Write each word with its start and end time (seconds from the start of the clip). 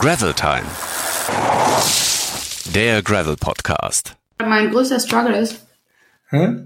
Gravel 0.00 0.32
Time. 0.34 0.64
Der 2.74 3.02
Gravel 3.02 3.36
Podcast. 3.36 4.16
Mein 4.40 4.70
größter 4.70 5.00
Struggle 5.00 5.36
ist. 5.38 5.66
Hä? 6.30 6.64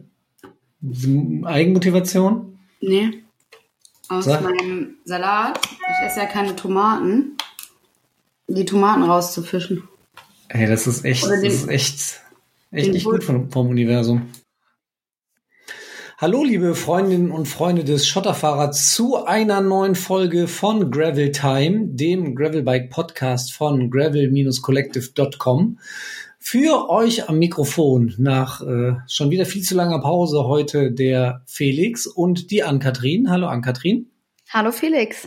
Eigenmotivation? 1.44 2.58
Nee. 2.80 3.22
Aus 4.08 4.26
Sag. 4.26 4.42
meinem 4.42 4.96
Salat. 5.04 5.58
Ich 5.66 6.06
esse 6.06 6.20
ja 6.20 6.26
keine 6.26 6.54
Tomaten. 6.54 7.36
Die 8.48 8.64
Tomaten 8.64 9.02
rauszufischen. 9.02 9.88
Ey, 10.48 10.66
das 10.66 10.86
ist 10.86 11.04
echt, 11.04 11.24
den- 11.24 11.42
das 11.42 11.54
ist 11.54 11.68
echt, 11.68 12.20
echt 12.70 12.92
nicht 12.92 13.04
gut 13.06 13.24
vom, 13.24 13.50
vom 13.50 13.68
Universum. 13.68 14.30
Hallo, 16.16 16.44
liebe 16.44 16.76
Freundinnen 16.76 17.32
und 17.32 17.48
Freunde 17.48 17.82
des 17.82 18.06
Schotterfahrrads 18.06 18.94
zu 18.94 19.24
einer 19.24 19.60
neuen 19.60 19.96
Folge 19.96 20.46
von 20.46 20.92
Gravel 20.92 21.32
Time, 21.32 21.88
dem 21.88 22.36
Gravelbike 22.36 22.88
Podcast 22.88 23.52
von 23.52 23.90
gravel-collective.com. 23.90 25.80
Für 26.38 26.88
euch 26.88 27.28
am 27.28 27.40
Mikrofon 27.40 28.14
nach 28.18 28.60
äh, 28.60 28.94
schon 29.08 29.30
wieder 29.30 29.44
viel 29.44 29.62
zu 29.62 29.74
langer 29.74 30.00
Pause 30.00 30.44
heute 30.44 30.92
der 30.92 31.42
Felix 31.46 32.06
und 32.06 32.52
die 32.52 32.62
Ann-Kathrin. 32.62 33.28
Hallo 33.28 33.48
Ann-Kathrin. 33.48 34.06
Hallo 34.50 34.70
Felix. 34.70 35.26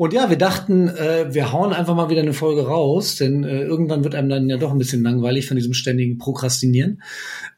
Und 0.00 0.14
ja, 0.14 0.30
wir 0.30 0.38
dachten, 0.38 0.88
äh, 0.88 1.34
wir 1.34 1.52
hauen 1.52 1.74
einfach 1.74 1.94
mal 1.94 2.08
wieder 2.08 2.22
eine 2.22 2.32
Folge 2.32 2.66
raus, 2.66 3.16
denn 3.16 3.44
äh, 3.44 3.64
irgendwann 3.64 4.02
wird 4.02 4.14
einem 4.14 4.30
dann 4.30 4.48
ja 4.48 4.56
doch 4.56 4.72
ein 4.72 4.78
bisschen 4.78 5.02
langweilig 5.02 5.46
von 5.46 5.58
diesem 5.58 5.74
ständigen 5.74 6.16
Prokrastinieren. 6.16 7.02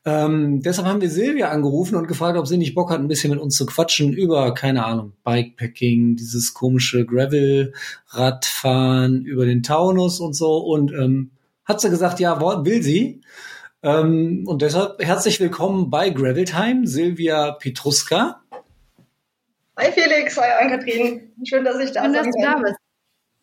Ähm, 0.05 0.61
deshalb 0.61 0.89
haben 0.89 1.01
wir 1.01 1.09
Silvia 1.09 1.51
angerufen 1.51 1.95
und 1.95 2.09
gefragt, 2.09 2.37
ob 2.37 2.49
sie 2.49 2.59
nicht 2.59 2.75
Bock 2.75 2.91
hat, 2.91 2.99
ein 2.99 3.07
bisschen 3.07 3.31
mit 3.31 3.39
uns 3.39 3.55
zu 3.55 3.65
quatschen 3.65 4.13
über, 4.13 4.55
keine 4.55 4.85
Ahnung, 4.85 5.13
Bikepacking, 5.23 6.17
dieses 6.17 6.53
komische 6.53 7.07
Gravel-Radfahren 7.07 9.25
über 9.25 9.47
den 9.47 9.63
Taunus 9.63 10.19
und 10.19 10.35
so. 10.35 10.57
Und 10.57 10.91
ähm, 10.91 11.31
hat 11.65 11.81
sie 11.81 11.91
gesagt, 11.91 12.19
ja, 12.19 12.41
will 12.65 12.83
sie. 12.83 13.21
Ähm, 13.85 14.43
und 14.49 14.63
deshalb 14.63 15.01
herzlich 15.01 15.39
willkommen 15.39 15.91
bei 15.91 16.11
Gravel 16.11 16.47
Time, 16.47 16.89
Silvia 16.89 17.53
Petruska. 17.53 18.42
Hi 19.83 19.91
Felix, 19.91 20.37
hi 20.37 20.49
Ann-Kathrin. 20.61 21.33
Schön, 21.45 21.65
dass 21.65 21.81
ich 21.81 21.91
da 21.91 22.05
Schön, 22.05 22.13
dass 22.13 22.27
du 22.27 22.41
da 22.41 22.59
bist. 22.59 22.77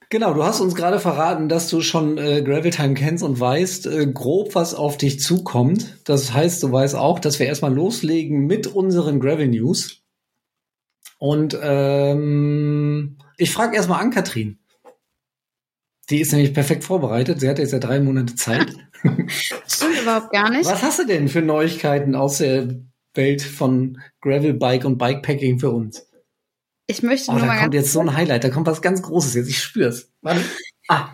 Genau, 0.09 0.33
du 0.33 0.41
hast 0.41 0.61
uns 0.61 0.73
gerade 0.73 0.99
verraten, 0.99 1.49
dass 1.49 1.69
du 1.69 1.81
schon 1.81 2.17
äh, 2.17 2.41
Gravel 2.41 2.71
Time 2.71 2.93
kennst 2.93 3.25
und 3.25 3.37
weißt 3.37 3.87
äh, 3.87 4.07
grob, 4.07 4.55
was 4.55 4.73
auf 4.73 4.95
dich 4.97 5.19
zukommt. 5.19 5.97
Das 6.05 6.33
heißt, 6.33 6.63
du 6.63 6.71
weißt 6.71 6.95
auch, 6.95 7.19
dass 7.19 7.39
wir 7.39 7.45
erstmal 7.47 7.73
loslegen 7.73 8.47
mit 8.47 8.67
unseren 8.67 9.19
Gravel 9.19 9.49
News. 9.49 10.01
Und 11.17 11.59
ähm, 11.61 13.17
ich 13.37 13.51
frage 13.51 13.75
erstmal 13.75 14.01
an 14.01 14.11
Katrin. 14.11 14.59
Die 16.09 16.21
ist 16.21 16.31
nämlich 16.31 16.53
perfekt 16.53 16.85
vorbereitet. 16.85 17.41
Sie 17.41 17.49
hat 17.49 17.59
jetzt 17.59 17.73
ja 17.73 17.79
drei 17.79 17.99
Monate 17.99 18.35
Zeit. 18.35 18.73
Stimmt 19.27 19.99
überhaupt 20.01 20.31
gar 20.31 20.49
nicht. 20.49 20.65
Was 20.65 20.83
hast 20.83 20.99
du 20.99 21.05
denn 21.05 21.27
für 21.27 21.41
Neuigkeiten 21.41 22.15
aus 22.15 22.37
der 22.37 22.79
Welt 23.13 23.41
von 23.41 23.99
Gravelbike 24.21 24.85
und 24.85 24.97
Bikepacking 24.97 25.59
für 25.59 25.71
uns? 25.71 26.08
Ich 26.89 27.03
möchte 27.03 27.29
Oh, 27.29 27.33
nur, 27.33 27.41
da 27.41 27.47
mal 27.47 27.59
kommt 27.59 27.73
ganz, 27.73 27.85
jetzt 27.85 27.93
so 27.93 27.99
ein 27.99 28.15
Highlight, 28.15 28.43
da 28.43 28.49
kommt 28.49 28.65
was 28.65 28.81
ganz 28.81 29.03
Großes 29.03 29.35
jetzt. 29.35 29.47
Ich 29.47 29.61
spür's. 29.61 30.11
Warte. 30.23 30.41
Ah, 30.87 31.09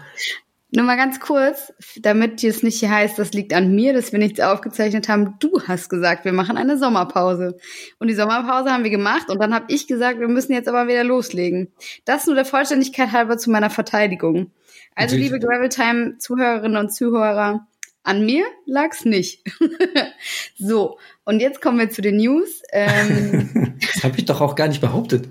nur 0.71 0.85
mal 0.85 0.95
ganz 0.95 1.19
kurz, 1.19 1.73
damit 1.97 2.41
es 2.45 2.63
nicht 2.63 2.79
hier 2.79 2.89
heißt, 2.89 3.19
das 3.19 3.33
liegt 3.33 3.53
an 3.53 3.75
mir, 3.75 3.93
dass 3.93 4.13
wir 4.13 4.19
nichts 4.19 4.39
aufgezeichnet 4.39 5.09
haben. 5.09 5.35
Du 5.39 5.61
hast 5.67 5.89
gesagt, 5.89 6.23
wir 6.23 6.31
machen 6.31 6.55
eine 6.55 6.77
Sommerpause. 6.77 7.57
Und 7.99 8.07
die 8.07 8.13
Sommerpause 8.13 8.71
haben 8.71 8.85
wir 8.85 8.89
gemacht 8.89 9.29
und 9.29 9.41
dann 9.41 9.53
habe 9.53 9.65
ich 9.67 9.85
gesagt, 9.85 10.21
wir 10.21 10.29
müssen 10.29 10.53
jetzt 10.53 10.69
aber 10.69 10.87
wieder 10.87 11.03
loslegen. 11.03 11.73
Das 12.05 12.25
nur 12.25 12.35
der 12.35 12.45
Vollständigkeit 12.45 13.11
halber 13.11 13.37
zu 13.37 13.51
meiner 13.51 13.69
Verteidigung. 13.69 14.51
Also, 14.95 15.17
Natürlich. 15.17 15.33
liebe 15.33 15.45
Graveltime-Zuhörerinnen 15.45 16.77
und 16.77 16.93
Zuhörer, 16.93 17.67
an 18.03 18.25
mir 18.25 18.45
lag's 18.65 19.03
nicht. 19.03 19.43
so, 20.57 20.99
und 21.25 21.41
jetzt 21.41 21.61
kommen 21.61 21.79
wir 21.79 21.89
zu 21.89 22.01
den 22.01 22.15
News. 22.15 22.61
Ähm, 22.71 23.77
das 23.93 24.05
habe 24.05 24.17
ich 24.17 24.25
doch 24.25 24.39
auch 24.39 24.55
gar 24.55 24.69
nicht 24.69 24.79
behauptet. 24.79 25.27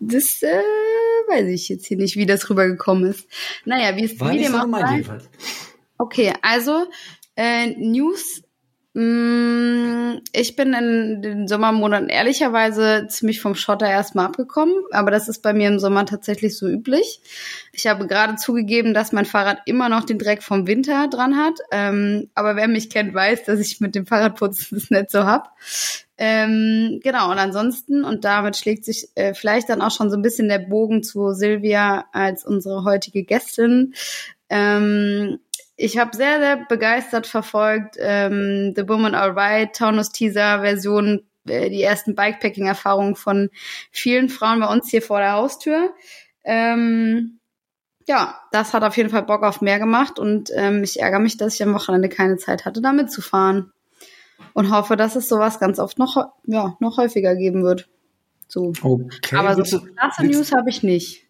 Das 0.00 0.42
äh, 0.42 0.62
weiß 1.28 1.48
ich 1.48 1.68
jetzt 1.68 1.86
hier 1.86 1.96
nicht, 1.96 2.16
wie 2.16 2.26
das 2.26 2.48
rübergekommen 2.48 3.10
ist. 3.10 3.26
Naja, 3.64 3.96
wie 3.96 4.04
es 4.04 4.20
wie 4.20 4.38
dem 4.38 4.54
auch. 4.54 4.66
Okay, 5.98 6.32
also 6.42 6.86
äh, 7.36 7.68
News. 7.76 8.41
Mh, 8.94 10.20
ich 10.34 10.54
bin 10.54 10.74
in 10.74 11.22
den 11.22 11.48
Sommermonaten 11.48 12.10
ehrlicherweise 12.10 13.06
ziemlich 13.08 13.40
vom 13.40 13.54
Schotter 13.54 13.88
erstmal 13.88 14.26
abgekommen, 14.26 14.74
aber 14.90 15.10
das 15.10 15.28
ist 15.28 15.40
bei 15.40 15.54
mir 15.54 15.68
im 15.68 15.78
Sommer 15.78 16.04
tatsächlich 16.04 16.58
so 16.58 16.68
üblich. 16.68 17.22
Ich 17.72 17.86
habe 17.86 18.06
gerade 18.06 18.36
zugegeben, 18.36 18.92
dass 18.92 19.12
mein 19.12 19.24
Fahrrad 19.24 19.60
immer 19.64 19.88
noch 19.88 20.04
den 20.04 20.18
Dreck 20.18 20.42
vom 20.42 20.66
Winter 20.66 21.08
dran 21.08 21.38
hat, 21.38 21.58
ähm, 21.70 22.28
aber 22.34 22.54
wer 22.56 22.68
mich 22.68 22.90
kennt, 22.90 23.14
weiß, 23.14 23.44
dass 23.44 23.60
ich 23.60 23.80
mit 23.80 23.94
dem 23.94 24.04
Fahrradputzen 24.04 24.78
das 24.78 24.90
nicht 24.90 25.10
so 25.10 25.24
hab. 25.24 25.56
Ähm, 26.18 27.00
genau, 27.02 27.30
und 27.30 27.38
ansonsten, 27.38 28.04
und 28.04 28.26
damit 28.26 28.58
schlägt 28.58 28.84
sich 28.84 29.08
äh, 29.14 29.32
vielleicht 29.32 29.70
dann 29.70 29.80
auch 29.80 29.90
schon 29.90 30.10
so 30.10 30.16
ein 30.16 30.22
bisschen 30.22 30.50
der 30.50 30.58
Bogen 30.58 31.02
zu 31.02 31.32
Silvia 31.32 32.04
als 32.12 32.44
unsere 32.44 32.84
heutige 32.84 33.24
Gästin. 33.24 33.94
Ähm, 34.50 35.38
ich 35.82 35.98
habe 35.98 36.16
sehr, 36.16 36.38
sehr 36.38 36.64
begeistert 36.68 37.26
verfolgt 37.26 37.96
ähm, 37.98 38.72
The 38.76 38.88
Woman 38.88 39.16
Alright, 39.16 39.74
Taunus 39.74 40.10
Teaser 40.10 40.60
Version, 40.60 41.24
äh, 41.48 41.70
die 41.70 41.82
ersten 41.82 42.14
Bikepacking-Erfahrungen 42.14 43.16
von 43.16 43.50
vielen 43.90 44.28
Frauen 44.28 44.60
bei 44.60 44.68
uns 44.68 44.88
hier 44.88 45.02
vor 45.02 45.18
der 45.18 45.32
Haustür. 45.32 45.92
Ähm, 46.44 47.40
ja, 48.06 48.40
das 48.52 48.74
hat 48.74 48.84
auf 48.84 48.96
jeden 48.96 49.10
Fall 49.10 49.24
Bock 49.24 49.42
auf 49.42 49.60
mehr 49.60 49.80
gemacht 49.80 50.20
und 50.20 50.50
ähm, 50.54 50.84
ich 50.84 51.00
ärgere 51.00 51.18
mich, 51.18 51.36
dass 51.36 51.54
ich 51.54 51.62
am 51.64 51.74
Wochenende 51.74 52.08
keine 52.08 52.36
Zeit 52.36 52.64
hatte, 52.64 52.80
da 52.80 52.92
mitzufahren. 52.92 53.72
Und 54.54 54.70
hoffe, 54.70 54.96
dass 54.96 55.16
es 55.16 55.28
sowas 55.28 55.58
ganz 55.58 55.80
oft 55.80 55.98
noch, 55.98 56.32
ja, 56.46 56.76
noch 56.78 56.96
häufiger 56.96 57.34
geben 57.34 57.64
wird. 57.64 57.88
So. 58.46 58.72
Okay. 58.82 59.36
Aber 59.36 59.64
so 59.64 59.80
klasse 59.80 60.24
News 60.26 60.52
habe 60.52 60.70
ich 60.70 60.82
nicht. 60.84 61.26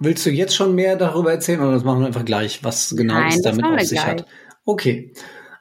Willst 0.00 0.26
du 0.26 0.30
jetzt 0.30 0.56
schon 0.56 0.74
mehr 0.74 0.96
darüber 0.96 1.30
erzählen 1.30 1.60
oder 1.60 1.72
das 1.72 1.84
machen 1.84 2.00
wir 2.00 2.06
einfach 2.06 2.24
gleich, 2.24 2.64
was 2.64 2.94
genau 2.96 3.14
Nein, 3.14 3.28
es 3.28 3.42
das 3.42 3.56
damit 3.56 3.64
auf 3.64 3.80
sich 3.80 4.00
gleich. 4.00 4.04
hat? 4.06 4.26
Okay. 4.64 5.12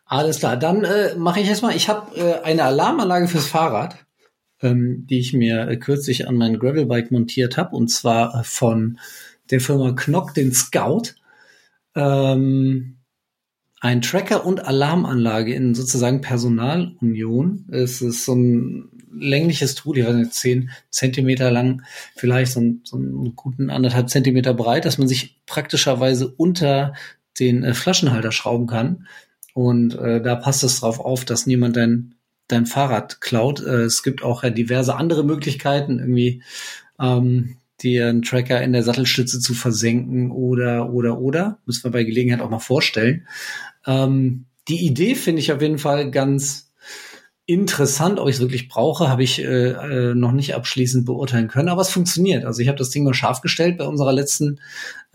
Alles 0.05 0.39
klar. 0.39 0.57
Dann 0.57 0.83
äh, 0.83 1.15
mache 1.15 1.39
ich 1.39 1.47
erstmal. 1.47 1.75
Ich 1.75 1.87
habe 1.87 2.15
äh, 2.17 2.41
eine 2.41 2.63
Alarmanlage 2.63 3.27
fürs 3.27 3.45
Fahrrad, 3.45 3.97
ähm, 4.61 5.05
die 5.07 5.19
ich 5.19 5.33
mir 5.33 5.67
äh, 5.67 5.77
kürzlich 5.77 6.27
an 6.27 6.35
mein 6.35 6.57
Gravelbike 6.57 7.11
montiert 7.11 7.57
habe 7.57 7.75
und 7.75 7.89
zwar 7.89 8.39
äh, 8.39 8.43
von 8.43 8.99
der 9.51 9.61
Firma 9.61 9.91
Knock, 9.91 10.33
den 10.33 10.51
Scout. 10.51 11.13
Ähm, 11.95 12.97
ein 13.81 14.01
Tracker 14.01 14.45
und 14.45 14.65
Alarmanlage 14.65 15.53
in 15.53 15.75
sozusagen 15.75 16.21
Personalunion. 16.21 17.65
Es 17.71 18.01
ist 18.01 18.25
so 18.25 18.33
ein 18.33 18.89
längliches 19.11 19.75
Tool, 19.75 19.97
ich 19.97 20.05
weiß 20.05 20.15
nicht, 20.15 20.33
zehn 20.33 20.69
Zentimeter 20.89 21.51
lang, 21.51 21.83
vielleicht 22.15 22.51
so, 22.51 22.61
so 22.83 22.97
einen 22.97 23.35
guten 23.35 23.69
anderthalb 23.69 24.09
Zentimeter 24.09 24.53
breit, 24.53 24.85
dass 24.85 24.97
man 24.97 25.07
sich 25.07 25.41
praktischerweise 25.45 26.27
unter 26.27 26.93
den 27.39 27.63
äh, 27.63 27.73
Flaschenhalter 27.73 28.31
schrauben 28.31 28.67
kann. 28.67 29.07
Und 29.53 29.95
äh, 29.95 30.21
da 30.21 30.35
passt 30.35 30.63
es 30.63 30.79
drauf 30.79 30.99
auf, 30.99 31.25
dass 31.25 31.47
niemand 31.47 31.75
dein, 31.75 32.15
dein 32.47 32.65
Fahrrad 32.65 33.21
klaut. 33.21 33.61
Äh, 33.61 33.81
es 33.81 34.03
gibt 34.03 34.23
auch 34.23 34.43
ja 34.43 34.49
diverse 34.49 34.95
andere 34.95 35.23
Möglichkeiten, 35.23 35.99
irgendwie 35.99 36.43
ähm, 36.99 37.57
den 37.83 38.21
Tracker 38.21 38.61
in 38.61 38.73
der 38.73 38.83
Sattelstütze 38.83 39.39
zu 39.39 39.53
versenken 39.53 40.31
oder, 40.31 40.91
oder, 40.91 41.19
oder. 41.19 41.59
Müssen 41.65 41.85
wir 41.85 41.91
bei 41.91 42.03
Gelegenheit 42.03 42.41
auch 42.41 42.49
mal 42.49 42.59
vorstellen. 42.59 43.27
Ähm, 43.85 44.45
die 44.67 44.85
Idee 44.85 45.15
finde 45.15 45.41
ich 45.41 45.51
auf 45.51 45.61
jeden 45.61 45.79
Fall 45.79 46.11
ganz 46.11 46.68
interessant. 47.49 48.19
Ob 48.19 48.29
ich 48.29 48.35
es 48.35 48.41
wirklich 48.41 48.69
brauche, 48.69 49.09
habe 49.09 49.23
ich 49.23 49.41
äh, 49.41 49.71
äh, 49.71 50.13
noch 50.13 50.31
nicht 50.31 50.53
abschließend 50.53 51.03
beurteilen 51.05 51.47
können. 51.47 51.69
Aber 51.69 51.81
es 51.81 51.89
funktioniert. 51.89 52.45
Also 52.45 52.61
ich 52.61 52.67
habe 52.67 52.77
das 52.77 52.91
Ding 52.91 53.03
mal 53.03 53.15
scharf 53.15 53.41
gestellt 53.41 53.79
bei 53.79 53.85
unserer 53.85 54.13
letzten 54.13 54.59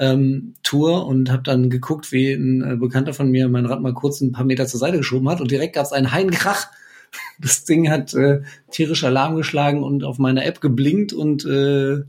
ähm, 0.00 0.54
Tour 0.64 1.06
und 1.06 1.30
habe 1.30 1.44
dann 1.44 1.70
geguckt, 1.70 2.10
wie 2.10 2.32
ein 2.32 2.72
äh, 2.72 2.76
Bekannter 2.76 3.14
von 3.14 3.30
mir 3.30 3.48
mein 3.48 3.66
Rad 3.66 3.80
mal 3.80 3.94
kurz 3.94 4.20
ein 4.20 4.32
paar 4.32 4.44
Meter 4.44 4.66
zur 4.66 4.80
Seite 4.80 4.96
geschoben 4.96 5.28
hat 5.28 5.40
und 5.40 5.52
direkt 5.52 5.76
gab 5.76 5.86
es 5.86 5.92
einen 5.92 6.10
Heidenkrach. 6.12 6.66
Das 7.38 7.64
Ding 7.64 7.90
hat 7.90 8.12
äh, 8.14 8.40
tierisch 8.72 9.04
Alarm 9.04 9.36
geschlagen 9.36 9.84
und 9.84 10.02
auf 10.02 10.18
meiner 10.18 10.44
App 10.44 10.60
geblinkt 10.60 11.12
und 11.12 11.44
äh, 11.44 12.02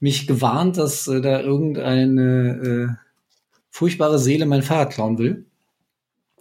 mich 0.00 0.26
gewarnt, 0.26 0.76
dass 0.76 1.08
äh, 1.08 1.22
da 1.22 1.40
irgendeine 1.40 2.98
äh, 3.00 3.06
furchtbare 3.70 4.18
Seele 4.18 4.44
mein 4.44 4.62
Fahrrad 4.62 4.92
klauen 4.92 5.16
will. 5.16 5.46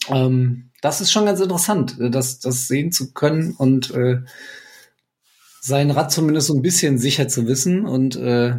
Ähm, 0.09 0.71
das 0.81 1.01
ist 1.01 1.11
schon 1.11 1.25
ganz 1.25 1.39
interessant, 1.39 1.99
äh, 1.99 2.09
das, 2.09 2.39
das 2.39 2.67
sehen 2.67 2.91
zu 2.91 3.13
können 3.13 3.53
und 3.53 3.91
äh, 3.91 4.19
sein 5.61 5.89
Rad 5.91 6.11
zumindest 6.11 6.47
so 6.47 6.55
ein 6.55 6.61
bisschen 6.61 6.97
sicher 6.97 7.27
zu 7.27 7.47
wissen 7.47 7.85
und 7.85 8.15
äh, 8.15 8.55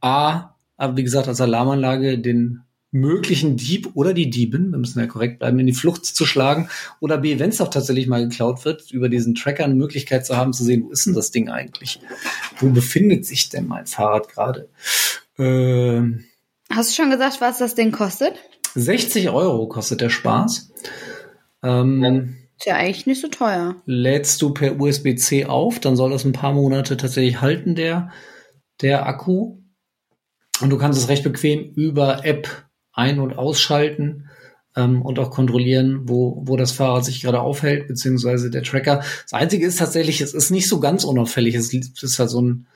A, 0.00 0.54
aber 0.76 0.96
wie 0.96 1.04
gesagt, 1.04 1.28
als 1.28 1.40
Alarmanlage 1.40 2.18
den 2.18 2.62
möglichen 2.90 3.56
Dieb 3.56 3.90
oder 3.94 4.14
die 4.14 4.30
Diebin, 4.30 4.70
wir 4.70 4.78
müssen 4.78 4.98
ja 4.98 5.06
korrekt 5.06 5.40
bleiben, 5.40 5.58
in 5.58 5.66
die 5.66 5.74
Flucht 5.74 6.06
zu 6.06 6.24
schlagen 6.24 6.70
oder 7.00 7.18
B, 7.18 7.38
wenn 7.38 7.50
es 7.50 7.60
auch 7.60 7.68
tatsächlich 7.68 8.06
mal 8.06 8.26
geklaut 8.26 8.64
wird, 8.64 8.90
über 8.90 9.08
diesen 9.08 9.34
Tracker 9.34 9.64
eine 9.64 9.74
Möglichkeit 9.74 10.24
zu 10.24 10.36
haben, 10.36 10.52
zu 10.52 10.64
sehen, 10.64 10.84
wo 10.84 10.90
ist 10.90 11.06
denn 11.06 11.14
das 11.14 11.30
Ding 11.30 11.50
eigentlich? 11.50 12.00
Wo 12.58 12.70
befindet 12.70 13.26
sich 13.26 13.50
denn 13.50 13.66
mein 13.66 13.86
Fahrrad 13.86 14.28
gerade? 14.28 14.68
Ähm, 15.38 16.24
Hast 16.70 16.90
du 16.90 17.02
schon 17.02 17.10
gesagt, 17.10 17.40
was 17.40 17.58
das 17.58 17.74
Ding 17.74 17.92
kostet? 17.92 18.34
60 18.78 19.30
Euro 19.30 19.68
kostet 19.68 20.00
der 20.00 20.10
Spaß. 20.10 20.72
Ähm, 21.62 22.36
Ist 22.58 22.66
ja 22.66 22.76
eigentlich 22.76 23.06
nicht 23.06 23.20
so 23.20 23.28
teuer. 23.28 23.76
lädst 23.86 24.40
du 24.42 24.52
per 24.54 24.80
USB-C 24.80 25.46
auf, 25.46 25.80
dann 25.80 25.96
soll 25.96 26.10
das 26.10 26.24
ein 26.24 26.32
paar 26.32 26.52
Monate 26.52 26.96
tatsächlich 26.96 27.40
halten, 27.40 27.74
der, 27.74 28.10
der 28.80 29.06
Akku. 29.06 29.58
Und 30.60 30.70
du 30.70 30.78
kannst 30.78 30.98
es 30.98 31.08
recht 31.08 31.22
bequem 31.22 31.72
über 31.74 32.24
App 32.24 32.48
ein- 32.92 33.20
und 33.20 33.38
ausschalten 33.38 34.28
ähm, 34.76 35.02
und 35.02 35.18
auch 35.18 35.30
kontrollieren, 35.30 36.00
wo, 36.08 36.42
wo 36.44 36.56
das 36.56 36.72
Fahrrad 36.72 37.04
sich 37.04 37.22
gerade 37.22 37.40
aufhält, 37.40 37.86
beziehungsweise 37.88 38.50
der 38.50 38.62
Tracker. 38.64 39.02
Das 39.22 39.32
Einzige 39.32 39.66
ist 39.66 39.78
tatsächlich, 39.78 40.20
es 40.20 40.34
ist 40.34 40.50
nicht 40.50 40.68
so 40.68 40.80
ganz 40.80 41.04
unauffällig. 41.04 41.54
Es 41.54 41.72
ist 41.72 42.18
halt 42.18 42.30
so 42.30 42.40
ein 42.42 42.66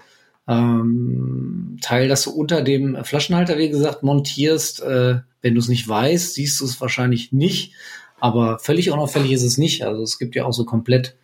ähm, 0.49 1.79
Teil, 1.81 2.09
das 2.09 2.25
du 2.25 2.31
unter 2.31 2.63
dem 2.63 3.05
Flaschenhalter, 3.05 3.59
wie 3.59 3.69
gesagt, 3.69 4.03
montierst. 4.03 4.83
Äh, 4.83 5.21
wenn 5.41 5.55
du 5.55 5.61
es 5.61 5.69
nicht 5.69 5.87
weißt, 5.89 6.35
siehst 6.35 6.61
du 6.61 6.65
es 6.65 6.81
wahrscheinlich 6.81 7.33
nicht. 7.33 7.75
Aber 8.21 8.59
völlig 8.59 8.91
unauffällig 8.91 9.33
ist 9.33 9.43
es 9.43 9.59
nicht. 9.59 9.85
Also 9.85 10.03
es 10.03 10.19
gibt 10.19 10.37
ja 10.37 10.45
auch 10.45 10.53
so 10.53 10.65
komplett 10.65 11.17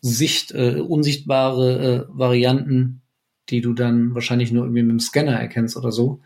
Sicht, 0.00 0.52
äh, 0.52 0.80
unsichtbare 0.80 2.06
äh, 2.08 2.18
Varianten, 2.18 3.02
die 3.48 3.60
du 3.60 3.72
dann 3.72 4.14
wahrscheinlich 4.14 4.52
nur 4.52 4.64
irgendwie 4.64 4.82
mit 4.82 4.90
dem 4.92 5.00
Scanner 5.00 5.38
erkennst 5.38 5.76
oder 5.76 5.92
so. 5.92 6.20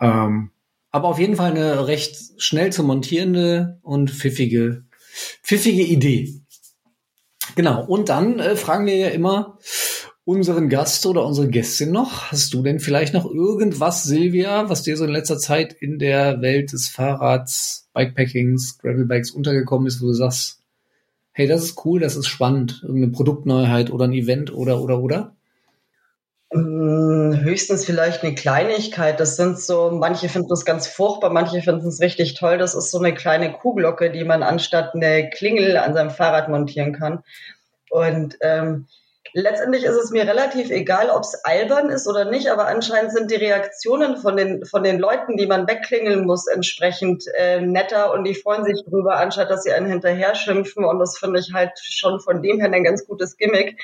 Ähm, 0.00 0.50
aber 0.90 1.08
auf 1.08 1.18
jeden 1.18 1.36
Fall 1.36 1.50
eine 1.50 1.88
recht 1.88 2.16
schnell 2.36 2.72
zu 2.72 2.84
montierende 2.84 3.80
und 3.82 4.10
pfiffige, 4.10 4.84
pfiffige 5.42 5.82
Idee. 5.82 6.40
Genau. 7.56 7.84
Und 7.84 8.08
dann 8.08 8.38
äh, 8.38 8.56
fragen 8.56 8.86
wir 8.86 8.96
ja 8.96 9.08
immer 9.08 9.58
unseren 10.24 10.68
Gast 10.68 11.04
oder 11.06 11.24
unsere 11.24 11.48
Gästin 11.48 11.92
noch. 11.92 12.32
Hast 12.32 12.54
du 12.54 12.62
denn 12.62 12.80
vielleicht 12.80 13.14
noch 13.14 13.30
irgendwas, 13.30 14.04
Silvia, 14.04 14.68
was 14.70 14.82
dir 14.82 14.96
so 14.96 15.04
in 15.04 15.10
letzter 15.10 15.38
Zeit 15.38 15.72
in 15.72 15.98
der 15.98 16.40
Welt 16.40 16.72
des 16.72 16.88
Fahrrads, 16.88 17.88
Bikepackings, 17.92 18.78
Gravelbikes 18.78 19.30
untergekommen 19.30 19.86
ist, 19.86 20.00
wo 20.00 20.06
du 20.06 20.14
sagst, 20.14 20.60
hey, 21.32 21.46
das 21.46 21.62
ist 21.64 21.84
cool, 21.84 22.00
das 22.00 22.16
ist 22.16 22.28
spannend, 22.28 22.80
irgendeine 22.82 23.12
Produktneuheit 23.12 23.90
oder 23.90 24.06
ein 24.06 24.12
Event 24.12 24.54
oder 24.54 24.80
oder 24.80 25.00
oder? 25.00 25.34
Mm, 26.52 27.34
Höchstens 27.40 27.84
vielleicht 27.84 28.22
eine 28.22 28.34
Kleinigkeit. 28.34 29.18
Das 29.20 29.36
sind 29.36 29.58
so, 29.58 29.90
manche 29.90 30.28
finden 30.28 30.48
das 30.48 30.64
ganz 30.64 30.86
furchtbar, 30.86 31.30
manche 31.30 31.60
finden 31.60 31.88
es 31.88 32.00
richtig 32.00 32.34
toll. 32.34 32.56
Das 32.56 32.74
ist 32.74 32.90
so 32.90 32.98
eine 32.98 33.12
kleine 33.12 33.52
Kuhglocke, 33.52 34.10
die 34.10 34.24
man 34.24 34.42
anstatt 34.42 34.94
eine 34.94 35.28
Klingel 35.28 35.76
an 35.76 35.92
seinem 35.92 36.10
Fahrrad 36.10 36.48
montieren 36.48 36.92
kann. 36.92 37.24
Und 37.90 38.36
ähm, 38.40 38.86
letztendlich 39.34 39.84
ist 39.84 39.96
es 39.96 40.10
mir 40.10 40.26
relativ 40.26 40.70
egal, 40.70 41.10
ob 41.10 41.22
es 41.22 41.34
albern 41.44 41.90
ist 41.90 42.06
oder 42.06 42.24
nicht, 42.24 42.48
aber 42.48 42.68
anscheinend 42.68 43.12
sind 43.12 43.30
die 43.30 43.36
Reaktionen 43.36 44.16
von 44.16 44.36
den, 44.36 44.64
von 44.64 44.84
den 44.84 44.98
Leuten, 44.98 45.36
die 45.36 45.46
man 45.46 45.66
wegklingeln 45.66 46.24
muss, 46.24 46.46
entsprechend 46.46 47.24
äh, 47.36 47.60
netter 47.60 48.14
und 48.14 48.24
die 48.24 48.34
freuen 48.34 48.64
sich 48.64 48.82
drüber, 48.84 49.18
anstatt 49.18 49.50
dass 49.50 49.64
sie 49.64 49.72
einen 49.72 49.90
hinterher 49.90 50.34
schimpfen. 50.36 50.84
Und 50.84 51.00
das 51.00 51.18
finde 51.18 51.40
ich 51.40 51.52
halt 51.52 51.72
schon 51.82 52.20
von 52.20 52.42
dem 52.42 52.60
her 52.60 52.72
ein 52.72 52.84
ganz 52.84 53.06
gutes 53.06 53.36
Gimmick, 53.36 53.80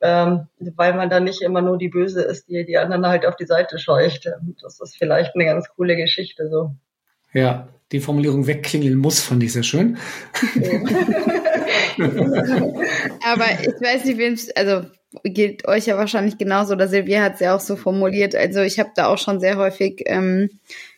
ähm, 0.00 0.46
weil 0.58 0.94
man 0.94 1.10
dann 1.10 1.24
nicht 1.24 1.42
immer 1.42 1.60
nur 1.60 1.76
die 1.76 1.88
Böse 1.88 2.22
ist, 2.22 2.48
die 2.48 2.64
die 2.64 2.78
anderen 2.78 3.06
halt 3.06 3.26
auf 3.26 3.34
die 3.34 3.46
Seite 3.46 3.80
scheucht. 3.80 4.30
Das 4.62 4.80
ist 4.80 4.96
vielleicht 4.96 5.34
eine 5.34 5.44
ganz 5.44 5.68
coole 5.74 5.96
Geschichte 5.96 6.48
so. 6.48 6.70
Ja, 7.32 7.68
die 7.90 8.00
Formulierung 8.00 8.46
wegklingeln 8.46 8.96
muss, 8.96 9.20
fand 9.20 9.42
ich 9.42 9.52
sehr 9.52 9.64
schön. 9.64 9.98
Aber 13.24 13.44
ich 13.60 13.80
weiß 13.80 14.04
nicht, 14.04 14.18
wem 14.18 14.38
also 14.56 14.88
geht 15.24 15.66
euch 15.66 15.86
ja 15.86 15.96
wahrscheinlich 15.96 16.38
genauso, 16.38 16.74
oder 16.74 16.88
Silvia 16.88 17.22
hat 17.22 17.34
es 17.34 17.40
ja 17.40 17.54
auch 17.56 17.60
so 17.60 17.76
formuliert. 17.76 18.34
Also 18.34 18.60
ich 18.60 18.78
habe 18.78 18.90
da 18.94 19.06
auch 19.06 19.18
schon 19.18 19.40
sehr 19.40 19.56
häufig, 19.56 20.02
ähm, 20.06 20.50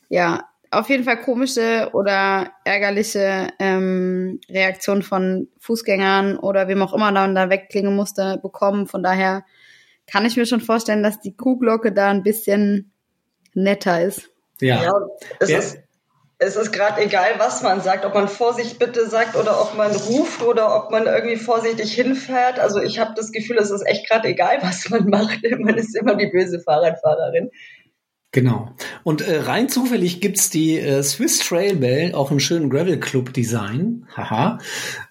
ja, 0.09 0.45
auf 0.73 0.89
jeden 0.89 1.05
Fall 1.05 1.21
komische 1.21 1.91
oder 1.95 2.53
ärgerliche 2.65 3.49
ähm, 3.59 4.41
Reaktionen 4.49 5.03
von 5.03 5.49
Fußgängern 5.59 6.37
oder 6.39 6.69
wem 6.69 6.83
auch 6.83 6.95
immer 6.95 7.11
dann 7.13 7.35
da 7.35 7.51
wegklingen 7.51 7.95
musste, 7.95 8.39
bekommen. 8.41 8.87
Von 8.87 9.03
daher 9.03 9.45
kann 10.07 10.27
ich 10.27 10.37
mir 10.37 10.47
schon 10.47 10.61
vorstellen, 10.61 11.03
dass 11.03 11.21
die 11.21 11.37
Kuhglocke 11.37 11.93
da 11.93 12.11
ein 12.11 12.23
bisschen 12.23 12.93
netter 13.55 14.03
ist. 14.03 14.31
Ja. 14.61 14.83
Ja, 14.83 14.93
es 15.41 15.51
Ja. 15.51 15.59
ist, 15.59 15.79
es 16.43 16.57
ist 16.57 16.73
gerade 16.73 17.03
egal, 17.03 17.33
was 17.37 17.63
man 17.63 17.83
sagt, 17.83 18.07
ob 18.07 18.15
man 18.15 18.27
Vorsicht 18.27 18.79
bitte 18.79 19.07
sagt 19.07 19.37
oder 19.37 19.61
ob 19.61 19.77
man 19.77 19.95
ruft 19.95 20.43
oder 20.43 20.75
ob 20.75 20.91
man 20.91 21.05
irgendwie 21.05 21.37
vorsichtig 21.37 21.93
hinfährt. 21.93 22.59
Also 22.59 22.81
ich 22.81 22.99
habe 22.99 23.13
das 23.15 23.31
Gefühl, 23.31 23.59
es 23.59 23.71
ist 23.71 23.87
echt 23.87 24.09
gerade 24.09 24.29
egal, 24.29 24.59
was 24.63 24.89
man 24.89 25.07
macht. 25.09 25.41
Man 25.59 25.77
ist 25.77 25.95
immer 25.95 26.17
die 26.17 26.29
böse 26.29 26.59
Fahrradfahrerin. 26.59 27.51
Genau. 28.33 28.71
Und 29.03 29.21
äh, 29.23 29.41
rein 29.41 29.69
zufällig 29.69 30.21
gibt's 30.21 30.49
die 30.49 30.79
äh, 30.79 31.03
Swiss 31.03 31.41
Trail 31.41 31.77
Bell 31.77 32.15
auch 32.15 32.31
im 32.31 32.41
schönen 32.41 32.71
Gravel 32.71 32.99
Club 32.99 33.35
Design. 33.35 34.07
Haha. 34.17 34.61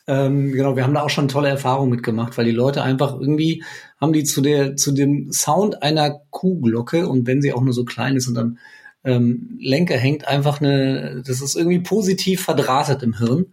Ähm, 0.07 0.51
genau, 0.51 0.77
wir 0.77 0.83
haben 0.83 0.93
da 0.93 1.03
auch 1.03 1.09
schon 1.09 1.27
tolle 1.27 1.49
Erfahrungen 1.49 1.91
mitgemacht, 1.91 2.37
weil 2.37 2.45
die 2.45 2.51
Leute 2.51 2.81
einfach 2.81 3.19
irgendwie 3.19 3.63
haben 4.01 4.13
die 4.13 4.23
zu 4.23 4.41
der 4.41 4.77
zu 4.77 4.93
dem 4.93 5.31
Sound 5.31 5.83
einer 5.83 6.21
Kuhglocke 6.29 7.07
und 7.07 7.27
wenn 7.27 7.41
sie 7.41 7.53
auch 7.53 7.61
nur 7.61 7.73
so 7.73 7.83
klein 7.83 8.15
ist 8.15 8.29
und 8.29 8.37
am 8.37 8.57
ähm, 9.03 9.57
Lenker 9.59 9.97
hängt, 9.97 10.27
einfach 10.27 10.61
eine, 10.61 11.23
das 11.25 11.41
ist 11.41 11.55
irgendwie 11.55 11.79
positiv 11.79 12.43
verdrahtet 12.43 13.03
im 13.03 13.17
Hirn. 13.17 13.47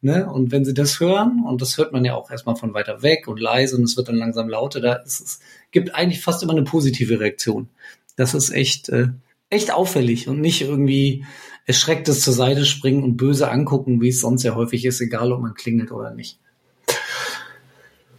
Ne? 0.00 0.28
Und 0.30 0.50
wenn 0.50 0.64
sie 0.64 0.74
das 0.74 0.98
hören, 0.98 1.44
und 1.46 1.62
das 1.62 1.78
hört 1.78 1.92
man 1.92 2.04
ja 2.04 2.14
auch 2.14 2.30
erstmal 2.30 2.56
von 2.56 2.74
weiter 2.74 3.02
weg 3.02 3.28
und 3.28 3.40
leise 3.40 3.76
und 3.76 3.84
es 3.84 3.96
wird 3.96 4.08
dann 4.08 4.16
langsam 4.16 4.48
lauter, 4.48 4.80
da 4.80 4.94
ist 4.94 5.20
es, 5.20 5.40
gibt 5.70 5.94
eigentlich 5.94 6.20
fast 6.20 6.42
immer 6.42 6.52
eine 6.52 6.64
positive 6.64 7.20
Reaktion. 7.20 7.68
Das 8.16 8.34
ist 8.34 8.50
echt, 8.50 8.88
äh, 8.88 9.08
echt 9.48 9.72
auffällig 9.72 10.28
und 10.28 10.40
nicht 10.40 10.62
irgendwie 10.62 11.24
erschrecktes 11.66 12.20
zur 12.20 12.34
Seite 12.34 12.64
springen 12.64 13.04
und 13.04 13.16
böse 13.16 13.50
angucken, 13.50 14.00
wie 14.00 14.08
es 14.08 14.20
sonst 14.20 14.42
ja 14.42 14.54
häufig 14.54 14.84
ist, 14.84 15.00
egal 15.00 15.30
ob 15.32 15.40
man 15.40 15.54
klingelt 15.54 15.92
oder 15.92 16.12
nicht. 16.12 16.40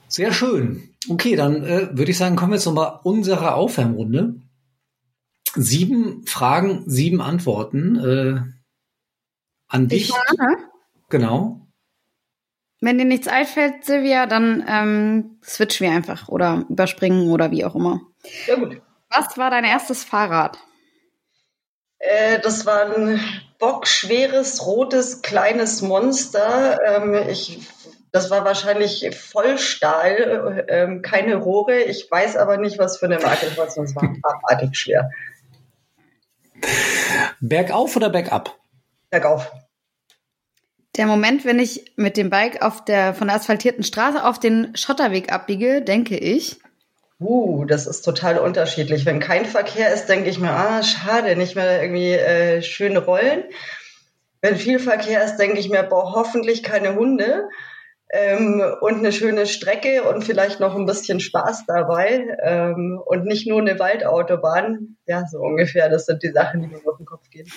Sehr 0.08 0.32
schön. 0.32 0.90
Okay, 1.10 1.36
dann 1.36 1.64
äh, 1.64 1.90
würde 1.92 2.12
ich 2.12 2.18
sagen, 2.18 2.36
kommen 2.36 2.52
wir 2.52 2.58
jetzt 2.58 2.66
nochmal 2.66 3.00
unserer 3.04 3.56
Aufwärmrunde. 3.56 4.36
Sieben 5.56 6.26
Fragen, 6.26 6.84
sieben 6.88 7.22
Antworten 7.22 7.96
äh, 7.98 8.42
an 9.68 9.88
dich. 9.88 10.10
Ich 10.10 10.38
ne? 10.38 10.58
Genau. 11.10 11.68
Wenn 12.82 12.98
dir 12.98 13.06
nichts 13.06 13.28
einfällt, 13.28 13.86
Silvia, 13.86 14.26
dann 14.26 14.66
ähm, 14.68 15.40
switchen 15.44 15.88
wir 15.88 15.96
einfach 15.96 16.28
oder 16.28 16.66
überspringen 16.70 17.32
oder 17.32 17.52
wie 17.52 17.64
auch 17.64 17.76
immer. 17.76 18.02
Ja 18.48 18.56
gut. 18.56 18.82
Was 19.10 19.38
war 19.38 19.52
dein 19.52 19.64
erstes 19.64 20.04
Fahrrad? 20.04 20.58
Äh, 22.00 22.40
das 22.40 22.66
war 22.66 22.94
ein 22.94 23.22
bockschweres, 23.60 24.66
rotes, 24.66 25.22
kleines 25.22 25.82
Monster. 25.82 26.80
Ähm, 26.86 27.14
ich, 27.30 27.60
das 28.12 28.30
war 28.30 28.44
wahrscheinlich 28.44 29.16
Vollstahl, 29.16 30.66
ähm, 30.68 31.02
keine 31.02 31.36
Rohre. 31.36 31.80
Ich 31.84 32.12
weiß 32.12 32.36
aber 32.36 32.58
nicht, 32.58 32.80
was 32.80 32.98
für 32.98 33.06
eine 33.06 33.20
Marke 33.20 33.46
es 33.46 33.58
war. 33.58 33.68
Es 33.68 33.96
war 33.96 34.14
abartig 34.24 34.70
schwer. 34.78 35.10
Bergauf 37.40 37.96
oder 37.96 38.10
bergab? 38.10 38.58
Bergauf. 39.10 39.52
Der 40.96 41.08
Moment, 41.08 41.44
wenn 41.44 41.60
ich 41.60 41.92
mit 41.96 42.18
dem 42.18 42.30
Bike 42.30 42.62
auf 42.62 42.86
der 42.86 43.14
von 43.14 43.28
der 43.28 43.38
asphaltierten 43.38 43.84
Straße 43.84 44.24
auf 44.24 44.40
den 44.40 44.76
Schotterweg 44.78 45.32
abbiege, 45.32 45.82
denke 45.82 46.18
ich. 46.18 46.58
Uh, 47.20 47.66
das 47.66 47.88
ist 47.88 48.02
total 48.02 48.38
unterschiedlich. 48.38 49.06
Wenn 49.06 49.20
kein 49.20 49.46
Verkehr 49.46 49.94
ist, 49.94 50.08
denke 50.08 50.30
ich 50.30 50.40
mir, 50.40 50.52
ah, 50.52 50.84
schade, 50.84 51.36
nicht 51.36 51.56
mehr 51.56 51.82
irgendwie 51.82 52.12
äh, 52.12 52.62
schön 52.62 52.98
rollen. 52.98 53.44
Wenn 54.42 54.58
viel 54.58 54.78
Verkehr 54.78 55.24
ist, 55.24 55.38
denke 55.38 55.60
ich 55.60 55.70
mir, 55.70 55.84
boah, 55.84 56.14
hoffentlich 56.14 56.64
keine 56.64 56.96
Hunde 56.96 57.48
ähm, 58.14 58.64
und 58.80 59.00
eine 59.00 59.12
schöne 59.12 59.48
Strecke 59.48 60.04
und 60.04 60.24
vielleicht 60.24 60.60
noch 60.60 60.76
ein 60.76 60.86
bisschen 60.86 61.20
Spaß 61.20 61.66
dabei 61.66 62.38
ähm, 62.44 63.02
und 63.04 63.26
nicht 63.26 63.48
nur 63.48 63.60
eine 63.60 63.80
Waldautobahn. 63.80 64.98
Ja, 65.08 65.26
so 65.30 65.40
ungefähr. 65.40 65.90
Das 65.90 66.06
sind 66.06 66.22
die 66.22 66.32
Sachen, 66.32 66.62
die 66.62 66.68
mir 66.68 66.78
auf 66.86 66.98
den 66.98 67.08
Kopf 67.08 67.28
gehen. 67.32 67.48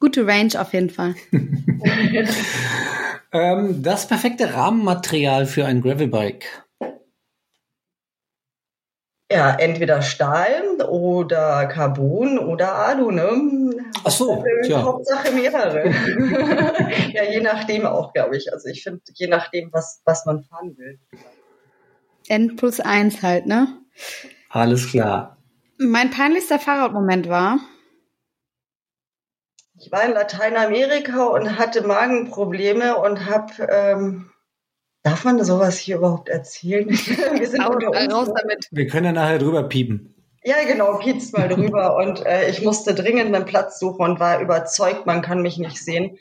Gute 0.00 0.26
Range 0.26 0.60
auf 0.60 0.72
jeden 0.72 0.90
Fall. 0.90 1.14
Ähm, 3.30 3.82
das 3.82 4.08
perfekte 4.08 4.54
Rahmenmaterial 4.54 5.44
für 5.44 5.66
ein 5.66 5.82
Gravelbike. 5.82 6.64
Ja, 9.30 9.54
entweder 9.56 10.00
Stahl 10.00 10.80
oder 10.88 11.66
Carbon 11.66 12.38
oder 12.38 12.74
Alu, 12.74 13.10
ne? 13.10 13.84
Ach 14.02 14.10
so, 14.10 14.42
tja. 14.64 14.82
Hauptsache 14.82 15.32
mehrere. 15.32 15.90
ja, 17.12 17.24
je 17.24 17.40
nachdem 17.40 17.84
auch, 17.84 18.14
glaube 18.14 18.36
ich. 18.38 18.52
Also 18.52 18.68
ich 18.68 18.82
finde, 18.82 19.02
je 19.12 19.26
nachdem, 19.26 19.70
was, 19.72 20.00
was 20.04 20.24
man 20.24 20.44
fahren 20.44 20.78
will. 20.78 20.98
N 22.28 22.56
plus 22.56 22.80
eins 22.80 23.22
halt, 23.22 23.46
ne? 23.46 23.68
Alles 24.48 24.90
klar. 24.90 25.36
Mein 25.76 26.10
peinlichster 26.10 26.58
Fahrradmoment 26.58 27.28
war, 27.28 27.58
Ich 29.80 29.92
war 29.92 30.04
in 30.04 30.12
Lateinamerika 30.12 31.26
und 31.26 31.56
hatte 31.56 31.86
Magenprobleme 31.86 32.96
und 32.96 33.26
habe, 33.26 33.52
ähm, 33.70 34.30
darf 35.02 35.24
man 35.24 35.42
sowas 35.44 35.78
hier 35.78 35.96
überhaupt 35.96 36.28
erzählen? 36.28 36.88
Wir 36.90 37.46
sind 37.46 37.60
raus, 37.60 37.74
unter 37.74 37.90
uns, 37.90 38.14
raus 38.14 38.28
ne? 38.28 38.34
damit. 38.42 38.68
Wir 38.70 38.86
können 38.86 39.06
ja 39.06 39.12
nachher 39.12 39.38
drüber 39.38 39.62
piepen. 39.64 40.14
Ja, 40.44 40.56
genau, 40.66 40.98
pietzt 40.98 41.36
mal 41.36 41.48
drüber. 41.48 41.96
Und 42.02 42.24
äh, 42.24 42.48
ich 42.48 42.62
musste 42.62 42.94
dringend 42.94 43.34
einen 43.34 43.44
Platz 43.44 43.78
suchen 43.78 44.02
und 44.02 44.20
war 44.20 44.40
überzeugt, 44.40 45.04
man 45.04 45.20
kann 45.20 45.42
mich 45.42 45.58
nicht 45.58 45.82
sehen. 45.82 46.18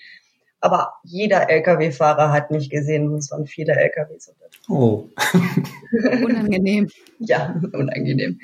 Aber 0.59 0.93
jeder 1.03 1.49
Lkw-Fahrer 1.49 2.31
hat 2.31 2.51
mich 2.51 2.69
gesehen. 2.69 3.13
Es 3.15 3.31
waren 3.31 3.45
viele 3.45 3.73
Lkws. 3.73 4.33
Oh. 4.67 5.05
Unangenehm. 6.23 6.89
Ja, 7.19 7.55
unangenehm. 7.73 8.39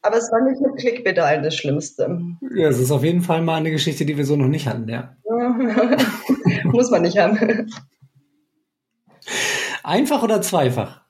Aber 0.00 0.16
es 0.16 0.32
war 0.32 0.40
nicht 0.40 0.60
mit 0.60 0.76
Klickpedalen 0.76 1.44
das 1.44 1.54
Schlimmste. 1.54 2.20
Ja, 2.56 2.68
es 2.68 2.80
ist 2.80 2.90
auf 2.90 3.04
jeden 3.04 3.22
Fall 3.22 3.42
mal 3.42 3.56
eine 3.56 3.70
Geschichte, 3.70 4.04
die 4.04 4.16
wir 4.16 4.24
so 4.24 4.34
noch 4.34 4.48
nicht 4.48 4.66
hatten, 4.66 4.88
ja. 4.88 5.14
Muss 6.64 6.90
man 6.90 7.02
nicht 7.02 7.18
haben. 7.18 7.70
Einfach 9.82 10.22
oder 10.22 10.42
zweifach? 10.42 11.00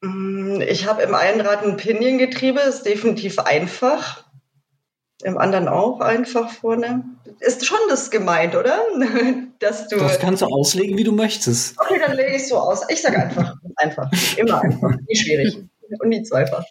Mm, 0.00 0.60
ich 0.60 0.86
habe 0.86 1.02
im 1.02 1.14
einen 1.14 1.40
Rad 1.40 1.64
ein 1.64 1.76
Piniengetriebe, 1.76 2.60
ist 2.60 2.82
definitiv 2.82 3.38
einfach. 3.38 4.24
Im 5.22 5.38
anderen 5.38 5.68
auch 5.68 6.00
einfach 6.00 6.50
vorne. 6.50 7.04
Ist 7.40 7.64
schon 7.64 7.78
das 7.88 8.10
gemeint, 8.10 8.54
oder? 8.54 8.82
Dass 9.58 9.88
du 9.88 9.96
das 9.96 10.18
kannst 10.18 10.42
du 10.42 10.46
auslegen, 10.46 10.98
wie 10.98 11.04
du 11.04 11.12
möchtest. 11.12 11.80
Okay, 11.80 11.98
dann 11.98 12.16
lege 12.16 12.36
ich 12.36 12.48
so 12.48 12.58
aus. 12.58 12.82
Ich 12.90 13.00
sage 13.00 13.18
einfach. 13.18 13.54
Einfach. 13.76 14.10
Immer 14.36 14.60
einfach. 14.60 14.90
Nie 15.06 15.16
schwierig. 15.16 15.56
Und 16.00 16.08
nie 16.08 16.22
zweifach. 16.22 16.64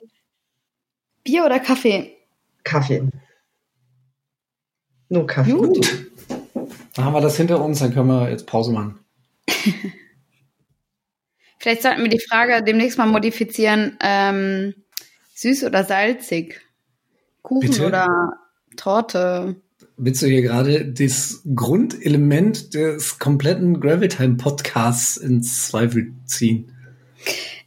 Bier 1.23 1.45
oder 1.45 1.59
Kaffee? 1.59 2.17
Kaffee. 2.63 3.09
Nur 5.09 5.25
Kaffee. 5.25 5.51
Gut. 5.51 6.07
Dann 6.95 7.05
haben 7.05 7.13
wir 7.13 7.21
das 7.21 7.37
hinter 7.37 7.63
uns, 7.63 7.79
dann 7.79 7.93
können 7.93 8.07
wir 8.07 8.29
jetzt 8.29 8.45
Pause 8.45 8.71
machen. 8.71 9.02
Vielleicht 11.59 11.81
sollten 11.81 12.01
wir 12.01 12.09
die 12.09 12.19
Frage 12.19 12.63
demnächst 12.63 12.97
mal 12.97 13.05
modifizieren. 13.05 13.97
Ähm, 14.01 14.73
süß 15.35 15.63
oder 15.63 15.83
salzig? 15.85 16.59
Kuchen 17.41 17.69
Bitte? 17.69 17.87
oder 17.87 18.33
Torte? 18.75 19.55
Willst 19.95 20.21
du 20.21 20.27
hier 20.27 20.41
gerade 20.41 20.85
das 20.85 21.41
Grundelement 21.55 22.73
des 22.73 23.19
kompletten 23.19 23.79
Gravitime 23.79 24.35
Podcasts 24.35 25.17
ins 25.17 25.67
Zweifel 25.67 26.13
ziehen? 26.25 26.75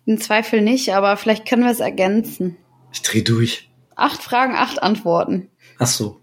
In 0.05 0.19
Zweifel 0.19 0.61
nicht, 0.61 0.93
aber 0.93 1.17
vielleicht 1.17 1.49
können 1.49 1.65
wir 1.65 1.71
es 1.71 1.81
ergänzen. 1.81 2.57
Ich 2.93 3.03
dreh 3.03 3.23
durch. 3.23 3.71
Acht 3.95 4.23
Fragen, 4.23 4.55
acht 4.55 4.83
Antworten. 4.83 5.49
Ach 5.79 5.87
so. 5.87 6.21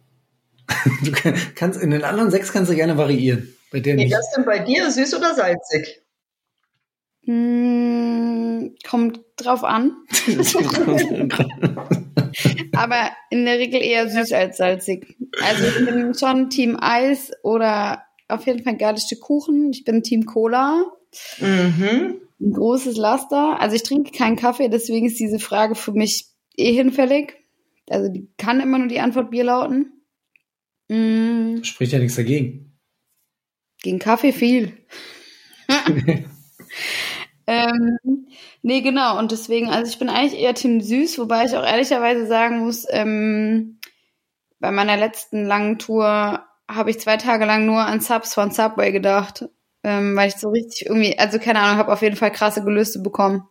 Du 1.03 1.11
kannst, 1.55 1.81
in 1.81 1.91
den 1.91 2.03
anderen 2.03 2.31
sechs 2.31 2.51
kannst 2.51 2.71
du 2.71 2.75
gerne 2.75 2.97
variieren. 2.97 3.53
Bei 3.73 3.79
der 3.79 3.97
Wie 3.97 4.07
das 4.07 4.29
denn 4.35 4.45
bei 4.45 4.59
dir? 4.59 4.91
Süß 4.91 5.15
oder 5.15 5.33
salzig? 5.33 6.03
Mm, 7.25 8.67
kommt 8.87 9.19
drauf 9.35 9.63
an. 9.63 9.95
Aber 12.73 13.09
in 13.31 13.45
der 13.45 13.57
Regel 13.57 13.81
eher 13.81 14.07
süß 14.07 14.31
als 14.33 14.57
salzig. 14.57 15.17
Also 15.41 15.63
ich 15.65 15.85
bin 15.87 16.13
schon 16.13 16.51
Team 16.51 16.77
Eis 16.79 17.31
oder 17.41 18.03
auf 18.27 18.45
jeden 18.45 18.63
Fall 18.63 18.73
ein 18.73 18.77
geiles 18.77 19.05
Stück 19.05 19.21
Kuchen. 19.21 19.71
Ich 19.71 19.83
bin 19.83 20.03
Team 20.03 20.27
Cola. 20.27 20.85
Mhm. 21.39 22.21
Ein 22.41 22.53
großes 22.53 22.95
Laster. 22.95 23.59
Also 23.59 23.75
ich 23.75 23.81
trinke 23.81 24.11
keinen 24.11 24.35
Kaffee, 24.35 24.69
deswegen 24.69 25.07
ist 25.07 25.19
diese 25.19 25.39
Frage 25.39 25.73
für 25.73 25.93
mich 25.93 26.27
eh 26.57 26.73
hinfällig. 26.73 27.37
Also 27.89 28.07
die 28.11 28.27
kann 28.37 28.59
immer 28.59 28.77
nur 28.77 28.87
die 28.87 28.99
Antwort 28.99 29.31
Bier 29.31 29.45
lauten. 29.45 29.93
Mm. 30.89 31.63
Spricht 31.63 31.91
ja 31.91 31.97
nichts 31.97 32.17
dagegen. 32.17 32.72
Gegen 33.83 33.99
Kaffee 33.99 34.31
viel. 34.31 34.75
ähm, 37.47 38.27
nee, 38.63 38.81
genau. 38.81 39.19
Und 39.19 39.31
deswegen, 39.31 39.69
also 39.69 39.91
ich 39.91 39.99
bin 39.99 40.09
eigentlich 40.09 40.39
eher 40.39 40.55
Team 40.55 40.81
Süß, 40.81 41.19
wobei 41.19 41.45
ich 41.45 41.55
auch 41.55 41.65
ehrlicherweise 41.65 42.25
sagen 42.25 42.59
muss, 42.59 42.87
ähm, 42.89 43.79
bei 44.59 44.71
meiner 44.71 44.97
letzten 44.97 45.43
langen 45.45 45.77
Tour 45.77 46.45
habe 46.71 46.89
ich 46.89 46.99
zwei 46.99 47.17
Tage 47.17 47.45
lang 47.45 47.65
nur 47.65 47.81
an 47.81 47.99
Subs 47.99 48.33
von 48.33 48.51
Subway 48.51 48.93
gedacht, 48.93 49.45
ähm, 49.83 50.15
weil 50.15 50.29
ich 50.29 50.35
so 50.35 50.49
richtig 50.49 50.85
irgendwie, 50.87 51.19
also 51.19 51.37
keine 51.37 51.59
Ahnung, 51.59 51.77
habe 51.77 51.91
auf 51.91 52.01
jeden 52.01 52.15
Fall 52.15 52.31
krasse 52.31 52.63
Gelüste 52.63 52.99
bekommen. 52.99 53.47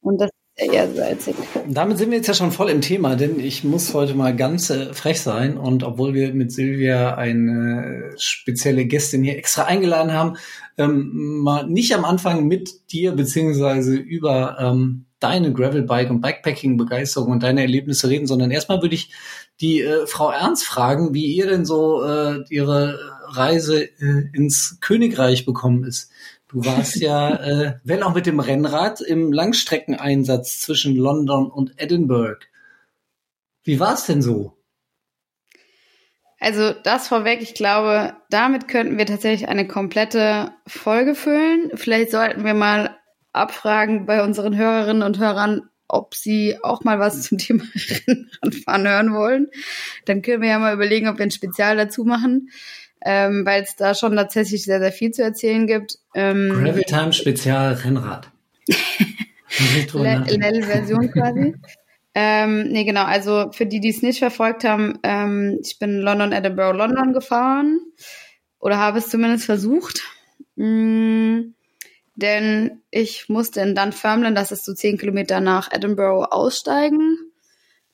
Und 0.00 0.18
das 0.20 0.30
eher 0.60 0.92
salzig. 0.94 1.34
Damit 1.68 1.98
sind 1.98 2.10
wir 2.10 2.18
jetzt 2.18 2.26
ja 2.26 2.34
schon 2.34 2.52
voll 2.52 2.70
im 2.70 2.80
Thema, 2.80 3.16
denn 3.16 3.40
ich 3.40 3.64
muss 3.64 3.94
heute 3.94 4.14
mal 4.14 4.34
ganz 4.34 4.70
äh, 4.70 4.92
frech 4.92 5.20
sein 5.20 5.56
und 5.56 5.82
obwohl 5.82 6.14
wir 6.14 6.34
mit 6.34 6.52
Silvia 6.52 7.14
eine 7.14 8.12
spezielle 8.16 8.84
Gästin 8.84 9.24
hier 9.24 9.36
extra 9.36 9.64
eingeladen 9.64 10.12
haben, 10.12 10.36
ähm, 10.78 11.40
mal 11.42 11.66
nicht 11.66 11.94
am 11.94 12.04
Anfang 12.04 12.46
mit 12.46 12.90
dir 12.92 13.12
beziehungsweise 13.12 13.96
über 13.96 14.56
ähm, 14.60 15.06
deine 15.20 15.52
Gravelbike 15.52 16.10
und 16.10 16.20
Bikepacking-Begeisterung 16.22 17.30
und 17.30 17.42
deine 17.42 17.60
Erlebnisse 17.60 18.08
reden, 18.08 18.26
sondern 18.26 18.50
erstmal 18.50 18.82
würde 18.82 18.94
ich 18.94 19.10
die 19.60 19.82
äh, 19.82 20.06
Frau 20.06 20.30
Ernst 20.30 20.64
fragen, 20.64 21.12
wie 21.14 21.26
ihr 21.26 21.46
denn 21.46 21.64
so 21.64 22.02
äh, 22.02 22.42
ihre 22.48 22.98
Reise 23.28 23.84
äh, 23.84 24.28
ins 24.32 24.78
Königreich 24.80 25.44
bekommen 25.44 25.84
ist. 25.84 26.10
Du 26.50 26.64
warst 26.64 26.96
ja, 26.96 27.36
äh, 27.36 27.74
wenn 27.84 28.02
auch 28.02 28.12
mit 28.12 28.26
dem 28.26 28.40
Rennrad, 28.40 29.00
im 29.00 29.32
Langstreckeneinsatz 29.32 30.60
zwischen 30.60 30.96
London 30.96 31.48
und 31.48 31.74
Edinburgh. 31.76 32.44
Wie 33.62 33.78
war 33.78 33.94
es 33.94 34.06
denn 34.06 34.20
so? 34.20 34.56
Also 36.40 36.72
das 36.72 37.06
vorweg, 37.06 37.40
ich 37.40 37.54
glaube, 37.54 38.16
damit 38.30 38.66
könnten 38.66 38.98
wir 38.98 39.06
tatsächlich 39.06 39.48
eine 39.48 39.68
komplette 39.68 40.52
Folge 40.66 41.14
füllen. 41.14 41.70
Vielleicht 41.74 42.10
sollten 42.10 42.44
wir 42.44 42.54
mal 42.54 42.96
abfragen 43.32 44.06
bei 44.06 44.24
unseren 44.24 44.56
Hörerinnen 44.56 45.04
und 45.04 45.20
Hörern, 45.20 45.68
ob 45.86 46.16
sie 46.16 46.58
auch 46.64 46.82
mal 46.82 46.98
was 46.98 47.22
zum 47.22 47.38
Thema 47.38 47.62
Rennradfahren 48.08 48.88
hören 48.88 49.14
wollen. 49.14 49.46
Dann 50.04 50.22
können 50.22 50.42
wir 50.42 50.48
ja 50.48 50.58
mal 50.58 50.74
überlegen, 50.74 51.06
ob 51.06 51.18
wir 51.18 51.26
ein 51.26 51.30
Spezial 51.30 51.76
dazu 51.76 52.04
machen 52.04 52.48
ähm, 53.04 53.44
weil 53.46 53.62
es 53.62 53.76
da 53.76 53.94
schon 53.94 54.16
tatsächlich 54.16 54.64
sehr, 54.64 54.80
sehr 54.80 54.92
viel 54.92 55.10
zu 55.10 55.22
erzählen 55.22 55.66
gibt. 55.66 55.98
Ähm, 56.14 56.50
Gravel 56.52 57.12
Spezial 57.12 57.74
Rennrad. 57.74 58.30
Lel-Version 59.92 61.10
quasi. 61.12 61.54
ähm, 62.14 62.68
nee, 62.68 62.84
genau, 62.84 63.04
also 63.04 63.50
für 63.52 63.66
die, 63.66 63.80
die 63.80 63.90
es 63.90 64.02
nicht 64.02 64.18
verfolgt 64.18 64.64
haben, 64.64 64.98
ähm, 65.02 65.58
ich 65.62 65.78
bin 65.78 65.98
London, 66.00 66.32
Edinburgh, 66.32 66.76
London 66.76 67.12
gefahren 67.12 67.80
oder 68.58 68.78
habe 68.78 68.98
es 68.98 69.08
zumindest 69.08 69.44
versucht. 69.44 70.02
Mm, 70.56 71.54
denn 72.14 72.82
ich 72.90 73.28
musste 73.28 73.60
in 73.60 73.74
Dunfermline, 73.74 74.34
das 74.34 74.52
ist 74.52 74.64
so 74.64 74.74
zehn 74.74 74.98
Kilometer 74.98 75.40
nach 75.40 75.72
Edinburgh, 75.72 76.26
aussteigen. 76.30 77.16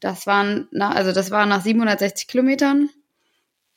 Das 0.00 0.26
waren, 0.26 0.68
na, 0.72 0.90
also 0.90 1.12
das 1.12 1.30
war 1.30 1.46
nach 1.46 1.62
760 1.62 2.26
Kilometern. 2.26 2.90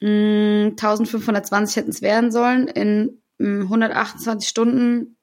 1520 0.01 1.75
hätten 1.75 1.89
es 1.89 2.01
werden 2.01 2.31
sollen 2.31 2.67
in 2.67 3.21
128 3.39 4.47
Stunden 4.47 5.17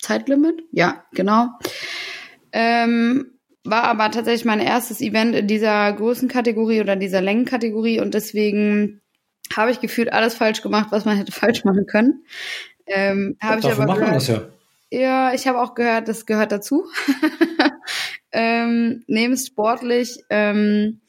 Zeitlimit. 0.00 0.62
Ja, 0.70 1.04
genau. 1.12 1.48
Ähm, 2.52 3.38
war 3.64 3.84
aber 3.84 4.10
tatsächlich 4.10 4.44
mein 4.44 4.60
erstes 4.60 5.00
Event 5.00 5.34
in 5.34 5.46
dieser 5.46 5.92
Größenkategorie 5.92 6.80
oder 6.80 6.96
dieser 6.96 7.22
Längenkategorie 7.22 8.00
und 8.00 8.14
deswegen 8.14 9.00
habe 9.54 9.70
ich 9.70 9.80
gefühlt 9.80 10.12
alles 10.12 10.34
falsch 10.34 10.62
gemacht, 10.62 10.88
was 10.90 11.04
man 11.04 11.16
hätte 11.16 11.32
falsch 11.40 11.64
machen 11.64 11.86
können. 11.86 12.24
Ähm, 12.86 13.36
habe 13.40 13.60
ich 13.60 13.66
aber 13.66 13.94
gehört, 13.94 14.16
das 14.16 14.28
ja. 14.28 14.42
Ja, 14.90 15.34
ich 15.34 15.48
habe 15.48 15.60
auch 15.60 15.74
gehört, 15.74 16.06
das 16.08 16.26
gehört 16.26 16.52
dazu. 16.52 16.84
ähm, 18.32 19.02
es 19.08 19.46
sportlich. 19.46 20.22
Ähm, 20.30 21.00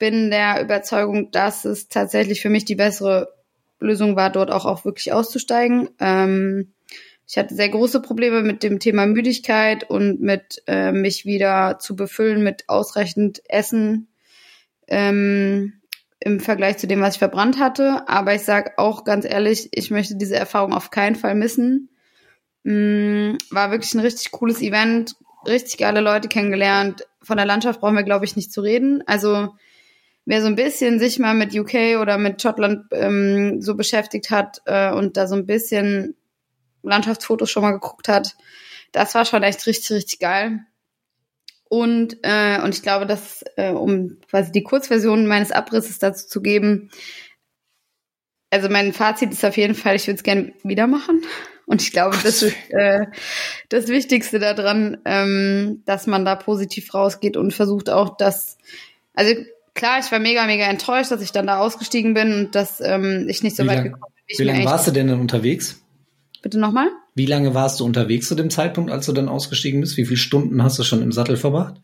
bin 0.00 0.30
der 0.30 0.60
Überzeugung, 0.60 1.30
dass 1.30 1.64
es 1.64 1.88
tatsächlich 1.88 2.40
für 2.40 2.48
mich 2.48 2.64
die 2.64 2.74
bessere 2.74 3.32
Lösung 3.78 4.16
war, 4.16 4.30
dort 4.30 4.50
auch, 4.50 4.64
auch 4.64 4.84
wirklich 4.84 5.12
auszusteigen. 5.12 5.90
Ähm, 6.00 6.72
ich 7.28 7.38
hatte 7.38 7.54
sehr 7.54 7.68
große 7.68 8.02
Probleme 8.02 8.42
mit 8.42 8.64
dem 8.64 8.80
Thema 8.80 9.06
Müdigkeit 9.06 9.88
und 9.88 10.20
mit 10.20 10.62
äh, 10.66 10.90
mich 10.90 11.26
wieder 11.26 11.78
zu 11.78 11.94
befüllen 11.94 12.42
mit 12.42 12.68
ausreichend 12.68 13.42
Essen 13.48 14.08
ähm, 14.88 15.74
im 16.18 16.40
Vergleich 16.40 16.78
zu 16.78 16.86
dem, 16.86 17.00
was 17.00 17.14
ich 17.14 17.20
verbrannt 17.20 17.60
hatte. 17.60 18.08
Aber 18.08 18.34
ich 18.34 18.42
sage 18.42 18.72
auch 18.78 19.04
ganz 19.04 19.24
ehrlich, 19.24 19.68
ich 19.72 19.90
möchte 19.90 20.16
diese 20.16 20.36
Erfahrung 20.36 20.72
auf 20.72 20.90
keinen 20.90 21.14
Fall 21.14 21.34
missen. 21.34 21.90
Mm, 22.64 23.34
war 23.50 23.70
wirklich 23.70 23.94
ein 23.94 24.00
richtig 24.00 24.32
cooles 24.32 24.60
Event, 24.60 25.14
richtig 25.46 25.78
geile 25.78 26.00
Leute 26.00 26.28
kennengelernt. 26.28 27.06
Von 27.22 27.36
der 27.36 27.46
Landschaft 27.46 27.80
brauchen 27.80 27.96
wir, 27.96 28.02
glaube 28.02 28.24
ich, 28.24 28.34
nicht 28.34 28.52
zu 28.52 28.60
reden. 28.60 29.04
Also 29.06 29.54
wer 30.24 30.42
so 30.42 30.46
ein 30.46 30.56
bisschen 30.56 30.98
sich 30.98 31.18
mal 31.18 31.34
mit 31.34 31.54
UK 31.54 32.00
oder 32.00 32.18
mit 32.18 32.40
Schottland 32.40 32.86
ähm, 32.92 33.60
so 33.60 33.74
beschäftigt 33.74 34.30
hat 34.30 34.62
äh, 34.66 34.92
und 34.92 35.16
da 35.16 35.26
so 35.26 35.34
ein 35.34 35.46
bisschen 35.46 36.16
Landschaftsfotos 36.82 37.50
schon 37.50 37.62
mal 37.62 37.72
geguckt 37.72 38.08
hat, 38.08 38.36
das 38.92 39.14
war 39.14 39.24
schon 39.24 39.42
echt 39.42 39.66
richtig, 39.66 39.90
richtig 39.90 40.18
geil. 40.18 40.60
Und, 41.68 42.18
äh, 42.22 42.60
und 42.62 42.74
ich 42.74 42.82
glaube, 42.82 43.06
dass, 43.06 43.44
äh, 43.56 43.70
um 43.70 44.18
quasi 44.28 44.50
die 44.50 44.64
Kurzversion 44.64 45.26
meines 45.26 45.52
Abrisses 45.52 45.98
dazu 46.00 46.26
zu 46.26 46.42
geben, 46.42 46.90
also 48.50 48.68
mein 48.68 48.92
Fazit 48.92 49.30
ist 49.30 49.44
auf 49.44 49.56
jeden 49.56 49.76
Fall, 49.76 49.94
ich 49.94 50.08
würde 50.08 50.16
es 50.16 50.24
gerne 50.24 50.52
wieder 50.64 50.88
machen. 50.88 51.22
Und 51.66 51.82
ich 51.82 51.92
glaube, 51.92 52.18
das 52.20 52.42
ist 52.42 52.56
äh, 52.70 53.06
das 53.68 53.86
Wichtigste 53.86 54.40
daran, 54.40 54.98
ähm, 55.04 55.82
dass 55.86 56.08
man 56.08 56.24
da 56.24 56.34
positiv 56.34 56.92
rausgeht 56.92 57.36
und 57.36 57.54
versucht 57.54 57.88
auch, 57.90 58.16
dass, 58.16 58.58
also 59.14 59.32
klar, 59.74 59.98
ich 60.00 60.10
war 60.10 60.18
mega, 60.18 60.46
mega 60.46 60.64
enttäuscht, 60.64 61.10
dass 61.10 61.22
ich 61.22 61.32
dann 61.32 61.46
da 61.46 61.58
ausgestiegen 61.58 62.14
bin 62.14 62.32
und 62.32 62.54
dass 62.54 62.80
ähm, 62.80 63.26
ich 63.28 63.42
nicht 63.42 63.56
so 63.56 63.64
Wie 63.64 63.68
weit 63.68 63.76
lang- 63.76 63.84
gekommen 63.84 64.12
bin. 64.26 64.38
Wie 64.38 64.44
lange 64.44 64.64
warst 64.64 64.86
du 64.86 64.90
denn 64.92 65.08
dann 65.08 65.20
unterwegs? 65.20 65.82
Bitte 66.42 66.58
nochmal? 66.58 66.88
Wie 67.14 67.26
lange 67.26 67.52
warst 67.54 67.80
du 67.80 67.84
unterwegs 67.84 68.28
zu 68.28 68.34
dem 68.34 68.48
Zeitpunkt, 68.50 68.90
als 68.90 69.06
du 69.06 69.12
dann 69.12 69.28
ausgestiegen 69.28 69.80
bist? 69.80 69.96
Wie 69.96 70.06
viele 70.06 70.16
Stunden 70.16 70.62
hast 70.62 70.78
du 70.78 70.84
schon 70.84 71.02
im 71.02 71.12
Sattel 71.12 71.36
verbracht? 71.36 71.74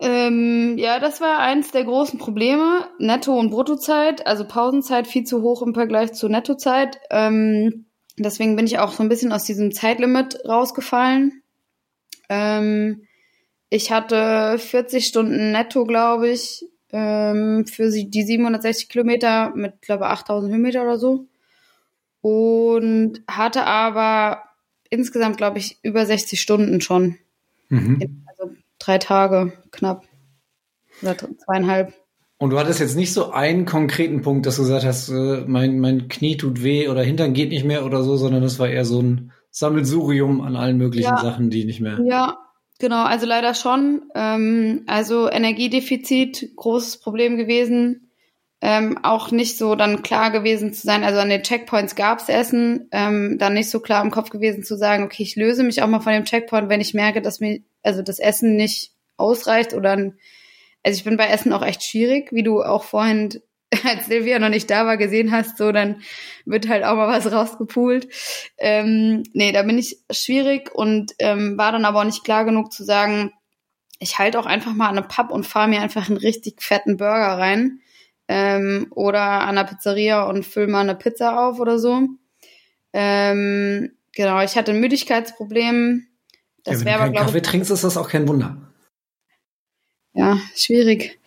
Ähm, 0.00 0.76
ja, 0.78 0.98
das 0.98 1.20
war 1.20 1.38
eins 1.38 1.70
der 1.70 1.84
großen 1.84 2.18
Probleme. 2.18 2.88
Netto- 2.98 3.38
und 3.38 3.50
Bruttozeit, 3.50 4.26
also 4.26 4.44
Pausenzeit 4.44 5.06
viel 5.06 5.24
zu 5.24 5.42
hoch 5.42 5.62
im 5.62 5.74
Vergleich 5.74 6.12
zur 6.14 6.30
Nettozeit. 6.30 6.98
Ähm, 7.10 7.86
deswegen 8.18 8.56
bin 8.56 8.66
ich 8.66 8.78
auch 8.78 8.92
so 8.92 9.02
ein 9.02 9.08
bisschen 9.08 9.32
aus 9.32 9.44
diesem 9.44 9.70
Zeitlimit 9.72 10.40
rausgefallen. 10.48 11.42
Ähm, 12.28 13.02
ich 13.70 13.92
hatte 13.92 14.58
40 14.58 15.06
Stunden 15.06 15.52
netto, 15.52 15.84
glaube 15.84 16.28
ich, 16.30 16.64
ähm, 16.96 17.66
für 17.66 17.90
sie- 17.90 18.08
die 18.08 18.22
760 18.22 18.88
Kilometer 18.88 19.52
mit, 19.56 19.82
glaube 19.82 20.04
ich, 20.04 20.10
8000 20.10 20.52
Höhenmeter 20.52 20.82
oder 20.84 20.96
so. 20.98 21.26
Und 22.20 23.20
hatte 23.28 23.64
aber 23.66 24.42
insgesamt, 24.90 25.36
glaube 25.36 25.58
ich, 25.58 25.78
über 25.82 26.06
60 26.06 26.40
Stunden 26.40 26.80
schon. 26.80 27.16
Mhm. 27.68 28.24
Also 28.26 28.54
drei 28.78 28.98
Tage 28.98 29.52
knapp. 29.72 30.04
Oder 31.02 31.16
zweieinhalb. 31.16 31.92
Und 32.38 32.50
du 32.50 32.58
hattest 32.58 32.80
jetzt 32.80 32.96
nicht 32.96 33.12
so 33.12 33.30
einen 33.32 33.64
konkreten 33.64 34.22
Punkt, 34.22 34.46
dass 34.46 34.56
du 34.56 34.62
gesagt 34.62 34.84
hast, 34.84 35.08
äh, 35.08 35.44
mein, 35.46 35.80
mein 35.80 36.08
Knie 36.08 36.36
tut 36.36 36.62
weh 36.62 36.88
oder 36.88 37.02
Hintern 37.02 37.32
geht 37.34 37.48
nicht 37.50 37.64
mehr 37.64 37.84
oder 37.84 38.02
so, 38.02 38.16
sondern 38.16 38.42
das 38.42 38.58
war 38.58 38.68
eher 38.68 38.84
so 38.84 39.00
ein 39.02 39.32
Sammelsurium 39.50 40.40
an 40.40 40.56
allen 40.56 40.76
möglichen 40.78 41.10
Ja. 41.10 41.16
Sachen, 41.18 41.50
die 41.50 41.64
nicht 41.64 41.80
mehr. 41.80 41.98
Ja, 42.04 42.38
genau, 42.78 43.04
also 43.04 43.26
leider 43.26 43.54
schon. 43.54 44.10
Ähm, 44.14 44.84
also 44.86 45.30
Energiedefizit, 45.30 46.56
großes 46.56 47.00
Problem 47.00 47.36
gewesen. 47.36 48.10
Ähm, 48.60 48.98
auch 49.02 49.30
nicht 49.30 49.58
so 49.58 49.74
dann 49.74 50.02
klar 50.02 50.30
gewesen 50.30 50.72
zu 50.72 50.86
sein, 50.86 51.04
also 51.04 51.20
an 51.20 51.28
den 51.28 51.42
Checkpoints 51.42 51.96
gab's 51.96 52.30
Essen, 52.30 52.88
ähm, 52.92 53.36
dann 53.38 53.52
nicht 53.52 53.68
so 53.68 53.78
klar 53.80 54.02
im 54.02 54.10
Kopf 54.10 54.30
gewesen 54.30 54.62
zu 54.64 54.78
sagen, 54.78 55.04
okay, 55.04 55.22
ich 55.22 55.36
löse 55.36 55.62
mich 55.62 55.82
auch 55.82 55.86
mal 55.86 56.00
von 56.00 56.14
dem 56.14 56.24
Checkpoint, 56.24 56.70
wenn 56.70 56.80
ich 56.80 56.94
merke, 56.94 57.20
dass 57.20 57.40
mir 57.40 57.60
also 57.82 58.00
das 58.00 58.18
Essen 58.18 58.56
nicht 58.56 58.92
ausreicht 59.18 59.74
oder 59.74 59.92
ein, 59.92 60.18
also 60.82 60.96
ich 60.96 61.04
bin 61.04 61.18
bei 61.18 61.26
Essen 61.26 61.52
auch 61.52 61.62
echt 61.62 61.84
schwierig, 61.84 62.32
wie 62.32 62.42
du 62.42 62.62
auch 62.62 62.84
vorhin, 62.84 63.38
als 63.84 64.06
Silvia 64.06 64.38
noch 64.38 64.48
nicht 64.48 64.70
da 64.70 64.86
war, 64.86 64.96
gesehen 64.96 65.32
hast, 65.32 65.58
so 65.58 65.72
dann 65.72 66.02
wird 66.44 66.68
halt 66.68 66.84
auch 66.84 66.96
mal 66.96 67.08
was 67.08 67.30
rausgepult. 67.30 68.08
Ähm, 68.58 69.22
nee, 69.32 69.52
da 69.52 69.62
bin 69.62 69.78
ich 69.78 69.98
schwierig 70.10 70.74
und 70.74 71.12
ähm, 71.18 71.58
war 71.58 71.72
dann 71.72 71.84
aber 71.84 72.00
auch 72.00 72.04
nicht 72.04 72.24
klar 72.24 72.44
genug 72.44 72.72
zu 72.72 72.84
sagen, 72.84 73.32
ich 73.98 74.18
halte 74.18 74.38
auch 74.38 74.46
einfach 74.46 74.74
mal 74.74 74.88
an 74.88 74.98
einem 74.98 75.08
Pub 75.08 75.30
und 75.30 75.46
fahre 75.46 75.68
mir 75.68 75.80
einfach 75.80 76.08
einen 76.08 76.18
richtig 76.18 76.62
fetten 76.62 76.96
Burger 76.96 77.38
rein. 77.38 77.80
Ähm, 78.26 78.86
oder 78.90 79.20
an 79.20 79.50
einer 79.50 79.64
Pizzeria 79.64 80.22
und 80.24 80.44
fülle 80.44 80.68
mal 80.68 80.80
eine 80.80 80.94
Pizza 80.94 81.38
auf 81.38 81.60
oder 81.60 81.78
so. 81.78 82.08
Ähm, 82.94 83.92
genau, 84.12 84.42
ich 84.42 84.56
hatte 84.56 84.72
ein 84.72 84.80
Müdigkeitsproblem. 84.80 86.06
Das 86.64 86.80
ja, 86.80 86.80
wenn 86.80 86.86
wäre 86.86 86.98
du 86.98 87.02
aber, 87.02 87.12
glaube 87.12 87.26
Kaffee 87.26 87.38
ich, 87.38 87.42
trinkst, 87.42 87.70
ist 87.70 87.84
das 87.84 87.98
auch 87.98 88.08
kein 88.08 88.26
Wunder. 88.26 88.56
ja, 90.14 90.38
schwierig. 90.56 91.20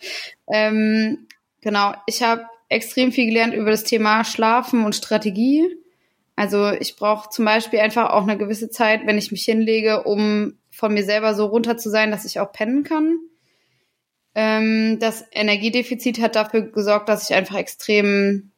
Ähm, 0.48 1.27
genau, 1.60 1.94
ich 2.06 2.22
habe 2.22 2.44
extrem 2.68 3.12
viel 3.12 3.26
gelernt 3.26 3.54
über 3.54 3.70
das 3.70 3.84
Thema 3.84 4.24
Schlafen 4.24 4.84
und 4.84 4.94
Strategie. 4.94 5.64
Also 6.36 6.70
ich 6.70 6.96
brauche 6.96 7.30
zum 7.30 7.44
Beispiel 7.44 7.80
einfach 7.80 8.10
auch 8.10 8.22
eine 8.22 8.38
gewisse 8.38 8.70
Zeit, 8.70 9.06
wenn 9.06 9.18
ich 9.18 9.32
mich 9.32 9.44
hinlege, 9.44 10.04
um 10.04 10.54
von 10.70 10.94
mir 10.94 11.02
selber 11.04 11.34
so 11.34 11.46
runter 11.46 11.76
zu 11.76 11.90
sein, 11.90 12.10
dass 12.10 12.24
ich 12.24 12.38
auch 12.38 12.52
pennen 12.52 12.84
kann. 12.84 13.18
Ähm, 14.34 14.98
das 15.00 15.24
Energiedefizit 15.32 16.20
hat 16.20 16.36
dafür 16.36 16.62
gesorgt, 16.62 17.08
dass 17.08 17.28
ich 17.28 17.34
einfach 17.34 17.56
extrem 17.56 18.52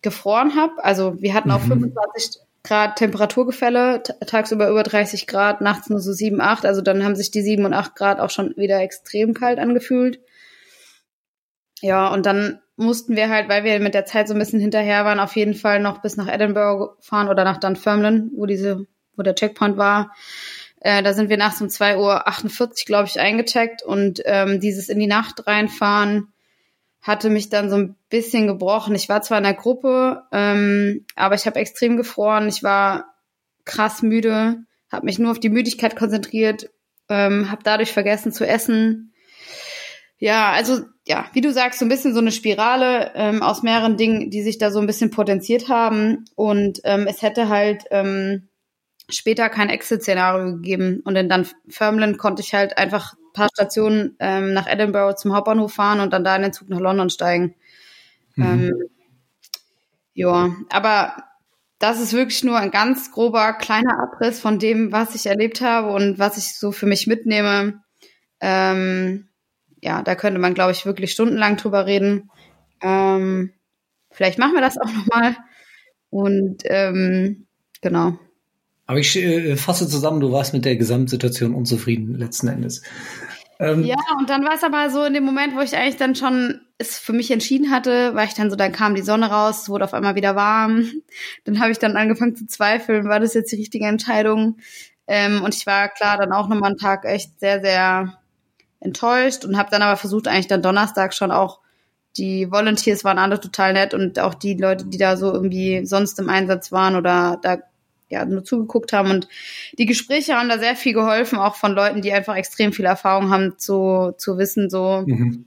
gefroren 0.00 0.56
habe. 0.56 0.82
Also 0.82 1.20
wir 1.20 1.34
hatten 1.34 1.50
auch 1.50 1.62
Mhm. 1.62 1.90
25 1.92 2.40
Grad 2.62 2.96
Temperaturgefälle, 2.96 4.02
tagsüber 4.26 4.68
über 4.70 4.82
30 4.82 5.26
Grad, 5.26 5.60
nachts 5.60 5.90
nur 5.90 6.00
so 6.00 6.12
7, 6.12 6.40
8. 6.40 6.64
Also 6.64 6.80
dann 6.80 7.04
haben 7.04 7.16
sich 7.16 7.30
die 7.30 7.42
7 7.42 7.64
und 7.64 7.74
8 7.74 7.96
Grad 7.96 8.20
auch 8.20 8.30
schon 8.30 8.54
wieder 8.56 8.80
extrem 8.80 9.34
kalt 9.34 9.58
angefühlt. 9.58 10.20
Ja, 11.80 12.08
und 12.08 12.26
dann 12.26 12.60
mussten 12.76 13.16
wir 13.16 13.28
halt, 13.28 13.48
weil 13.48 13.64
wir 13.64 13.78
mit 13.80 13.94
der 13.94 14.06
Zeit 14.06 14.28
so 14.28 14.34
ein 14.34 14.38
bisschen 14.38 14.60
hinterher 14.60 15.04
waren, 15.04 15.20
auf 15.20 15.36
jeden 15.36 15.54
Fall 15.54 15.80
noch 15.80 16.02
bis 16.02 16.16
nach 16.16 16.28
Edinburgh 16.28 16.96
fahren 17.00 17.28
oder 17.28 17.44
nach 17.44 17.58
Dunfermline, 17.58 18.30
wo 18.34 18.46
diese, 18.46 18.86
wo 19.16 19.22
der 19.22 19.34
Checkpoint 19.34 19.76
war. 19.76 20.14
Äh, 20.80 21.02
da 21.02 21.12
sind 21.12 21.28
wir 21.28 21.36
nachts 21.36 21.60
um 21.60 21.68
2.48 21.68 22.60
Uhr, 22.60 22.70
glaube 22.86 23.08
ich, 23.08 23.20
eingecheckt 23.20 23.82
und 23.82 24.22
ähm, 24.24 24.60
dieses 24.60 24.88
in 24.88 24.98
die 24.98 25.06
Nacht 25.06 25.46
reinfahren 25.46 26.32
hatte 27.02 27.30
mich 27.30 27.48
dann 27.48 27.70
so 27.70 27.76
ein 27.76 27.96
bisschen 28.10 28.46
gebrochen. 28.46 28.94
Ich 28.94 29.08
war 29.08 29.22
zwar 29.22 29.38
in 29.38 29.44
der 29.44 29.54
Gruppe, 29.54 30.24
ähm, 30.32 31.06
aber 31.16 31.34
ich 31.34 31.46
habe 31.46 31.58
extrem 31.58 31.96
gefroren. 31.96 32.48
Ich 32.48 32.62
war 32.62 33.14
krass 33.64 34.02
müde, 34.02 34.58
habe 34.90 35.06
mich 35.06 35.18
nur 35.18 35.30
auf 35.30 35.40
die 35.40 35.48
Müdigkeit 35.48 35.96
konzentriert, 35.96 36.70
ähm, 37.08 37.50
habe 37.50 37.62
dadurch 37.64 37.92
vergessen 37.92 38.32
zu 38.32 38.46
essen. 38.46 39.14
Ja, 40.18 40.50
also 40.52 40.82
ja, 41.10 41.28
wie 41.32 41.40
du 41.40 41.52
sagst, 41.52 41.80
so 41.80 41.84
ein 41.84 41.88
bisschen 41.88 42.14
so 42.14 42.20
eine 42.20 42.30
Spirale 42.30 43.10
ähm, 43.16 43.42
aus 43.42 43.64
mehreren 43.64 43.96
Dingen, 43.96 44.30
die 44.30 44.42
sich 44.42 44.58
da 44.58 44.70
so 44.70 44.78
ein 44.78 44.86
bisschen 44.86 45.10
potenziert 45.10 45.68
haben. 45.68 46.24
Und 46.36 46.82
ähm, 46.84 47.08
es 47.08 47.20
hätte 47.20 47.48
halt 47.48 47.82
ähm, 47.90 48.48
später 49.08 49.48
kein 49.48 49.70
Exit-Szenario 49.70 50.54
gegeben. 50.54 51.00
Und 51.04 51.16
in 51.16 51.28
Dunfermline 51.28 52.16
konnte 52.16 52.42
ich 52.42 52.54
halt 52.54 52.78
einfach 52.78 53.14
ein 53.14 53.32
paar 53.32 53.48
Stationen 53.52 54.14
ähm, 54.20 54.52
nach 54.52 54.68
Edinburgh 54.68 55.16
zum 55.16 55.34
Hauptbahnhof 55.34 55.72
fahren 55.72 55.98
und 55.98 56.12
dann 56.12 56.22
da 56.22 56.36
in 56.36 56.42
den 56.42 56.52
Zug 56.52 56.68
nach 56.68 56.78
London 56.78 57.10
steigen. 57.10 57.56
Mhm. 58.36 58.44
Ähm, 58.44 58.72
ja, 60.14 60.54
aber 60.70 61.24
das 61.80 62.00
ist 62.00 62.12
wirklich 62.12 62.44
nur 62.44 62.56
ein 62.56 62.70
ganz 62.70 63.10
grober 63.10 63.54
kleiner 63.54 64.00
Abriss 64.00 64.38
von 64.38 64.60
dem, 64.60 64.92
was 64.92 65.16
ich 65.16 65.26
erlebt 65.26 65.60
habe 65.60 65.90
und 65.90 66.20
was 66.20 66.36
ich 66.36 66.56
so 66.56 66.70
für 66.70 66.86
mich 66.86 67.08
mitnehme. 67.08 67.82
Ähm, 68.40 69.29
ja, 69.82 70.02
da 70.02 70.14
könnte 70.14 70.40
man, 70.40 70.54
glaube 70.54 70.72
ich, 70.72 70.86
wirklich 70.86 71.12
stundenlang 71.12 71.56
drüber 71.56 71.86
reden. 71.86 72.30
Ähm, 72.82 73.52
vielleicht 74.10 74.38
machen 74.38 74.54
wir 74.54 74.60
das 74.60 74.78
auch 74.78 74.92
nochmal. 74.92 75.36
Und 76.10 76.62
ähm, 76.64 77.46
genau. 77.80 78.18
Aber 78.86 78.98
ich 78.98 79.16
äh, 79.16 79.56
fasse 79.56 79.88
zusammen, 79.88 80.20
du 80.20 80.32
warst 80.32 80.52
mit 80.52 80.64
der 80.64 80.76
Gesamtsituation 80.76 81.54
unzufrieden 81.54 82.16
letzten 82.16 82.48
Endes. 82.48 82.82
Ähm, 83.60 83.84
Ja, 83.84 83.98
und 84.18 84.28
dann 84.28 84.44
war 84.44 84.54
es 84.54 84.64
aber 84.64 84.90
so 84.90 85.04
in 85.04 85.14
dem 85.14 85.24
Moment, 85.24 85.54
wo 85.54 85.60
ich 85.60 85.76
eigentlich 85.76 85.96
dann 85.96 86.16
schon 86.16 86.60
es 86.78 86.98
für 86.98 87.12
mich 87.12 87.30
entschieden 87.30 87.70
hatte, 87.70 88.14
war 88.14 88.24
ich 88.24 88.34
dann 88.34 88.50
so, 88.50 88.56
dann 88.56 88.72
kam 88.72 88.94
die 88.94 89.02
Sonne 89.02 89.30
raus, 89.30 89.62
es 89.62 89.68
wurde 89.68 89.84
auf 89.84 89.94
einmal 89.94 90.14
wieder 90.16 90.34
warm. 90.34 90.90
Dann 91.44 91.60
habe 91.60 91.70
ich 91.70 91.78
dann 91.78 91.96
angefangen 91.96 92.34
zu 92.34 92.46
zweifeln, 92.46 93.08
war 93.08 93.20
das 93.20 93.34
jetzt 93.34 93.52
die 93.52 93.56
richtige 93.56 93.86
Entscheidung? 93.86 94.56
Ähm, 95.06 95.42
und 95.42 95.54
ich 95.54 95.66
war 95.66 95.88
klar 95.88 96.16
dann 96.16 96.32
auch 96.32 96.48
nochmal 96.48 96.70
einen 96.70 96.78
Tag 96.78 97.04
echt 97.04 97.38
sehr, 97.38 97.60
sehr 97.60 98.19
enttäuscht 98.80 99.44
und 99.44 99.56
habe 99.56 99.70
dann 99.70 99.82
aber 99.82 99.96
versucht, 99.96 100.26
eigentlich 100.26 100.48
dann 100.48 100.62
Donnerstag 100.62 101.14
schon 101.14 101.30
auch, 101.30 101.60
die 102.16 102.50
Volunteers 102.50 103.04
waren 103.04 103.18
alle 103.18 103.38
total 103.38 103.72
nett 103.72 103.94
und 103.94 104.18
auch 104.18 104.34
die 104.34 104.54
Leute, 104.54 104.86
die 104.86 104.98
da 104.98 105.16
so 105.16 105.32
irgendwie 105.32 105.86
sonst 105.86 106.18
im 106.18 106.28
Einsatz 106.28 106.72
waren 106.72 106.96
oder 106.96 107.38
da 107.42 107.58
ja 108.08 108.24
nur 108.24 108.42
zugeguckt 108.42 108.92
haben 108.92 109.10
und 109.10 109.28
die 109.78 109.86
Gespräche 109.86 110.34
haben 110.34 110.48
da 110.48 110.58
sehr 110.58 110.74
viel 110.74 110.92
geholfen, 110.92 111.38
auch 111.38 111.54
von 111.54 111.72
Leuten, 111.72 112.02
die 112.02 112.12
einfach 112.12 112.34
extrem 112.34 112.72
viel 112.72 112.84
Erfahrung 112.84 113.30
haben, 113.30 113.58
zu, 113.58 114.12
zu 114.18 114.36
wissen, 114.38 114.68
so 114.68 115.04
Mhm. 115.06 115.44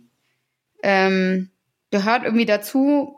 ähm, 0.82 1.50
gehört 1.92 2.24
irgendwie 2.24 2.46
dazu. 2.46 3.18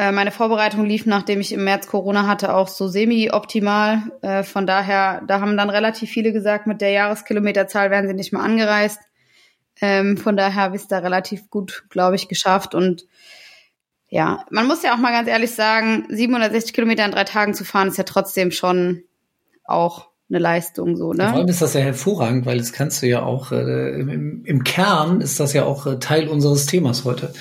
Äh, 0.00 0.12
meine 0.12 0.30
Vorbereitung 0.30 0.86
lief, 0.86 1.04
nachdem 1.04 1.42
ich 1.42 1.52
im 1.52 1.62
März 1.64 1.86
Corona 1.86 2.26
hatte, 2.26 2.54
auch 2.54 2.68
so 2.68 2.88
semi-optimal. 2.88 4.00
Äh, 4.22 4.44
von 4.44 4.66
daher, 4.66 5.20
da 5.26 5.42
haben 5.42 5.58
dann 5.58 5.68
relativ 5.68 6.08
viele 6.08 6.32
gesagt, 6.32 6.66
mit 6.66 6.80
der 6.80 6.88
Jahreskilometerzahl 6.88 7.90
werden 7.90 8.08
sie 8.08 8.14
nicht 8.14 8.32
mehr 8.32 8.40
angereist. 8.40 8.98
Ähm, 9.82 10.16
von 10.16 10.38
daher 10.38 10.54
habe 10.54 10.76
ich 10.76 10.82
es 10.82 10.88
da 10.88 11.00
relativ 11.00 11.50
gut, 11.50 11.84
glaube 11.90 12.16
ich, 12.16 12.28
geschafft. 12.28 12.74
Und 12.74 13.08
ja, 14.08 14.46
man 14.50 14.66
muss 14.66 14.82
ja 14.82 14.94
auch 14.94 14.98
mal 14.98 15.12
ganz 15.12 15.28
ehrlich 15.28 15.54
sagen, 15.54 16.06
760 16.08 16.72
Kilometer 16.72 17.04
in 17.04 17.10
drei 17.10 17.24
Tagen 17.24 17.52
zu 17.52 17.66
fahren, 17.66 17.88
ist 17.88 17.98
ja 17.98 18.04
trotzdem 18.04 18.52
schon 18.52 19.02
auch 19.64 20.08
eine 20.30 20.38
Leistung, 20.38 20.96
so, 20.96 21.08
Vor 21.08 21.14
ne? 21.14 21.30
allem 21.30 21.48
ist 21.48 21.60
das 21.60 21.74
ja 21.74 21.80
hervorragend, 21.80 22.46
weil 22.46 22.56
das 22.56 22.72
kannst 22.72 23.02
du 23.02 23.06
ja 23.06 23.22
auch, 23.22 23.52
äh, 23.52 24.00
im, 24.00 24.44
im 24.46 24.64
Kern 24.64 25.20
ist 25.20 25.40
das 25.40 25.52
ja 25.52 25.64
auch 25.64 25.86
äh, 25.86 25.98
Teil 25.98 26.28
unseres 26.28 26.64
Themas 26.64 27.04
heute. 27.04 27.34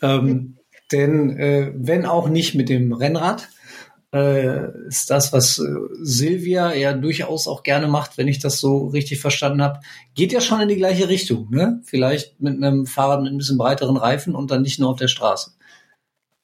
Ähm, 0.00 0.58
denn 0.94 1.38
äh, 1.38 1.72
wenn 1.74 2.06
auch 2.06 2.28
nicht 2.28 2.54
mit 2.54 2.68
dem 2.68 2.92
Rennrad, 2.92 3.48
äh, 4.14 4.68
ist 4.86 5.10
das, 5.10 5.32
was 5.32 5.58
äh, 5.58 5.64
Silvia 6.02 6.72
ja 6.72 6.92
durchaus 6.92 7.48
auch 7.48 7.64
gerne 7.64 7.88
macht, 7.88 8.16
wenn 8.16 8.28
ich 8.28 8.38
das 8.38 8.60
so 8.60 8.86
richtig 8.86 9.20
verstanden 9.20 9.60
habe, 9.60 9.80
geht 10.14 10.32
ja 10.32 10.40
schon 10.40 10.60
in 10.60 10.68
die 10.68 10.76
gleiche 10.76 11.08
Richtung. 11.08 11.50
Ne? 11.50 11.80
Vielleicht 11.84 12.40
mit 12.40 12.56
einem 12.56 12.86
Fahrrad 12.86 13.22
mit 13.22 13.32
ein 13.32 13.38
bisschen 13.38 13.58
breiteren 13.58 13.96
Reifen 13.96 14.36
und 14.36 14.52
dann 14.52 14.62
nicht 14.62 14.78
nur 14.78 14.90
auf 14.90 14.98
der 14.98 15.08
Straße. 15.08 15.50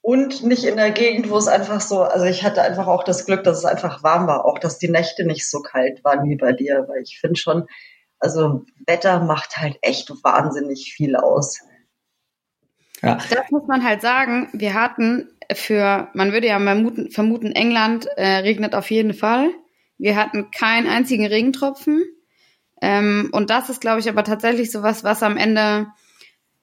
und 0.03 0.43
nicht 0.43 0.65
in 0.65 0.77
der 0.77 0.91
Gegend, 0.91 1.31
wo 1.31 1.37
es 1.37 1.47
einfach 1.47 1.81
so, 1.81 2.03
also 2.03 2.25
ich 2.25 2.43
hatte 2.43 2.63
einfach 2.63 2.89
auch 2.89 3.05
das 3.05 3.27
Glück, 3.27 3.45
dass 3.45 3.59
es 3.59 3.65
einfach 3.65 4.03
warm 4.03 4.27
war, 4.27 4.45
auch 4.47 4.59
dass 4.59 4.79
die 4.79 4.89
Nächte 4.89 5.25
nicht 5.25 5.49
so 5.49 5.61
kalt 5.61 6.03
waren 6.05 6.29
wie 6.29 6.37
bei 6.37 6.53
dir, 6.53 6.87
weil 6.89 7.03
ich 7.03 7.21
finde 7.21 7.39
schon, 7.39 7.67
also 8.19 8.65
Wetter 8.87 9.21
macht 9.21 9.59
halt 9.59 9.79
echt 9.83 10.11
wahnsinnig 10.25 10.93
viel 10.95 11.17
aus. 11.17 11.61
Ja. 13.03 13.17
Das 13.17 13.51
muss 13.51 13.67
man 13.67 13.85
halt 13.85 14.03
sagen. 14.03 14.49
Wir 14.53 14.75
hatten 14.75 15.29
für, 15.53 16.09
man 16.15 16.33
würde 16.33 16.49
ja 16.49 16.59
vermuten, 16.59 17.11
vermuten 17.11 17.53
England 17.53 18.07
äh, 18.17 18.39
regnet 18.39 18.75
auf 18.75 18.91
jeden 18.91 19.15
Fall. 19.15 19.51
Wir 19.99 20.17
hatten 20.17 20.51
keinen 20.51 20.87
einzigen 20.87 21.27
Regentropfen. 21.27 22.03
Ähm, 22.83 23.31
und 23.33 23.51
das 23.51 23.69
ist, 23.69 23.81
glaube 23.81 24.01
ich, 24.01 24.09
aber 24.09 24.25
tatsächlich 24.25 24.71
sowas, 24.71 25.05
was 25.05 25.23
am 25.23 25.37
Ende, 25.37 25.89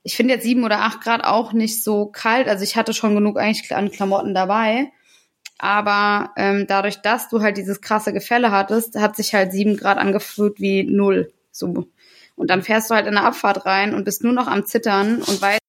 ich 0.03 0.15
finde 0.15 0.35
jetzt 0.35 0.43
sieben 0.43 0.63
oder 0.63 0.81
acht 0.81 1.01
Grad 1.01 1.23
auch 1.23 1.53
nicht 1.53 1.83
so 1.83 2.07
kalt. 2.07 2.47
Also 2.47 2.63
ich 2.63 2.75
hatte 2.75 2.93
schon 2.93 3.15
genug 3.15 3.37
eigentlich 3.37 3.75
an 3.75 3.91
Klamotten 3.91 4.33
dabei. 4.33 4.91
Aber 5.59 6.31
ähm, 6.37 6.65
dadurch, 6.67 7.01
dass 7.01 7.29
du 7.29 7.41
halt 7.41 7.57
dieses 7.57 7.81
krasse 7.81 8.13
Gefälle 8.13 8.51
hattest, 8.51 8.95
hat 8.99 9.15
sich 9.15 9.33
halt 9.33 9.51
sieben 9.51 9.75
Grad 9.75 9.97
angefühlt 9.97 10.59
wie 10.59 10.83
null. 10.83 11.33
So. 11.51 11.87
Und 12.35 12.49
dann 12.49 12.61
fährst 12.61 12.89
du 12.89 12.95
halt 12.95 13.07
in 13.07 13.17
eine 13.17 13.25
Abfahrt 13.25 13.65
rein 13.65 13.95
und 13.95 14.03
bist 14.03 14.23
nur 14.23 14.33
noch 14.33 14.47
am 14.47 14.65
Zittern 14.65 15.17
und 15.17 15.41
weißt, 15.41 15.59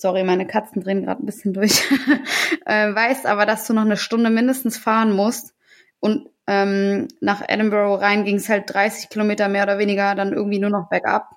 sorry, 0.00 0.24
meine 0.24 0.46
Katzen 0.46 0.82
drehen 0.82 1.04
gerade 1.04 1.22
ein 1.22 1.26
bisschen 1.26 1.52
durch, 1.52 1.82
äh, 2.66 2.94
weißt 2.94 3.26
aber, 3.26 3.46
dass 3.46 3.66
du 3.66 3.72
noch 3.72 3.82
eine 3.82 3.96
Stunde 3.96 4.30
mindestens 4.30 4.78
fahren 4.78 5.12
musst. 5.12 5.54
Und 6.00 6.28
ähm, 6.46 7.08
nach 7.20 7.42
Edinburgh 7.46 8.00
rein 8.00 8.24
ging 8.24 8.36
es 8.36 8.48
halt 8.48 8.72
30 8.72 9.08
Kilometer 9.08 9.48
mehr 9.48 9.64
oder 9.64 9.78
weniger 9.78 10.14
dann 10.14 10.32
irgendwie 10.32 10.60
nur 10.60 10.70
noch 10.70 10.88
bergab. 10.88 11.30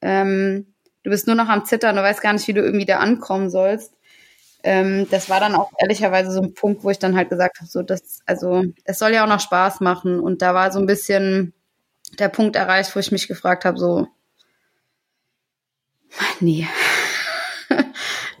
Ähm, 0.00 0.74
du 1.02 1.10
bist 1.10 1.26
nur 1.26 1.36
noch 1.36 1.48
am 1.48 1.64
Zittern, 1.64 1.96
du 1.96 2.02
weißt 2.02 2.22
gar 2.22 2.32
nicht, 2.32 2.46
wie 2.48 2.54
du 2.54 2.62
irgendwie 2.62 2.86
da 2.86 2.98
ankommen 2.98 3.50
sollst. 3.50 3.94
Ähm, 4.62 5.06
das 5.10 5.28
war 5.28 5.40
dann 5.40 5.54
auch 5.54 5.70
ehrlicherweise 5.78 6.30
so 6.30 6.40
ein 6.40 6.54
Punkt, 6.54 6.84
wo 6.84 6.90
ich 6.90 6.98
dann 6.98 7.16
halt 7.16 7.30
gesagt 7.30 7.58
habe, 7.58 7.68
so 7.68 7.82
das, 7.82 8.20
also 8.26 8.64
es 8.84 8.98
soll 8.98 9.12
ja 9.12 9.24
auch 9.24 9.28
noch 9.28 9.40
Spaß 9.40 9.80
machen. 9.80 10.20
Und 10.20 10.42
da 10.42 10.54
war 10.54 10.72
so 10.72 10.78
ein 10.78 10.86
bisschen 10.86 11.52
der 12.18 12.28
Punkt 12.28 12.56
erreicht, 12.56 12.94
wo 12.94 13.00
ich 13.00 13.12
mich 13.12 13.28
gefragt 13.28 13.64
habe, 13.64 13.78
so 13.78 14.08
nee, 16.40 16.66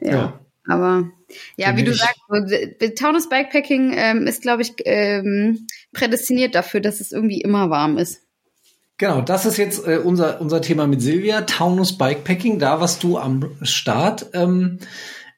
ja. 0.00 0.10
ja. 0.10 0.40
Aber 0.68 1.10
ja, 1.56 1.76
wie 1.76 1.84
du 1.84 1.94
sagst, 1.94 2.20
Taunus 2.96 3.28
Bikepacking 3.28 3.92
ähm, 3.96 4.26
ist, 4.26 4.42
glaube 4.42 4.62
ich, 4.62 4.74
ähm, 4.84 5.66
prädestiniert 5.92 6.54
dafür, 6.54 6.80
dass 6.80 7.00
es 7.00 7.10
irgendwie 7.10 7.40
immer 7.40 7.70
warm 7.70 7.96
ist. 7.96 8.20
Genau, 8.98 9.20
das 9.20 9.46
ist 9.46 9.56
jetzt 9.56 9.86
äh, 9.86 9.98
unser, 9.98 10.40
unser 10.40 10.60
Thema 10.60 10.86
mit 10.86 11.00
Silvia, 11.00 11.42
Taunus 11.42 11.96
Bikepacking, 11.96 12.58
da 12.58 12.80
warst 12.80 13.02
du 13.02 13.16
am 13.16 13.56
Start. 13.62 14.26
Ähm, 14.34 14.80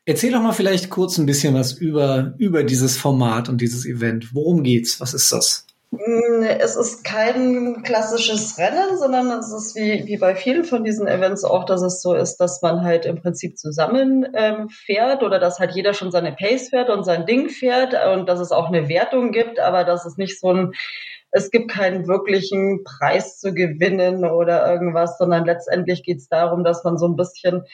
erzähl 0.06 0.32
doch 0.32 0.42
mal 0.42 0.52
vielleicht 0.52 0.88
kurz 0.90 1.18
ein 1.18 1.26
bisschen 1.26 1.54
was 1.54 1.74
über, 1.74 2.34
über 2.38 2.64
dieses 2.64 2.96
Format 2.96 3.48
und 3.48 3.60
dieses 3.60 3.84
Event. 3.84 4.34
Worum 4.34 4.62
geht's? 4.62 4.98
Was 5.00 5.12
ist 5.14 5.30
das? 5.30 5.66
Mm, 5.92 6.44
es 6.44 6.76
ist 6.76 7.02
kein 7.02 7.82
klassisches 7.82 8.56
Rennen, 8.58 8.96
sondern 8.96 9.28
es 9.40 9.52
ist 9.52 9.74
wie, 9.74 10.06
wie 10.06 10.18
bei 10.18 10.36
vielen 10.36 10.62
von 10.62 10.84
diesen 10.84 11.08
Events 11.08 11.42
auch, 11.42 11.64
dass 11.64 11.82
es 11.82 12.00
so 12.00 12.14
ist, 12.14 12.36
dass 12.36 12.62
man 12.62 12.84
halt 12.84 13.06
im 13.06 13.20
Prinzip 13.20 13.58
zusammen 13.58 14.24
ähm, 14.34 14.68
fährt 14.68 15.24
oder 15.24 15.40
dass 15.40 15.58
halt 15.58 15.72
jeder 15.74 15.92
schon 15.92 16.12
seine 16.12 16.32
Pace 16.32 16.68
fährt 16.68 16.90
und 16.90 17.02
sein 17.04 17.26
Ding 17.26 17.48
fährt 17.48 17.94
und 18.14 18.28
dass 18.28 18.38
es 18.38 18.52
auch 18.52 18.68
eine 18.68 18.88
Wertung 18.88 19.32
gibt, 19.32 19.58
aber 19.58 19.82
dass 19.82 20.06
es 20.06 20.16
nicht 20.16 20.38
so 20.38 20.52
ein, 20.52 20.72
es 21.32 21.50
gibt 21.50 21.72
keinen 21.72 22.06
wirklichen 22.06 22.84
Preis 22.84 23.40
zu 23.40 23.52
gewinnen 23.52 24.24
oder 24.24 24.70
irgendwas, 24.70 25.18
sondern 25.18 25.44
letztendlich 25.44 26.04
geht 26.04 26.18
es 26.18 26.28
darum, 26.28 26.62
dass 26.62 26.84
man 26.84 26.98
so 26.98 27.08
ein 27.08 27.16
bisschen 27.16 27.64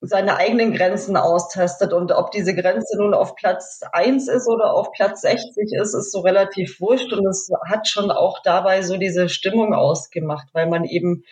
seine 0.00 0.36
eigenen 0.36 0.72
Grenzen 0.72 1.16
austestet. 1.16 1.92
Und 1.92 2.12
ob 2.12 2.30
diese 2.30 2.54
Grenze 2.54 2.96
nun 2.98 3.14
auf 3.14 3.34
Platz 3.34 3.80
eins 3.92 4.28
ist 4.28 4.48
oder 4.48 4.72
auf 4.72 4.92
Platz 4.92 5.20
60 5.22 5.72
ist, 5.72 5.94
ist 5.94 6.12
so 6.12 6.20
relativ 6.20 6.80
wurscht. 6.80 7.12
Und 7.12 7.26
es 7.26 7.50
hat 7.68 7.86
schon 7.86 8.10
auch 8.10 8.40
dabei 8.42 8.82
so 8.82 8.96
diese 8.96 9.28
Stimmung 9.28 9.74
ausgemacht, 9.74 10.48
weil 10.52 10.68
man 10.68 10.84
eben 10.84 11.24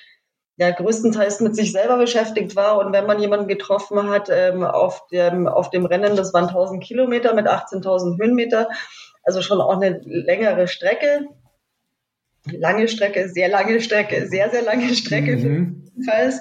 ja 0.57 0.71
größtenteils 0.71 1.41
mit 1.41 1.57
sich 1.57 1.73
selber 1.73 1.97
beschäftigt 1.97 2.57
war. 2.57 2.79
Und 2.79 2.93
wenn 2.93 3.07
man 3.07 3.21
jemanden 3.21 3.49
getroffen 3.49 4.11
hat 4.11 4.29
ähm, 4.31 4.65
auf, 4.65 5.07
dem, 5.09 5.47
auf 5.47 5.71
dem 5.71 5.87
Rennen, 5.87 6.17
das 6.17 6.35
waren 6.35 6.49
1000 6.49 6.83
Kilometer 6.83 7.33
mit 7.35 7.47
18.000 7.47 8.19
Höhenmeter, 8.21 8.69
also 9.23 9.41
schon 9.41 9.61
auch 9.61 9.77
eine 9.77 10.01
längere 10.05 10.69
Strecke, 10.69 11.29
lange 12.51 12.89
Strecke, 12.89 13.29
sehr 13.29 13.49
lange 13.49 13.81
Strecke, 13.81 14.27
sehr, 14.27 14.51
sehr 14.51 14.63
lange 14.63 14.95
Strecke 14.95 15.37
mhm. 15.37 15.88
Jedenfalls, 15.99 16.41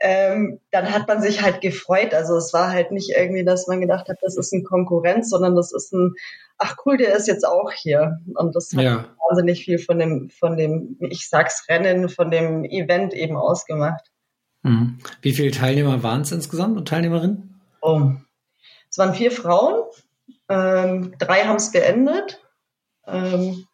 ähm, 0.00 0.60
dann 0.70 0.92
hat 0.92 1.08
man 1.08 1.22
sich 1.22 1.42
halt 1.42 1.60
gefreut. 1.60 2.14
Also 2.14 2.36
es 2.36 2.52
war 2.52 2.70
halt 2.70 2.90
nicht 2.92 3.10
irgendwie, 3.10 3.44
dass 3.44 3.66
man 3.66 3.80
gedacht 3.80 4.08
hat, 4.08 4.18
das 4.22 4.36
ist 4.36 4.52
ein 4.52 4.64
Konkurrenz, 4.64 5.30
sondern 5.30 5.54
das 5.54 5.72
ist 5.72 5.92
ein, 5.92 6.14
ach 6.58 6.76
cool, 6.84 6.96
der 6.96 7.14
ist 7.14 7.26
jetzt 7.26 7.46
auch 7.46 7.72
hier. 7.72 8.20
Und 8.34 8.54
das 8.54 8.72
hat 8.74 8.82
ja. 8.82 9.06
wahnsinnig 9.28 9.64
viel 9.64 9.78
von 9.78 9.98
dem, 9.98 10.30
von 10.30 10.56
dem, 10.56 10.96
ich 11.00 11.28
sag's 11.28 11.66
Rennen, 11.68 12.08
von 12.08 12.30
dem 12.30 12.64
Event 12.64 13.14
eben 13.14 13.36
ausgemacht. 13.36 14.10
Mhm. 14.62 14.98
Wie 15.22 15.32
viele 15.32 15.50
Teilnehmer 15.50 16.02
waren 16.02 16.22
es 16.22 16.32
insgesamt 16.32 16.76
und 16.76 16.88
Teilnehmerinnen? 16.88 17.60
Oh. 17.80 18.12
Es 18.90 18.98
waren 18.98 19.14
vier 19.14 19.32
Frauen, 19.32 19.82
ähm, 20.48 21.14
drei 21.18 21.44
haben 21.44 21.56
es 21.56 21.72
beendet. 21.72 22.40
Ähm, 23.06 23.66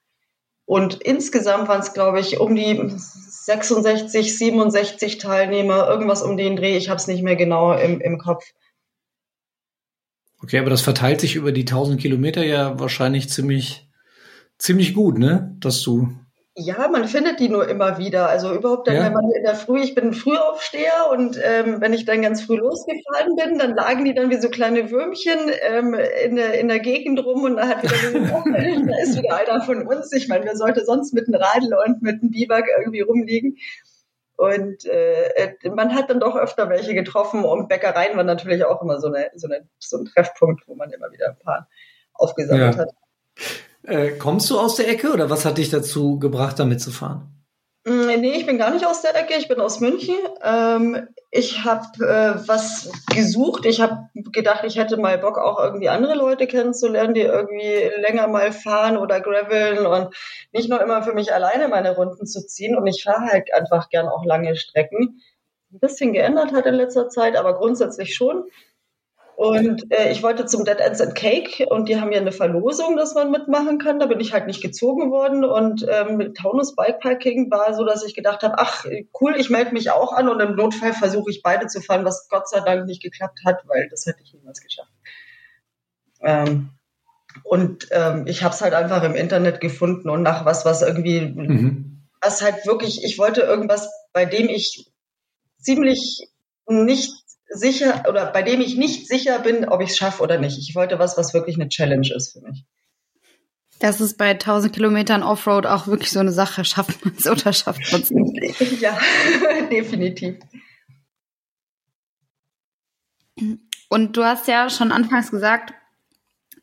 und 0.65 1.03
insgesamt 1.03 1.69
waren 1.69 1.81
es, 1.81 1.93
glaube 1.93 2.21
ich, 2.21 2.39
um 2.39 2.55
die 2.55 2.95
66, 3.45 4.37
67 4.37 5.19
Teilnehmer, 5.19 5.89
irgendwas 5.89 6.23
um 6.23 6.37
den 6.37 6.57
Dreh. 6.57 6.77
Ich 6.77 6.89
habe 6.89 6.99
es 6.99 7.07
nicht 7.07 7.23
mehr 7.23 7.37
genau 7.37 7.73
im, 7.73 8.01
im 8.01 8.19
Kopf. 8.19 8.45
Okay, 10.43 10.59
aber 10.59 10.71
das 10.71 10.83
verteilt 10.83 11.21
sich 11.21 11.37
über 11.37 11.53
die 11.53 11.63
1000 11.63 12.01
Kilometer 12.01 12.45
ja 12.45 12.79
wahrscheinlich 12.79 13.29
ziemlich, 13.29 13.89
ziemlich 14.59 14.95
gut, 14.95 15.19
ne? 15.19 15.57
Dass 15.59 15.83
du 15.83 16.15
ja, 16.61 16.89
man 16.89 17.07
findet 17.07 17.41
die 17.41 17.49
nur 17.49 17.69
immer 17.69 17.99
wieder. 17.99 18.29
Also 18.29 18.53
überhaupt 18.55 18.87
dann, 18.87 18.97
ja. 18.97 19.05
wenn 19.05 19.13
man 19.13 19.31
in 19.31 19.43
der 19.43 19.55
Früh, 19.55 19.81
ich 19.81 19.95
bin 19.95 20.09
ein 20.09 20.13
Frühaufsteher 20.13 21.11
und 21.11 21.39
ähm, 21.43 21.81
wenn 21.81 21.93
ich 21.93 22.05
dann 22.05 22.23
ganz 22.23 22.43
früh 22.43 22.57
losgefahren 22.57 23.37
bin, 23.37 23.59
dann 23.59 23.75
lagen 23.75 24.05
die 24.05 24.15
dann 24.15 24.31
wie 24.31 24.37
so 24.37 24.51
kleine 24.51 24.91
Würmchen 24.91 25.39
ähm, 25.63 25.95
in, 25.95 26.37
der, 26.37 26.59
in 26.59 26.69
der 26.69 26.81
Gegend 26.81 27.25
rum 27.25 27.45
und 27.45 27.57
da 27.57 27.69
hat 27.69 27.83
wieder 27.83 28.21
gesagt, 28.21 28.47
da 28.47 29.03
ist 29.03 29.19
wieder 29.19 29.37
einer 29.37 29.63
von 29.63 29.87
uns. 29.87 30.13
Ich 30.13 30.29
meine, 30.29 30.45
wer 30.45 30.57
sollte 30.57 30.85
sonst 30.85 31.15
mit 31.15 31.27
einem 31.27 31.41
Radl 31.41 31.75
und 31.87 32.03
mit 32.03 32.21
einem 32.23 32.31
Biwak 32.31 32.67
irgendwie 32.79 33.01
rumliegen? 33.01 33.57
Und 34.37 34.87
äh, 34.87 35.55
man 35.75 35.95
hat 35.95 36.09
dann 36.09 36.21
doch 36.21 36.37
öfter 36.37 36.69
welche 36.71 36.95
getroffen 36.95 37.45
und 37.45 37.69
Bäckereien 37.69 38.17
waren 38.17 38.27
natürlich 38.27 38.65
auch 38.65 38.81
immer 38.83 38.99
so, 39.01 39.09
eine, 39.09 39.31
so, 39.35 39.49
eine, 39.49 39.69
so 39.79 39.99
ein 39.99 40.07
Treffpunkt, 40.07 40.67
wo 40.67 40.75
man 40.75 40.91
immer 40.93 41.11
wieder 41.13 41.29
ein 41.29 41.39
paar 41.39 41.69
aufgesammelt 42.15 42.75
ja. 42.75 42.81
hat. 42.81 42.91
Äh, 43.91 44.13
kommst 44.19 44.49
du 44.51 44.59
aus 44.59 44.77
der 44.77 44.89
Ecke 44.89 45.13
oder 45.13 45.31
was 45.31 45.45
hat 45.45 45.59
dich 45.59 45.69
dazu 45.69 46.19
gebracht, 46.21 46.61
damit 46.61 46.81
zu 46.81 46.93
fahren? 46.93 47.41
Mm, 47.85 48.21
nee, 48.21 48.37
ich 48.37 48.47
bin 48.47 48.57
gar 48.57 48.71
nicht 48.71 48.87
aus 48.87 49.03
der 49.03 49.17
Ecke, 49.17 49.35
ich 49.37 49.49
bin 49.49 49.61
aus 49.61 49.81
München. 49.81 50.15
Ähm, 50.45 51.09
ich 51.33 51.65
habe 51.65 51.87
äh, 52.05 52.47
was 52.47 52.93
gesucht. 53.13 53.67
Ich 53.67 53.81
habe 53.81 54.09
gedacht, 54.15 54.63
ich 54.65 54.77
hätte 54.77 54.97
mal 54.97 55.19
Bock, 55.19 55.39
auch 55.39 55.59
irgendwie 55.59 55.89
andere 55.89 56.15
Leute 56.15 56.47
kennenzulernen, 56.47 57.15
die 57.15 57.23
irgendwie 57.23 57.91
länger 58.01 58.29
mal 58.29 58.53
fahren 58.53 58.97
oder 58.97 59.21
graveln 59.21 59.87
und 59.87 60.15
nicht 60.53 60.69
nur 60.69 60.81
immer 60.81 61.03
für 61.03 61.15
mich 61.15 61.33
alleine 61.33 61.67
meine 61.67 61.97
Runden 61.97 62.27
zu 62.27 62.47
ziehen. 62.47 62.77
Und 62.77 62.87
ich 62.87 63.03
fahre 63.03 63.33
halt 63.33 63.53
einfach 63.53 63.89
gern 63.89 64.09
auch 64.09 64.25
lange 64.25 64.55
Strecken. 64.55 65.21
Ein 65.73 65.81
bisschen 65.81 66.13
geändert 66.13 66.53
hat 66.53 66.67
in 66.67 66.75
letzter 66.75 67.09
Zeit, 67.09 67.37
aber 67.37 67.59
grundsätzlich 67.59 68.15
schon. 68.15 68.45
Und 69.41 69.91
äh, 69.91 70.13
ich 70.13 70.23
wollte 70.23 70.45
zum 70.45 70.67
Dead 70.67 70.81
Ends 70.81 71.01
and 71.01 71.15
Cake 71.15 71.65
und 71.67 71.89
die 71.89 71.99
haben 71.99 72.13
ja 72.13 72.21
eine 72.21 72.31
Verlosung, 72.31 72.99
dass 72.99 73.15
man 73.15 73.31
mitmachen 73.31 73.79
kann. 73.79 73.99
Da 73.99 74.05
bin 74.05 74.21
ich 74.21 74.35
halt 74.35 74.47
nicht 74.47 74.61
gezogen 74.61 75.11
worden. 75.11 75.47
Und 75.47 75.87
ähm, 75.89 76.19
mit 76.19 76.37
Taunus 76.37 76.77
Bikepacking 76.77 77.51
war 77.51 77.73
so, 77.73 77.87
dass 77.87 78.05
ich 78.05 78.15
gedacht 78.15 78.43
habe, 78.43 78.57
ach 78.59 78.85
cool, 79.19 79.37
ich 79.39 79.49
melde 79.49 79.73
mich 79.73 79.91
auch 79.93 80.13
an 80.13 80.29
und 80.29 80.41
im 80.41 80.57
Notfall 80.57 80.93
versuche 80.93 81.31
ich 81.31 81.43
beide 81.43 81.69
zu 81.69 81.81
fahren, 81.81 82.05
was 82.05 82.29
Gott 82.29 82.51
sei 82.51 82.61
Dank 82.61 82.85
nicht 82.85 83.03
geklappt 83.03 83.41
hat, 83.47 83.63
weil 83.67 83.89
das 83.89 84.05
hätte 84.05 84.23
ich 84.23 84.35
niemals 84.35 84.61
geschafft. 84.61 84.93
Ähm, 86.21 86.69
und 87.43 87.89
ähm, 87.93 88.27
ich 88.27 88.43
habe 88.43 88.55
es 88.55 88.61
halt 88.61 88.75
einfach 88.75 89.03
im 89.05 89.15
Internet 89.15 89.63
gefunden 89.63 90.11
und 90.11 90.21
nach 90.21 90.45
was, 90.45 90.67
was 90.67 90.83
irgendwie, 90.83 91.23
mhm. 91.23 92.03
was 92.21 92.43
halt 92.43 92.67
wirklich, 92.67 93.05
ich 93.05 93.19
wollte 93.19 93.41
irgendwas, 93.41 93.91
bei 94.13 94.27
dem 94.27 94.51
ich 94.51 94.93
ziemlich 95.59 96.29
nicht 96.69 97.20
sicher 97.51 98.05
oder 98.09 98.27
bei 98.33 98.43
dem 98.43 98.61
ich 98.61 98.77
nicht 98.77 99.09
sicher 99.09 99.39
bin, 99.41 99.69
ob 99.69 99.83
ich 99.83 99.91
es 99.91 99.97
schaffe 99.97 100.23
oder 100.23 100.39
nicht. 100.39 100.59
Ich 100.59 100.75
wollte 100.75 100.99
was, 100.99 101.19
was 101.19 101.35
wirklich 101.35 101.57
eine 101.57 101.69
Challenge 101.69 102.09
ist 102.15 102.33
für 102.33 102.41
mich. 102.41 102.65
Das 103.81 104.01
ist 104.01 104.19
bei 104.19 104.31
1000 104.31 104.75
Kilometern 104.75 105.23
Offroad 105.23 105.67
auch 105.67 105.87
wirklich 105.87 106.11
so 106.11 106.21
eine 106.21 106.33
Sache. 106.33 106.65
Schafft 106.65 107.05
man 107.05 107.15
es 107.17 107.27
oder 107.27 107.53
schafft 107.53 107.93
man 107.93 108.03
es 108.03 108.11
nicht? 108.11 108.61
ja, 108.81 108.97
definitiv. 109.71 110.37
Und 113.89 114.17
du 114.17 114.25
hast 114.25 114.47
ja 114.49 114.69
schon 114.69 114.93
anfangs 114.93 115.31
gesagt, 115.31 115.73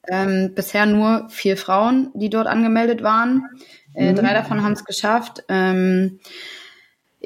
ähm, 0.07 0.53
bisher 0.55 0.85
nur 0.85 1.27
vier 1.29 1.57
Frauen, 1.57 2.11
die 2.13 2.29
dort 2.29 2.47
angemeldet 2.47 3.03
waren. 3.03 3.43
Äh, 3.93 4.11
mhm. 4.11 4.15
Drei 4.17 4.33
davon 4.33 4.63
haben 4.63 4.73
es 4.73 4.85
geschafft. 4.85 5.43
Ähm, 5.49 6.19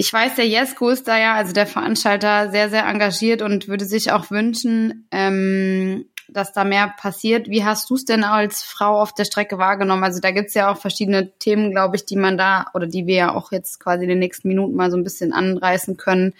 ich 0.01 0.11
weiß, 0.11 0.33
der 0.33 0.47
Jesko 0.47 0.89
ist 0.89 1.07
da 1.07 1.19
ja, 1.19 1.35
also 1.35 1.53
der 1.53 1.67
Veranstalter, 1.67 2.49
sehr, 2.49 2.71
sehr 2.71 2.87
engagiert 2.87 3.43
und 3.43 3.67
würde 3.67 3.85
sich 3.85 4.11
auch 4.11 4.31
wünschen, 4.31 5.07
ähm, 5.11 6.05
dass 6.27 6.53
da 6.53 6.63
mehr 6.63 6.91
passiert. 6.97 7.49
Wie 7.49 7.63
hast 7.63 7.87
du 7.87 7.93
es 7.93 8.05
denn 8.05 8.23
als 8.23 8.63
Frau 8.63 8.99
auf 8.99 9.13
der 9.13 9.25
Strecke 9.25 9.59
wahrgenommen? 9.59 10.03
Also 10.03 10.19
da 10.19 10.31
gibt's 10.31 10.55
ja 10.55 10.71
auch 10.71 10.77
verschiedene 10.77 11.37
Themen, 11.37 11.69
glaube 11.69 11.97
ich, 11.97 12.05
die 12.05 12.15
man 12.15 12.35
da 12.35 12.65
oder 12.73 12.87
die 12.87 13.05
wir 13.05 13.13
ja 13.13 13.35
auch 13.35 13.51
jetzt 13.51 13.79
quasi 13.79 14.05
in 14.05 14.09
den 14.09 14.17
nächsten 14.17 14.47
Minuten 14.47 14.75
mal 14.75 14.89
so 14.89 14.97
ein 14.97 15.03
bisschen 15.03 15.33
anreißen 15.33 15.97
können. 15.97 16.33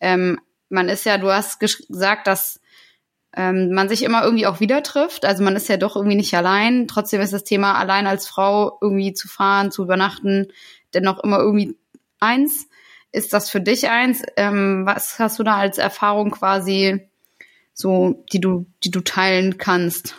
Ähm, 0.00 0.40
man 0.70 0.88
ist 0.88 1.04
ja, 1.04 1.18
du 1.18 1.30
hast 1.30 1.60
gesagt, 1.60 2.26
dass 2.26 2.60
ähm, 3.36 3.74
man 3.74 3.90
sich 3.90 4.04
immer 4.04 4.24
irgendwie 4.24 4.46
auch 4.46 4.60
wieder 4.60 4.82
trifft. 4.82 5.26
Also 5.26 5.44
man 5.44 5.54
ist 5.54 5.68
ja 5.68 5.76
doch 5.76 5.96
irgendwie 5.96 6.16
nicht 6.16 6.32
allein. 6.32 6.88
Trotzdem 6.88 7.20
ist 7.20 7.34
das 7.34 7.44
Thema 7.44 7.74
allein 7.74 8.06
als 8.06 8.26
Frau 8.26 8.78
irgendwie 8.80 9.12
zu 9.12 9.28
fahren, 9.28 9.70
zu 9.70 9.82
übernachten, 9.82 10.48
dennoch 10.94 11.22
immer 11.22 11.40
irgendwie 11.40 11.76
eins. 12.20 12.68
Ist 13.12 13.32
das 13.32 13.50
für 13.50 13.60
dich 13.60 13.88
eins? 13.90 14.22
Ähm, 14.36 14.84
was 14.86 15.18
hast 15.18 15.38
du 15.38 15.42
da 15.42 15.56
als 15.56 15.78
Erfahrung 15.78 16.30
quasi 16.30 17.08
so, 17.74 18.24
die 18.32 18.40
du, 18.40 18.66
die 18.82 18.90
du 18.90 19.00
teilen 19.00 19.58
kannst? 19.58 20.16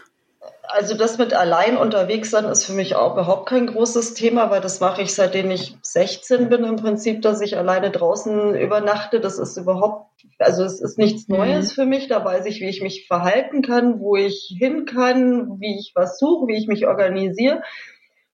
Also 0.65 0.95
das 0.95 1.17
mit 1.17 1.33
allein 1.33 1.77
unterwegs 1.77 2.31
sein 2.31 2.45
ist 2.45 2.65
für 2.65 2.73
mich 2.73 2.95
auch 2.95 3.13
überhaupt 3.13 3.47
kein 3.47 3.67
großes 3.67 4.13
Thema, 4.15 4.49
weil 4.49 4.61
das 4.61 4.79
mache 4.79 5.01
ich 5.01 5.13
seitdem 5.13 5.51
ich 5.51 5.75
16 5.81 6.49
bin 6.49 6.63
im 6.63 6.77
Prinzip, 6.77 7.21
dass 7.21 7.41
ich 7.41 7.57
alleine 7.57 7.91
draußen 7.91 8.55
übernachte. 8.55 9.19
Das 9.19 9.37
ist 9.37 9.57
überhaupt, 9.57 10.09
also 10.39 10.63
es 10.63 10.81
ist 10.81 10.97
nichts 10.97 11.27
mhm. 11.27 11.37
Neues 11.37 11.71
mhm. 11.71 11.75
für 11.75 11.85
mich. 11.85 12.07
Da 12.07 12.23
weiß 12.23 12.45
ich, 12.45 12.59
wie 12.59 12.69
ich 12.69 12.81
mich 12.81 13.05
verhalten 13.07 13.61
kann, 13.61 13.99
wo 13.99 14.15
ich 14.15 14.55
hin 14.57 14.85
kann, 14.85 15.59
wie 15.59 15.77
ich 15.79 15.91
was 15.95 16.17
suche, 16.17 16.47
wie 16.47 16.57
ich 16.57 16.67
mich 16.67 16.87
organisiere. 16.87 17.61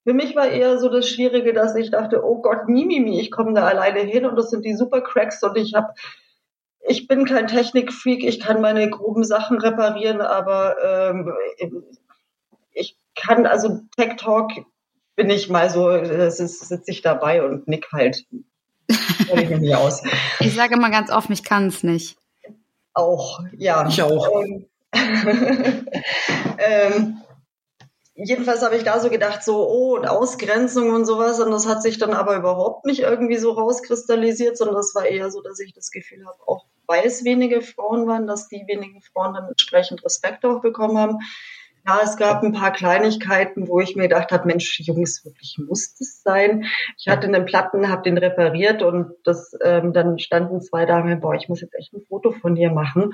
Für 0.04 0.14
mich 0.14 0.36
war 0.36 0.48
eher 0.48 0.80
so 0.80 0.90
das 0.90 1.10
Schwierige, 1.10 1.54
dass 1.54 1.76
ich 1.76 1.92
dachte, 1.92 2.24
oh 2.24 2.42
Gott, 2.42 2.68
Mimimi, 2.68 3.20
ich 3.20 3.32
komme 3.32 3.54
da 3.54 3.66
alleine 3.66 4.00
hin 4.00 4.26
und 4.26 4.36
das 4.36 4.50
sind 4.50 4.66
die 4.66 4.76
Supercracks 4.76 5.44
und 5.44 5.58
ich 5.58 5.74
habe 5.74 5.94
ich 6.88 7.08
bin 7.08 7.26
kein 7.26 7.48
Technikfreak, 7.48 8.24
ich 8.24 8.40
kann 8.40 8.62
meine 8.62 8.90
groben 8.90 9.24
Sachen 9.24 9.60
reparieren, 9.60 10.22
aber 10.22 10.76
ähm, 10.84 11.34
ich 12.72 12.98
kann, 13.16 13.46
also 13.46 13.82
Tech 13.96 14.16
Talk 14.18 14.52
bin 15.16 15.30
ich 15.30 15.50
mal 15.50 15.70
so, 15.70 15.90
das 15.90 16.38
sitze 16.38 16.92
ich 16.92 17.02
dabei 17.02 17.44
und 17.44 17.68
nick 17.68 17.92
halt. 17.92 18.26
ich 18.88 19.50
mich 19.50 19.76
aus. 19.76 20.02
Ich 20.40 20.56
sage 20.56 20.76
immer 20.76 20.90
ganz 20.90 21.12
offen, 21.12 21.34
ich 21.34 21.44
kann 21.44 21.68
es 21.68 21.84
nicht. 21.84 22.18
Auch, 22.94 23.42
ja. 23.58 23.88
Ich 23.88 24.02
auch. 24.02 24.28
Ähm, 24.92 25.86
ähm, 26.58 27.22
jedenfalls 28.24 28.62
habe 28.62 28.76
ich 28.76 28.84
da 28.84 29.00
so 29.00 29.10
gedacht, 29.10 29.44
so, 29.44 29.68
oh, 29.68 29.96
und 29.96 30.08
Ausgrenzung 30.08 30.92
und 30.92 31.06
sowas. 31.06 31.40
Und 31.40 31.52
das 31.52 31.68
hat 31.68 31.82
sich 31.82 31.98
dann 31.98 32.14
aber 32.14 32.36
überhaupt 32.36 32.86
nicht 32.86 33.02
irgendwie 33.02 33.38
so 33.38 33.52
rauskristallisiert, 33.52 34.58
sondern 34.58 34.76
das 34.76 34.94
war 34.96 35.06
eher 35.06 35.32
so, 35.32 35.42
dass 35.42 35.60
ich 35.60 35.74
das 35.74 35.92
Gefühl 35.92 36.26
habe, 36.26 36.38
auch 36.46 36.66
weil 36.88 37.06
es 37.06 37.24
wenige 37.24 37.62
Frauen 37.62 38.08
waren, 38.08 38.28
dass 38.28 38.48
die 38.48 38.64
wenigen 38.68 39.02
Frauen 39.02 39.34
dann 39.36 39.48
entsprechend 39.48 40.04
Respekt 40.04 40.44
auch 40.44 40.62
bekommen 40.62 40.98
haben. 40.98 41.20
Ja, 41.88 42.02
es 42.04 42.18
gab 42.18 42.44
ein 42.44 42.52
paar 42.52 42.74
Kleinigkeiten, 42.74 43.68
wo 43.68 43.80
ich 43.80 43.96
mir 43.96 44.04
gedacht 44.04 44.32
habe, 44.32 44.48
Mensch, 44.48 44.80
Jungs, 44.82 45.24
wirklich 45.24 45.58
muss 45.66 45.96
das 45.96 46.22
sein? 46.22 46.66
Ich 46.98 47.08
hatte 47.08 47.28
einen 47.28 47.46
Platten, 47.46 47.90
habe 47.90 48.02
den 48.02 48.18
repariert 48.18 48.82
und 48.82 49.14
das 49.24 49.54
ähm, 49.64 49.94
dann 49.94 50.20
standen 50.20 50.62
zwei 50.62 50.86
Damen, 50.86 51.20
boah, 51.22 51.36
ich 51.36 51.48
muss 51.48 51.62
jetzt 51.62 51.76
echt 51.76 51.94
ein 51.94 52.02
Foto 52.02 52.32
von 52.32 52.56
dir 52.56 52.72
machen, 52.72 53.14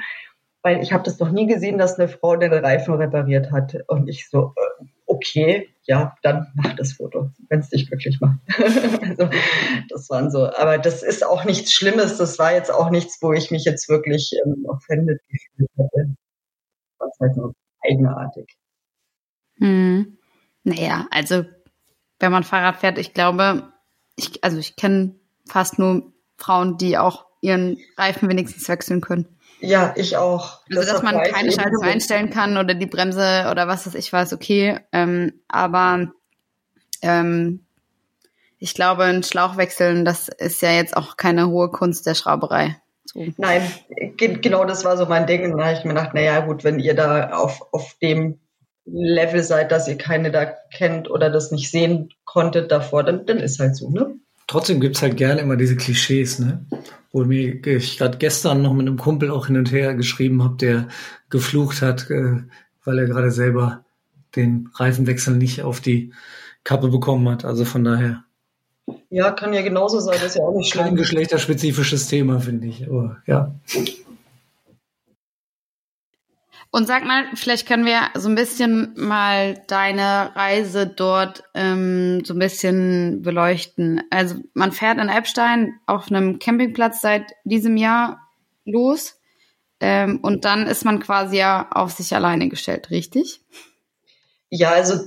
weil 0.63 0.81
ich 0.81 0.93
habe 0.93 1.03
das 1.03 1.19
noch 1.19 1.29
nie 1.29 1.45
gesehen, 1.45 1.77
dass 1.77 1.99
eine 1.99 2.07
Frau 2.07 2.35
den 2.37 2.51
Reifen 2.51 2.95
repariert 2.95 3.51
hat. 3.51 3.75
Und 3.87 4.07
ich 4.07 4.29
so, 4.29 4.53
äh, 4.55 4.85
okay, 5.15 5.69
ja, 5.83 6.15
dann 6.23 6.47
mach 6.55 6.75
das 6.75 6.93
Foto, 6.93 7.31
wenn 7.49 7.59
es 7.59 7.69
dich 7.69 7.87
glücklich 7.87 8.19
macht. 8.19 8.39
also, 8.57 9.29
das 9.89 10.09
waren 10.09 10.31
so, 10.31 10.51
aber 10.53 10.77
das 10.77 11.03
ist 11.03 11.25
auch 11.25 11.45
nichts 11.45 11.73
Schlimmes. 11.73 12.17
Das 12.17 12.39
war 12.39 12.53
jetzt 12.53 12.71
auch 12.71 12.89
nichts, 12.89 13.21
wo 13.21 13.33
ich 13.33 13.51
mich 13.51 13.65
jetzt 13.65 13.89
wirklich 13.89 14.31
ähm, 14.45 14.65
offended 14.67 15.21
gefühlt 15.29 15.69
hätte. 15.75 16.15
Das 16.99 17.19
war 17.19 17.27
halt 17.27 17.37
nur 17.37 17.53
eigenartig. 17.83 18.55
Hm. 19.57 20.17
Naja, 20.63 21.07
also 21.11 21.45
wenn 22.19 22.31
man 22.31 22.43
Fahrrad 22.43 22.77
fährt, 22.77 22.97
ich 22.97 23.13
glaube, 23.13 23.71
ich, 24.15 24.43
also 24.43 24.57
ich 24.57 24.75
kenne 24.75 25.15
fast 25.47 25.77
nur 25.79 26.13
Frauen, 26.37 26.77
die 26.77 26.97
auch 26.97 27.25
ihren 27.41 27.77
Reifen 27.97 28.29
wenigstens 28.29 28.67
wechseln 28.67 29.01
können. 29.01 29.34
Ja, 29.59 29.93
ich 29.95 30.17
auch. 30.17 30.61
Also, 30.69 30.81
das 30.81 30.85
dass 30.87 31.03
man 31.03 31.21
keine 31.23 31.51
Schaltung 31.51 31.81
einstellen 31.83 32.29
kann 32.29 32.57
oder 32.57 32.73
die 32.73 32.85
Bremse 32.85 33.47
oder 33.51 33.67
was 33.67 33.87
weiß 33.87 33.95
ich 33.95 34.11
weiß, 34.11 34.33
okay. 34.33 34.79
Ähm, 34.91 35.41
aber 35.47 36.11
ähm, 37.01 37.65
ich 38.59 38.73
glaube, 38.73 39.03
ein 39.03 39.23
Schlauch 39.23 39.57
wechseln, 39.57 40.05
das 40.05 40.27
ist 40.27 40.61
ja 40.61 40.71
jetzt 40.71 40.95
auch 40.95 41.17
keine 41.17 41.47
hohe 41.49 41.69
Kunst 41.71 42.05
der 42.05 42.15
Schrauberei. 42.15 42.77
So. 43.05 43.25
Nein, 43.37 43.61
genau 44.17 44.65
das 44.65 44.83
war 44.83 44.97
so 44.97 45.05
mein 45.05 45.27
Ding. 45.27 45.51
Und 45.51 45.57
da 45.57 45.65
habe 45.65 45.77
ich 45.77 45.83
mir 45.83 45.93
gedacht, 45.93 46.13
naja, 46.13 46.39
gut, 46.41 46.63
wenn 46.63 46.79
ihr 46.79 46.95
da 46.95 47.29
auf, 47.31 47.61
auf 47.71 47.95
dem 48.01 48.39
Level 48.85 49.43
seid, 49.43 49.71
dass 49.71 49.87
ihr 49.87 49.97
keine 49.97 50.31
da 50.31 50.45
kennt 50.45 51.09
oder 51.09 51.29
das 51.29 51.51
nicht 51.51 51.71
sehen 51.71 52.09
konntet 52.23 52.71
davor, 52.71 53.03
dann, 53.03 53.25
dann 53.25 53.37
ist 53.37 53.59
halt 53.59 53.75
so, 53.75 53.89
ne? 53.89 54.15
Trotzdem 54.47 54.79
gibt's 54.79 55.01
halt 55.01 55.17
gerne 55.17 55.41
immer 55.41 55.55
diese 55.55 55.75
Klischees, 55.75 56.39
ne? 56.39 56.65
Wo 57.11 57.23
mir 57.23 57.65
ich 57.65 57.97
gerade 57.97 58.17
gestern 58.17 58.61
noch 58.61 58.73
mit 58.73 58.87
einem 58.87 58.97
Kumpel 58.97 59.31
auch 59.31 59.47
hin 59.47 59.57
und 59.57 59.71
her 59.71 59.95
geschrieben 59.95 60.43
habe, 60.43 60.57
der 60.57 60.87
geflucht 61.29 61.81
hat, 61.81 62.09
äh, 62.09 62.43
weil 62.83 62.99
er 62.99 63.05
gerade 63.05 63.31
selber 63.31 63.85
den 64.35 64.69
Reifenwechsel 64.75 65.35
nicht 65.35 65.61
auf 65.63 65.79
die 65.79 66.13
Kappe 66.63 66.89
bekommen 66.89 67.27
hat. 67.29 67.45
Also 67.45 67.65
von 67.65 67.83
daher. 67.83 68.23
Ja, 69.09 69.31
kann 69.31 69.53
ja 69.53 69.61
genauso 69.61 69.99
sein, 69.99 70.15
das 70.15 70.31
ist 70.31 70.35
ja 70.35 70.43
auch 70.43 70.55
nicht 70.55 70.71
schlimm. 70.71 70.85
Kein 70.85 70.95
geschlechterspezifisches 70.95 72.07
Thema, 72.07 72.39
finde 72.39 72.67
ich. 72.67 72.87
Aber 72.87 73.17
ja. 73.25 73.55
Und 76.75 76.87
sag 76.87 77.05
mal, 77.05 77.23
vielleicht 77.35 77.69
können 77.69 77.85
wir 77.85 78.01
so 78.15 78.27
ein 78.27 78.35
bisschen 78.35 78.95
mal 78.97 79.53
deine 79.67 80.35
Reise 80.35 80.85
dort 80.85 81.45
ähm, 81.53 82.25
so 82.25 82.33
ein 82.33 82.39
bisschen 82.39 83.21
beleuchten. 83.21 84.01
Also 84.09 84.35
man 84.53 84.73
fährt 84.73 84.99
in 84.99 85.07
Epstein 85.07 85.79
auf 85.85 86.09
einem 86.09 86.37
Campingplatz 86.37 86.99
seit 86.99 87.31
diesem 87.45 87.77
Jahr 87.77 88.27
los 88.65 89.21
ähm, 89.79 90.19
und 90.21 90.43
dann 90.43 90.67
ist 90.67 90.83
man 90.83 90.99
quasi 90.99 91.37
ja 91.37 91.69
auf 91.71 91.91
sich 91.91 92.13
alleine 92.13 92.49
gestellt, 92.49 92.89
richtig? 92.89 93.39
Ja, 94.49 94.71
also 94.71 94.99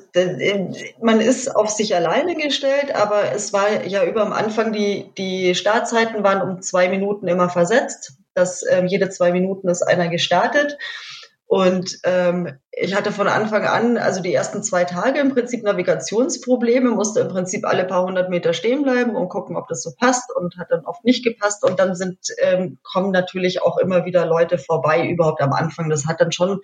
man 1.03 1.21
ist 1.21 1.55
auf 1.55 1.69
sich 1.69 1.95
alleine 1.95 2.35
gestellt, 2.35 2.95
aber 2.95 3.33
es 3.33 3.53
war 3.53 3.85
ja 3.85 4.07
über 4.07 4.23
am 4.23 4.33
Anfang 4.33 4.73
die, 4.73 5.13
die 5.19 5.55
Startzeiten 5.55 6.25
waren 6.25 6.41
um 6.41 6.63
zwei 6.63 6.89
Minuten 6.89 7.29
immer 7.29 7.51
versetzt. 7.51 8.15
dass 8.33 8.65
ähm, 8.71 8.87
jede 8.87 9.11
zwei 9.11 9.33
Minuten 9.33 9.69
ist 9.69 9.83
einer 9.83 10.09
gestartet. 10.09 10.79
Und 11.49 12.01
ähm, 12.05 12.59
ich 12.73 12.95
hatte 12.95 13.11
von 13.11 13.27
Anfang 13.27 13.65
an, 13.65 13.97
also 13.97 14.21
die 14.21 14.35
ersten 14.35 14.63
zwei 14.63 14.85
Tage 14.85 15.19
im 15.19 15.33
Prinzip 15.33 15.65
Navigationsprobleme, 15.65 16.91
musste 16.91 17.21
im 17.21 17.29
Prinzip 17.29 17.67
alle 17.67 17.87
paar 17.87 18.05
hundert 18.05 18.29
Meter 18.29 18.53
stehen 18.53 18.83
bleiben 18.83 19.17
und 19.17 19.31
gucken, 19.31 19.57
ob 19.57 19.67
das 19.67 19.83
so 19.83 19.93
passt 19.99 20.31
und 20.37 20.59
hat 20.59 20.71
dann 20.71 20.85
oft 20.85 21.07
nicht 21.07 21.25
gepasst. 21.25 21.65
Und 21.65 21.81
dann 21.81 21.95
sind, 21.95 22.19
ähm, 22.43 22.79
kommen 22.83 23.13
natürlich 23.13 23.63
auch 23.63 23.79
immer 23.79 24.05
wieder 24.05 24.27
Leute 24.27 24.59
vorbei, 24.59 25.09
überhaupt 25.09 25.41
am 25.41 25.55
Anfang. 25.55 25.89
Das 25.89 26.05
hat 26.05 26.21
dann 26.21 26.33
schon, 26.33 26.61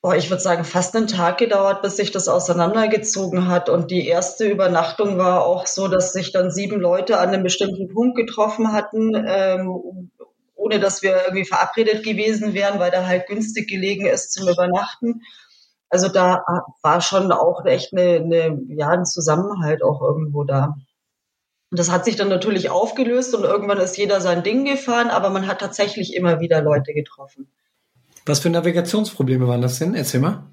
boah, 0.00 0.14
ich 0.14 0.30
würde 0.30 0.40
sagen, 0.40 0.62
fast 0.62 0.94
einen 0.94 1.08
Tag 1.08 1.38
gedauert, 1.38 1.82
bis 1.82 1.96
sich 1.96 2.12
das 2.12 2.28
auseinandergezogen 2.28 3.48
hat. 3.48 3.68
Und 3.68 3.90
die 3.90 4.06
erste 4.06 4.46
Übernachtung 4.46 5.18
war 5.18 5.44
auch 5.44 5.66
so, 5.66 5.88
dass 5.88 6.12
sich 6.12 6.30
dann 6.30 6.52
sieben 6.52 6.80
Leute 6.80 7.18
an 7.18 7.30
einem 7.30 7.42
bestimmten 7.42 7.88
Punkt 7.88 8.16
getroffen 8.16 8.72
hatten, 8.72 9.12
ähm, 9.26 10.10
ohne 10.70 10.80
dass 10.80 11.02
wir 11.02 11.16
irgendwie 11.24 11.44
verabredet 11.44 12.04
gewesen 12.04 12.54
wären, 12.54 12.78
weil 12.78 12.90
da 12.90 13.06
halt 13.06 13.26
günstig 13.26 13.68
gelegen 13.68 14.06
ist 14.06 14.32
zum 14.32 14.48
Übernachten. 14.48 15.22
Also 15.88 16.08
da 16.08 16.44
war 16.82 17.00
schon 17.00 17.32
auch 17.32 17.64
echt 17.64 17.92
eine, 17.92 18.16
eine 18.16 18.60
ja, 18.68 18.88
ein 18.90 19.04
Zusammenhalt 19.04 19.82
auch 19.82 20.00
irgendwo 20.00 20.44
da. 20.44 20.76
Und 21.70 21.78
das 21.78 21.90
hat 21.90 22.04
sich 22.04 22.14
dann 22.16 22.28
natürlich 22.28 22.70
aufgelöst 22.70 23.34
und 23.34 23.42
irgendwann 23.42 23.78
ist 23.78 23.96
jeder 23.96 24.20
sein 24.20 24.42
Ding 24.44 24.64
gefahren, 24.64 25.08
aber 25.08 25.30
man 25.30 25.46
hat 25.48 25.60
tatsächlich 25.60 26.14
immer 26.14 26.40
wieder 26.40 26.62
Leute 26.62 26.92
getroffen. 26.92 27.50
Was 28.26 28.40
für 28.40 28.50
Navigationsprobleme 28.50 29.48
waren 29.48 29.62
das 29.62 29.78
denn? 29.78 29.94
Erzähl 29.94 30.20
mal. 30.20 30.44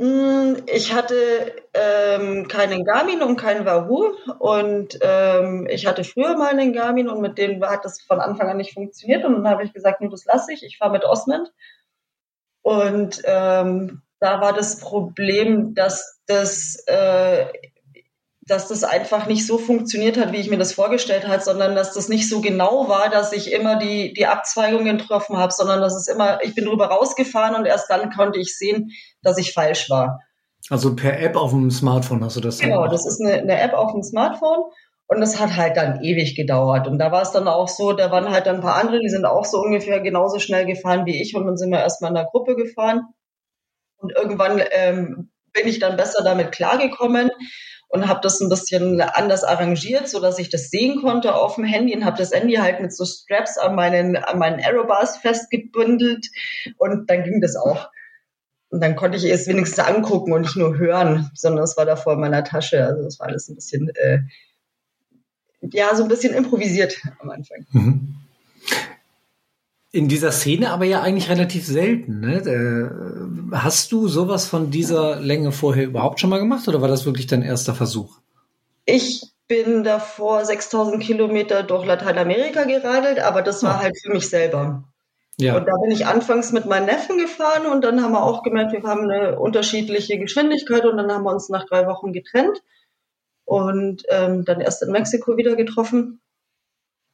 Hm, 0.00 0.62
ich 0.66 0.94
hatte 0.94 1.56
ähm, 1.74 2.46
keinen 2.46 2.84
Garmin 2.84 3.20
und 3.22 3.36
keinen 3.36 3.64
Wahoo. 3.64 4.14
Und 4.38 4.98
ähm, 5.02 5.66
ich 5.68 5.86
hatte 5.86 6.04
früher 6.04 6.36
mal 6.36 6.50
einen 6.50 6.72
Garmin 6.72 7.08
und 7.08 7.20
mit 7.20 7.36
dem 7.36 7.64
hat 7.64 7.84
das 7.84 8.00
von 8.02 8.20
Anfang 8.20 8.48
an 8.48 8.58
nicht 8.58 8.74
funktioniert. 8.74 9.24
Und 9.24 9.34
dann 9.34 9.48
habe 9.48 9.64
ich 9.64 9.72
gesagt, 9.72 10.00
nur 10.00 10.10
das 10.10 10.24
lasse 10.24 10.52
ich, 10.52 10.62
ich 10.62 10.78
fahre 10.78 10.92
mit 10.92 11.04
Osmond. 11.04 11.52
Und 12.62 13.22
ähm, 13.24 14.02
da 14.20 14.40
war 14.40 14.52
das 14.52 14.78
Problem, 14.78 15.74
dass 15.74 16.20
das 16.26 16.84
äh, 16.86 17.46
dass 18.48 18.66
das 18.66 18.82
einfach 18.82 19.26
nicht 19.26 19.46
so 19.46 19.58
funktioniert 19.58 20.16
hat, 20.16 20.32
wie 20.32 20.38
ich 20.38 20.48
mir 20.48 20.56
das 20.56 20.72
vorgestellt 20.72 21.28
habe, 21.28 21.42
sondern 21.42 21.76
dass 21.76 21.92
das 21.92 22.08
nicht 22.08 22.28
so 22.28 22.40
genau 22.40 22.88
war, 22.88 23.10
dass 23.10 23.32
ich 23.32 23.52
immer 23.52 23.76
die, 23.78 24.14
die 24.14 24.26
Abzweigungen 24.26 24.96
getroffen 24.96 25.36
habe, 25.36 25.52
sondern 25.52 25.82
dass 25.82 25.94
es 25.94 26.08
immer, 26.08 26.42
ich 26.42 26.54
bin 26.54 26.64
drüber 26.64 26.86
rausgefahren 26.86 27.54
und 27.54 27.66
erst 27.66 27.90
dann 27.90 28.10
konnte 28.10 28.38
ich 28.38 28.56
sehen, 28.56 28.90
dass 29.22 29.36
ich 29.36 29.52
falsch 29.52 29.90
war. 29.90 30.20
Also 30.70 30.96
per 30.96 31.20
App 31.20 31.36
auf 31.36 31.50
dem 31.50 31.70
Smartphone 31.70 32.24
hast 32.24 32.36
du 32.36 32.40
das? 32.40 32.58
Genau, 32.58 32.88
das 32.88 33.06
ist 33.06 33.20
eine, 33.20 33.34
eine 33.34 33.60
App 33.60 33.74
auf 33.74 33.92
dem 33.92 34.02
Smartphone 34.02 34.64
Und 35.06 35.20
das 35.20 35.38
hat 35.38 35.56
halt 35.56 35.76
dann 35.76 36.02
ewig 36.02 36.34
gedauert. 36.34 36.88
Und 36.88 36.98
da 36.98 37.12
war 37.12 37.22
es 37.22 37.32
dann 37.32 37.48
auch 37.48 37.68
so, 37.68 37.92
da 37.92 38.10
waren 38.10 38.30
halt 38.30 38.46
dann 38.46 38.56
ein 38.56 38.62
paar 38.62 38.76
andere, 38.76 38.98
die 38.98 39.10
sind 39.10 39.26
auch 39.26 39.44
so 39.44 39.58
ungefähr 39.58 40.00
genauso 40.00 40.38
schnell 40.38 40.64
gefahren 40.64 41.04
wie 41.04 41.20
ich. 41.20 41.36
Und 41.36 41.46
dann 41.46 41.58
sind 41.58 41.70
wir 41.70 41.80
erstmal 41.80 42.10
in 42.10 42.16
der 42.16 42.28
Gruppe 42.30 42.56
gefahren. 42.56 43.02
Und 43.98 44.12
irgendwann 44.16 44.62
ähm, 44.70 45.30
bin 45.52 45.68
ich 45.68 45.80
dann 45.80 45.96
besser 45.96 46.24
damit 46.24 46.52
klargekommen 46.52 47.30
und 47.88 48.08
habe 48.08 48.20
das 48.22 48.40
ein 48.40 48.48
bisschen 48.48 49.00
anders 49.00 49.44
arrangiert, 49.44 50.08
so 50.08 50.20
dass 50.20 50.38
ich 50.38 50.50
das 50.50 50.70
sehen 50.70 51.00
konnte 51.00 51.34
auf 51.34 51.54
dem 51.54 51.64
Handy 51.64 51.96
und 51.96 52.04
habe 52.04 52.18
das 52.18 52.32
Handy 52.32 52.54
halt 52.54 52.80
mit 52.80 52.94
so 52.94 53.04
Straps 53.04 53.58
an 53.58 53.74
meinen 53.74 54.16
an 54.16 54.38
meinen 54.38 54.60
Aerobars 54.60 55.16
festgebündelt 55.18 56.28
und 56.76 57.08
dann 57.10 57.24
ging 57.24 57.40
das 57.40 57.56
auch. 57.56 57.90
Und 58.70 58.82
dann 58.82 58.96
konnte 58.96 59.16
ich 59.16 59.24
es 59.24 59.46
wenigstens 59.46 59.78
angucken 59.78 60.34
und 60.34 60.42
nicht 60.42 60.56
nur 60.56 60.76
hören, 60.76 61.30
sondern 61.34 61.64
es 61.64 61.78
war 61.78 61.86
davor 61.86 62.12
in 62.12 62.20
meiner 62.20 62.44
Tasche. 62.44 62.84
Also 62.84 63.02
das 63.02 63.18
war 63.18 63.28
alles 63.28 63.48
ein 63.48 63.54
bisschen 63.54 63.88
äh, 63.94 64.18
ja, 65.60 65.94
so 65.94 66.02
ein 66.02 66.08
bisschen 66.08 66.34
improvisiert 66.34 67.00
am 67.20 67.30
Anfang. 67.30 67.66
Mhm. 67.72 68.16
In 69.98 70.06
dieser 70.06 70.30
Szene 70.30 70.70
aber 70.70 70.84
ja 70.84 71.02
eigentlich 71.02 71.28
relativ 71.28 71.66
selten. 71.66 72.20
Ne? 72.20 73.50
Hast 73.50 73.90
du 73.90 74.06
sowas 74.06 74.46
von 74.46 74.70
dieser 74.70 75.18
Länge 75.18 75.50
vorher 75.50 75.86
überhaupt 75.86 76.20
schon 76.20 76.30
mal 76.30 76.38
gemacht 76.38 76.68
oder 76.68 76.80
war 76.80 76.86
das 76.86 77.04
wirklich 77.04 77.26
dein 77.26 77.42
erster 77.42 77.74
Versuch? 77.74 78.20
Ich 78.84 79.32
bin 79.48 79.82
davor 79.82 80.44
6000 80.44 81.02
Kilometer 81.02 81.64
durch 81.64 81.84
Lateinamerika 81.84 82.62
geradelt, 82.62 83.18
aber 83.18 83.42
das 83.42 83.64
war 83.64 83.80
oh. 83.80 83.82
halt 83.82 83.98
für 84.00 84.12
mich 84.12 84.30
selber. 84.30 84.84
Ja. 85.36 85.56
Und 85.56 85.66
da 85.66 85.72
bin 85.82 85.90
ich 85.90 86.06
anfangs 86.06 86.52
mit 86.52 86.64
meinen 86.64 86.86
Neffen 86.86 87.18
gefahren 87.18 87.66
und 87.66 87.82
dann 87.82 88.00
haben 88.00 88.12
wir 88.12 88.22
auch 88.22 88.44
gemerkt, 88.44 88.72
wir 88.72 88.84
haben 88.84 89.10
eine 89.10 89.40
unterschiedliche 89.40 90.16
Geschwindigkeit 90.20 90.86
und 90.86 90.96
dann 90.96 91.10
haben 91.10 91.24
wir 91.24 91.32
uns 91.32 91.48
nach 91.48 91.66
drei 91.66 91.88
Wochen 91.88 92.12
getrennt 92.12 92.62
und 93.44 94.04
ähm, 94.10 94.44
dann 94.44 94.60
erst 94.60 94.80
in 94.84 94.92
Mexiko 94.92 95.36
wieder 95.36 95.56
getroffen. 95.56 96.20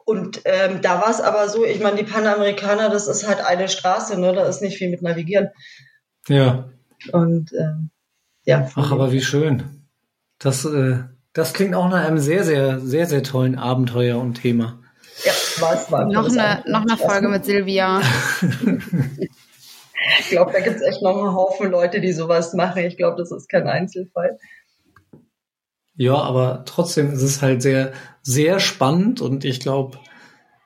Und 0.04 0.42
ähm, 0.44 0.82
da 0.82 1.00
war 1.00 1.10
es 1.10 1.20
aber 1.20 1.48
so, 1.48 1.64
ich 1.64 1.80
meine, 1.80 1.96
die 1.96 2.04
Panamerikaner, 2.04 2.90
das 2.90 3.08
ist 3.08 3.26
halt 3.26 3.40
eine 3.40 3.68
Straße, 3.68 4.20
ne? 4.20 4.34
da 4.34 4.44
ist 4.44 4.60
nicht 4.60 4.76
viel 4.76 4.90
mit 4.90 5.00
Navigieren. 5.00 5.48
Ja. 6.28 6.68
Und 7.12 7.52
ähm, 7.54 7.90
ja. 8.44 8.68
Ach, 8.74 8.92
aber 8.92 9.12
wie 9.12 9.22
schön. 9.22 9.62
Das, 10.38 10.64
äh, 10.66 10.98
das 11.32 11.54
klingt 11.54 11.74
auch 11.74 11.88
nach 11.88 12.04
einem 12.04 12.18
sehr, 12.18 12.44
sehr, 12.44 12.80
sehr, 12.80 13.06
sehr 13.06 13.22
tollen 13.22 13.58
Abenteuer 13.58 14.18
und 14.18 14.34
Thema. 14.34 14.80
Ja, 15.24 15.32
war 15.60 15.74
es 15.74 15.90
war. 15.90 16.04
Noch 16.06 16.28
eine, 16.28 16.62
noch 16.66 16.82
eine 16.82 16.96
Folge 16.98 17.28
mit 17.28 17.46
Silvia. 17.46 18.02
ich 20.20 20.28
glaube, 20.28 20.52
da 20.52 20.60
gibt 20.60 20.76
es 20.76 20.82
echt 20.82 21.02
noch 21.02 21.16
einen 21.16 21.34
Haufen 21.34 21.70
Leute, 21.70 22.00
die 22.00 22.12
sowas 22.12 22.52
machen. 22.52 22.84
Ich 22.84 22.96
glaube, 22.96 23.16
das 23.16 23.32
ist 23.32 23.48
kein 23.48 23.66
Einzelfall. 23.66 24.38
Ja, 25.96 26.16
aber 26.16 26.64
trotzdem 26.66 27.12
ist 27.12 27.22
es 27.22 27.40
halt 27.40 27.62
sehr, 27.62 27.92
sehr 28.24 28.58
spannend 28.58 29.20
und 29.20 29.44
ich 29.44 29.60
glaube, 29.60 29.98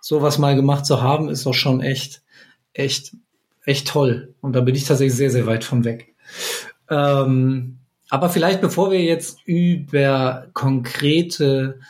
sowas 0.01 0.39
mal 0.39 0.57
gemacht 0.57 0.87
zu 0.87 1.03
haben, 1.03 1.29
ist 1.29 1.47
auch 1.47 1.55
schon 1.55 1.83
echt, 1.83 2.23
echt, 2.73 3.15
echt 3.65 3.89
toll. 3.89 4.35
Und 4.41 4.55
da 4.55 4.61
bin 4.61 4.75
ich 4.75 4.85
tatsächlich 4.85 5.17
sehr, 5.17 5.31
sehr 5.31 5.47
weit 5.47 5.65
von 5.65 5.85
weg. 5.85 6.15
Ähm, 6.89 7.79
aber 8.09 8.31
vielleicht 8.31 8.61
bevor 8.61 8.91
wir 8.91 9.03
jetzt 9.03 9.41
über 9.45 10.47
konkrete 10.55 11.81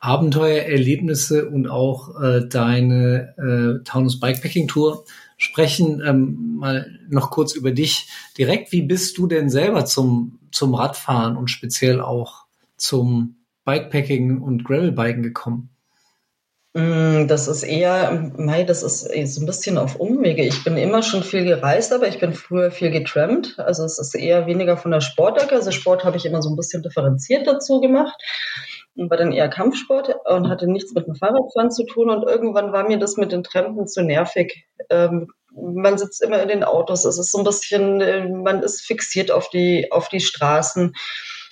Abenteuererlebnisse 0.00 1.48
und 1.48 1.68
auch 1.68 2.20
äh, 2.20 2.48
deine 2.48 3.34
äh, 3.36 3.84
Taunus 3.84 4.18
Bikepacking 4.18 4.66
Tour 4.66 5.04
sprechen, 5.36 6.02
ähm, 6.04 6.56
mal 6.56 6.98
noch 7.08 7.30
kurz 7.30 7.54
über 7.54 7.70
dich 7.70 8.08
direkt. 8.36 8.72
Wie 8.72 8.82
bist 8.82 9.18
du 9.18 9.26
denn 9.26 9.50
selber 9.50 9.84
zum, 9.84 10.38
zum 10.50 10.74
Radfahren 10.74 11.36
und 11.36 11.48
speziell 11.48 12.00
auch 12.00 12.46
zum 12.76 13.36
Bikepacking 13.68 14.40
und 14.40 14.64
Gravelbiken 14.64 15.22
gekommen? 15.22 15.68
Mm, 16.72 17.26
das 17.26 17.48
ist 17.48 17.64
eher, 17.64 18.32
mei, 18.38 18.64
das 18.64 18.82
ist 18.82 19.02
so 19.34 19.42
ein 19.42 19.46
bisschen 19.46 19.76
auf 19.76 19.96
Umwege. 19.96 20.42
Ich 20.42 20.64
bin 20.64 20.78
immer 20.78 21.02
schon 21.02 21.22
viel 21.22 21.44
gereist, 21.44 21.92
aber 21.92 22.08
ich 22.08 22.18
bin 22.18 22.32
früher 22.32 22.70
viel 22.70 22.90
getrampt. 22.90 23.58
Also 23.58 23.84
es 23.84 23.98
ist 23.98 24.14
eher 24.14 24.46
weniger 24.46 24.78
von 24.78 24.90
der 24.90 25.02
Sportecke. 25.02 25.54
Also 25.54 25.70
Sport 25.70 26.02
habe 26.04 26.16
ich 26.16 26.24
immer 26.24 26.40
so 26.40 26.48
ein 26.48 26.56
bisschen 26.56 26.82
differenziert 26.82 27.46
dazu 27.46 27.82
gemacht 27.82 28.18
und 28.96 29.10
war 29.10 29.18
dann 29.18 29.32
eher 29.32 29.50
Kampfsport 29.50 30.16
und 30.24 30.48
hatte 30.48 30.66
nichts 30.66 30.94
mit 30.94 31.06
dem 31.06 31.14
Fahrradfahren 31.14 31.70
zu 31.70 31.84
tun. 31.84 32.08
Und 32.08 32.22
irgendwann 32.22 32.72
war 32.72 32.88
mir 32.88 32.98
das 32.98 33.18
mit 33.18 33.32
den 33.32 33.42
Trampen 33.42 33.86
zu 33.86 34.02
nervig. 34.02 34.64
Ähm, 34.88 35.28
man 35.52 35.98
sitzt 35.98 36.22
immer 36.22 36.40
in 36.40 36.48
den 36.48 36.64
Autos. 36.64 37.04
Es 37.04 37.18
ist 37.18 37.32
so 37.32 37.38
ein 37.38 37.44
bisschen, 37.44 38.00
äh, 38.00 38.26
man 38.28 38.62
ist 38.62 38.80
fixiert 38.80 39.30
auf 39.30 39.50
die, 39.50 39.92
auf 39.92 40.08
die 40.08 40.20
Straßen. 40.20 40.94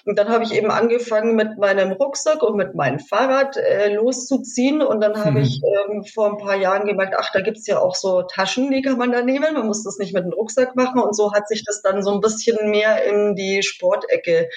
Und 0.07 0.21
dann 0.21 0.29
habe 0.29 0.45
ich 0.45 0.55
eben 0.55 0.71
angefangen 0.71 1.35
mit 1.35 1.59
meinem 1.59 1.91
Rucksack 1.91 2.41
und 2.45 2.57
mit 2.57 2.77
meinem 2.77 3.01
Fahrrad 3.01 3.57
äh, 3.57 3.93
loszuziehen. 3.93 4.81
Und 4.81 5.01
dann 5.01 5.17
habe 5.17 5.33
mhm. 5.33 5.37
ich 5.39 5.61
ähm, 5.65 6.05
vor 6.05 6.31
ein 6.31 6.39
paar 6.39 6.55
Jahren 6.55 6.87
gemerkt, 6.87 7.17
ach, 7.19 7.31
da 7.33 7.41
gibt's 7.41 7.67
ja 7.67 7.81
auch 7.81 7.97
so 7.97 8.23
Taschen, 8.23 8.71
die 8.71 8.83
kann 8.83 8.99
man 8.99 9.11
da 9.11 9.23
nehmen. 9.23 9.55
Man 9.55 9.67
muss 9.67 9.83
das 9.83 9.99
nicht 9.99 10.15
mit 10.15 10.23
dem 10.23 10.33
Rucksack 10.33 10.77
machen. 10.77 11.01
Und 11.01 11.17
so 11.17 11.33
hat 11.33 11.49
sich 11.49 11.65
das 11.65 11.83
dann 11.83 12.05
so 12.05 12.13
ein 12.15 12.21
bisschen 12.21 12.71
mehr 12.71 13.05
in 13.05 13.35
die 13.35 13.65
Sportecke 13.65 14.49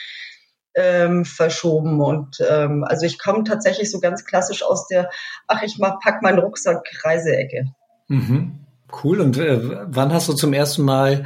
ähm, 0.75 1.25
verschoben. 1.25 1.99
Und 1.99 2.37
ähm, 2.47 2.83
also 2.87 3.07
ich 3.07 3.17
komme 3.17 3.43
tatsächlich 3.43 3.89
so 3.89 3.99
ganz 3.99 4.25
klassisch 4.25 4.61
aus 4.61 4.85
der, 4.85 5.09
ach, 5.47 5.63
ich 5.63 5.79
mach, 5.79 5.99
pack 5.99 6.21
meinen 6.21 6.37
Rucksack 6.37 6.87
Reiseecke. 7.03 7.65
Mhm. 8.07 8.67
Cool. 9.03 9.19
Und 9.19 9.39
äh, 9.39 9.59
wann 9.87 10.13
hast 10.13 10.29
du 10.29 10.33
zum 10.33 10.53
ersten 10.53 10.83
Mal 10.83 11.25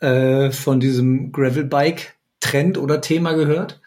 äh, 0.00 0.50
von 0.50 0.80
diesem 0.80 1.30
Gravelbike 1.30 2.16
Trend 2.40 2.78
oder 2.78 3.00
Thema 3.00 3.32
gehört? 3.34 3.80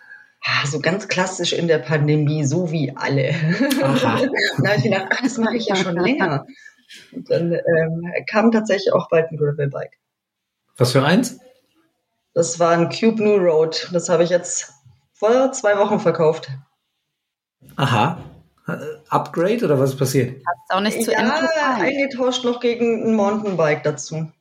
so 0.66 0.80
ganz 0.80 1.08
klassisch 1.08 1.54
in 1.54 1.68
der 1.68 1.80
Pandemie, 1.80 2.44
so 2.44 2.72
wie 2.72 2.96
alle. 2.96 3.34
Aha. 3.82 4.22
da 4.62 4.70
habe 4.70 4.78
ich 4.78 4.84
gedacht, 4.84 5.08
ach, 5.10 5.22
das 5.22 5.38
mache 5.38 5.56
ich 5.56 5.68
ja 5.68 5.76
schon 5.76 5.96
länger. 5.96 6.46
Und 7.12 7.30
dann 7.30 7.54
ähm, 7.54 8.14
kam 8.30 8.52
tatsächlich 8.52 8.94
auch 8.94 9.10
bald 9.10 9.32
ein 9.32 9.38
Gravelbike. 9.38 9.98
Was 10.78 10.92
für 10.92 11.04
eins? 11.04 11.40
Das 12.34 12.60
war 12.60 12.72
ein 12.72 12.90
Cube 12.90 13.24
New 13.24 13.36
Road. 13.36 13.90
Das 13.94 14.10
habe 14.10 14.24
ich 14.24 14.30
jetzt 14.30 14.74
vor 15.14 15.52
zwei 15.52 15.78
Wochen 15.78 16.00
verkauft. 16.00 16.50
Aha. 17.76 18.18
Upgrade 19.10 19.66
oder 19.66 19.80
was 19.80 19.92
ist 19.92 20.00
passiert? 20.00 20.42
Hast 20.46 20.78
auch 20.78 20.82
nicht 20.82 21.04
zu 21.04 21.12
ja, 21.12 21.20
Ende 21.20 21.50
eingetauscht 21.82 22.44
noch 22.46 22.60
gegen 22.60 23.06
ein 23.06 23.16
Mountainbike 23.16 23.84
dazu. 23.84 24.32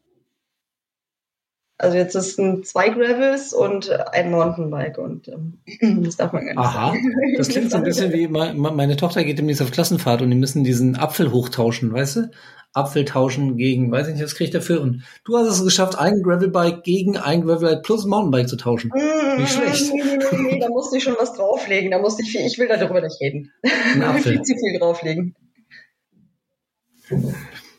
Also 1.83 1.97
jetzt 1.97 2.15
ist 2.15 2.39
ein 2.39 2.63
zwei 2.63 2.91
Gravels 2.91 3.53
und 3.53 3.91
ein 3.91 4.31
Mountainbike 4.31 4.99
und 4.99 5.27
ähm, 5.27 5.59
das 6.05 6.17
darf 6.17 6.33
man 6.33 6.45
gar 6.45 6.53
nicht 6.53 6.59
Aha, 6.59 6.93
sagen. 6.93 7.15
das 7.37 7.49
klingt 7.49 7.73
so 7.73 7.79
ein 7.79 7.83
bisschen 7.83 8.13
wie 8.13 8.29
meine 8.29 8.97
Tochter 8.97 9.25
geht 9.25 9.39
demnächst 9.39 9.63
auf 9.63 9.73
Klassenfahrt 9.73 10.23
und 10.23 10.31
die 10.31 10.37
müssen 10.37 10.63
diesen 10.63 10.95
Apfel 10.95 11.33
hochtauschen, 11.33 11.93
weißt 11.93 12.17
du? 12.17 12.31
Apfel 12.73 13.05
tauschen 13.05 13.57
gegen, 13.57 13.91
weiß 13.91 14.07
ich 14.07 14.15
nicht, 14.15 14.23
was 14.23 14.37
kriege 14.37 14.45
ich 14.45 14.55
dafür? 14.55 14.81
Und 14.81 15.03
du 15.25 15.37
hast 15.37 15.49
es 15.49 15.65
geschafft, 15.65 15.99
ein 15.99 16.23
Gravelbike 16.23 16.85
gegen 16.85 17.17
ein 17.17 17.43
Gravelbike 17.43 17.83
plus 17.83 18.05
ein 18.05 18.11
Mountainbike 18.11 18.49
zu 18.49 18.57
tauschen. 18.57 18.93
Mm, 18.95 19.41
nicht 19.41 19.53
schlecht. 19.53 19.93
Nee, 19.93 20.03
nee, 20.05 20.19
nee, 20.19 20.53
nee, 20.53 20.61
da 20.61 20.69
musste 20.69 20.99
ich 20.99 21.03
schon 21.03 21.17
was 21.19 21.35
drauflegen. 21.35 21.91
Da 21.91 21.99
musste 21.99 22.23
ich 22.23 22.31
viel, 22.31 22.43
ich 22.43 22.59
will 22.61 22.69
darüber 22.69 23.01
nicht 23.01 23.21
reden. 23.21 23.51
viel 24.23 24.43
zu 24.43 24.55
viel 24.55 24.79
drauflegen. 24.79 25.35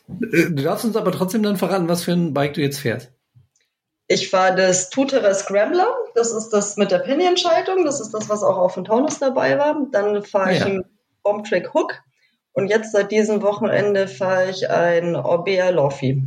Du 0.06 0.62
darfst 0.62 0.84
uns 0.84 0.94
aber 0.94 1.10
trotzdem 1.10 1.42
dann 1.42 1.56
verraten, 1.56 1.88
was 1.88 2.04
für 2.04 2.12
ein 2.12 2.34
Bike 2.34 2.52
du 2.52 2.60
jetzt 2.60 2.80
fährst. 2.80 3.14
Ich 4.06 4.28
fahre 4.28 4.54
das 4.54 4.90
Tuterer 4.90 5.32
Scrambler, 5.32 5.88
das 6.14 6.32
ist 6.32 6.50
das 6.50 6.76
mit 6.76 6.90
der 6.90 6.98
Pinion-Schaltung, 6.98 7.84
das 7.84 8.00
ist 8.00 8.12
das, 8.12 8.28
was 8.28 8.42
auch 8.42 8.58
auf 8.58 8.74
dem 8.74 8.84
Taunus 8.84 9.18
dabei 9.18 9.58
war. 9.58 9.86
Dann 9.90 10.22
fahre 10.22 10.52
ich 10.52 10.60
ja. 10.60 10.66
einen 10.66 10.84
Bombtrack 11.22 11.72
Hook 11.72 12.02
und 12.52 12.68
jetzt 12.68 12.92
seit 12.92 13.10
diesem 13.10 13.42
Wochenende 13.42 14.06
fahre 14.06 14.50
ich 14.50 14.70
ein 14.70 15.16
Orbea 15.16 15.70
Loffi. 15.70 16.22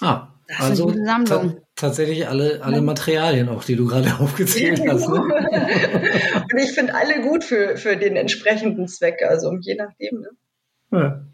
Ah, 0.00 0.28
das 0.48 0.60
also 0.60 0.92
ta 1.26 1.54
tatsächlich 1.76 2.26
alle, 2.26 2.60
alle 2.62 2.82
Materialien 2.82 3.48
auch, 3.48 3.64
die 3.64 3.76
du 3.76 3.86
gerade 3.86 4.14
aufgezählt 4.18 4.80
hast. 4.86 5.08
Ne? 5.08 5.20
und 6.52 6.58
ich 6.58 6.72
finde 6.72 6.94
alle 6.94 7.22
gut 7.22 7.44
für, 7.44 7.76
für 7.76 7.96
den 7.96 8.16
entsprechenden 8.16 8.88
Zweck, 8.88 9.22
also 9.22 9.56
je 9.60 9.76
nachdem. 9.76 10.20
Ne? 10.20 10.30
Ja. 10.90 11.24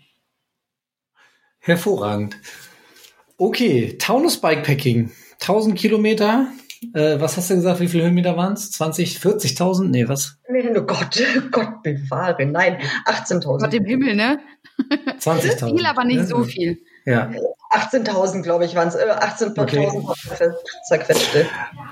Hervorragend. 1.58 2.36
Okay, 3.38 3.98
Taunus 3.98 4.40
Bikepacking. 4.40 5.10
1000 5.40 5.76
Kilometer. 5.76 6.48
Äh, 6.94 7.20
was 7.20 7.36
hast 7.36 7.50
du 7.50 7.54
gesagt? 7.54 7.80
Wie 7.80 7.88
viele 7.88 8.04
Höhenmeter 8.04 8.36
waren 8.36 8.54
es? 8.54 8.70
20, 8.70 9.18
40.000? 9.18 9.88
Nee, 9.88 10.08
was? 10.08 10.38
Nee, 10.48 10.68
oh 10.76 10.82
Gott, 10.82 11.22
Gott 11.50 11.82
bewahre. 11.82 12.46
Nein, 12.46 12.78
18.000. 13.06 13.58
Gott 13.58 13.74
im 13.74 13.84
Himmel, 13.84 14.14
ne? 14.14 14.38
20.000. 15.20 15.76
Viel, 15.76 15.86
aber 15.86 16.04
nicht 16.04 16.16
ja. 16.18 16.26
so 16.26 16.44
viel. 16.44 16.78
Ja. 17.04 17.30
18.000, 17.70 18.42
glaube 18.42 18.64
ich, 18.64 18.74
waren 18.74 18.88
es. 18.88 18.94
Äh, 18.94 19.06
18.000 19.06 19.60
okay. 19.60 20.50
zerquetschte. 20.88 21.46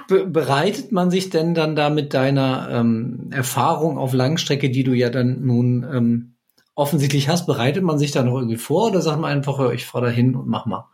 Be 0.08 0.26
bereitet 0.26 0.92
man 0.92 1.10
sich 1.10 1.30
denn 1.30 1.54
dann 1.54 1.76
da 1.76 1.90
mit 1.90 2.14
deiner 2.14 2.68
ähm, 2.70 3.30
Erfahrung 3.32 3.98
auf 3.98 4.12
Langstrecke, 4.12 4.70
die 4.70 4.84
du 4.84 4.92
ja 4.92 5.10
dann 5.10 5.44
nun 5.44 5.86
ähm, 5.90 6.36
offensichtlich 6.74 7.28
hast, 7.28 7.46
bereitet 7.46 7.84
man 7.84 7.98
sich 7.98 8.12
da 8.12 8.22
noch 8.22 8.34
irgendwie 8.34 8.56
vor 8.56 8.88
oder 8.88 9.00
sagt 9.00 9.20
man 9.20 9.30
einfach, 9.30 9.70
ich 9.72 9.86
fahre 9.86 10.06
da 10.06 10.10
hin 10.10 10.34
und 10.34 10.48
mach 10.48 10.66
mal? 10.66 10.88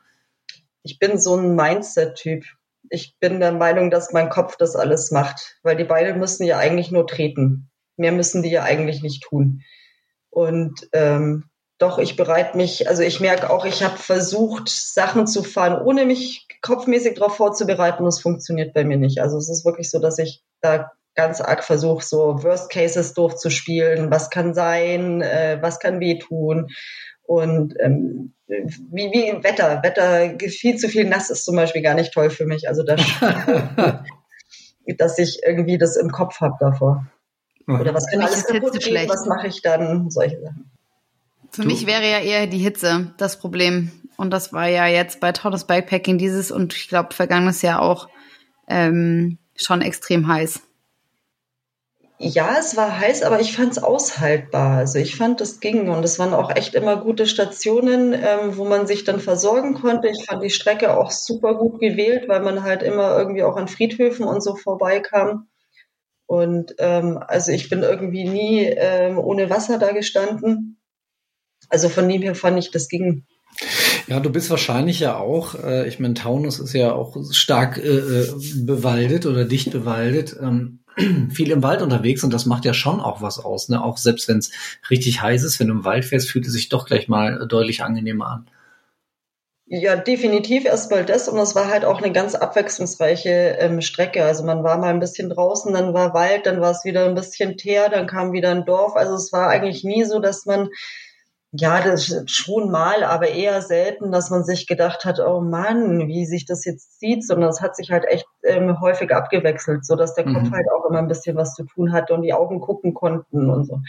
Ich 0.83 0.99
bin 0.99 1.19
so 1.19 1.37
ein 1.37 1.55
Mindset-Typ. 1.55 2.45
Ich 2.89 3.17
bin 3.21 3.41
der 3.41 3.53
Meinung, 3.53 3.91
dass 3.91 4.13
mein 4.13 4.31
Kopf 4.31 4.57
das 4.57 4.77
alles 4.77 5.11
macht, 5.11 5.59
weil 5.63 5.77
die 5.77 5.85
Beine 5.85 6.15
müssen 6.15 6.45
ja 6.45 6.59
eigentlich 6.59 6.91
nur 6.91 7.07
treten. 7.07 7.71
mehr 7.97 8.13
müssen 8.13 8.43
die 8.43 8.51
ja 8.51 8.63
eigentlich 8.63 9.03
nicht 9.03 9.23
tun. 9.23 9.63
Und 10.31 10.89
ähm, 10.93 11.45
doch, 11.79 11.99
ich 11.99 12.17
bereite 12.17 12.57
mich, 12.57 12.89
also 12.89 13.03
ich 13.03 13.21
merke 13.21 13.51
auch, 13.51 13.65
ich 13.65 13.83
habe 13.83 13.97
versucht, 13.97 14.69
Sachen 14.69 15.27
zu 15.27 15.43
fahren, 15.43 15.81
ohne 15.83 16.05
mich 16.05 16.47
kopfmäßig 16.63 17.15
darauf 17.15 17.37
vorzubereiten. 17.37 18.05
Das 18.05 18.21
funktioniert 18.21 18.75
bei 18.75 18.85
mir 18.85 18.99
nicht. 18.99 19.21
Also 19.21 19.39
es 19.39 19.49
ist 19.49 19.65
wirklich 19.65 19.91
so, 19.91 19.99
dass 19.99 20.19
ich 20.19 20.43
da 20.61 20.93
ganz 21.15 21.41
arg 21.41 21.65
versuche, 21.65 22.05
so 22.05 22.43
Worst 22.43 22.71
Cases 22.71 23.15
durchzuspielen. 23.15 24.11
Was 24.11 24.31
kann 24.31 24.55
sein? 24.55 25.23
Äh, 25.23 25.59
was 25.61 25.79
kann 25.79 26.01
wehtun? 26.01 26.69
Und 27.23 27.75
ähm, 27.81 28.35
wie, 28.51 29.11
wie 29.13 29.45
Wetter. 29.45 29.83
Wetter, 29.83 30.39
viel 30.49 30.77
zu 30.77 30.89
viel 30.89 31.05
nass 31.05 31.31
ist 31.31 31.45
zum 31.45 31.57
Beispiel 31.57 31.83
gar 31.83 31.95
nicht 31.95 32.13
toll 32.13 32.31
für 32.31 32.47
mich. 32.47 32.69
Also 32.69 32.83
das, 32.83 33.01
dass 34.99 35.19
ich 35.19 35.41
irgendwie 35.47 35.79
das 35.79 35.97
im 35.97 36.11
Kopf 36.11 36.41
habe 36.41 36.57
davor. 36.59 37.07
Oder 37.67 37.95
was 37.95 38.07
kann 38.11 38.21
alles 38.21 38.47
kaputt 38.47 38.79
gehen? 38.81 39.09
Was 39.09 39.27
mache 39.27 39.47
ich 39.47 39.63
dann? 39.63 40.11
Solche 40.11 40.41
Sachen. 40.41 40.71
Für 41.51 41.63
du? 41.63 41.69
mich 41.69 41.87
wäre 41.87 42.03
ja 42.03 42.19
eher 42.21 42.47
die 42.47 42.59
Hitze 42.59 43.13
das 43.17 43.39
Problem. 43.39 43.93
Und 44.17 44.31
das 44.31 44.53
war 44.53 44.67
ja 44.67 44.87
jetzt 44.87 45.21
bei 45.21 45.33
Taunus 45.33 45.65
Bikepacking 45.65 46.19
dieses 46.19 46.51
und 46.51 46.75
ich 46.75 46.89
glaube 46.89 47.15
vergangenes 47.15 47.63
Jahr 47.63 47.81
auch 47.81 48.09
ähm, 48.69 49.39
schon 49.57 49.83
extrem 49.83 50.29
heiß. 50.29 50.61
Ja, 52.23 52.59
es 52.61 52.77
war 52.77 52.99
heiß, 52.99 53.23
aber 53.23 53.41
ich 53.41 53.55
fand 53.57 53.73
es 53.73 53.83
aushaltbar. 53.83 54.77
Also 54.77 54.99
ich 54.99 55.17
fand, 55.17 55.41
das 55.41 55.59
ging 55.59 55.89
und 55.89 56.05
es 56.05 56.19
waren 56.19 56.35
auch 56.35 56.55
echt 56.55 56.75
immer 56.75 56.99
gute 56.99 57.27
Stationen, 57.27 58.13
ähm, 58.13 58.59
wo 58.59 58.67
man 58.67 58.87
sich 58.87 59.05
dann 59.05 59.21
versorgen 59.21 59.73
konnte. 59.73 60.09
Ich 60.09 60.27
fand 60.27 60.43
die 60.43 60.51
Strecke 60.51 60.99
auch 60.99 61.11
super 61.13 61.55
gut 61.55 61.81
gewählt, 61.81 62.29
weil 62.29 62.43
man 62.43 62.63
halt 62.63 62.83
immer 62.83 63.17
irgendwie 63.17 63.43
auch 63.43 63.57
an 63.57 63.69
Friedhöfen 63.69 64.27
und 64.27 64.43
so 64.43 64.55
vorbeikam. 64.55 65.49
Und 66.27 66.75
ähm, 66.77 67.19
also 67.27 67.53
ich 67.53 67.71
bin 67.71 67.83
irgendwie 67.83 68.29
nie 68.29 68.65
ähm, 68.65 69.19
ohne 69.19 69.49
Wasser 69.49 69.79
da 69.79 69.93
gestanden. 69.93 70.79
Also 71.71 71.89
von 71.89 72.07
dem 72.07 72.21
her 72.21 72.35
fand 72.35 72.59
ich, 72.59 72.71
das 72.71 72.89
ging. 72.89 73.25
Ja, 74.09 74.21
du 74.21 74.29
bist 74.29 74.51
wahrscheinlich 74.51 75.01
ja 75.01 75.17
auch, 75.17 75.55
äh, 75.55 75.89
ich 75.89 75.99
meine, 75.99 76.15
Taunus 76.15 76.61
ist 76.61 76.75
ja 76.75 76.93
auch 76.93 77.17
stark 77.33 77.79
äh, 77.79 77.89
äh 77.89 78.29
bewaldet 78.57 79.25
oder 79.25 79.47
dicht 79.47 79.71
bewaldet, 79.71 80.37
ähm, 80.39 80.80
viel 81.31 81.51
im 81.51 81.63
Wald 81.63 81.83
unterwegs 81.83 82.25
und 82.25 82.33
das 82.33 82.47
macht 82.47 82.65
ja 82.65 82.75
schon 82.75 83.01
auch 83.01 83.23
was 83.23 83.39
aus, 83.39 83.69
ne? 83.69 83.83
Auch 83.83 83.97
selbst 83.97 84.29
wenn 84.29 84.39
es 84.39 84.51
richtig 84.91 85.23
heiß 85.23 85.43
ist, 85.45 85.61
wenn 85.61 85.69
du 85.69 85.75
im 85.75 85.85
Wald 85.85 86.05
fährst, 86.05 86.31
fühlt 86.31 86.47
es 86.47 86.53
sich 86.53 86.69
doch 86.69 86.87
gleich 86.87 87.09
mal 87.09 87.47
deutlich 87.47 87.83
angenehmer 87.83 88.27
an. 88.27 88.51
Ja, 89.73 89.95
definitiv 89.95 90.65
erstmal 90.65 91.05
das 91.05 91.29
und 91.29 91.39
es 91.39 91.55
war 91.55 91.69
halt 91.69 91.85
auch 91.85 92.03
eine 92.03 92.13
ganz 92.13 92.35
abwechslungsreiche 92.35 93.57
ähm, 93.61 93.81
Strecke. 93.83 94.25
Also 94.25 94.43
man 94.43 94.65
war 94.65 94.79
mal 94.79 94.91
ein 94.91 94.99
bisschen 94.99 95.31
draußen, 95.31 95.73
dann 95.73 95.95
war 95.95 96.13
Wald, 96.13 96.47
dann 96.47 96.61
war 96.61 96.73
es 96.73 96.85
wieder 96.85 97.05
ein 97.05 97.15
bisschen 97.15 97.57
Teer, 97.57 97.89
dann 97.89 98.09
kam 98.09 98.33
wieder 98.33 98.51
ein 98.51 98.65
Dorf. 98.65 98.97
Also 98.97 99.15
es 99.15 99.33
war 99.33 99.49
eigentlich 99.49 99.85
nie 99.85 100.03
so, 100.03 100.19
dass 100.19 100.45
man 100.45 100.71
ja, 101.53 101.83
das 101.83 102.23
schon 102.27 102.71
mal, 102.71 103.03
aber 103.03 103.29
eher 103.29 103.61
selten, 103.61 104.13
dass 104.13 104.31
man 104.31 104.45
sich 104.45 104.69
gedacht 104.69 105.05
hat, 105.05 105.19
oh 105.19 105.41
Mann, 105.41 106.07
wie 106.07 106.25
sich 106.25 106.45
das 106.47 106.65
jetzt 106.65 107.01
sieht, 107.01 107.27
sondern 107.27 107.51
es 107.51 107.61
hat 107.61 107.75
sich 107.75 107.91
halt 107.91 108.05
echt 108.07 108.27
ähm, 108.45 108.81
häufig 108.81 109.13
abgewechselt, 109.13 109.85
so 109.85 109.97
dass 109.97 110.15
der 110.15 110.29
mhm. 110.29 110.35
Kopf 110.35 110.51
halt 110.53 110.67
auch 110.71 110.89
immer 110.89 111.01
ein 111.01 111.09
bisschen 111.09 111.37
was 111.37 111.55
zu 111.55 111.65
tun 111.65 111.93
hatte 111.93 112.15
und 112.15 112.23
die 112.23 112.33
Augen 112.33 112.61
gucken 112.61 112.95
konnten 112.95 113.51
und 113.51 113.65
so. 113.65 113.81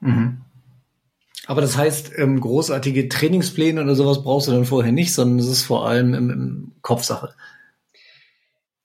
Mhm. 0.00 0.40
Aber 1.46 1.60
das 1.60 1.76
heißt, 1.76 2.12
ähm, 2.16 2.40
großartige 2.40 3.08
Trainingspläne 3.08 3.82
oder 3.82 3.94
sowas 3.94 4.22
brauchst 4.22 4.48
du 4.48 4.52
dann 4.52 4.64
vorher 4.64 4.92
nicht, 4.92 5.12
sondern 5.12 5.40
es 5.40 5.48
ist 5.48 5.64
vor 5.64 5.86
allem 5.86 6.14
im, 6.14 6.30
im 6.30 6.72
Kopfsache. 6.80 7.34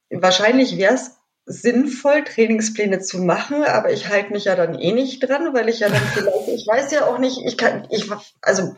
Wahrscheinlich 0.09 0.77
wäre 0.77 0.95
es 0.95 1.16
sinnvoll, 1.47 2.25
Trainingspläne 2.25 2.99
zu 2.99 3.19
machen, 3.19 3.63
aber 3.63 3.91
ich 3.91 4.09
halte 4.09 4.33
mich 4.33 4.45
ja 4.45 4.55
dann 4.55 4.77
eh 4.77 4.91
nicht 4.91 5.19
dran, 5.21 5.53
weil 5.53 5.69
ich 5.69 5.79
ja 5.79 5.89
dann 5.89 6.01
vielleicht, 6.13 6.47
ich 6.49 6.67
weiß 6.67 6.91
ja 6.91 7.07
auch 7.07 7.17
nicht, 7.17 7.39
ich 7.45 7.57
kann, 7.57 7.87
ich, 7.89 8.09
also 8.41 8.75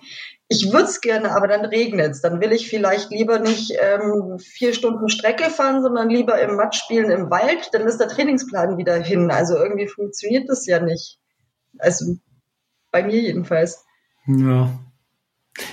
ich 0.48 0.72
würde 0.72 0.86
es 0.86 1.02
gerne, 1.02 1.36
aber 1.36 1.48
dann 1.48 1.66
regnet 1.66 2.12
es. 2.12 2.22
Dann 2.22 2.42
will 2.42 2.52
ich 2.52 2.70
vielleicht 2.70 3.12
lieber 3.12 3.38
nicht 3.38 3.72
ähm, 3.80 4.40
vier 4.40 4.74
Stunden 4.74 5.08
Strecke 5.08 5.52
fahren, 5.52 5.84
sondern 5.84 6.10
lieber 6.10 6.42
im 6.42 6.56
Matsch 6.56 6.80
spielen 6.80 7.12
im 7.12 7.30
Wald, 7.30 7.70
dann 7.72 7.88
ist 7.88 8.00
der 8.00 8.08
Trainingsplan 8.08 8.78
wieder 8.78 8.96
hin. 8.96 9.30
Also 9.30 9.56
irgendwie 9.58 9.88
funktioniert 9.88 10.50
das 10.50 10.66
ja 10.66 10.80
nicht. 10.80 11.20
Also 11.78 12.16
bei 12.92 13.04
mir 13.04 13.20
jedenfalls. 13.20 13.86
Ja, 14.26 14.72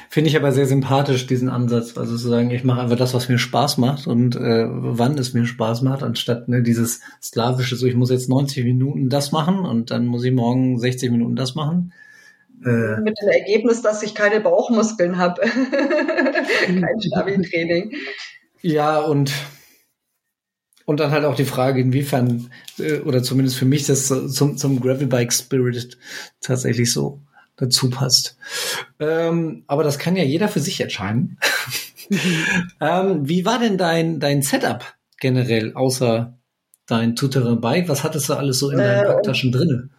Finde 0.09 0.31
ich 0.31 0.37
aber 0.37 0.53
sehr 0.53 0.67
sympathisch, 0.67 1.27
diesen 1.27 1.49
Ansatz. 1.49 1.97
Also 1.97 2.17
zu 2.17 2.29
sagen, 2.29 2.51
ich 2.51 2.65
mache 2.65 2.81
einfach 2.81 2.97
das, 2.97 3.15
was 3.15 3.29
mir 3.29 3.39
Spaß 3.39 3.79
macht 3.79 4.07
und 4.07 4.35
äh, 4.37 4.67
wann 4.69 5.19
es 5.19 5.35
mir 5.35 5.47
Spaß 5.47 5.83
macht, 5.83 6.03
anstatt 6.03 6.49
ne, 6.49 6.63
dieses 6.63 7.01
sklavische, 7.23 7.77
so 7.77 7.87
ich 7.87 7.95
muss 7.95 8.11
jetzt 8.11 8.29
90 8.29 8.65
Minuten 8.65 9.09
das 9.09 9.33
machen 9.33 9.61
und 9.61 9.91
dann 9.91 10.07
muss 10.07 10.25
ich 10.25 10.33
morgen 10.33 10.79
60 10.79 11.11
Minuten 11.11 11.37
das 11.37 11.55
machen. 11.55 11.93
Äh, 12.65 13.01
Mit 13.01 13.17
dem 13.21 13.29
Ergebnis, 13.29 13.83
dass 13.83 14.03
ich 14.03 14.15
keine 14.15 14.41
Bauchmuskeln 14.41 15.19
habe. 15.19 15.43
Kein 16.67 17.01
Stabi-Training. 17.01 17.93
Ja, 18.63 19.01
und 19.01 19.33
und 20.87 21.01
dann 21.01 21.11
halt 21.11 21.25
auch 21.25 21.35
die 21.35 21.45
Frage, 21.45 21.81
inwiefern, 21.81 22.51
äh, 22.79 23.01
oder 23.01 23.23
zumindest 23.23 23.59
für 23.59 23.65
mich, 23.65 23.87
das 23.87 24.07
zum, 24.07 24.57
zum 24.57 24.81
Gravelbike 24.81 25.33
Spirit 25.33 25.99
tatsächlich 26.41 26.93
so 26.93 27.21
dazu 27.57 27.91
passt. 27.91 28.37
Ähm, 29.01 29.65
aber 29.67 29.83
das 29.83 29.99
kann 29.99 30.17
ja 30.17 30.25
jeder 30.25 30.49
für 30.49 30.61
sich 30.61 30.81
entscheiden. 30.81 31.39
ähm, 32.81 33.29
wie 33.29 33.45
war 33.45 33.59
denn 33.59 33.79
dein, 33.79 34.21
dein 34.21 34.43
Setup 34.43 34.85
generell, 35.19 35.75
außer 35.75 36.39
dein 36.87 37.17
Tuterer 37.17 37.57
Bike? 37.57 37.89
Was 37.89 38.05
hattest 38.05 38.29
du 38.29 38.35
alles 38.35 38.59
so 38.59 38.71
in 38.71 38.79
deinen 38.79 39.05
äh, 39.05 39.07
Packtaschen 39.07 39.53
drinne? 39.53 39.91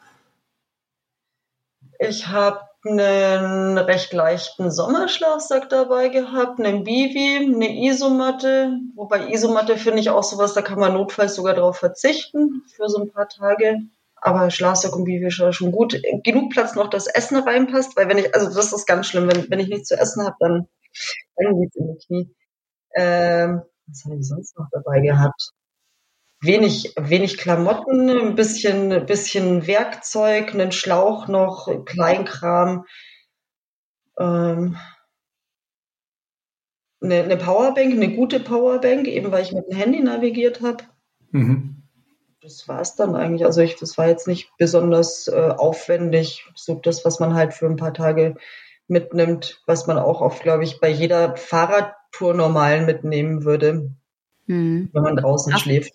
Ich 2.00 2.28
habe 2.28 2.62
einen 2.86 3.78
recht 3.78 4.14
leichten 4.14 4.72
Sommerschlafsack 4.72 5.68
dabei 5.70 6.10
gehabt, 6.10 6.60
einen 6.60 6.84
Bivi, 6.84 7.38
eine 7.38 7.86
Isomatte. 7.86 8.80
Wobei 8.96 9.32
Isomatte 9.32 9.78
finde 9.78 10.00
ich 10.00 10.10
auch 10.10 10.24
sowas, 10.24 10.54
da 10.54 10.62
kann 10.62 10.80
man 10.80 10.94
notfalls 10.94 11.36
sogar 11.36 11.56
darauf 11.56 11.78
verzichten 11.78 12.64
für 12.68 12.88
so 12.88 13.02
ein 13.02 13.12
paar 13.12 13.28
Tage 13.28 13.82
aber 14.22 14.50
Schlafsack 14.50 14.96
und 14.96 15.06
Bibi 15.06 15.30
schon 15.32 15.72
gut. 15.72 16.00
Genug 16.24 16.52
Platz 16.52 16.76
noch, 16.76 16.90
dass 16.90 17.08
Essen 17.08 17.38
reinpasst, 17.38 17.96
weil 17.96 18.10
wenn 18.10 18.18
ich, 18.18 18.34
also 18.34 18.54
das 18.54 18.74
ist 18.74 18.86
ganz 18.86 19.08
schlimm, 19.08 19.28
wenn, 19.28 19.50
wenn 19.50 19.60
ich 19.60 19.68
nichts 19.68 19.90
zu 19.90 19.96
essen 19.98 20.26
habe, 20.26 20.36
dann, 20.40 20.68
dann 21.36 21.60
geht's 21.60 21.76
in 21.76 21.88
die 21.88 22.06
Knie. 22.06 22.36
Ähm, 22.96 23.62
was 23.86 24.06
habe 24.06 24.16
ich 24.18 24.28
sonst 24.28 24.58
noch 24.58 24.68
dabei 24.72 25.02
gehabt? 25.02 25.52
Wenig, 26.42 26.94
wenig 27.00 27.38
Klamotten, 27.38 28.10
ein 28.10 28.36
bisschen, 28.36 29.06
bisschen 29.06 29.66
Werkzeug, 29.66 30.54
einen 30.54 30.72
Schlauch 30.72 31.28
noch, 31.28 31.68
Kleinkram, 31.86 32.86
ähm, 34.20 34.78
eine, 37.02 37.24
eine 37.24 37.38
Powerbank, 37.38 37.94
eine 37.94 38.16
gute 38.16 38.40
Powerbank, 38.40 39.08
eben 39.08 39.32
weil 39.32 39.44
ich 39.44 39.52
mit 39.52 39.68
dem 39.68 39.78
Handy 39.78 40.02
navigiert 40.02 40.62
habe. 40.62 40.84
Mhm 41.32 41.77
das 42.48 42.68
war 42.68 42.82
es 42.82 42.96
dann 42.96 43.16
eigentlich. 43.16 43.46
Also 43.46 43.62
ich, 43.62 43.76
das 43.76 43.98
war 43.98 44.08
jetzt 44.08 44.28
nicht 44.28 44.50
besonders 44.58 45.28
äh, 45.28 45.54
aufwendig. 45.58 46.46
So 46.56 46.76
das, 46.76 47.04
was 47.04 47.20
man 47.20 47.34
halt 47.34 47.54
für 47.54 47.66
ein 47.66 47.76
paar 47.76 47.94
Tage 47.94 48.36
mitnimmt, 48.88 49.62
was 49.66 49.86
man 49.86 50.00
auch 50.00 50.22
oft, 50.22 50.42
glaube 50.44 50.64
ich, 50.64 50.80
bei 50.80 50.90
jeder 50.90 51.36
Fahrradtour 51.36 52.34
normal 52.34 52.86
mitnehmen 52.86 53.44
würde, 53.44 53.92
hm. 54.46 54.90
wenn 54.94 55.04
man 55.04 55.18
draußen 55.18 55.54
Ach. 55.54 55.60
schläft. 55.60 55.94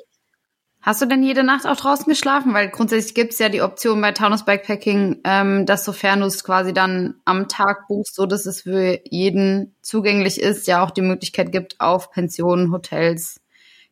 Hast 0.82 1.00
du 1.00 1.06
denn 1.06 1.22
jede 1.22 1.44
Nacht 1.44 1.64
auch 1.64 1.76
draußen 1.76 2.06
geschlafen? 2.06 2.54
Weil 2.54 2.68
grundsätzlich 2.68 3.14
gibt 3.14 3.32
es 3.32 3.38
ja 3.38 3.48
die 3.48 3.62
Option 3.62 4.00
bei 4.00 4.10
Taunus 4.10 4.44
Bikepacking, 4.44 5.20
ähm, 5.24 5.64
dass 5.64 5.84
sofern 5.84 6.20
du 6.20 6.26
es 6.26 6.42
quasi 6.42 6.74
dann 6.74 7.14
am 7.24 7.46
Tag 7.48 7.86
buchst, 7.86 8.16
so 8.16 8.26
dass 8.26 8.46
es 8.46 8.62
für 8.62 8.98
jeden 9.08 9.76
zugänglich 9.80 10.40
ist, 10.40 10.66
ja 10.66 10.84
auch 10.84 10.90
die 10.90 11.02
Möglichkeit 11.02 11.52
gibt, 11.52 11.80
auf 11.80 12.10
Pensionen, 12.10 12.72
Hotels, 12.72 13.40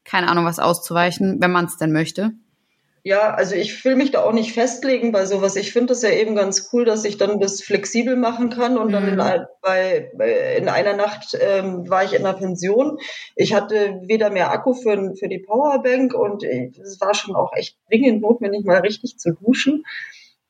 keine 0.05 0.29
Ahnung 0.29 0.45
was 0.45 0.59
auszuweichen, 0.59 1.41
wenn 1.41 1.53
man 1.53 1.67
es 1.67 1.77
denn 1.77 1.93
möchte. 1.93 2.33
Ja, 3.03 3.33
also 3.33 3.55
ich 3.55 3.83
will 3.85 3.97
mich 3.97 4.11
da 4.11 4.23
auch 4.23 4.33
nicht 4.33 4.53
festlegen 4.53 5.11
bei 5.11 5.25
sowas. 5.25 5.57
Ich 5.57 5.73
finde 5.73 5.89
das 5.89 6.03
ja 6.03 6.11
eben 6.11 6.35
ganz 6.35 6.69
cool, 6.73 6.85
dass 6.85 7.05
ich 7.05 7.17
dann 7.17 7.41
das 7.41 7.63
flexibel 7.63 8.17
machen 8.17 8.51
kann. 8.51 8.77
Und 8.77 8.93
dann 8.93 9.05
mhm. 9.05 9.21
in, 9.21 9.47
bei, 9.63 10.11
in 10.59 10.69
einer 10.69 10.95
Nacht 10.95 11.37
ähm, 11.41 11.89
war 11.89 12.05
ich 12.05 12.13
in 12.13 12.25
der 12.25 12.35
Pension. 12.35 12.99
Ich 13.37 13.55
hatte 13.55 14.01
weder 14.05 14.31
mehr 14.31 14.51
Akku 14.51 14.75
für, 14.75 15.15
für 15.19 15.29
die 15.29 15.39
Powerbank 15.39 16.13
und 16.13 16.45
es 16.45 17.01
war 17.01 17.15
schon 17.15 17.35
auch 17.37 17.53
echt 17.55 17.79
dringend 17.89 18.21
notwendig, 18.21 18.65
mal 18.65 18.81
richtig 18.81 19.19
zu 19.19 19.33
duschen. 19.33 19.85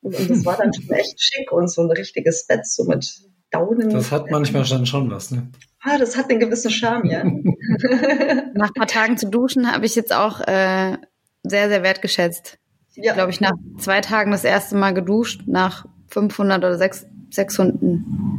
Und, 0.02 0.18
und 0.18 0.30
das 0.30 0.44
war 0.44 0.56
dann 0.56 0.72
schon 0.72 0.90
echt 0.90 1.22
schick 1.22 1.52
und 1.52 1.68
so 1.70 1.82
ein 1.82 1.90
richtiges 1.90 2.46
Bett 2.46 2.66
so 2.66 2.84
mit 2.84 3.06
Daunen. 3.50 3.90
Das 3.90 4.10
hat 4.10 4.30
manchmal 4.30 4.64
dann 4.64 4.86
schon 4.86 5.10
was, 5.10 5.30
ne? 5.30 5.50
Ah, 5.82 5.98
das 5.98 6.16
hat 6.16 6.30
einen 6.30 6.40
gewissen 6.40 6.70
Charme, 6.70 7.06
ja. 7.06 7.24
Nach 8.54 8.68
ein 8.68 8.74
paar 8.74 8.86
Tagen 8.86 9.16
zu 9.16 9.28
duschen 9.28 9.72
habe 9.72 9.86
ich 9.86 9.94
jetzt 9.94 10.12
auch 10.12 10.40
äh, 10.40 10.98
sehr, 11.42 11.68
sehr 11.68 11.82
wertgeschätzt. 11.82 12.58
Ja. 12.94 13.14
Glaube 13.14 13.30
ich, 13.30 13.40
nach 13.40 13.52
zwei 13.78 14.00
Tagen 14.00 14.30
das 14.30 14.44
erste 14.44 14.76
Mal 14.76 14.92
geduscht, 14.92 15.42
nach 15.46 15.86
500 16.08 16.58
oder 16.58 16.76
600, 16.76 17.82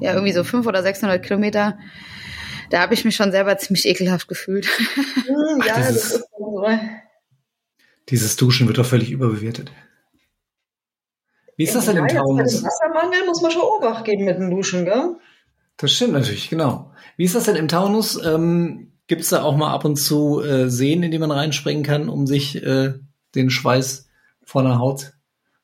ja, 0.01 0.13
irgendwie 0.13 0.33
so 0.33 0.43
500 0.43 0.67
oder 0.67 0.83
600 0.83 1.23
Kilometer. 1.23 1.77
Da 2.69 2.81
habe 2.81 2.93
ich 2.93 3.05
mich 3.05 3.15
schon 3.15 3.31
selber 3.31 3.57
ziemlich 3.57 3.85
ekelhaft 3.87 4.27
gefühlt. 4.27 4.67
Hm, 5.27 5.61
ja, 5.65 5.75
Ach, 5.75 5.87
dieses, 5.87 6.03
das 6.03 6.13
ist 6.13 6.25
so. 6.37 6.67
Dieses 8.09 8.35
Duschen 8.35 8.67
wird 8.67 8.77
doch 8.77 8.85
völlig 8.85 9.11
überbewertet. 9.11 9.71
Wie 11.55 11.63
ist 11.63 11.75
das 11.75 11.85
denn 11.85 11.97
im 11.97 12.07
ja, 12.07 12.15
Taunus? 12.15 12.59
Im 12.59 12.65
Wassermangel 12.65 13.25
muss 13.25 13.41
man 13.41 13.51
schon 13.51 13.61
Obacht 13.61 14.03
geben 14.03 14.25
mit 14.25 14.37
dem 14.37 14.49
Duschen, 14.49 14.83
gell? 14.83 15.15
Das 15.77 15.91
stimmt 15.93 16.13
natürlich, 16.13 16.49
genau. 16.49 16.91
Wie 17.17 17.25
ist 17.25 17.35
das 17.35 17.45
denn 17.45 17.55
im 17.55 17.67
Taunus? 17.67 18.19
Ähm, 18.25 18.90
Gibt 19.11 19.23
es 19.23 19.29
da 19.31 19.43
auch 19.43 19.57
mal 19.57 19.73
ab 19.73 19.83
und 19.83 19.97
zu 19.97 20.41
äh, 20.41 20.69
Seen, 20.69 21.03
in 21.03 21.11
die 21.11 21.19
man 21.19 21.31
reinspringen 21.31 21.83
kann, 21.83 22.07
um 22.07 22.25
sich 22.27 22.63
äh, 22.63 22.93
den 23.35 23.49
Schweiß 23.49 24.07
von 24.45 24.63
der 24.63 24.79
Haut 24.79 25.11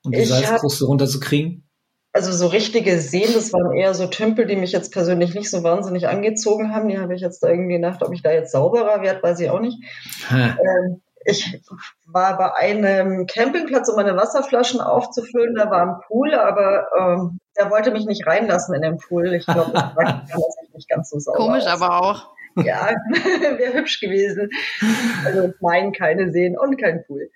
und 0.04 0.14
die 0.14 0.20
Ich 0.20 0.34
hab- 0.34 0.44
Salzkruste 0.44 0.84
runterzukriegen? 0.84 1.64
Also 2.12 2.34
so 2.34 2.48
richtige 2.48 3.00
Seen, 3.00 3.32
das 3.34 3.54
waren 3.54 3.72
eher 3.74 3.94
so 3.94 4.08
Tümpel, 4.08 4.48
die 4.48 4.58
mich 4.58 4.74
jetzt 4.74 4.92
persönlich 4.92 5.34
nicht 5.34 5.50
so 5.50 5.64
wahnsinnig 5.64 6.10
angezogen 6.10 6.74
haben. 6.74 6.90
Die 6.90 6.98
habe 7.00 7.16
ich 7.16 7.22
jetzt 7.22 7.42
da 7.42 7.48
irgendwie 7.48 7.76
gedacht, 7.76 8.04
ob 8.04 8.12
ich 8.14 8.22
da 8.22 8.32
jetzt 8.32 8.52
sauberer 8.52 9.02
werde, 9.02 9.24
weiß 9.24 9.40
ich 9.40 9.50
auch 9.50 9.62
nicht. 9.62 9.78
Ähm, 10.30 11.02
ich 11.24 11.62
war 12.06 12.38
bei 12.38 12.54
einem 12.54 13.28
Campingplatz, 13.28 13.88
um 13.88 13.96
meine 13.96 14.18
Wasserflaschen 14.18 14.82
aufzufüllen. 14.82 15.56
Da 15.56 15.72
war 15.72 15.84
ein 15.84 16.02
Pool, 16.06 16.34
aber 16.34 16.88
ähm, 17.00 17.40
der 17.58 17.72
wollte 17.72 17.92
mich 17.92 18.06
nicht 18.06 18.28
reinlassen 18.28 18.76
in 18.76 18.82
den 18.82 18.98
Pool. 18.98 19.34
Ich 19.34 19.46
glaube, 19.46 19.72
das 19.72 19.96
war 19.96 20.26
nicht 20.74 20.90
ganz 20.90 21.10
so 21.12 21.18
sauber. 21.20 21.38
Komisch, 21.38 21.64
aus. 21.66 21.82
aber 21.82 22.02
auch. 22.02 22.37
Ja, 22.64 22.90
wäre 23.58 23.74
hübsch 23.80 24.00
gewesen. 24.00 24.50
Also 25.26 25.54
mein 25.62 25.92
keine 25.92 26.32
Seen 26.32 26.58
und 26.58 26.78
kein 26.80 27.04
Pool. 27.06 27.30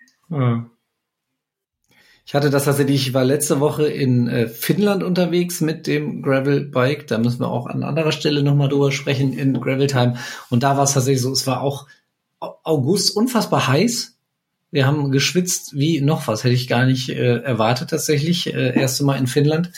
Ich 2.25 2.35
hatte 2.35 2.49
das 2.49 2.65
tatsächlich, 2.65 3.07
ich 3.07 3.13
war 3.13 3.25
letzte 3.25 3.59
Woche 3.59 3.87
in 3.87 4.27
äh, 4.27 4.47
Finnland 4.47 5.03
unterwegs 5.03 5.59
mit 5.59 5.87
dem 5.87 6.21
Gravel 6.21 6.61
Bike. 6.65 7.07
Da 7.07 7.17
müssen 7.17 7.39
wir 7.41 7.49
auch 7.49 7.67
an 7.67 7.83
anderer 7.83 8.11
Stelle 8.11 8.43
nochmal 8.43 8.69
drüber 8.69 8.91
sprechen 8.91 9.33
in 9.33 9.59
Gravel 9.59 9.87
Time. 9.87 10.17
Und 10.49 10.63
da 10.63 10.77
war 10.77 10.83
es 10.83 10.93
tatsächlich 10.93 11.21
so, 11.21 11.31
es 11.31 11.47
war 11.47 11.61
auch 11.61 11.87
Au- 12.39 12.55
August 12.63 13.15
unfassbar 13.17 13.67
heiß. 13.67 14.17
Wir 14.69 14.85
haben 14.87 15.11
geschwitzt 15.11 15.75
wie 15.77 15.99
noch 15.99 16.27
was, 16.27 16.43
hätte 16.45 16.53
ich 16.55 16.69
gar 16.69 16.85
nicht 16.85 17.09
äh, 17.09 17.39
erwartet 17.41 17.89
tatsächlich. 17.89 18.53
Äh, 18.53 18.79
erste 18.79 19.03
Mal 19.03 19.17
in 19.17 19.27
Finnland. 19.27 19.71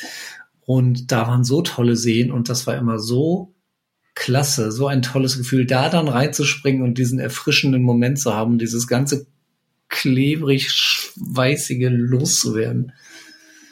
Und 0.65 1.11
da 1.11 1.27
waren 1.27 1.43
so 1.43 1.61
tolle 1.61 1.95
Seen 1.95 2.31
und 2.31 2.49
das 2.49 2.67
war 2.67 2.75
immer 2.77 2.99
so 2.99 3.51
klasse, 4.15 4.71
so 4.71 4.87
ein 4.87 5.01
tolles 5.01 5.37
Gefühl, 5.37 5.65
da 5.65 5.89
dann 5.89 6.07
reinzuspringen 6.07 6.83
und 6.83 6.97
diesen 6.97 7.19
erfrischenden 7.19 7.81
Moment 7.81 8.19
zu 8.19 8.33
haben, 8.33 8.57
dieses 8.57 8.87
ganze 8.87 9.25
klebrig 9.89 10.71
schweißige 10.71 11.89
loszuwerden. 11.89 12.93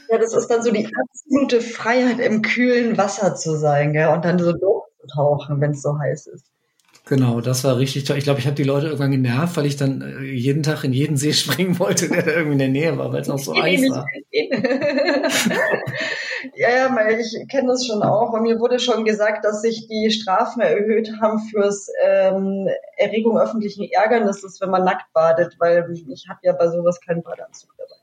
Ja, 0.09 0.17
das 0.17 0.35
ist 0.35 0.47
dann 0.47 0.61
so 0.61 0.71
die 0.71 0.87
absolute 0.87 1.61
Freiheit, 1.61 2.19
im 2.19 2.41
kühlen 2.41 2.97
Wasser 2.97 3.35
zu 3.35 3.57
sein, 3.57 3.93
gell? 3.93 4.09
Und 4.09 4.25
dann 4.25 4.39
so 4.39 4.51
durchzutauchen, 4.51 5.61
wenn 5.61 5.71
es 5.71 5.81
so 5.81 5.97
heiß 5.97 6.27
ist. 6.27 6.45
Genau, 7.12 7.41
das 7.41 7.66
war 7.66 7.78
richtig 7.78 8.05
toll. 8.05 8.18
Ich 8.18 8.24
glaube, 8.24 8.39
ich 8.39 8.45
habe 8.45 8.55
die 8.55 8.64
Leute 8.64 8.86
irgendwann 8.86 9.12
genervt, 9.12 9.57
weil 9.57 9.66
ich 9.66 9.76
dann 9.76 9.99
äh, 9.99 10.22
jeden 10.22 10.64
Tag 10.64 10.86
in 10.86 10.93
jeden 10.93 11.18
See 11.18 11.34
springen 11.43 11.78
wollte, 11.78 12.07
der 12.07 12.24
da 12.24 12.32
irgendwie 12.32 12.53
in 12.53 12.59
der 12.59 12.70
Nähe 12.70 12.97
war, 12.97 13.12
weil 13.12 13.20
es 13.20 13.30
auch 13.30 13.38
so 13.38 13.53
heiß 13.53 13.82
war. 13.89 14.05
ja, 16.55 16.70
ja, 16.70 17.09
ich 17.09 17.36
kenne 17.49 17.68
das 17.68 17.86
schon 17.86 18.01
auch. 18.01 18.32
Und 18.32 18.43
mir 18.43 18.62
wurde 18.62 18.80
schon 18.80 19.03
gesagt, 19.03 19.43
dass 19.43 19.62
sich 19.62 19.89
die 19.89 20.09
Strafen 20.09 20.62
erhöht 20.62 21.12
haben 21.22 21.39
fürs 21.51 21.89
ähm, 22.01 22.70
Erregung 22.95 23.38
öffentlichen 23.38 23.89
Ärgernisses, 23.91 24.62
wenn 24.62 24.70
man 24.70 24.86
nackt 24.86 25.12
badet, 25.12 25.57
weil 25.59 25.86
ich 26.07 26.28
habe 26.30 26.39
ja 26.43 26.53
bei 26.53 26.70
sowas 26.70 27.01
keinen 27.05 27.24
Badeanzug 27.24 27.72
dabei. 27.78 27.95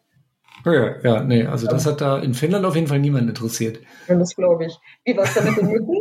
Ja, 0.76 0.96
ja, 1.02 1.22
nee, 1.22 1.46
also 1.46 1.66
das 1.66 1.86
hat 1.86 2.02
da 2.02 2.18
in 2.18 2.34
Finnland 2.34 2.66
auf 2.66 2.74
jeden 2.74 2.88
Fall 2.88 2.98
niemand 2.98 3.26
interessiert. 3.26 3.78
Und 4.06 4.18
das 4.18 4.36
glaube 4.36 4.66
ich. 4.66 4.76
Wie 5.06 5.16
war's 5.16 5.32
da 5.32 5.40
mit 5.40 5.56
den 5.56 5.68
Mücken? 5.68 5.96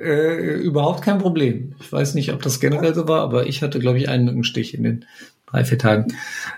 Äh, 0.00 0.54
überhaupt 0.60 1.02
kein 1.02 1.18
Problem. 1.18 1.74
Ich 1.80 1.92
weiß 1.92 2.14
nicht, 2.14 2.32
ob 2.32 2.42
das 2.42 2.58
generell 2.58 2.94
so 2.94 3.06
war, 3.06 3.20
aber 3.20 3.46
ich 3.46 3.62
hatte, 3.62 3.78
glaube 3.78 3.98
ich, 3.98 4.08
einen 4.08 4.24
Mückenstich 4.24 4.72
in 4.74 4.82
den 4.82 5.04
drei, 5.46 5.64
vier 5.64 5.78
Tagen. 5.78 6.14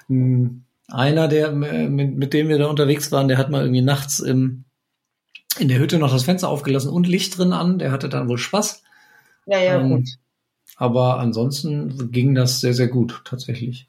Hm, 0.08 0.62
Einer, 0.88 1.26
der, 1.28 1.48
äh, 1.48 1.88
mit, 1.88 2.16
mit 2.16 2.32
dem 2.34 2.48
wir 2.48 2.58
da 2.58 2.66
unterwegs 2.66 3.10
waren, 3.10 3.28
der 3.28 3.38
hat 3.38 3.50
mal 3.50 3.62
irgendwie 3.62 3.82
nachts 3.82 4.20
im, 4.20 4.64
in 5.58 5.68
der 5.68 5.78
Hütte 5.80 5.98
noch 5.98 6.12
das 6.12 6.24
Fenster 6.24 6.48
aufgelassen 6.48 6.90
und 6.90 7.08
Licht 7.08 7.36
drin 7.38 7.52
an. 7.52 7.78
Der 7.78 7.90
hatte 7.90 8.08
dann 8.08 8.28
wohl 8.28 8.38
Spaß. 8.38 8.82
Ja, 9.46 9.58
ja, 9.60 9.80
Ähm, 9.80 9.88
gut. 9.90 10.08
Aber 10.76 11.18
ansonsten 11.18 12.10
ging 12.12 12.34
das 12.34 12.60
sehr, 12.60 12.74
sehr 12.74 12.88
gut, 12.88 13.22
tatsächlich. 13.24 13.88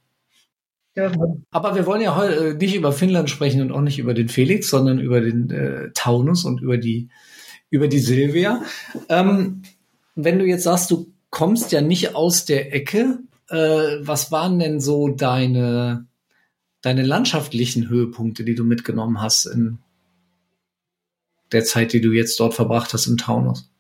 Ja, 0.95 1.12
Aber 1.51 1.76
wir 1.76 1.86
wollen 1.88 2.01
ja 2.01 2.16
heute 2.16 2.49
äh, 2.49 2.54
nicht 2.54 2.76
über 2.76 2.91
Finnland 2.91 3.30
sprechen 3.30 3.62
und 3.62 3.72
auch 3.72 3.82
nicht 3.82 3.97
über 3.99 4.14
den 4.14 4.30
Felix, 4.30 4.70
sondern 4.70 4.99
über 4.99 5.22
den 5.22 5.49
äh, 5.49 5.91
Taunus 5.93 6.45
und 6.45 6.62
über 6.62 6.78
die 6.78 7.10
über 7.74 7.88
die 7.88 7.99
Silvia. 7.99 8.61
Ähm, 9.09 9.63
wenn 10.13 10.38
du 10.38 10.45
jetzt 10.45 10.63
sagst, 10.63 10.91
du 10.91 11.11
kommst 11.32 11.71
ja 11.71 11.82
nicht 11.82 12.13
aus 12.13 12.45
der 12.45 12.71
Ecke, 12.71 13.17
äh, 13.49 13.97
was 13.99 14.32
waren 14.32 14.59
denn 14.59 14.80
so 14.80 15.07
deine 15.07 16.05
deine 16.82 17.01
landschaftlichen 17.01 17.89
Höhepunkte, 17.89 18.43
die 18.43 18.53
du 18.53 18.63
mitgenommen 18.63 19.21
hast 19.21 19.45
in 19.45 19.80
der 21.51 21.63
Zeit, 21.63 21.93
die 21.93 22.01
du 22.01 22.11
jetzt 22.11 22.39
dort 22.39 22.53
verbracht 22.53 22.93
hast 22.93 23.07
im 23.07 23.17
Taunus? 23.17 23.71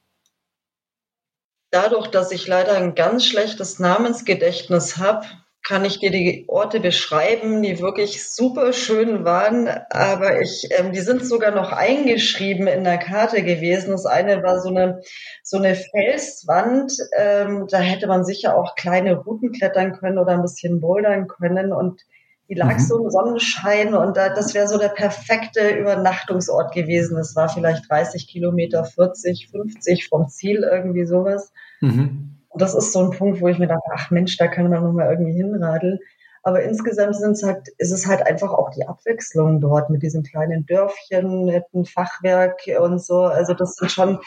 Dadurch, 1.69 2.07
dass 2.07 2.31
ich 2.31 2.47
leider 2.47 2.75
ein 2.75 2.95
ganz 2.95 3.25
schlechtes 3.25 3.77
Namensgedächtnis 3.77 4.97
habe, 4.97 5.27
kann 5.65 5.85
ich 5.85 5.99
dir 5.99 6.11
die 6.11 6.45
Orte 6.49 6.81
beschreiben, 6.81 7.61
die 7.61 7.79
wirklich 7.79 8.29
super 8.29 8.73
schön 8.73 9.23
waren, 9.23 9.69
aber 9.89 10.41
ich, 10.41 10.67
ähm, 10.77 10.91
die 10.91 10.99
sind 10.99 11.25
sogar 11.25 11.51
noch 11.51 11.71
eingeschrieben 11.71 12.67
in 12.67 12.83
der 12.83 12.97
Karte 12.97 13.43
gewesen. 13.43 13.91
Das 13.91 14.05
eine 14.05 14.43
war 14.43 14.59
so 14.59 14.69
eine 14.69 15.01
so 15.41 15.57
eine 15.57 15.75
Felswand, 15.75 16.91
ähm, 17.17 17.67
da 17.69 17.79
hätte 17.79 18.07
man 18.07 18.25
sicher 18.25 18.57
auch 18.57 18.75
kleine 18.75 19.15
Routen 19.15 19.53
klettern 19.53 19.93
können 19.93 20.17
oder 20.17 20.33
ein 20.33 20.41
bisschen 20.41 20.81
bouldern 20.81 21.27
können 21.27 21.71
und 21.71 22.01
die 22.49 22.55
lag 22.55 22.75
Mhm. 22.75 22.79
so 22.79 23.03
im 23.03 23.09
Sonnenschein 23.09 23.93
und 23.93 24.17
da, 24.17 24.29
das 24.29 24.53
wäre 24.53 24.67
so 24.67 24.77
der 24.77 24.89
perfekte 24.89 25.69
Übernachtungsort 25.69 26.73
gewesen. 26.73 27.15
Das 27.15 27.37
war 27.37 27.47
vielleicht 27.47 27.89
30 27.89 28.27
Kilometer, 28.27 28.83
40, 28.83 29.47
50 29.49 30.09
vom 30.09 30.27
Ziel, 30.27 30.67
irgendwie 30.69 31.05
sowas. 31.05 31.53
Mhm. 31.79 32.32
Und 32.53 32.61
das 32.61 32.73
ist 32.75 32.93
so 32.93 32.99
ein 32.99 33.11
Punkt, 33.11 33.41
wo 33.41 33.47
ich 33.47 33.59
mir 33.59 33.67
dachte, 33.67 33.89
ach 33.93 34.11
Mensch, 34.11 34.37
da 34.37 34.47
kann 34.47 34.69
man 34.69 34.83
noch 34.83 34.93
mal 34.93 35.09
irgendwie 35.09 35.33
hinradeln. 35.33 35.99
Aber 36.45 36.61
insgesamt 36.61 37.15
sind's 37.15 37.41
halt, 37.43 37.69
ist 37.77 37.91
es 37.91 38.05
halt 38.05 38.25
einfach 38.27 38.51
auch 38.53 38.69
die 38.71 38.85
Abwechslung 38.87 39.61
dort 39.61 39.89
mit 39.89 40.03
diesen 40.03 40.23
kleinen 40.23 40.65
Dörfchen, 40.65 41.45
netten 41.45 41.85
Fachwerk 41.85 42.61
und 42.79 43.01
so. 43.01 43.21
Also 43.21 43.53
das 43.53 43.75
sind 43.75 43.91
schon, 43.91 44.19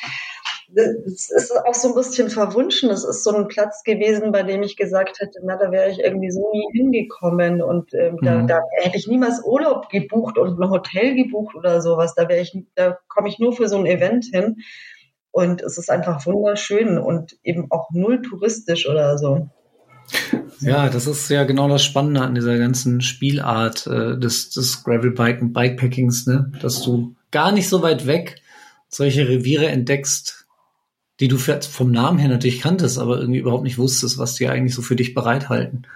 es 0.74 1.31
ist 1.31 1.53
auch 1.64 1.74
so 1.74 1.89
ein 1.89 1.95
bisschen 1.95 2.31
verwunschen. 2.31 2.91
Es 2.91 3.05
ist 3.05 3.22
so 3.22 3.35
ein 3.37 3.49
Platz 3.49 3.83
gewesen, 3.85 4.33
bei 4.33 4.43
dem 4.43 4.62
ich 4.62 4.77
gesagt 4.77 5.20
hätte, 5.20 5.39
na, 5.45 5.57
da 5.57 5.70
wäre 5.70 5.91
ich 5.91 6.01
irgendwie 6.01 6.31
so 6.31 6.51
nie 6.53 6.66
hingekommen 6.72 7.62
und 7.62 7.93
ähm, 7.95 8.18
da, 8.22 8.43
Mhm. 8.43 8.47
da 8.49 8.61
hätte 8.83 8.97
ich 8.97 9.07
niemals 9.07 9.43
Urlaub 9.45 9.89
gebucht 9.91 10.39
und 10.39 10.59
ein 10.59 10.70
Hotel 10.70 11.14
gebucht 11.14 11.55
oder 11.55 11.81
sowas. 11.81 12.14
Da 12.14 12.29
wäre 12.29 12.41
ich, 12.41 12.57
da 12.74 12.99
komme 13.09 13.29
ich 13.29 13.39
nur 13.39 13.53
für 13.53 13.68
so 13.68 13.77
ein 13.77 13.87
Event 13.87 14.24
hin. 14.33 14.57
Und 15.37 15.61
es 15.61 15.76
ist 15.76 15.91
einfach 15.91 16.24
wunderschön 16.24 16.97
und 16.97 17.37
eben 17.45 17.70
auch 17.70 17.91
null 17.93 18.22
touristisch 18.22 18.89
oder 18.89 19.18
so. 19.18 19.51
Ja, 20.61 20.89
das 20.89 21.07
ist 21.07 21.28
ja 21.28 21.45
genau 21.45 21.68
das 21.68 21.84
Spannende 21.84 22.22
an 22.22 22.34
dieser 22.34 22.57
ganzen 22.57 23.03
Spielart 23.03 23.87
äh, 23.87 24.18
des, 24.18 24.49
des 24.49 24.82
Gravelbike 24.82 25.43
und 25.43 25.53
Bikepackings, 25.53 26.26
ne? 26.26 26.51
dass 26.62 26.80
du 26.80 27.16
gar 27.32 27.53
nicht 27.53 27.68
so 27.68 27.82
weit 27.82 28.07
weg 28.07 28.41
solche 28.89 29.28
Reviere 29.28 29.66
entdeckst, 29.66 30.47
die 31.20 31.28
du 31.28 31.37
vom 31.37 31.91
Namen 31.91 32.18
her 32.18 32.30
natürlich 32.30 32.62
kanntest, 32.62 32.99
aber 32.99 33.18
irgendwie 33.18 33.41
überhaupt 33.41 33.64
nicht 33.64 33.76
wusstest, 33.76 34.16
was 34.16 34.37
die 34.37 34.49
eigentlich 34.49 34.74
so 34.74 34.80
für 34.80 34.97
dich 34.97 35.12
bereithalten. 35.12 35.87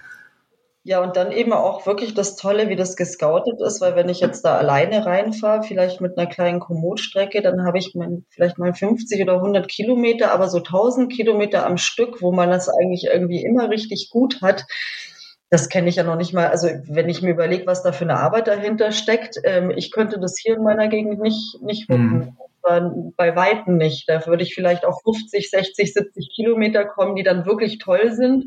Ja, 0.83 1.03
und 1.03 1.16
dann 1.16 1.31
eben 1.31 1.53
auch 1.53 1.85
wirklich 1.85 2.14
das 2.14 2.37
Tolle, 2.37 2.70
wie 2.70 2.76
das 2.76 2.97
gescoutet 2.97 3.61
ist, 3.61 3.83
weil 3.83 3.97
wenn 3.97 4.09
ich 4.09 4.20
jetzt 4.20 4.47
da 4.47 4.57
alleine 4.57 5.05
reinfahre, 5.05 5.62
vielleicht 5.62 6.01
mit 6.01 6.16
einer 6.16 6.26
kleinen 6.26 6.59
Komootstrecke, 6.59 7.43
dann 7.43 7.66
habe 7.66 7.76
ich 7.78 7.93
mein, 7.95 8.24
vielleicht 8.31 8.57
mal 8.59 8.72
50 8.72 9.22
oder 9.22 9.35
100 9.35 9.68
Kilometer, 9.68 10.33
aber 10.33 10.49
so 10.49 10.59
1000 10.59 11.12
Kilometer 11.12 11.66
am 11.66 11.76
Stück, 11.76 12.22
wo 12.22 12.33
man 12.33 12.49
das 12.49 12.70
eigentlich 12.70 13.05
irgendwie 13.12 13.45
immer 13.45 13.68
richtig 13.68 14.09
gut 14.11 14.41
hat. 14.41 14.64
Das 15.51 15.68
kenne 15.68 15.91
ich 15.91 15.97
ja 15.97 16.03
noch 16.03 16.16
nicht 16.16 16.33
mal. 16.33 16.47
Also 16.49 16.68
wenn 16.89 17.11
ich 17.11 17.20
mir 17.20 17.31
überlege, 17.33 17.66
was 17.66 17.83
da 17.83 17.93
für 17.93 18.05
eine 18.05 18.16
Arbeit 18.16 18.49
dahinter 18.49 18.91
steckt, 18.93 19.37
ähm, 19.45 19.70
ich 19.70 19.91
könnte 19.91 20.18
das 20.18 20.39
hier 20.39 20.57
in 20.57 20.62
meiner 20.62 20.89
Gegend 20.89 21.20
nicht, 21.20 21.61
nicht 21.62 21.91
Mhm. 21.91 22.37
Bei 23.16 23.35
Weitem 23.37 23.78
nicht. 23.78 24.09
Da 24.09 24.26
würde 24.26 24.43
ich 24.43 24.55
vielleicht 24.55 24.85
auf 24.85 25.01
50, 25.03 25.51
60, 25.51 25.93
70 25.93 26.31
Kilometer 26.37 26.85
kommen, 26.85 27.16
die 27.16 27.22
dann 27.22 27.47
wirklich 27.47 27.78
toll 27.78 28.12
sind. 28.12 28.45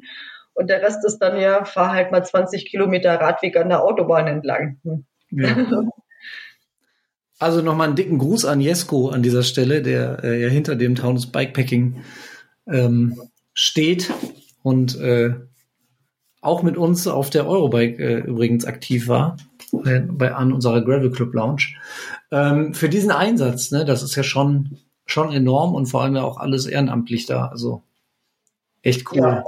Und 0.53 0.69
der 0.69 0.81
Rest 0.81 1.03
ist 1.05 1.19
dann 1.19 1.39
ja, 1.39 1.65
fahr 1.65 1.91
halt 1.91 2.11
mal 2.11 2.23
20 2.23 2.65
Kilometer 2.65 3.19
Radweg 3.19 3.57
an 3.57 3.69
der 3.69 3.83
Autobahn 3.83 4.27
entlang. 4.27 4.79
Hm. 4.83 5.05
Ja. 5.31 5.83
Also 7.39 7.61
nochmal 7.61 7.87
einen 7.87 7.95
dicken 7.95 8.19
Gruß 8.19 8.45
an 8.45 8.61
Jesko 8.61 9.09
an 9.09 9.23
dieser 9.23 9.43
Stelle, 9.43 9.81
der 9.81 10.23
äh, 10.23 10.41
ja 10.41 10.47
hinter 10.47 10.75
dem 10.75 10.95
Taunus 10.95 11.27
Bikepacking 11.27 12.03
ähm, 12.67 13.19
steht 13.53 14.13
und 14.61 14.97
äh, 14.99 15.33
auch 16.39 16.63
mit 16.63 16.77
uns 16.77 17.07
auf 17.07 17.29
der 17.29 17.47
Eurobike 17.47 18.01
äh, 18.01 18.19
übrigens 18.19 18.65
aktiv 18.65 19.07
war, 19.07 19.37
bei 19.71 20.33
an 20.33 20.53
unserer 20.53 20.83
Gravel 20.83 21.11
Club 21.11 21.33
Lounge. 21.33 21.75
Ähm, 22.31 22.73
für 22.73 22.89
diesen 22.89 23.11
Einsatz, 23.11 23.71
ne, 23.71 23.85
das 23.85 24.03
ist 24.03 24.15
ja 24.15 24.23
schon, 24.23 24.77
schon 25.05 25.31
enorm 25.31 25.73
und 25.73 25.87
vor 25.87 26.03
allem 26.03 26.15
ja 26.15 26.23
auch 26.23 26.37
alles 26.37 26.65
ehrenamtlich 26.65 27.25
da. 27.25 27.47
Also 27.47 27.83
echt 28.81 29.11
cool. 29.11 29.17
Ja. 29.17 29.43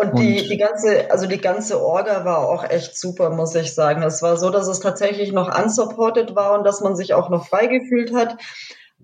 Und 0.00 0.18
die, 0.18 0.48
die 0.48 0.56
ganze, 0.56 1.10
also 1.10 1.26
die 1.26 1.40
ganze 1.40 1.80
Orga 1.80 2.24
war 2.24 2.48
auch 2.48 2.68
echt 2.68 2.98
super, 2.98 3.30
muss 3.30 3.54
ich 3.54 3.74
sagen. 3.74 4.02
Es 4.02 4.22
war 4.22 4.36
so, 4.36 4.50
dass 4.50 4.66
es 4.66 4.80
tatsächlich 4.80 5.32
noch 5.32 5.56
unsupported 5.56 6.34
war 6.34 6.58
und 6.58 6.64
dass 6.64 6.80
man 6.80 6.96
sich 6.96 7.14
auch 7.14 7.30
noch 7.30 7.46
frei 7.46 7.66
gefühlt 7.66 8.14
hat. 8.14 8.36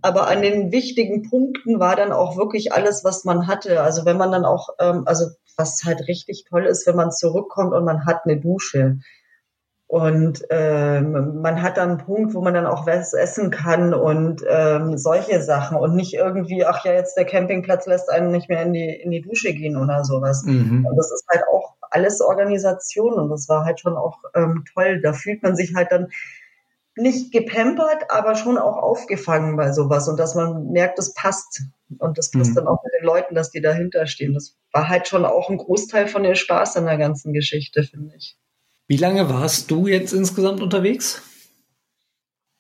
Aber 0.02 0.28
an 0.28 0.42
den 0.42 0.72
wichtigen 0.72 1.28
Punkten 1.28 1.78
war 1.78 1.94
dann 1.94 2.12
auch 2.12 2.36
wirklich 2.36 2.72
alles, 2.72 3.04
was 3.04 3.24
man 3.24 3.46
hatte. 3.46 3.82
Also 3.82 4.04
wenn 4.04 4.16
man 4.16 4.32
dann 4.32 4.44
auch, 4.44 4.70
ähm, 4.80 5.02
also 5.06 5.26
was 5.56 5.84
halt 5.84 6.08
richtig 6.08 6.46
toll 6.48 6.64
ist, 6.64 6.86
wenn 6.86 6.96
man 6.96 7.12
zurückkommt 7.12 7.74
und 7.74 7.84
man 7.84 8.06
hat 8.06 8.24
eine 8.24 8.40
Dusche. 8.40 8.98
Und 9.90 10.44
ähm, 10.50 11.40
man 11.42 11.62
hat 11.62 11.76
dann 11.76 11.88
einen 11.88 11.98
Punkt, 11.98 12.32
wo 12.32 12.40
man 12.42 12.54
dann 12.54 12.64
auch 12.64 12.86
was 12.86 13.12
essen 13.12 13.50
kann 13.50 13.92
und 13.92 14.40
ähm, 14.48 14.96
solche 14.96 15.42
Sachen 15.42 15.76
und 15.76 15.96
nicht 15.96 16.14
irgendwie, 16.14 16.64
ach 16.64 16.84
ja, 16.84 16.92
jetzt 16.92 17.16
der 17.16 17.24
Campingplatz 17.24 17.86
lässt 17.86 18.08
einen 18.08 18.30
nicht 18.30 18.48
mehr 18.48 18.62
in 18.62 18.72
die, 18.72 18.88
in 18.88 19.10
die 19.10 19.20
Dusche 19.20 19.52
gehen 19.52 19.76
oder 19.76 20.04
sowas. 20.04 20.44
Mhm. 20.44 20.86
Und 20.88 20.96
das 20.96 21.10
ist 21.10 21.24
halt 21.28 21.42
auch 21.52 21.74
alles 21.90 22.20
Organisation 22.20 23.14
und 23.14 23.30
das 23.30 23.48
war 23.48 23.64
halt 23.64 23.80
schon 23.80 23.96
auch 23.96 24.18
ähm, 24.36 24.62
toll. 24.72 25.00
Da 25.02 25.12
fühlt 25.12 25.42
man 25.42 25.56
sich 25.56 25.74
halt 25.74 25.90
dann 25.90 26.06
nicht 26.94 27.32
gepampert, 27.32 28.04
aber 28.10 28.36
schon 28.36 28.58
auch 28.58 28.76
aufgefangen 28.76 29.56
bei 29.56 29.72
sowas 29.72 30.06
und 30.06 30.20
dass 30.20 30.36
man 30.36 30.70
merkt, 30.70 31.00
es 31.00 31.14
passt. 31.14 31.62
Und 31.98 32.16
das 32.16 32.30
passt 32.30 32.50
mhm. 32.52 32.54
dann 32.54 32.68
auch 32.68 32.84
mit 32.84 32.92
den 33.00 33.06
Leuten, 33.06 33.34
dass 33.34 33.50
die 33.50 33.60
dahinter 33.60 34.06
stehen. 34.06 34.34
Das 34.34 34.56
war 34.72 34.88
halt 34.88 35.08
schon 35.08 35.24
auch 35.24 35.50
ein 35.50 35.58
Großteil 35.58 36.06
von 36.06 36.22
dem 36.22 36.36
Spaß 36.36 36.76
an 36.76 36.86
der 36.86 36.96
ganzen 36.96 37.32
Geschichte, 37.32 37.82
finde 37.82 38.14
ich. 38.14 38.36
Wie 38.90 38.96
lange 38.96 39.28
warst 39.28 39.70
du 39.70 39.86
jetzt 39.86 40.12
insgesamt 40.12 40.60
unterwegs? 40.60 41.22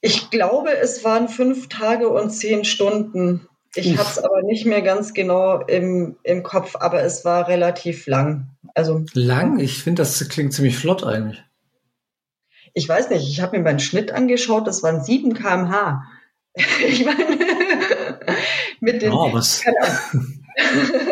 Ich 0.00 0.30
glaube, 0.30 0.72
es 0.78 1.02
waren 1.02 1.28
fünf 1.28 1.68
Tage 1.68 2.08
und 2.08 2.30
zehn 2.30 2.64
Stunden. 2.64 3.48
Ich 3.74 3.98
habe 3.98 4.08
es 4.08 4.18
aber 4.20 4.40
nicht 4.42 4.64
mehr 4.64 4.80
ganz 4.80 5.12
genau 5.12 5.58
im, 5.62 6.18
im 6.22 6.44
Kopf, 6.44 6.76
aber 6.76 7.02
es 7.02 7.24
war 7.24 7.48
relativ 7.48 8.06
lang. 8.06 8.46
Also 8.76 9.04
lang? 9.12 9.58
Ich 9.58 9.82
finde, 9.82 10.02
das 10.02 10.28
klingt 10.28 10.52
ziemlich 10.52 10.78
flott 10.78 11.02
eigentlich. 11.02 11.42
Ich 12.74 12.88
weiß 12.88 13.10
nicht, 13.10 13.28
ich 13.28 13.40
habe 13.40 13.58
mir 13.58 13.64
meinen 13.64 13.80
Schnitt 13.80 14.12
angeschaut, 14.12 14.68
das 14.68 14.84
waren 14.84 15.02
7 15.02 15.34
km/h. 15.34 16.04
Ich 16.86 17.04
meine, 17.04 17.26
mit 18.80 19.02
den. 19.02 19.10
Oh, 19.10 19.32
was? 19.32 19.64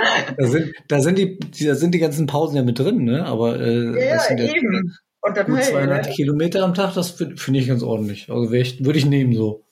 da, 0.38 0.46
sind, 0.46 0.72
da, 0.88 1.00
sind 1.00 1.18
die, 1.18 1.38
da 1.64 1.74
sind 1.74 1.94
die 1.94 1.98
ganzen 1.98 2.26
Pausen 2.26 2.56
ja 2.56 2.62
mit 2.62 2.78
drin, 2.78 3.04
ne? 3.04 3.26
Aber 3.26 3.60
äh, 3.60 4.08
ja, 4.08 4.16
ja 4.16 4.54
eben. 4.54 4.96
Und 5.22 5.36
dann 5.36 5.46
gut 5.46 5.62
200 5.62 6.06
hey, 6.06 6.14
Kilometer 6.14 6.64
am 6.64 6.74
Tag, 6.74 6.94
das 6.94 7.10
finde 7.10 7.36
find 7.36 7.56
ich 7.56 7.68
ganz 7.68 7.82
ordentlich. 7.82 8.30
Also 8.30 8.50
würde 8.50 8.98
ich 8.98 9.06
nehmen 9.06 9.34
so. 9.34 9.64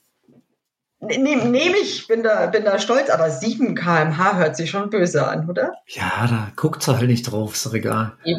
Nehme 1.01 1.47
nehm 1.47 1.75
ich, 1.81 2.09
bin 2.09 2.25
da, 2.25 2.47
bin 2.47 2.65
da 2.65 2.79
stolz, 2.79 3.09
aber 3.09 3.31
7 3.31 3.77
km/h 3.77 4.37
hört 4.37 4.57
sich 4.57 4.69
schon 4.69 4.91
böse 4.91 5.27
an, 5.27 5.49
oder? 5.49 5.73
Ja, 5.87 6.27
da 6.29 6.53
guckt 6.57 6.83
sie 6.83 6.95
halt 6.95 7.09
nicht 7.09 7.23
drauf, 7.23 7.55
ist 7.55 7.65
doch 7.65 7.75
egal. 7.75 8.15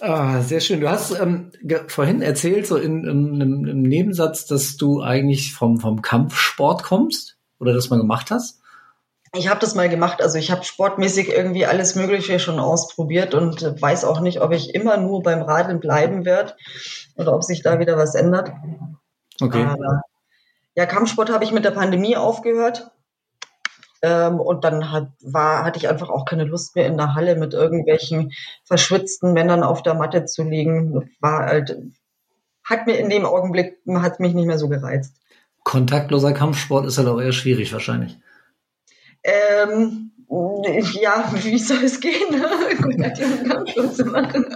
ah, 0.00 0.42
sehr 0.42 0.58
schön. 0.58 0.80
Du 0.80 0.90
hast 0.90 1.18
ähm, 1.18 1.52
vorhin 1.86 2.20
erzählt, 2.20 2.66
so 2.66 2.76
in, 2.76 3.04
in, 3.04 3.40
in, 3.40 3.64
im 3.64 3.82
Nebensatz, 3.82 4.46
dass 4.46 4.76
du 4.76 5.02
eigentlich 5.02 5.54
vom, 5.54 5.78
vom 5.78 6.02
Kampfsport 6.02 6.82
kommst 6.82 7.37
oder 7.58 7.72
das 7.72 7.90
mal 7.90 7.98
gemacht 7.98 8.30
hast. 8.30 8.60
Ich 9.34 9.48
habe 9.48 9.60
das 9.60 9.74
mal 9.74 9.88
gemacht. 9.88 10.22
Also 10.22 10.38
ich 10.38 10.50
habe 10.50 10.64
sportmäßig 10.64 11.28
irgendwie 11.28 11.66
alles 11.66 11.94
Mögliche 11.94 12.38
schon 12.38 12.58
ausprobiert 12.58 13.34
und 13.34 13.62
weiß 13.80 14.04
auch 14.04 14.20
nicht, 14.20 14.40
ob 14.40 14.52
ich 14.52 14.74
immer 14.74 14.96
nur 14.96 15.22
beim 15.22 15.42
Radeln 15.42 15.80
bleiben 15.80 16.24
werde 16.24 16.54
oder 17.16 17.34
ob 17.34 17.44
sich 17.44 17.62
da 17.62 17.78
wieder 17.78 17.96
was 17.96 18.14
ändert. 18.14 18.52
Okay. 19.40 19.64
Aber, 19.64 20.02
ja, 20.74 20.86
Kampfsport 20.86 21.30
habe 21.30 21.44
ich 21.44 21.52
mit 21.52 21.64
der 21.64 21.72
Pandemie 21.72 22.16
aufgehört. 22.16 22.90
Ähm, 24.00 24.38
und 24.40 24.64
dann 24.64 24.92
hat, 24.92 25.08
war, 25.22 25.64
hatte 25.64 25.78
ich 25.78 25.88
einfach 25.88 26.08
auch 26.08 26.24
keine 26.24 26.44
Lust 26.44 26.76
mehr 26.76 26.86
in 26.86 26.96
der 26.96 27.14
Halle 27.14 27.34
mit 27.34 27.52
irgendwelchen 27.52 28.32
verschwitzten 28.64 29.32
Männern 29.32 29.64
auf 29.64 29.82
der 29.82 29.94
Matte 29.94 30.24
zu 30.24 30.44
liegen. 30.44 31.10
War 31.20 31.46
halt, 31.46 31.76
hat 32.64 32.86
mir 32.86 32.96
in 32.96 33.10
dem 33.10 33.26
Augenblick, 33.26 33.78
hat 33.88 34.20
mich 34.20 34.34
nicht 34.34 34.46
mehr 34.46 34.58
so 34.58 34.68
gereizt. 34.68 35.16
Kontaktloser 35.68 36.32
Kampfsport 36.32 36.86
ist 36.86 36.96
halt 36.96 37.08
auch 37.08 37.20
eher 37.20 37.32
schwierig 37.32 37.74
wahrscheinlich. 37.74 38.16
Ähm, 39.22 40.12
ja, 40.98 41.30
wie 41.42 41.58
soll 41.58 41.84
es 41.84 42.00
gehen, 42.00 42.40
kontaktlosen 42.80 43.46
Kampfsport 43.46 43.94
zu 43.94 44.04
machen? 44.06 44.46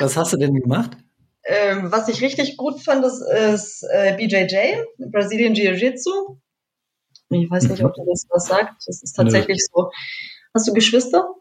Was 0.00 0.16
hast 0.16 0.32
du 0.32 0.36
denn 0.36 0.54
gemacht? 0.54 0.96
Ähm, 1.44 1.92
was 1.92 2.08
ich 2.08 2.20
richtig 2.22 2.56
gut 2.56 2.82
fand, 2.82 3.04
ist, 3.04 3.20
ist 3.20 3.84
äh, 3.84 4.16
BJJ, 4.16 4.82
Brazilian 5.12 5.54
Jiu-Jitsu. 5.54 6.40
Ich 7.30 7.48
weiß 7.48 7.68
nicht, 7.68 7.84
ob 7.84 7.94
du 7.94 8.04
das 8.10 8.26
was 8.28 8.46
sagt. 8.46 8.82
Das 8.84 9.00
ist 9.00 9.12
tatsächlich 9.12 9.58
Nö. 9.58 9.82
so. 9.84 9.90
Hast 10.54 10.66
du 10.66 10.72
Geschwister? 10.72 11.36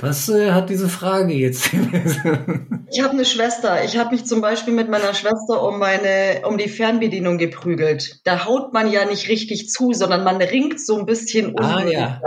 Was 0.00 0.28
äh, 0.28 0.52
hat 0.52 0.70
diese 0.70 0.88
Frage 0.88 1.34
jetzt? 1.34 1.70
ich 2.90 3.00
habe 3.02 3.10
eine 3.10 3.24
Schwester. 3.24 3.84
Ich 3.84 3.96
habe 3.96 4.12
mich 4.12 4.24
zum 4.24 4.40
Beispiel 4.40 4.74
mit 4.74 4.88
meiner 4.88 5.14
Schwester 5.14 5.62
um 5.62 5.78
meine, 5.78 6.42
um 6.48 6.58
die 6.58 6.68
Fernbedienung 6.68 7.38
geprügelt. 7.38 8.20
Da 8.24 8.44
haut 8.46 8.72
man 8.72 8.90
ja 8.90 9.04
nicht 9.04 9.28
richtig 9.28 9.68
zu, 9.70 9.92
sondern 9.92 10.24
man 10.24 10.36
ringt 10.36 10.80
so 10.80 10.98
ein 10.98 11.06
bisschen 11.06 11.54
um. 11.54 11.64
Ah 11.64 11.84
ja. 11.84 12.20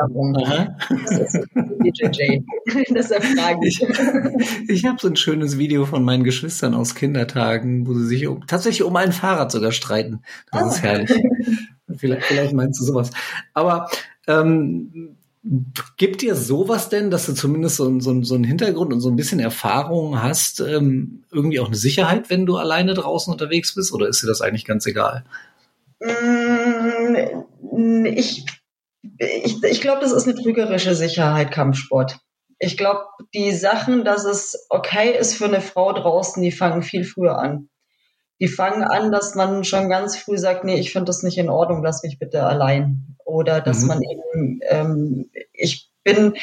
Das 0.90 1.34
ist 1.34 1.48
BJJ. 1.54 2.42
Deshalb 2.94 3.24
frage 3.24 3.68
ich. 3.68 3.82
Ich, 3.82 4.70
ich 4.70 4.86
habe 4.86 4.98
so 5.00 5.08
ein 5.08 5.16
schönes 5.16 5.58
Video 5.58 5.86
von 5.86 6.04
meinen 6.04 6.24
Geschwistern 6.24 6.74
aus 6.74 6.96
Kindertagen, 6.96 7.88
wo 7.88 7.94
sie 7.94 8.06
sich 8.06 8.28
um, 8.28 8.46
tatsächlich 8.48 8.84
um 8.84 8.96
ein 8.96 9.12
Fahrrad 9.12 9.52
sogar 9.52 9.72
streiten. 9.72 10.22
Das 10.52 10.62
ah. 10.62 10.68
ist 10.68 10.84
herrlich. 10.84 11.12
vielleicht, 11.98 12.24
vielleicht 12.24 12.54
meinst 12.54 12.80
du 12.80 12.86
sowas. 12.86 13.10
Aber 13.54 13.90
ähm, 14.28 15.18
Gibt 15.98 16.22
dir 16.22 16.36
sowas 16.36 16.88
denn, 16.88 17.12
dass 17.12 17.26
du 17.26 17.34
zumindest 17.34 17.76
so, 17.76 18.00
so, 18.00 18.24
so 18.24 18.36
einen 18.36 18.46
Hintergrund 18.46 18.94
und 18.94 19.02
so 19.02 19.10
ein 19.10 19.18
bisschen 19.18 19.42
Erfahrung 19.42 20.24
hast, 20.24 20.62
ähm, 20.62 21.26
irgendwie 21.32 21.60
auch 21.60 21.68
eine 21.68 21.76
Sicherheit, 21.76 22.30
wenn 22.30 22.46
du 22.46 22.56
alleine 22.56 22.94
draußen 22.94 23.32
unterwegs 23.32 23.76
bist? 23.76 23.92
Oder 23.92 24.08
ist 24.08 24.24
dir 24.24 24.28
das 24.28 24.40
eigentlich 24.40 24.64
ganz 24.64 24.86
egal? 24.86 25.26
Mm, 26.00 28.06
ich, 28.06 28.46
ich, 29.18 29.64
ich 29.64 29.82
glaube, 29.82 30.00
das 30.00 30.14
ist 30.14 30.28
eine 30.28 30.42
trügerische 30.42 30.96
Sicherheit, 30.96 31.52
Kampfsport. 31.52 32.20
Ich 32.60 32.78
glaube, 32.78 33.02
die 33.34 33.52
Sachen, 33.52 34.06
dass 34.06 34.24
es 34.24 34.68
okay 34.70 35.18
ist 35.18 35.36
für 35.36 35.46
eine 35.46 35.60
Frau 35.60 35.92
draußen, 35.92 36.42
die 36.42 36.54
fangen 36.54 36.84
viel 36.84 37.04
früher 37.04 37.38
an. 37.38 37.68
Die 38.44 38.50
fangen 38.50 38.84
an, 38.84 39.10
dass 39.10 39.36
man 39.36 39.64
schon 39.64 39.88
ganz 39.88 40.18
früh 40.18 40.38
sagt, 40.38 40.66
nee, 40.66 40.76
ich 40.76 40.92
finde 40.92 41.06
das 41.06 41.24
nicht 41.24 41.38
in 41.38 41.48
Ordnung, 41.48 41.82
lass 41.82 42.04
mich 42.04 42.20
bitte 42.20 42.44
allein 42.44 43.16
oder 43.24 43.62
dass 43.62 43.84
mhm. 43.84 43.88
man 43.88 44.02
eben, 44.02 44.60
ähm, 44.68 45.30
ich 45.54 45.90
bin 46.04 46.34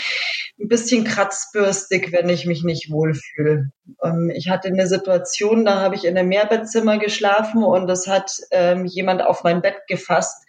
ein 0.58 0.68
bisschen 0.68 1.04
kratzbürstig, 1.04 2.10
wenn 2.10 2.30
ich 2.30 2.46
mich 2.46 2.64
nicht 2.64 2.90
wohlfühle. 2.90 3.70
Ähm, 4.02 4.32
ich 4.34 4.48
hatte 4.48 4.68
eine 4.68 4.86
Situation, 4.86 5.66
da 5.66 5.82
habe 5.82 5.94
ich 5.94 6.06
in 6.06 6.16
einem 6.16 6.30
Mehrbettzimmer 6.30 6.96
geschlafen 6.96 7.62
und 7.62 7.90
es 7.90 8.06
hat 8.06 8.32
ähm, 8.50 8.86
jemand 8.86 9.20
auf 9.22 9.44
mein 9.44 9.60
Bett 9.60 9.76
gefasst 9.86 10.46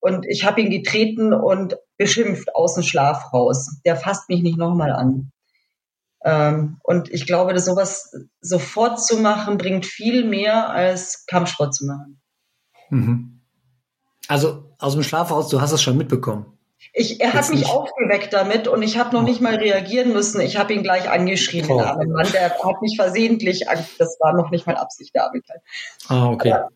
und 0.00 0.26
ich 0.26 0.44
habe 0.44 0.60
ihn 0.60 0.68
getreten 0.68 1.32
und 1.32 1.78
beschimpft 1.96 2.54
aus 2.54 2.74
dem 2.74 2.82
Schlaf 2.82 3.32
raus. 3.32 3.80
Der 3.86 3.96
fasst 3.96 4.28
mich 4.28 4.42
nicht 4.42 4.58
nochmal 4.58 4.92
an. 4.92 5.30
Ähm, 6.24 6.78
und 6.82 7.10
ich 7.10 7.26
glaube, 7.26 7.52
dass 7.52 7.66
sowas 7.66 8.12
sofort 8.40 9.04
zu 9.04 9.18
machen, 9.18 9.58
bringt 9.58 9.84
viel 9.84 10.24
mehr 10.24 10.70
als 10.70 11.26
Kampfsport 11.26 11.74
zu 11.74 11.84
machen. 11.86 12.20
Mhm. 12.88 13.40
Also 14.26 14.74
aus 14.78 14.94
dem 14.94 15.02
Schlafhaus, 15.02 15.48
du 15.48 15.60
hast 15.60 15.72
es 15.72 15.82
schon 15.82 15.98
mitbekommen. 15.98 16.46
Ich, 16.92 17.20
er 17.20 17.32
hat 17.34 17.48
mich 17.50 17.60
nicht. 17.60 17.70
aufgeweckt 17.70 18.32
damit 18.32 18.68
und 18.68 18.82
ich 18.82 18.98
habe 18.98 19.14
noch 19.14 19.22
nicht 19.22 19.40
mal 19.40 19.54
reagieren 19.56 20.12
müssen. 20.12 20.40
Ich 20.40 20.56
habe 20.58 20.72
ihn 20.72 20.82
gleich 20.82 21.10
angeschrien, 21.10 21.66
oh. 21.70 21.80
armen 21.80 22.10
Mann. 22.10 22.30
Der 22.32 22.50
hat 22.50 22.82
mich 22.82 22.96
versehentlich, 22.96 23.66
das 23.98 24.16
war 24.20 24.34
noch 24.34 24.50
nicht 24.50 24.66
mal 24.66 24.76
Absicht 24.76 25.14
der 25.14 25.24
Arbeit. 25.24 25.44
Ah, 26.08 26.28
okay. 26.28 26.52
Aber, 26.52 26.68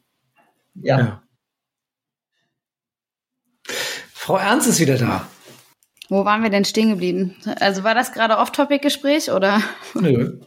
ja. 0.75 0.99
ja. 0.99 1.23
Frau 4.13 4.37
Ernst 4.37 4.69
ist 4.69 4.81
wieder 4.81 4.99
da. 4.99 5.27
Wo 6.09 6.25
waren 6.25 6.43
wir 6.43 6.51
denn 6.51 6.65
stehen 6.65 6.91
geblieben? 6.91 7.37
Also 7.61 7.85
war 7.85 7.95
das 7.95 8.13
gerade 8.13 8.39
Off-Topic-Gespräch 8.39 9.31
oder? 9.31 9.61
Nö. 9.95 10.41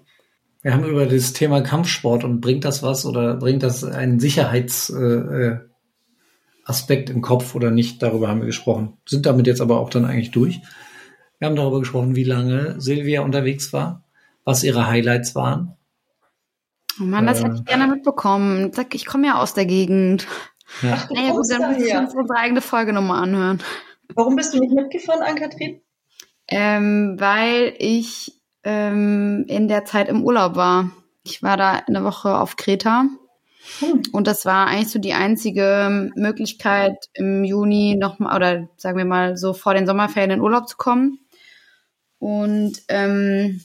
Wir 0.64 0.74
haben 0.74 0.86
über 0.86 1.06
das 1.06 1.34
Thema 1.34 1.62
Kampfsport 1.62 2.24
und 2.24 2.42
bringt 2.42 2.66
das 2.66 2.84
was 2.84 3.06
oder 3.06 3.36
bringt 3.36 3.64
das 3.64 3.84
einen 3.84 4.20
Sicherheits, 4.20 4.90
äh, 4.90 5.04
äh 5.04 5.60
im 6.88 7.22
Kopf 7.22 7.54
oder 7.54 7.70
nicht, 7.70 8.02
darüber 8.02 8.30
haben 8.30 8.40
wir 8.40 8.46
gesprochen. 8.46 8.98
Sind 9.06 9.26
damit 9.26 9.46
jetzt 9.46 9.60
aber 9.60 9.80
auch 9.80 9.90
dann 9.90 10.06
eigentlich 10.06 10.32
durch. 10.32 10.62
Wir 11.38 11.48
haben 11.48 11.56
darüber 11.58 11.80
gesprochen, 11.80 12.16
wie 12.16 12.24
lange 12.24 12.80
Silvia 12.80 13.24
unterwegs 13.24 13.74
war, 13.74 14.06
was 14.46 14.64
ihre 14.64 14.88
Highlights 14.88 15.36
waren. 15.36 15.76
Oh 17.00 17.04
Mann, 17.04 17.26
das 17.26 17.42
äh, 17.42 17.44
hätte 17.44 17.56
ich 17.56 17.66
gerne 17.66 17.88
mitbekommen. 17.88 18.72
Ich 18.94 19.06
komme 19.06 19.28
ja 19.28 19.42
aus 19.42 19.54
der 19.54 19.66
Gegend. 19.66 20.28
Ja. 20.82 20.94
Ach, 20.98 21.10
naja, 21.10 21.32
gut, 21.32 21.46
dann 21.50 21.72
müssen 21.74 21.86
wir 21.86 22.00
uns 22.00 22.16
unsere 22.16 22.40
eigene 22.40 22.62
Folge 22.62 22.94
nochmal 22.94 23.24
anhören. 23.24 23.60
Warum 24.16 24.36
bist 24.36 24.54
du 24.54 24.60
nicht 24.60 24.74
mitgefahren, 24.74 25.22
Ann-Kathrin? 25.22 25.82
Ähm, 26.48 27.16
weil 27.20 27.74
ich 27.78 28.42
ähm, 28.64 29.46
in 29.48 29.68
der 29.68 29.86
Zeit 29.86 30.10
im 30.10 30.24
Urlaub 30.24 30.56
war. 30.56 30.92
Ich 31.24 31.44
war 31.44 31.58
da 31.58 31.84
eine 31.88 32.04
Woche 32.04 32.38
auf 32.38 32.56
Kreta 32.56 33.06
Hm. 33.80 34.02
Und 34.12 34.28
das 34.28 34.46
war 34.46 34.68
eigentlich 34.68 34.90
so 34.90 35.00
die 35.00 35.14
einzige 35.14 36.10
Möglichkeit, 36.16 36.96
im 37.14 37.44
Juni 37.44 37.96
noch 37.96 38.20
mal, 38.20 38.36
oder 38.36 38.68
sagen 38.78 38.98
wir 38.98 39.06
mal 39.06 39.38
so 39.38 39.54
vor 39.54 39.74
den 39.74 39.86
Sommerferien 39.86 40.32
in 40.32 40.42
Urlaub 40.42 40.68
zu 40.68 40.78
kommen. 40.78 41.20
Und 42.20 42.82
ähm, 42.88 43.62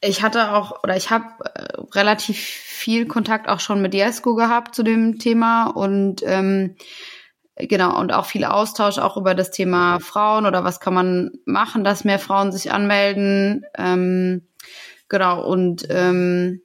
ich 0.00 0.22
hatte 0.22 0.52
auch, 0.52 0.82
oder 0.84 0.96
ich 0.96 1.10
habe 1.10 1.26
äh, 1.44 1.80
relativ 1.92 2.38
viel 2.38 3.06
Kontakt 3.06 3.48
auch 3.48 3.60
schon 3.60 3.82
mit 3.82 3.94
Jesko 3.94 4.34
gehabt 4.34 4.74
zu 4.74 4.82
dem 4.82 5.18
Thema 5.18 5.66
und 5.66 6.22
ähm, 6.24 6.76
genau, 7.56 7.98
und 7.98 8.12
auch 8.12 8.26
viel 8.26 8.44
Austausch 8.44 8.98
auch 8.98 9.16
über 9.16 9.34
das 9.34 9.50
Thema 9.50 10.00
Frauen 10.00 10.46
oder 10.46 10.64
was 10.64 10.80
kann 10.80 10.94
man 10.94 11.30
machen, 11.44 11.84
dass 11.84 12.04
mehr 12.04 12.18
Frauen 12.18 12.52
sich 12.52 12.72
anmelden. 12.72 13.64
Ähm, 13.76 14.46
genau, 15.08 15.44
und 15.44 15.86
ähm, 15.90 16.60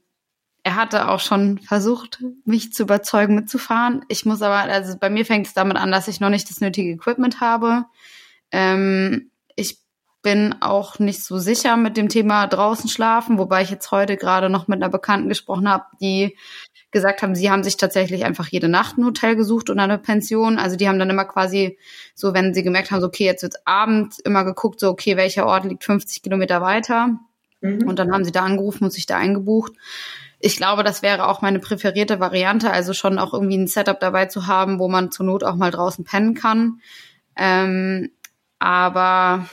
er 0.63 0.75
hatte 0.75 1.07
auch 1.09 1.19
schon 1.19 1.57
versucht, 1.59 2.23
mich 2.45 2.73
zu 2.73 2.83
überzeugen, 2.83 3.35
mitzufahren. 3.35 4.05
Ich 4.09 4.25
muss 4.25 4.41
aber, 4.41 4.71
also 4.71 4.97
bei 4.97 5.09
mir 5.09 5.25
fängt 5.25 5.47
es 5.47 5.53
damit 5.53 5.77
an, 5.77 5.91
dass 5.91 6.07
ich 6.07 6.19
noch 6.19 6.29
nicht 6.29 6.49
das 6.49 6.61
nötige 6.61 6.91
Equipment 6.91 7.39
habe. 7.39 7.85
Ähm, 8.51 9.31
ich 9.55 9.79
bin 10.21 10.55
auch 10.59 10.99
nicht 10.99 11.23
so 11.23 11.37
sicher 11.37 11.77
mit 11.77 11.95
dem 11.95 12.09
Thema 12.09 12.45
draußen 12.47 12.89
schlafen, 12.89 13.37
wobei 13.37 13.61
ich 13.61 13.69
jetzt 13.69 13.91
heute 13.91 14.17
gerade 14.17 14.49
noch 14.49 14.67
mit 14.67 14.81
einer 14.81 14.91
Bekannten 14.91 15.29
gesprochen 15.29 15.69
habe, 15.69 15.85
die 16.01 16.37
gesagt 16.91 17.21
haben, 17.21 17.35
sie 17.35 17.51
haben 17.51 17.63
sich 17.63 17.77
tatsächlich 17.77 18.25
einfach 18.25 18.47
jede 18.47 18.67
Nacht 18.67 18.97
ein 18.97 19.05
Hotel 19.05 19.35
gesucht 19.35 19.69
und 19.69 19.79
eine 19.79 19.97
Pension. 19.97 20.57
Also 20.57 20.75
die 20.75 20.87
haben 20.87 20.99
dann 20.99 21.09
immer 21.09 21.25
quasi 21.25 21.77
so, 22.15 22.33
wenn 22.33 22.53
sie 22.53 22.63
gemerkt 22.63 22.91
haben, 22.91 23.01
so, 23.01 23.07
okay, 23.07 23.25
jetzt 23.25 23.43
wird's 23.43 23.61
Abend, 23.65 24.15
immer 24.25 24.43
geguckt, 24.43 24.79
so, 24.79 24.89
okay, 24.89 25.15
welcher 25.15 25.45
Ort 25.45 25.65
liegt 25.65 25.83
50 25.83 26.23
Kilometer 26.23 26.61
weiter. 26.61 27.19
Mhm. 27.61 27.87
Und 27.87 27.99
dann 27.99 28.11
haben 28.11 28.25
sie 28.25 28.31
da 28.31 28.43
angerufen 28.43 28.85
und 28.85 28.91
sich 28.91 29.05
da 29.05 29.17
eingebucht. 29.17 29.73
Ich 30.39 30.55
glaube, 30.55 30.83
das 30.83 31.01
wäre 31.01 31.27
auch 31.27 31.41
meine 31.41 31.59
präferierte 31.59 32.19
Variante, 32.19 32.71
also 32.71 32.93
schon 32.93 33.19
auch 33.19 33.33
irgendwie 33.33 33.57
ein 33.57 33.67
Setup 33.67 33.99
dabei 33.99 34.25
zu 34.25 34.47
haben, 34.47 34.79
wo 34.79 34.87
man 34.87 35.11
zur 35.11 35.25
Not 35.25 35.43
auch 35.43 35.55
mal 35.55 35.71
draußen 35.71 36.05
pennen 36.05 36.33
kann. 36.33 36.81
Ähm, 37.35 38.11
aber 38.57 39.47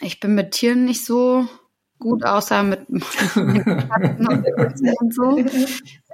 ich 0.00 0.20
bin 0.20 0.34
mit 0.34 0.52
Tieren 0.52 0.84
nicht 0.84 1.04
so 1.04 1.48
gut, 1.98 2.24
außer 2.24 2.62
mit, 2.62 2.88
mit 2.90 3.04
und 5.00 5.14
so. 5.14 5.44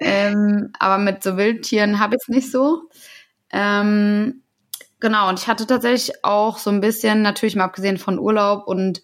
Ähm, 0.01 0.73
aber 0.79 0.99
mit 0.99 1.23
so 1.23 1.37
Wildtieren 1.37 2.01
habe 2.01 2.17
ich 2.17 2.23
es 2.23 2.29
nicht 2.29 2.51
so. 2.51 2.89
Ähm, 3.51 4.43
genau, 5.01 5.29
und 5.29 5.39
ich 5.39 5.47
hatte 5.47 5.67
tatsächlich 5.67 6.25
auch 6.25 6.59
so 6.59 6.71
ein 6.71 6.81
bisschen, 6.81 7.23
natürlich 7.23 7.57
mal 7.57 7.65
abgesehen 7.65 7.99
von 7.99 8.19
Urlaub 8.19 8.67
und 8.67 9.03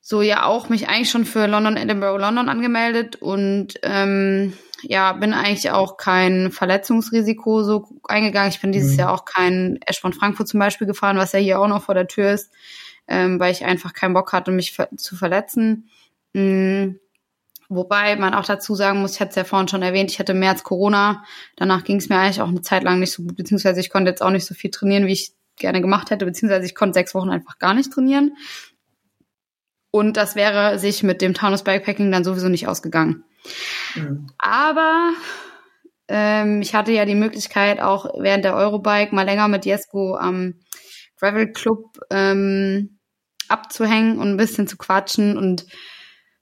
so 0.00 0.20
ja 0.20 0.44
auch 0.44 0.68
mich 0.68 0.88
eigentlich 0.88 1.10
schon 1.10 1.24
für 1.24 1.46
London, 1.46 1.76
Edinburgh, 1.76 2.18
London 2.18 2.50
angemeldet 2.50 3.16
und 3.16 3.74
ähm, 3.82 4.52
ja, 4.82 5.14
bin 5.14 5.32
eigentlich 5.32 5.70
auch 5.70 5.96
kein 5.96 6.52
Verletzungsrisiko 6.52 7.62
so 7.62 7.88
eingegangen. 8.06 8.50
Ich 8.50 8.60
bin 8.60 8.70
dieses 8.70 8.92
mhm. 8.92 8.98
Jahr 8.98 9.12
auch 9.14 9.24
kein 9.24 9.78
Esch 9.86 10.00
von 10.00 10.12
Frankfurt 10.12 10.46
zum 10.46 10.60
Beispiel 10.60 10.86
gefahren, 10.86 11.16
was 11.16 11.32
ja 11.32 11.38
hier 11.38 11.58
auch 11.58 11.68
noch 11.68 11.82
vor 11.82 11.94
der 11.94 12.06
Tür 12.06 12.32
ist 12.32 12.52
ähm, 13.08 13.38
weil 13.40 13.52
ich 13.52 13.64
einfach 13.64 13.92
keinen 13.92 14.14
Bock 14.14 14.32
hatte, 14.32 14.50
mich 14.50 14.72
ver 14.72 14.88
zu 14.96 15.16
verletzen. 15.16 15.88
Mhm. 16.32 17.00
Wobei 17.68 18.16
man 18.16 18.34
auch 18.34 18.44
dazu 18.44 18.74
sagen 18.74 19.00
muss, 19.00 19.14
ich 19.14 19.20
hatte 19.20 19.30
es 19.30 19.36
ja 19.36 19.44
vorhin 19.44 19.68
schon 19.68 19.82
erwähnt, 19.82 20.10
ich 20.10 20.18
hatte 20.18 20.34
März 20.34 20.62
Corona. 20.62 21.24
Danach 21.56 21.84
ging 21.84 21.96
es 21.96 22.08
mir 22.08 22.18
eigentlich 22.18 22.40
auch 22.40 22.48
eine 22.48 22.60
Zeit 22.60 22.84
lang 22.84 23.00
nicht 23.00 23.12
so 23.12 23.22
gut, 23.22 23.36
beziehungsweise 23.36 23.80
ich 23.80 23.90
konnte 23.90 24.10
jetzt 24.10 24.22
auch 24.22 24.30
nicht 24.30 24.46
so 24.46 24.54
viel 24.54 24.70
trainieren, 24.70 25.06
wie 25.06 25.12
ich 25.12 25.32
gerne 25.56 25.80
gemacht 25.80 26.10
hätte, 26.10 26.26
beziehungsweise 26.26 26.66
ich 26.66 26.74
konnte 26.74 26.94
sechs 26.94 27.14
Wochen 27.14 27.30
einfach 27.30 27.58
gar 27.58 27.74
nicht 27.74 27.92
trainieren. 27.92 28.36
Und 29.90 30.16
das 30.16 30.34
wäre 30.34 30.78
sich 30.78 31.02
mit 31.02 31.22
dem 31.22 31.34
Taunus 31.34 31.62
Bikepacking 31.62 32.10
dann 32.10 32.24
sowieso 32.24 32.48
nicht 32.48 32.68
ausgegangen. 32.68 33.24
Mhm. 33.94 34.26
Aber 34.38 35.10
ähm, 36.08 36.60
ich 36.60 36.74
hatte 36.74 36.92
ja 36.92 37.04
die 37.04 37.14
Möglichkeit, 37.14 37.80
auch 37.80 38.06
während 38.18 38.44
der 38.44 38.56
Eurobike 38.56 39.14
mal 39.14 39.22
länger 39.22 39.48
mit 39.48 39.64
Jesko 39.64 40.16
am 40.16 40.54
Gravel 41.18 41.52
Club 41.52 41.98
ähm, 42.10 42.98
abzuhängen 43.48 44.18
und 44.18 44.30
ein 44.30 44.36
bisschen 44.36 44.66
zu 44.66 44.76
quatschen. 44.76 45.36
Und 45.36 45.66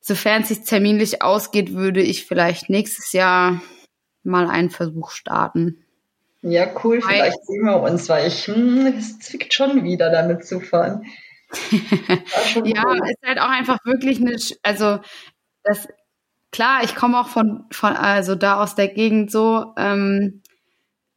sofern 0.01 0.43
es 0.43 0.49
sich 0.49 0.64
terminlich 0.64 1.23
ausgeht, 1.23 1.73
würde 1.73 2.03
ich 2.03 2.27
vielleicht 2.27 2.70
nächstes 2.70 3.12
Jahr 3.12 3.61
mal 4.23 4.49
einen 4.49 4.70
Versuch 4.70 5.11
starten. 5.11 5.85
Ja, 6.43 6.66
cool. 6.83 7.01
Weil, 7.03 7.14
vielleicht 7.14 7.47
sehen 7.47 7.64
wir 7.64 7.81
uns, 7.81 8.09
weil 8.09 8.27
ich, 8.27 8.47
hm, 8.49 8.95
es 8.99 9.18
zwickt 9.20 9.55
schon 9.55 9.85
wieder, 9.85 10.11
damit 10.11 10.45
zu 10.45 10.61
fahren. 10.61 11.07
ja, 12.64 12.85
cool. 12.87 13.01
ist 13.09 13.23
halt 13.25 13.41
auch 13.41 13.49
einfach 13.49 13.79
wirklich 13.85 14.20
eine, 14.20 14.37
also 14.62 14.99
das, 15.62 15.87
klar, 16.51 16.83
ich 16.83 16.97
komme 16.97 17.20
auch 17.20 17.29
von, 17.29 17.66
von, 17.70 17.95
also 17.95 18.35
da 18.35 18.61
aus 18.61 18.75
der 18.75 18.89
Gegend 18.89 19.31
so, 19.31 19.73
ähm, 19.77 20.41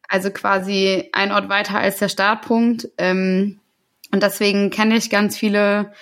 also 0.08 0.30
quasi 0.30 1.08
ein 1.12 1.32
Ort 1.32 1.48
weiter 1.48 1.78
als 1.78 1.98
der 1.98 2.08
Startpunkt. 2.08 2.88
Ähm, 2.98 3.60
und 4.12 4.22
deswegen 4.22 4.70
kenne 4.70 4.96
ich 4.96 5.10
ganz 5.10 5.36
viele 5.36 5.92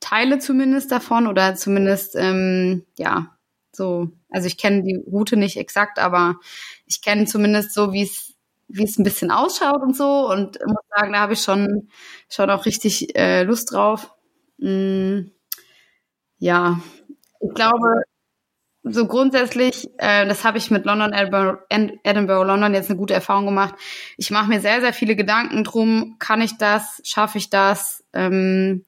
Teile 0.00 0.38
zumindest 0.38 0.90
davon 0.90 1.26
oder 1.26 1.54
zumindest, 1.54 2.16
ähm, 2.16 2.84
ja, 2.96 3.36
so, 3.72 4.08
also 4.30 4.46
ich 4.46 4.56
kenne 4.56 4.82
die 4.82 4.96
Route 4.96 5.36
nicht 5.36 5.56
exakt, 5.56 5.98
aber 5.98 6.36
ich 6.86 7.02
kenne 7.02 7.26
zumindest 7.26 7.72
so, 7.74 7.92
wie 7.92 8.02
es 8.02 8.34
wie 8.72 8.84
es 8.84 8.98
ein 8.98 9.04
bisschen 9.04 9.32
ausschaut 9.32 9.82
und 9.82 9.96
so 9.96 10.30
und 10.30 10.58
muss 10.64 10.84
sagen, 10.96 11.12
da 11.12 11.20
habe 11.20 11.32
ich 11.32 11.42
schon 11.42 11.88
schon 12.28 12.50
auch 12.50 12.66
richtig 12.66 13.16
äh, 13.16 13.42
Lust 13.42 13.72
drauf. 13.72 14.12
Mm, 14.58 15.30
ja, 16.38 16.80
ich 17.40 17.54
glaube, 17.54 18.02
so 18.82 19.06
grundsätzlich, 19.06 19.88
äh, 19.98 20.26
das 20.26 20.44
habe 20.44 20.58
ich 20.58 20.70
mit 20.70 20.84
London, 20.84 21.12
Edinburgh, 21.12 21.58
Edinburgh, 21.68 22.44
London 22.44 22.74
jetzt 22.74 22.88
eine 22.88 22.98
gute 22.98 23.14
Erfahrung 23.14 23.46
gemacht. 23.46 23.74
Ich 24.16 24.30
mache 24.30 24.48
mir 24.48 24.60
sehr, 24.60 24.80
sehr 24.80 24.92
viele 24.92 25.16
Gedanken 25.16 25.64
drum, 25.64 26.16
kann 26.18 26.40
ich 26.40 26.56
das, 26.56 27.00
schaffe 27.04 27.38
ich 27.38 27.50
das, 27.50 28.04
ähm, 28.12 28.84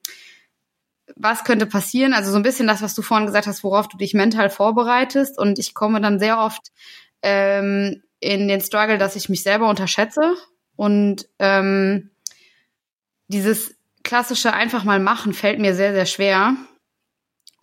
was 1.16 1.44
könnte 1.44 1.66
passieren? 1.66 2.14
Also 2.14 2.30
so 2.30 2.36
ein 2.36 2.42
bisschen 2.42 2.66
das, 2.66 2.80
was 2.80 2.94
du 2.94 3.02
vorhin 3.02 3.26
gesagt 3.26 3.46
hast, 3.46 3.64
worauf 3.64 3.88
du 3.88 3.98
dich 3.98 4.14
mental 4.14 4.48
vorbereitest. 4.48 5.38
Und 5.38 5.58
ich 5.58 5.74
komme 5.74 6.00
dann 6.00 6.18
sehr 6.18 6.38
oft 6.38 6.72
ähm, 7.22 8.02
in 8.18 8.48
den 8.48 8.60
Struggle, 8.60 8.98
dass 8.98 9.16
ich 9.16 9.28
mich 9.28 9.42
selber 9.42 9.68
unterschätze 9.68 10.34
und 10.76 11.28
ähm, 11.38 12.10
dieses 13.28 13.76
klassische 14.02 14.52
einfach 14.52 14.84
mal 14.84 15.00
machen 15.00 15.32
fällt 15.32 15.58
mir 15.58 15.74
sehr, 15.74 15.92
sehr 15.92 16.06
schwer. 16.06 16.56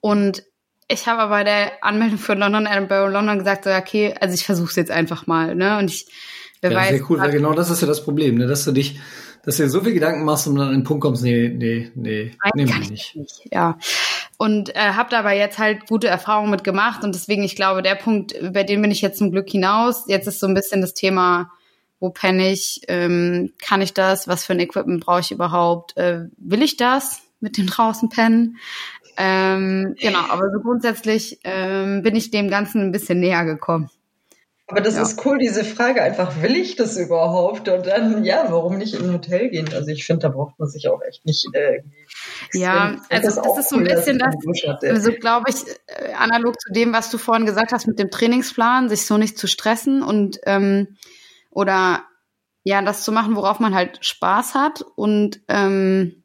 Und 0.01 0.43
ich 0.91 1.07
habe 1.07 1.21
aber 1.21 1.29
bei 1.29 1.43
der 1.43 1.83
Anmeldung 1.83 2.17
für 2.17 2.33
London, 2.33 2.65
Edinburgh, 2.65 3.11
London 3.11 3.37
gesagt, 3.37 3.63
so, 3.63 3.69
okay, 3.69 4.15
also 4.19 4.33
ich 4.33 4.45
versuche 4.45 4.69
es 4.69 4.75
jetzt 4.75 4.91
einfach 4.91 5.27
mal, 5.27 5.55
ne? 5.55 5.77
Und 5.77 5.91
ich, 5.91 6.07
wer 6.61 6.71
ja, 6.71 6.77
weiß. 6.77 6.89
Sehr 6.89 7.09
cool, 7.09 7.19
weil 7.19 7.31
genau 7.31 7.53
das 7.53 7.69
ist 7.69 7.81
ja 7.81 7.87
das 7.87 8.03
Problem, 8.03 8.35
ne? 8.35 8.47
Dass 8.47 8.65
du 8.65 8.71
dich, 8.71 8.99
dass 9.45 9.57
du 9.57 9.63
dir 9.63 9.69
so 9.69 9.81
viel 9.81 9.93
Gedanken 9.93 10.25
machst 10.25 10.47
und 10.47 10.55
dann 10.55 10.69
an 10.69 10.73
den 10.73 10.83
Punkt 10.83 11.01
kommst, 11.01 11.21
nee, 11.21 11.49
nee, 11.49 11.91
nee, 11.93 12.31
nee, 12.55 12.65
kann 12.65 12.81
ich 12.81 12.89
nicht. 12.89 13.15
nicht. 13.15 13.41
Ja. 13.51 13.77
Und 14.37 14.75
äh, 14.75 14.79
habe 14.79 15.09
dabei 15.11 15.37
jetzt 15.37 15.59
halt 15.59 15.85
gute 15.87 16.07
Erfahrungen 16.07 16.49
mit 16.49 16.63
gemacht 16.63 17.03
und 17.03 17.13
deswegen, 17.13 17.43
ich 17.43 17.55
glaube, 17.55 17.83
der 17.83 17.95
Punkt, 17.95 18.33
bei 18.51 18.63
dem 18.63 18.81
bin 18.81 18.89
ich 18.89 19.01
jetzt 19.01 19.19
zum 19.19 19.31
Glück 19.31 19.47
hinaus. 19.47 20.05
Jetzt 20.07 20.27
ist 20.27 20.39
so 20.39 20.47
ein 20.47 20.55
bisschen 20.55 20.81
das 20.81 20.95
Thema, 20.95 21.51
wo 21.99 22.09
penne 22.09 22.51
ich, 22.51 22.81
ähm, 22.87 23.53
kann 23.61 23.81
ich 23.81 23.93
das, 23.93 24.27
was 24.27 24.43
für 24.43 24.53
ein 24.53 24.59
Equipment 24.59 25.05
brauche 25.05 25.19
ich 25.19 25.31
überhaupt, 25.31 25.97
äh, 25.97 26.21
will 26.37 26.63
ich 26.63 26.77
das 26.77 27.21
mit 27.41 27.57
dem 27.57 27.67
draußen 27.67 28.09
pennen? 28.09 28.57
Ähm, 29.17 29.95
genau, 29.99 30.19
aber 30.29 30.51
so 30.51 30.59
grundsätzlich 30.59 31.39
ähm, 31.43 32.01
bin 32.01 32.15
ich 32.15 32.31
dem 32.31 32.49
Ganzen 32.49 32.81
ein 32.81 32.91
bisschen 32.91 33.19
näher 33.19 33.45
gekommen. 33.45 33.89
Aber 34.69 34.81
das 34.81 34.95
ja. 34.95 35.01
ist 35.01 35.25
cool, 35.25 35.39
diese 35.39 35.63
Frage 35.63 36.01
einfach, 36.03 36.43
will 36.43 36.55
ich 36.55 36.75
das 36.75 36.95
überhaupt? 36.95 37.67
Und 37.69 37.87
dann, 37.87 38.23
ja, 38.23 38.45
warum 38.49 38.77
nicht 38.77 38.93
in 38.93 39.05
ein 39.05 39.13
Hotel 39.13 39.49
gehen? 39.49 39.67
Also 39.73 39.87
ich 39.87 40.05
finde, 40.05 40.27
da 40.27 40.29
braucht 40.29 40.59
man 40.59 40.69
sich 40.69 40.87
auch 40.87 41.01
echt 41.01 41.25
nicht 41.25 41.47
äh, 41.53 41.81
Ja, 42.53 42.97
also 43.09 43.41
das, 43.41 43.57
ist 43.57 43.69
so 43.69 43.77
ein 43.77 43.83
bisschen 43.83 44.19
das, 44.19 44.35
also 44.83 45.11
glaube 45.13 45.49
ich, 45.49 45.55
äh, 45.87 46.13
analog 46.13 46.59
zu 46.61 46.71
dem, 46.71 46.93
was 46.93 47.09
du 47.09 47.17
vorhin 47.17 47.47
gesagt 47.47 47.71
hast 47.71 47.87
mit 47.87 47.97
dem 47.97 48.11
Trainingsplan, 48.11 48.89
sich 48.89 49.07
so 49.07 49.17
nicht 49.17 49.39
zu 49.39 49.47
stressen 49.47 50.03
und 50.03 50.39
ähm, 50.45 50.97
oder 51.49 52.03
ja, 52.63 52.83
das 52.83 53.03
zu 53.03 53.11
machen, 53.11 53.35
worauf 53.35 53.59
man 53.59 53.73
halt 53.73 54.05
Spaß 54.05 54.53
hat 54.53 54.83
und 54.95 55.41
ähm, 55.47 56.18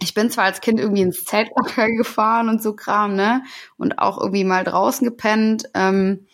ich 0.00 0.14
bin 0.14 0.30
zwar 0.30 0.44
als 0.44 0.60
Kind 0.60 0.78
irgendwie 0.78 1.02
ins 1.02 1.24
Zeltlager 1.24 1.88
gefahren 1.96 2.48
und 2.48 2.62
so 2.62 2.74
Kram, 2.74 3.14
ne? 3.14 3.42
Und 3.76 3.98
auch 3.98 4.18
irgendwie 4.18 4.44
mal 4.44 4.64
draußen 4.64 5.06
gepennt. 5.06 5.64
Ähm, 5.74 6.26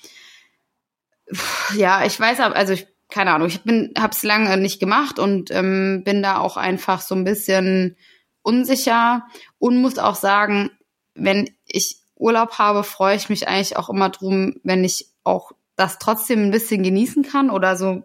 ja, 1.75 2.05
ich 2.05 2.19
weiß 2.19 2.41
aber, 2.41 2.57
also 2.57 2.75
ich, 2.75 2.87
keine 3.09 3.33
Ahnung, 3.33 3.49
ich 3.49 3.63
bin, 3.63 3.93
hab's 3.99 4.23
lange 4.23 4.57
nicht 4.59 4.81
gemacht 4.81 5.19
und 5.19 5.51
ähm, 5.51 6.03
bin 6.05 6.23
da 6.23 6.39
auch 6.39 6.57
einfach 6.57 7.01
so 7.01 7.15
ein 7.15 7.25
bisschen 7.25 7.97
unsicher 8.43 9.27
und 9.59 9.81
muss 9.81 9.99
auch 9.99 10.17
sagen, 10.17 10.71
wenn 11.15 11.49
ich 11.67 12.01
Urlaub 12.17 12.59
habe, 12.59 12.85
freue 12.85 13.17
ich 13.17 13.29
mich 13.29 13.49
eigentlich 13.49 13.77
auch 13.77 13.89
immer 13.89 14.11
drum, 14.11 14.57
wenn 14.63 14.85
ich 14.85 15.09
auch 15.25 15.53
das 15.77 15.99
trotzdem 15.99 16.45
ein 16.45 16.51
bisschen 16.51 16.83
genießen 16.83 17.23
kann 17.23 17.51
oder 17.51 17.77
so 17.77 18.05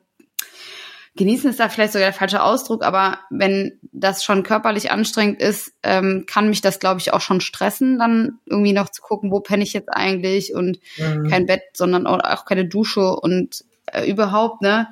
genießen 1.20 1.49
ist 1.49 1.59
da 1.59 1.67
vielleicht 1.67 1.91
sogar 1.91 2.07
der 2.07 2.17
falsche 2.17 2.41
Ausdruck, 2.41 2.82
aber 2.82 3.20
wenn 3.30 3.78
das 3.91 4.24
schon 4.24 4.41
körperlich 4.41 4.89
anstrengend 4.89 5.41
ist, 5.41 5.74
ähm, 5.84 6.24
kann 6.26 6.47
mich 6.47 6.61
das, 6.61 6.80
glaube 6.80 7.01
ich, 7.01 7.11
auch 7.11 7.20
schon 7.20 7.41
stressen, 7.41 7.99
dann 7.99 8.39
irgendwie 8.45 8.72
noch 8.72 8.88
zu 8.88 9.01
gucken, 9.01 9.30
wo 9.30 9.41
penne 9.41 9.63
ich 9.63 9.74
jetzt 9.74 9.89
eigentlich 9.89 10.55
und 10.55 10.80
mhm. 10.97 11.28
kein 11.30 11.45
Bett, 11.45 11.61
sondern 11.74 12.07
auch, 12.07 12.20
auch 12.24 12.45
keine 12.45 12.65
Dusche 12.65 13.17
und 13.17 13.65
äh, 13.88 14.09
überhaupt, 14.09 14.61
ne? 14.61 14.88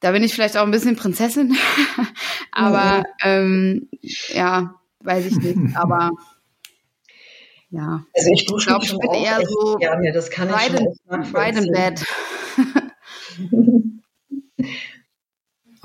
Da 0.00 0.12
bin 0.12 0.24
ich 0.24 0.32
vielleicht 0.32 0.56
auch 0.56 0.62
ein 0.62 0.70
bisschen 0.70 0.96
Prinzessin, 0.96 1.54
aber 2.50 3.00
mhm. 3.00 3.04
ähm, 3.22 3.88
ja, 4.28 4.74
weiß 5.00 5.26
ich 5.26 5.36
nicht, 5.36 5.58
aber 5.76 6.12
ja. 7.68 8.06
Also 8.16 8.30
ich 8.32 8.46
dusche 8.46 8.70
ich, 8.70 8.74
glaub, 8.74 8.82
ich 8.84 8.98
bin 8.98 9.10
eher 9.12 9.40
so 9.46 9.76
gerne, 9.76 10.12
das 10.12 10.30
kann 10.30 10.48
ich 10.48 10.54
schon 11.10 11.32
weit 11.34 11.58
im 11.58 11.70
Bett. 11.72 12.06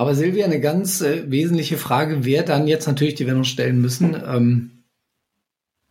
Aber 0.02 0.16
Silvia, 0.16 0.46
eine 0.46 0.60
ganz 0.60 1.02
äh, 1.02 1.30
wesentliche 1.30 1.78
Frage 1.78 2.26
wäre 2.26 2.44
dann 2.44 2.66
jetzt 2.66 2.88
natürlich, 2.88 3.14
die 3.14 3.28
wir 3.28 3.36
noch 3.36 3.46
stellen 3.46 3.80
müssen. 3.82 4.16
Ähm, 4.16 4.84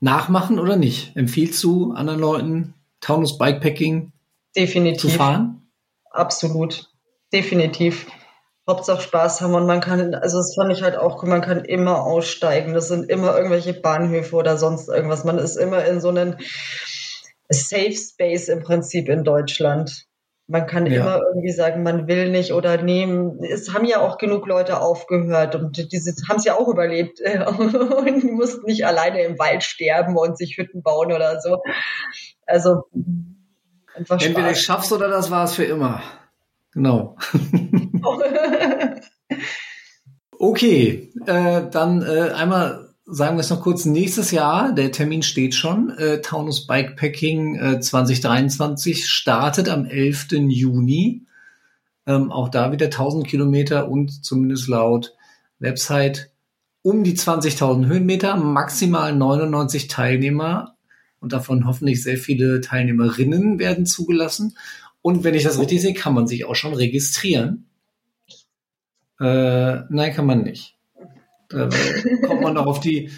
nachmachen 0.00 0.58
oder 0.58 0.74
nicht? 0.74 1.14
Empfiehlst 1.14 1.62
du 1.62 1.92
anderen 1.92 2.18
Leuten 2.18 2.74
Taunus 3.00 3.38
Bikepacking 3.38 4.11
Definitiv. 4.56 5.00
zu 5.00 5.11
fahren? 5.11 5.70
Absolut. 6.11 6.90
Definitiv. 7.32 8.08
Hauptsache 8.68 9.00
Spaß 9.00 9.42
haben 9.42 9.54
und 9.54 9.66
man 9.66 9.80
kann, 9.80 10.12
also 10.16 10.38
das 10.38 10.56
fand 10.56 10.72
ich 10.72 10.82
halt 10.82 10.96
auch, 10.96 11.22
man 11.22 11.40
kann 11.40 11.64
immer 11.64 12.02
aussteigen. 12.02 12.74
Das 12.74 12.88
sind 12.88 13.08
immer 13.08 13.36
irgendwelche 13.36 13.74
Bahnhöfe 13.74 14.34
oder 14.34 14.56
sonst 14.56 14.88
irgendwas. 14.88 15.22
Man 15.22 15.38
ist 15.38 15.54
immer 15.54 15.84
in 15.84 16.00
so 16.00 16.08
einem 16.08 16.34
Safe 17.48 17.94
Space 17.94 18.48
im 18.48 18.64
Prinzip 18.64 19.08
in 19.08 19.22
Deutschland. 19.22 20.08
Man 20.51 20.66
kann 20.66 20.86
ja. 20.86 21.01
immer 21.01 21.20
irgendwie 21.28 21.53
sagen, 21.53 21.84
man 21.84 22.09
will 22.09 22.28
nicht 22.28 22.53
oder 22.53 22.82
nehmen. 22.82 23.38
Es 23.44 23.72
haben 23.72 23.84
ja 23.84 24.01
auch 24.01 24.18
genug 24.18 24.48
Leute 24.48 24.80
aufgehört 24.80 25.55
und 25.55 25.92
diese 25.92 26.12
haben 26.28 26.38
es 26.38 26.44
ja 26.44 26.59
auch 26.59 26.66
überlebt 26.66 27.20
und 27.46 28.24
mussten 28.32 28.66
nicht 28.66 28.84
alleine 28.84 29.22
im 29.22 29.38
Wald 29.38 29.62
sterben 29.62 30.16
und 30.16 30.36
sich 30.36 30.59
Hütten 30.59 30.82
bauen 30.82 31.12
oder 31.12 31.40
so. 31.40 31.62
Also 32.46 32.82
einfach 33.94 34.20
Entweder 34.20 34.51
ich 34.51 34.61
schaff's 34.61 34.92
oder 34.92 35.09
das 35.09 35.30
war 35.30 35.44
es 35.44 35.55
für 35.55 35.64
immer. 35.64 36.03
Genau. 36.72 37.16
okay, 40.36 41.12
äh, 41.26 41.62
dann 41.70 42.03
äh, 42.03 42.32
einmal 42.32 42.89
sagen 43.11 43.36
wir 43.36 43.40
es 43.40 43.50
noch 43.50 43.61
kurz, 43.61 43.84
nächstes 43.84 44.30
Jahr, 44.30 44.72
der 44.72 44.92
Termin 44.92 45.22
steht 45.22 45.54
schon, 45.54 45.90
äh, 45.90 46.20
Taunus 46.20 46.66
Bikepacking 46.66 47.56
äh, 47.56 47.80
2023 47.80 49.08
startet 49.08 49.68
am 49.68 49.84
11. 49.84 50.32
Juni. 50.48 51.26
Ähm, 52.06 52.32
auch 52.32 52.48
da 52.48 52.72
wieder 52.72 52.86
1000 52.86 53.26
Kilometer 53.26 53.88
und 53.88 54.24
zumindest 54.24 54.68
laut 54.68 55.14
Website 55.58 56.30
um 56.82 57.04
die 57.04 57.14
20.000 57.14 57.86
Höhenmeter, 57.86 58.36
maximal 58.36 59.14
99 59.14 59.88
Teilnehmer 59.88 60.76
und 61.20 61.32
davon 61.32 61.66
hoffentlich 61.66 62.02
sehr 62.02 62.16
viele 62.16 62.61
Teilnehmerinnen 62.62 63.58
werden 63.58 63.84
zugelassen. 63.84 64.56
Und 65.02 65.24
wenn 65.24 65.34
ich 65.34 65.44
das 65.44 65.58
richtig 65.58 65.82
sehe, 65.82 65.94
kann 65.94 66.14
man 66.14 66.26
sich 66.26 66.46
auch 66.46 66.54
schon 66.54 66.72
registrieren. 66.72 67.66
Äh, 69.20 69.80
nein, 69.90 70.14
kann 70.14 70.26
man 70.26 70.42
nicht. 70.42 70.80
Da 71.51 71.68
kommt 72.26 72.42
man 72.42 72.55
noch 72.55 72.66
auf 72.66 72.80
die, 72.80 73.11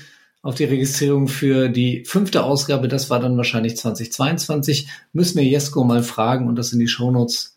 auf 0.43 0.55
die 0.55 0.65
Registrierung 0.65 1.29
für 1.29 1.69
die 1.69 2.05
fünfte 2.05 2.43
Ausgabe. 2.43 2.89
Das 2.89 3.11
war 3.11 3.21
dann 3.21 3.37
wahrscheinlich 3.37 3.77
2022. 3.77 4.89
Müssen 5.13 5.39
wir 5.39 5.45
Jesko 5.45 5.85
mal 5.85 6.03
fragen 6.03 6.49
und 6.49 6.57
das 6.57 6.73
in 6.73 6.79
die 6.79 6.89
Shownotes 6.89 7.53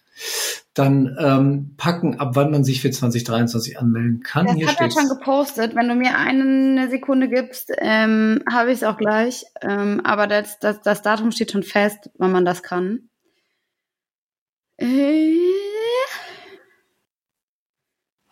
dann 0.73 1.15
ähm, 1.19 1.73
packen, 1.78 2.19
ab 2.19 2.32
wann 2.34 2.51
man 2.51 2.63
sich 2.63 2.82
für 2.82 2.91
2023 2.91 3.80
anmelden 3.80 4.21
kann. 4.21 4.45
Das 4.45 4.55
Hier 4.55 4.67
hat 4.67 4.82
er 4.82 4.91
schon 4.91 5.09
gepostet. 5.09 5.76
Wenn 5.76 5.88
du 5.88 5.95
mir 5.95 6.17
eine 6.17 6.89
Sekunde 6.89 7.30
gibst, 7.30 7.71
ähm, 7.80 8.43
habe 8.51 8.71
ich 8.71 8.78
es 8.78 8.84
auch 8.84 8.97
gleich. 8.97 9.45
Ähm, 9.61 10.01
aber 10.03 10.28
das, 10.28 10.59
das, 10.59 10.82
das 10.82 11.01
Datum 11.01 11.32
steht 11.32 11.51
schon 11.51 11.63
fest, 11.63 12.09
wann 12.17 12.32
man 12.32 12.45
das 12.45 12.61
kann. 12.61 13.09
Äh, 14.78 15.34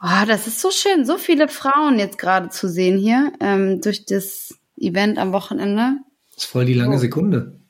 Oh, 0.05 0.25
das 0.27 0.47
ist 0.47 0.59
so 0.59 0.69
schön, 0.69 1.05
so 1.05 1.17
viele 1.17 1.47
Frauen 1.47 1.97
jetzt 1.97 2.17
gerade 2.17 2.49
zu 2.49 2.67
sehen 2.67 2.97
hier 2.97 3.31
ähm, 3.39 3.79
durch 3.79 4.05
das 4.05 4.53
Event 4.75 5.17
am 5.17 5.31
Wochenende. 5.31 5.99
Das 6.33 6.43
ist 6.43 6.51
voll 6.51 6.65
die 6.65 6.73
lange 6.73 6.95
oh. 6.95 6.99
Sekunde. 6.99 7.61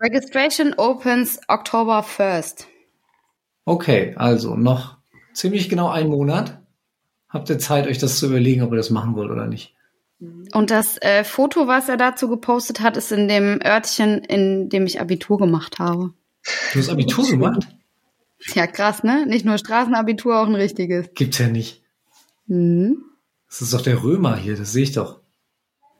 Registration 0.00 0.74
opens 0.76 1.38
October 1.46 2.00
1st. 2.00 2.64
Okay, 3.66 4.14
also 4.16 4.56
noch 4.56 4.96
ziemlich 5.32 5.68
genau 5.68 5.88
einen 5.88 6.10
Monat. 6.10 6.60
Habt 7.28 7.48
ihr 7.50 7.60
Zeit, 7.60 7.86
euch 7.86 7.98
das 7.98 8.18
zu 8.18 8.26
überlegen, 8.26 8.62
ob 8.62 8.72
ihr 8.72 8.76
das 8.76 8.90
machen 8.90 9.14
wollt 9.14 9.30
oder 9.30 9.46
nicht? 9.46 9.76
Und 10.52 10.72
das 10.72 11.00
äh, 11.02 11.22
Foto, 11.22 11.68
was 11.68 11.88
er 11.88 11.96
dazu 11.96 12.28
gepostet 12.28 12.80
hat, 12.80 12.96
ist 12.96 13.12
in 13.12 13.28
dem 13.28 13.60
Örtchen, 13.64 14.18
in 14.24 14.70
dem 14.70 14.86
ich 14.86 15.00
Abitur 15.00 15.38
gemacht 15.38 15.78
habe. 15.78 16.14
Du 16.72 16.80
hast 16.80 16.88
Abitur 16.88 17.24
gemacht? 17.28 17.68
Ja, 18.52 18.66
krass, 18.66 19.02
ne? 19.02 19.26
Nicht 19.26 19.44
nur 19.44 19.58
Straßenabitur, 19.58 20.38
auch 20.38 20.46
ein 20.46 20.54
richtiges. 20.54 21.08
Gibt's 21.14 21.38
ja 21.38 21.48
nicht. 21.48 21.82
Mhm. 22.46 23.04
Das 23.48 23.62
ist 23.62 23.72
doch 23.72 23.82
der 23.82 24.02
Römer 24.02 24.36
hier, 24.36 24.56
das 24.56 24.72
sehe 24.72 24.82
ich 24.82 24.92
doch. 24.92 25.20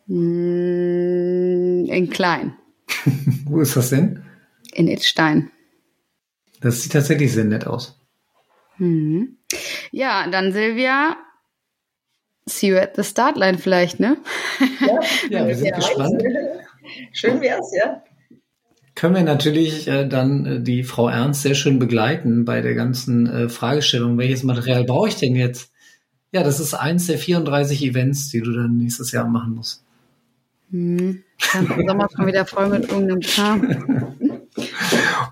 Mhm, 0.06 1.86
in 1.88 2.10
klein. 2.10 2.56
Wo 3.46 3.60
ist 3.60 3.76
das 3.76 3.90
denn? 3.90 4.24
In 4.72 4.88
Itzstein. 4.88 5.50
Das 6.60 6.82
sieht 6.82 6.92
tatsächlich 6.92 7.32
sehr 7.32 7.44
nett 7.44 7.66
aus. 7.66 7.98
Mhm. 8.78 9.38
Ja, 9.92 10.28
dann 10.28 10.52
Silvia, 10.52 11.16
see 12.46 12.68
you 12.68 12.76
at 12.76 12.96
the 12.96 13.04
start 13.04 13.36
line 13.36 13.58
vielleicht, 13.58 14.00
ne? 14.00 14.18
Ja, 14.80 15.00
ja 15.30 15.46
wir 15.46 15.56
sind 15.56 15.74
gespannt. 15.74 16.22
Schön 17.12 17.40
wär's, 17.40 17.72
ja 17.74 18.02
können 18.94 19.14
wir 19.14 19.22
natürlich 19.22 19.88
äh, 19.88 20.06
dann 20.06 20.46
äh, 20.46 20.60
die 20.60 20.84
Frau 20.84 21.08
Ernst 21.08 21.42
sehr 21.42 21.54
schön 21.54 21.78
begleiten 21.78 22.44
bei 22.44 22.60
der 22.60 22.74
ganzen 22.74 23.26
äh, 23.26 23.48
Fragestellung, 23.48 24.18
welches 24.18 24.42
Material 24.42 24.84
brauche 24.84 25.08
ich 25.08 25.16
denn 25.16 25.34
jetzt? 25.34 25.72
Ja, 26.32 26.42
das 26.42 26.60
ist 26.60 26.74
eins 26.74 27.06
der 27.06 27.18
34 27.18 27.82
Events, 27.82 28.30
die 28.30 28.40
du 28.40 28.52
dann 28.52 28.76
nächstes 28.76 29.12
Jahr 29.12 29.26
machen 29.28 29.54
musst. 29.54 29.84
Hm, 30.70 31.22
dann 31.52 31.66
im 31.66 31.86
Sommer 31.86 32.08
schon 32.14 32.26
wieder 32.26 32.44
voll 32.44 32.68
mit 32.68 32.90
irgendeinem 32.90 33.20
Kram. 33.20 34.16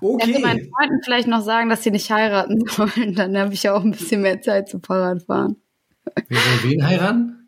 Okay. 0.01 0.31
Ich 0.31 0.41
meinen 0.41 0.69
Freunden 0.69 1.01
vielleicht 1.01 1.29
noch 1.29 1.41
sagen, 1.41 1.69
dass 1.69 1.83
sie 1.83 1.91
nicht 1.91 2.11
heiraten 2.11 2.65
sollen, 2.67 3.15
dann 3.15 3.37
habe 3.37 3.53
ich 3.53 3.63
ja 3.63 3.73
auch 3.73 3.83
ein 3.83 3.91
bisschen 3.91 4.21
mehr 4.21 4.41
Zeit 4.41 4.67
zum 4.67 4.83
Fahrradfahren. 4.83 5.55
Wer 6.27 6.39
soll 6.39 6.69
wen 6.69 6.85
heiraten? 6.85 7.42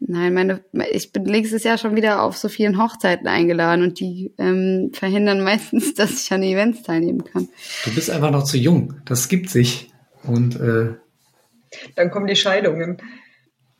Nein, 0.00 0.32
meine, 0.32 0.64
ich 0.92 1.12
bin 1.12 1.24
nächstes 1.24 1.64
Jahr 1.64 1.76
schon 1.76 1.96
wieder 1.96 2.22
auf 2.22 2.36
so 2.36 2.48
vielen 2.48 2.80
Hochzeiten 2.80 3.26
eingeladen 3.26 3.82
und 3.82 3.98
die 3.98 4.32
ähm, 4.38 4.90
verhindern 4.92 5.40
meistens, 5.44 5.94
dass 5.94 6.22
ich 6.22 6.32
an 6.32 6.42
Events 6.42 6.82
teilnehmen 6.82 7.24
kann. 7.24 7.48
Du 7.84 7.94
bist 7.94 8.10
einfach 8.10 8.30
noch 8.30 8.44
zu 8.44 8.56
jung. 8.56 8.94
Das 9.04 9.28
gibt 9.28 9.50
sich. 9.50 9.90
Und 10.22 10.58
äh, 10.60 10.94
dann 11.96 12.10
kommen 12.10 12.26
die 12.26 12.36
Scheidungen. 12.36 12.98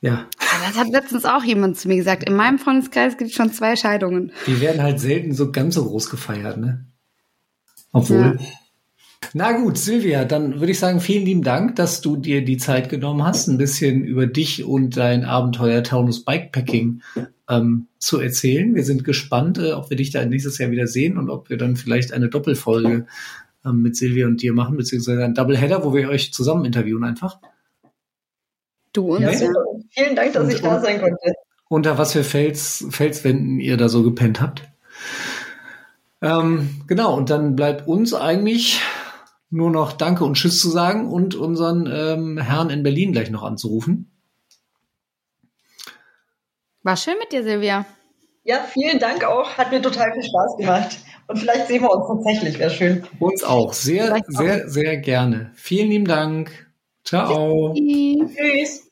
Ja. 0.00 0.28
Das 0.64 0.76
hat 0.76 0.88
letztens 0.88 1.24
auch 1.24 1.42
jemand 1.42 1.78
zu 1.78 1.88
mir 1.88 1.96
gesagt. 1.96 2.24
In 2.24 2.36
meinem 2.36 2.58
Freundeskreis 2.58 3.16
gibt 3.16 3.30
es 3.30 3.36
schon 3.36 3.52
zwei 3.52 3.76
Scheidungen. 3.76 4.32
Die 4.46 4.60
werden 4.60 4.82
halt 4.82 5.00
selten 5.00 5.34
so 5.34 5.50
ganz 5.50 5.74
so 5.74 5.84
groß 5.84 6.10
gefeiert, 6.10 6.58
ne? 6.58 6.86
Obwohl. 7.92 8.38
Ja. 8.40 8.46
Na 9.34 9.52
gut, 9.52 9.76
Silvia, 9.76 10.24
dann 10.24 10.60
würde 10.60 10.72
ich 10.72 10.78
sagen, 10.78 11.00
vielen 11.00 11.24
lieben 11.24 11.42
Dank, 11.42 11.76
dass 11.76 12.00
du 12.00 12.16
dir 12.16 12.44
die 12.44 12.56
Zeit 12.56 12.88
genommen 12.88 13.24
hast, 13.24 13.48
ein 13.48 13.58
bisschen 13.58 14.04
über 14.04 14.26
dich 14.26 14.64
und 14.64 14.96
dein 14.96 15.24
Abenteuer 15.24 15.82
Taunus 15.82 16.24
Bikepacking 16.24 17.02
ähm, 17.48 17.88
zu 17.98 18.20
erzählen. 18.20 18.74
Wir 18.74 18.84
sind 18.84 19.04
gespannt, 19.04 19.58
äh, 19.58 19.72
ob 19.72 19.90
wir 19.90 19.96
dich 19.96 20.10
da 20.10 20.24
nächstes 20.24 20.58
Jahr 20.58 20.70
wieder 20.70 20.86
sehen 20.86 21.18
und 21.18 21.30
ob 21.30 21.50
wir 21.50 21.58
dann 21.58 21.76
vielleicht 21.76 22.12
eine 22.12 22.28
Doppelfolge 22.28 23.06
ähm, 23.64 23.82
mit 23.82 23.96
Silvia 23.96 24.26
und 24.26 24.40
dir 24.40 24.52
machen, 24.52 24.76
beziehungsweise 24.76 25.24
ein 25.24 25.34
Doubleheader, 25.34 25.84
wo 25.84 25.94
wir 25.94 26.08
euch 26.08 26.32
zusammen 26.32 26.64
interviewen 26.64 27.04
einfach. 27.04 27.38
Du 28.92 29.14
und 29.14 29.22
ja, 29.22 29.30
Vielen 29.90 30.16
Dank, 30.16 30.32
dass 30.32 30.44
und, 30.44 30.52
ich 30.52 30.60
da 30.60 30.80
sein 30.80 31.00
konnte. 31.00 31.34
Unter 31.68 31.98
was 31.98 32.12
für 32.12 32.24
Fels, 32.24 32.86
Felswänden 32.90 33.60
ihr 33.60 33.76
da 33.76 33.88
so 33.88 34.02
gepennt 34.02 34.40
habt. 34.40 34.62
Ähm, 36.22 36.70
genau, 36.86 37.16
und 37.16 37.30
dann 37.30 37.56
bleibt 37.56 37.86
uns 37.86 38.14
eigentlich 38.14 38.80
nur 39.50 39.70
noch 39.70 39.92
Danke 39.92 40.24
und 40.24 40.34
Tschüss 40.34 40.60
zu 40.60 40.68
sagen 40.68 41.10
und 41.10 41.34
unseren 41.34 41.86
ähm, 41.90 42.38
Herrn 42.38 42.70
in 42.70 42.82
Berlin 42.82 43.12
gleich 43.12 43.30
noch 43.30 43.42
anzurufen. 43.42 44.10
War 46.82 46.96
schön 46.96 47.14
mit 47.18 47.32
dir, 47.32 47.42
Silvia. 47.42 47.86
Ja, 48.44 48.60
vielen 48.62 48.98
Dank 48.98 49.24
auch. 49.24 49.58
Hat 49.58 49.70
mir 49.70 49.82
total 49.82 50.12
viel 50.12 50.22
Spaß 50.22 50.56
gemacht. 50.58 50.98
Und 51.26 51.38
vielleicht 51.38 51.68
sehen 51.68 51.82
wir 51.82 51.90
uns 51.90 52.06
tatsächlich. 52.08 52.58
Wäre 52.58 52.70
schön. 52.70 53.04
Uns 53.20 53.44
auch. 53.44 53.74
Sehr, 53.74 54.06
vielleicht 54.06 54.24
sehr, 54.28 54.64
auch. 54.64 54.68
sehr 54.68 54.96
gerne. 54.96 55.50
Vielen 55.54 55.90
lieben 55.90 56.06
Dank. 56.06 56.68
Ciao. 57.04 57.74
Tschüss. 57.74 58.87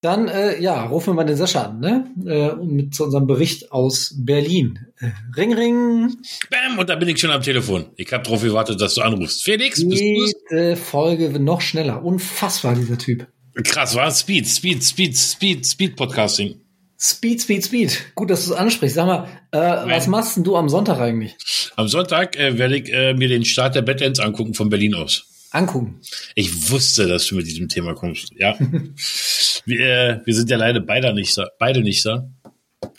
Dann, 0.00 0.28
äh, 0.28 0.60
ja, 0.60 0.84
rufen 0.84 1.08
wir 1.08 1.14
mal 1.14 1.24
den 1.24 1.36
Sascha 1.36 1.62
an, 1.62 1.80
ne? 1.80 2.04
Äh, 2.24 2.54
mit 2.64 2.94
zu 2.94 3.04
unserem 3.04 3.26
Bericht 3.26 3.72
aus 3.72 4.14
Berlin. 4.16 4.78
Äh, 5.00 5.10
ring, 5.36 5.52
ring. 5.52 6.16
Bam, 6.50 6.78
und 6.78 6.88
da 6.88 6.94
bin 6.94 7.08
ich 7.08 7.18
schon 7.18 7.32
am 7.32 7.42
Telefon. 7.42 7.86
Ich 7.96 8.12
habe 8.12 8.22
darauf 8.22 8.42
gewartet, 8.42 8.80
dass 8.80 8.94
du 8.94 9.02
anrufst. 9.02 9.42
Felix, 9.42 9.86
bist 9.88 10.00
du's? 10.00 10.32
Jede 10.50 10.76
Folge 10.76 11.40
noch 11.40 11.60
schneller. 11.60 12.04
Unfassbar, 12.04 12.76
dieser 12.76 12.96
Typ. 12.96 13.26
Krass, 13.64 13.96
war 13.96 14.08
Speed, 14.12 14.46
Speed, 14.46 14.84
Speed, 14.84 15.16
Speed, 15.16 15.66
Speed 15.66 15.96
Podcasting. 15.96 16.60
Speed, 17.00 17.42
Speed, 17.42 17.64
Speed. 17.64 18.14
Gut, 18.14 18.30
dass 18.30 18.46
du 18.46 18.52
es 18.52 18.58
ansprichst. 18.58 18.94
Sag 18.94 19.06
mal, 19.06 19.28
äh, 19.50 19.58
was 19.58 20.06
machst 20.06 20.36
denn 20.36 20.44
du 20.44 20.56
am 20.56 20.68
Sonntag 20.68 21.00
eigentlich? 21.00 21.36
Am 21.74 21.88
Sonntag 21.88 22.36
äh, 22.36 22.56
werde 22.56 22.76
ich 22.76 22.92
äh, 22.92 23.14
mir 23.14 23.28
den 23.28 23.44
Start 23.44 23.74
der 23.74 23.82
Badlands 23.82 24.20
angucken 24.20 24.54
von 24.54 24.68
Berlin 24.68 24.94
aus. 24.94 25.27
Angucken. 25.50 26.00
Ich 26.34 26.70
wusste, 26.70 27.06
dass 27.06 27.26
du 27.26 27.36
mit 27.36 27.46
diesem 27.46 27.68
Thema 27.68 27.94
kommst. 27.94 28.32
Ja. 28.36 28.56
wir, 29.64 29.80
äh, 29.80 30.20
wir 30.24 30.34
sind 30.34 30.50
ja 30.50 30.56
leider 30.56 30.80
beide 30.80 31.12
nicht 31.14 31.36
da. 31.38 31.48
Beide 31.58 31.80
nicht 31.80 32.04
da. 32.04 32.28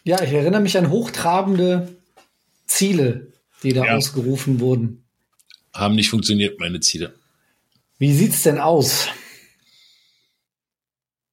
Ja, 0.04 0.22
ich 0.24 0.32
erinnere 0.32 0.62
mich 0.62 0.78
an 0.78 0.90
hochtrabende 0.90 1.96
Ziele, 2.66 3.32
die 3.64 3.74
da 3.74 3.86
Ja. 3.86 3.96
ausgerufen 3.98 4.60
wurden. 4.60 5.04
Haben 5.74 5.96
nicht 5.96 6.10
funktioniert, 6.10 6.60
meine 6.60 6.80
Ziele. 6.80 7.14
Wie 8.00 8.14
sieht's 8.14 8.44
denn 8.44 8.58
aus? 8.60 9.08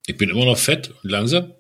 Ich 0.06 0.16
bin 0.16 0.30
immer 0.30 0.44
noch 0.44 0.58
fett 0.58 0.92
und 1.02 1.10
langsam. 1.10 1.52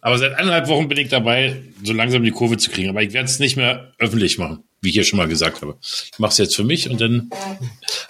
Aber 0.00 0.18
seit 0.18 0.32
eineinhalb 0.34 0.68
Wochen 0.68 0.88
bin 0.88 0.98
ich 0.98 1.08
dabei, 1.08 1.62
so 1.82 1.92
langsam 1.92 2.22
die 2.22 2.30
Kurve 2.30 2.56
zu 2.56 2.70
kriegen. 2.70 2.88
Aber 2.88 3.02
ich 3.02 3.12
werde 3.12 3.28
es 3.28 3.38
nicht 3.40 3.56
mehr 3.56 3.92
öffentlich 3.98 4.38
machen, 4.38 4.62
wie 4.80 4.90
ich 4.90 4.94
ja 4.94 5.02
schon 5.02 5.16
mal 5.16 5.28
gesagt 5.28 5.62
habe. 5.62 5.76
Ich 5.80 6.18
mache 6.18 6.32
es 6.32 6.38
jetzt 6.38 6.56
für 6.56 6.64
mich 6.64 6.88
und 6.88 7.00
dann 7.00 7.30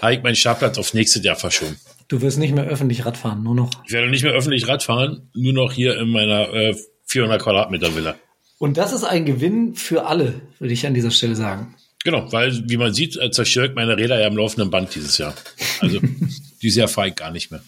habe 0.00 0.14
ich 0.14 0.22
meinen 0.22 0.36
Startplatz 0.36 0.78
auf 0.78 0.94
nächstes 0.94 1.24
Jahr 1.24 1.36
verschoben. 1.36 1.76
Du 2.08 2.22
wirst 2.22 2.38
nicht 2.38 2.54
mehr 2.54 2.64
öffentlich 2.64 3.04
Radfahren, 3.04 3.42
nur 3.42 3.54
noch. 3.54 3.70
Ich 3.86 3.92
werde 3.92 4.08
nicht 4.08 4.22
mehr 4.22 4.32
öffentlich 4.32 4.66
Rad 4.66 4.82
fahren, 4.82 5.28
nur 5.34 5.52
noch 5.52 5.72
hier 5.72 5.98
in 5.98 6.08
meiner 6.08 6.52
äh, 6.54 6.76
400 7.06 7.42
Quadratmeter 7.42 7.94
Villa. 7.94 8.16
Und 8.58 8.76
das 8.76 8.92
ist 8.92 9.04
ein 9.04 9.24
Gewinn 9.24 9.74
für 9.74 10.06
alle, 10.06 10.40
würde 10.58 10.72
ich 10.72 10.86
an 10.86 10.94
dieser 10.94 11.10
Stelle 11.10 11.36
sagen. 11.36 11.74
Genau, 12.04 12.32
weil, 12.32 12.68
wie 12.68 12.76
man 12.76 12.94
sieht, 12.94 13.16
äh, 13.16 13.30
zerstöre 13.30 13.66
ich 13.66 13.74
meine 13.74 13.96
Räder 13.96 14.20
ja 14.20 14.26
am 14.26 14.36
laufenden 14.36 14.70
Band 14.70 14.94
dieses 14.94 15.18
Jahr. 15.18 15.34
Also, 15.80 16.00
dieses 16.62 16.76
Jahr 16.76 16.88
fahre 16.88 17.08
ich 17.08 17.14
gar 17.14 17.30
nicht 17.30 17.50
mehr. 17.50 17.62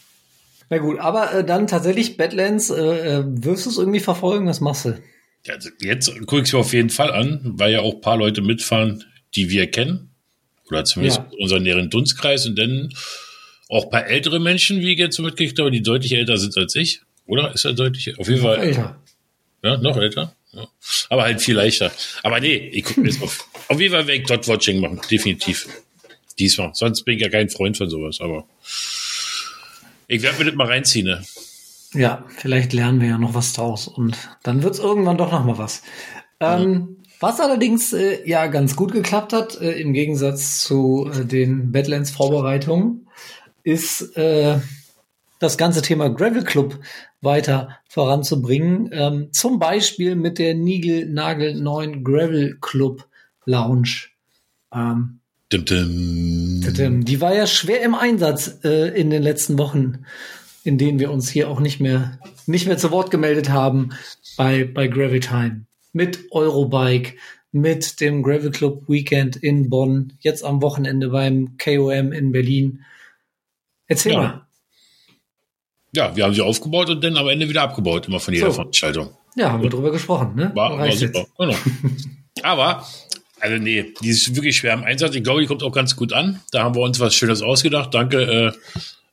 Na 0.70 0.78
gut, 0.78 0.98
aber 0.98 1.34
äh, 1.34 1.44
dann 1.44 1.66
tatsächlich 1.66 2.16
Badlands, 2.16 2.70
äh, 2.70 3.18
äh, 3.18 3.24
wirst 3.26 3.66
du 3.66 3.70
es 3.70 3.78
irgendwie 3.78 4.00
verfolgen? 4.00 4.46
Was 4.46 4.60
machst 4.60 4.84
du? 4.84 4.98
Also 5.48 5.70
jetzt 5.80 6.14
gucke 6.26 6.38
ich 6.42 6.48
es 6.48 6.52
mir 6.52 6.58
auf 6.60 6.72
jeden 6.72 6.90
Fall 6.90 7.12
an, 7.12 7.40
weil 7.44 7.72
ja 7.72 7.80
auch 7.80 7.94
ein 7.94 8.00
paar 8.00 8.16
Leute 8.16 8.42
mitfahren, 8.42 9.04
die 9.34 9.48
wir 9.50 9.70
kennen. 9.70 10.10
Oder 10.68 10.84
zumindest 10.84 11.18
Ja. 11.20 11.30
unseren 11.38 11.62
näheren 11.62 11.90
Dunstkreis. 11.90 12.46
Und 12.46 12.56
dann 12.58 12.92
auch 13.68 13.84
ein 13.84 13.90
paar 13.90 14.06
ältere 14.06 14.38
Menschen, 14.40 14.80
wie 14.80 14.92
ich 14.92 14.98
jetzt 14.98 15.16
so 15.16 15.22
mitgekriegt 15.22 15.58
habe, 15.58 15.70
die 15.70 15.82
deutlich 15.82 16.12
älter 16.12 16.36
sind 16.38 16.56
als 16.56 16.74
ich. 16.76 17.00
Oder? 17.26 17.52
Ist 17.54 17.64
er 17.64 17.72
deutlich? 17.72 18.18
Auf 18.18 18.28
jeden 18.28 18.42
Fall. 18.42 18.58
Alter. 18.58 19.00
Ja, 19.62 19.76
noch 19.78 19.96
älter. 19.96 20.34
Ja. 20.52 20.66
Aber 21.10 21.22
halt 21.22 21.40
viel 21.40 21.54
leichter. 21.54 21.92
Aber 22.22 22.40
nee, 22.40 22.56
ich 22.72 22.84
gucke 22.84 23.00
mir 23.00 23.08
jetzt 23.10 23.22
auf. 23.22 23.46
Auf 23.68 23.80
jeden 23.80 23.92
Fall 23.94 24.06
werde 24.06 24.20
ich 24.20 24.26
Dot-Watching 24.26 24.80
machen. 24.80 25.00
Definitiv. 25.10 25.68
Diesmal. 26.38 26.72
Sonst 26.74 27.02
bin 27.04 27.16
ich 27.16 27.22
ja 27.22 27.28
kein 27.28 27.48
Freund 27.50 27.76
von 27.76 27.88
sowas. 27.88 28.20
Aber 28.20 28.48
ich 30.08 30.22
werde 30.22 30.38
mir 30.38 30.44
das 30.46 30.54
mal 30.54 30.66
reinziehen. 30.66 31.06
Ne? 31.06 31.24
Ja, 31.92 32.24
vielleicht 32.28 32.72
lernen 32.72 33.00
wir 33.00 33.08
ja 33.08 33.18
noch 33.18 33.34
was 33.34 33.52
draus 33.52 33.88
und 33.88 34.16
dann 34.42 34.62
wird's 34.62 34.78
irgendwann 34.78 35.18
doch 35.18 35.32
noch 35.32 35.44
mal 35.44 35.58
was. 35.58 35.82
Ähm, 36.38 36.96
was 37.18 37.40
allerdings 37.40 37.92
äh, 37.92 38.26
ja 38.28 38.46
ganz 38.46 38.76
gut 38.76 38.92
geklappt 38.92 39.32
hat, 39.32 39.60
äh, 39.60 39.72
im 39.72 39.92
Gegensatz 39.92 40.60
zu 40.60 41.10
äh, 41.12 41.24
den 41.24 41.72
Badlands 41.72 42.10
Vorbereitungen, 42.10 43.08
ist 43.62 44.16
äh, 44.16 44.58
das 45.38 45.58
ganze 45.58 45.82
Thema 45.82 46.08
Gravel 46.08 46.44
Club 46.44 46.78
weiter 47.20 47.78
voranzubringen. 47.88 48.88
Ähm, 48.92 49.28
zum 49.32 49.58
Beispiel 49.58 50.14
mit 50.14 50.38
der 50.38 50.54
Nigel 50.54 51.06
Nagel 51.10 51.60
neuen 51.60 52.04
Gravel 52.04 52.56
Club 52.60 53.06
Lounge. 53.44 54.08
Ähm, 54.72 55.20
Dim, 55.52 55.64
dim. 55.64 56.60
Tadam. 56.64 57.04
Die 57.04 57.20
war 57.20 57.34
ja 57.34 57.44
schwer 57.46 57.82
im 57.82 57.96
Einsatz 57.96 58.60
äh, 58.62 58.88
in 58.96 59.10
den 59.10 59.22
letzten 59.22 59.58
Wochen, 59.58 60.04
in 60.64 60.78
denen 60.78 60.98
wir 60.98 61.10
uns 61.10 61.30
hier 61.30 61.48
auch 61.48 61.60
nicht 61.60 61.80
mehr, 61.80 62.18
nicht 62.46 62.66
mehr 62.66 62.78
zu 62.78 62.90
Wort 62.90 63.10
gemeldet 63.10 63.50
haben 63.50 63.90
bei, 64.36 64.64
bei 64.64 64.88
Gravel 64.88 65.20
Time. 65.20 65.66
Mit 65.92 66.20
Eurobike, 66.30 67.14
mit 67.52 68.00
dem 68.00 68.22
Gravel 68.22 68.50
Club 68.50 68.88
Weekend 68.88 69.36
in 69.36 69.70
Bonn, 69.70 70.12
jetzt 70.20 70.44
am 70.44 70.62
Wochenende 70.62 71.08
beim 71.08 71.56
KOM 71.58 72.12
in 72.12 72.32
Berlin. 72.32 72.84
Erzähl 73.86 74.12
Ja. 74.12 74.18
mal. 74.20 74.46
Ja, 75.92 76.14
wir 76.14 76.24
haben 76.24 76.34
sie 76.34 76.42
aufgebaut 76.42 76.88
und 76.90 77.02
dann 77.02 77.16
am 77.16 77.28
Ende 77.28 77.48
wieder 77.48 77.62
abgebaut, 77.62 78.06
immer 78.06 78.20
von 78.20 78.32
jeder 78.32 78.46
So. 78.48 78.52
Veranstaltung. 78.54 79.10
Ja, 79.34 79.50
haben 79.50 79.62
wir 79.62 79.70
drüber 79.70 79.90
gesprochen, 79.90 80.36
ne? 80.36 80.52
War, 80.54 80.78
war 80.78 80.92
super. 80.92 81.26
Genau. 81.36 81.56
Aber, 82.42 82.86
also 83.40 83.56
nee, 83.56 83.92
die 84.00 84.08
ist 84.08 84.34
wirklich 84.36 84.56
schwer 84.56 84.74
im 84.74 84.84
Einsatz. 84.84 85.14
Ich 85.16 85.24
glaube, 85.24 85.40
die 85.40 85.46
kommt 85.48 85.64
auch 85.64 85.72
ganz 85.72 85.96
gut 85.96 86.12
an. 86.12 86.40
Da 86.52 86.62
haben 86.62 86.76
wir 86.76 86.82
uns 86.82 87.00
was 87.00 87.14
Schönes 87.14 87.42
ausgedacht. 87.42 87.92
Danke 87.92 88.22
äh, 88.22 88.52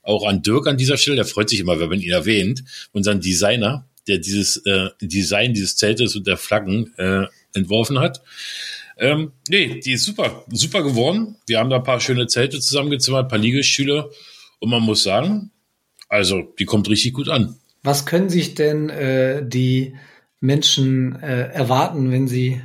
auch 0.08 0.26
an 0.26 0.42
Dirk 0.42 0.68
an 0.68 0.78
dieser 0.78 0.98
Stelle. 0.98 1.18
Der 1.18 1.26
freut 1.26 1.50
sich 1.50 1.60
immer, 1.60 1.80
wenn 1.80 1.90
man 1.90 2.02
ihn 2.02 2.12
erwähnt. 2.12 2.64
Unseren 2.92 3.22
Designer, 3.22 3.88
der 4.08 4.20
dieses 4.20 4.58
äh, 4.66 4.90
Design 5.02 5.54
dieses 5.54 5.76
Zeltes 5.76 6.16
und 6.16 6.26
der 6.28 6.38
Flaggen 6.38 6.94
äh, 6.98 7.26
entworfen 7.54 8.00
hat. 8.00 8.22
Ähm, 8.98 9.34
nee, 9.48 9.80
die 9.80 9.94
ist 9.94 10.06
super, 10.06 10.44
super 10.52 10.82
geworden. 10.82 11.36
Wir 11.46 11.60
haben 11.60 11.70
da 11.70 11.78
ein 11.78 11.84
paar 11.84 12.00
schöne 12.00 12.28
Zelte 12.28 12.60
zusammengezimmert, 12.60 13.26
ein 13.26 13.30
paar 13.30 13.38
Liegestühle. 13.38 14.10
Und 14.60 14.70
man 14.70 14.82
muss 14.82 15.04
sagen, 15.04 15.52
also 16.10 16.42
die 16.58 16.66
kommt 16.66 16.90
richtig 16.90 17.14
gut 17.14 17.30
an. 17.30 17.58
Was 17.84 18.06
können 18.06 18.30
sich 18.30 18.56
denn 18.56 18.90
äh, 18.90 19.48
die 19.48 19.96
Menschen 20.40 21.16
äh, 21.22 21.50
erwarten, 21.50 22.12
wenn 22.12 22.28
sie, 22.28 22.62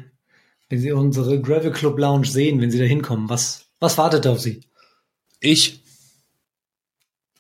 wenn 0.69 0.79
sie 0.79 0.93
unsere 0.93 1.41
Gravel 1.41 1.73
Club 1.73 1.99
Lounge 1.99 2.27
sehen, 2.27 2.61
wenn 2.61 2.71
sie 2.71 2.79
da 2.79 2.85
hinkommen? 2.85 3.29
Was, 3.29 3.67
was 3.79 3.99
wartet 3.99 4.27
auf 4.27 4.41
sie? 4.41 4.63
Ich, 5.41 5.82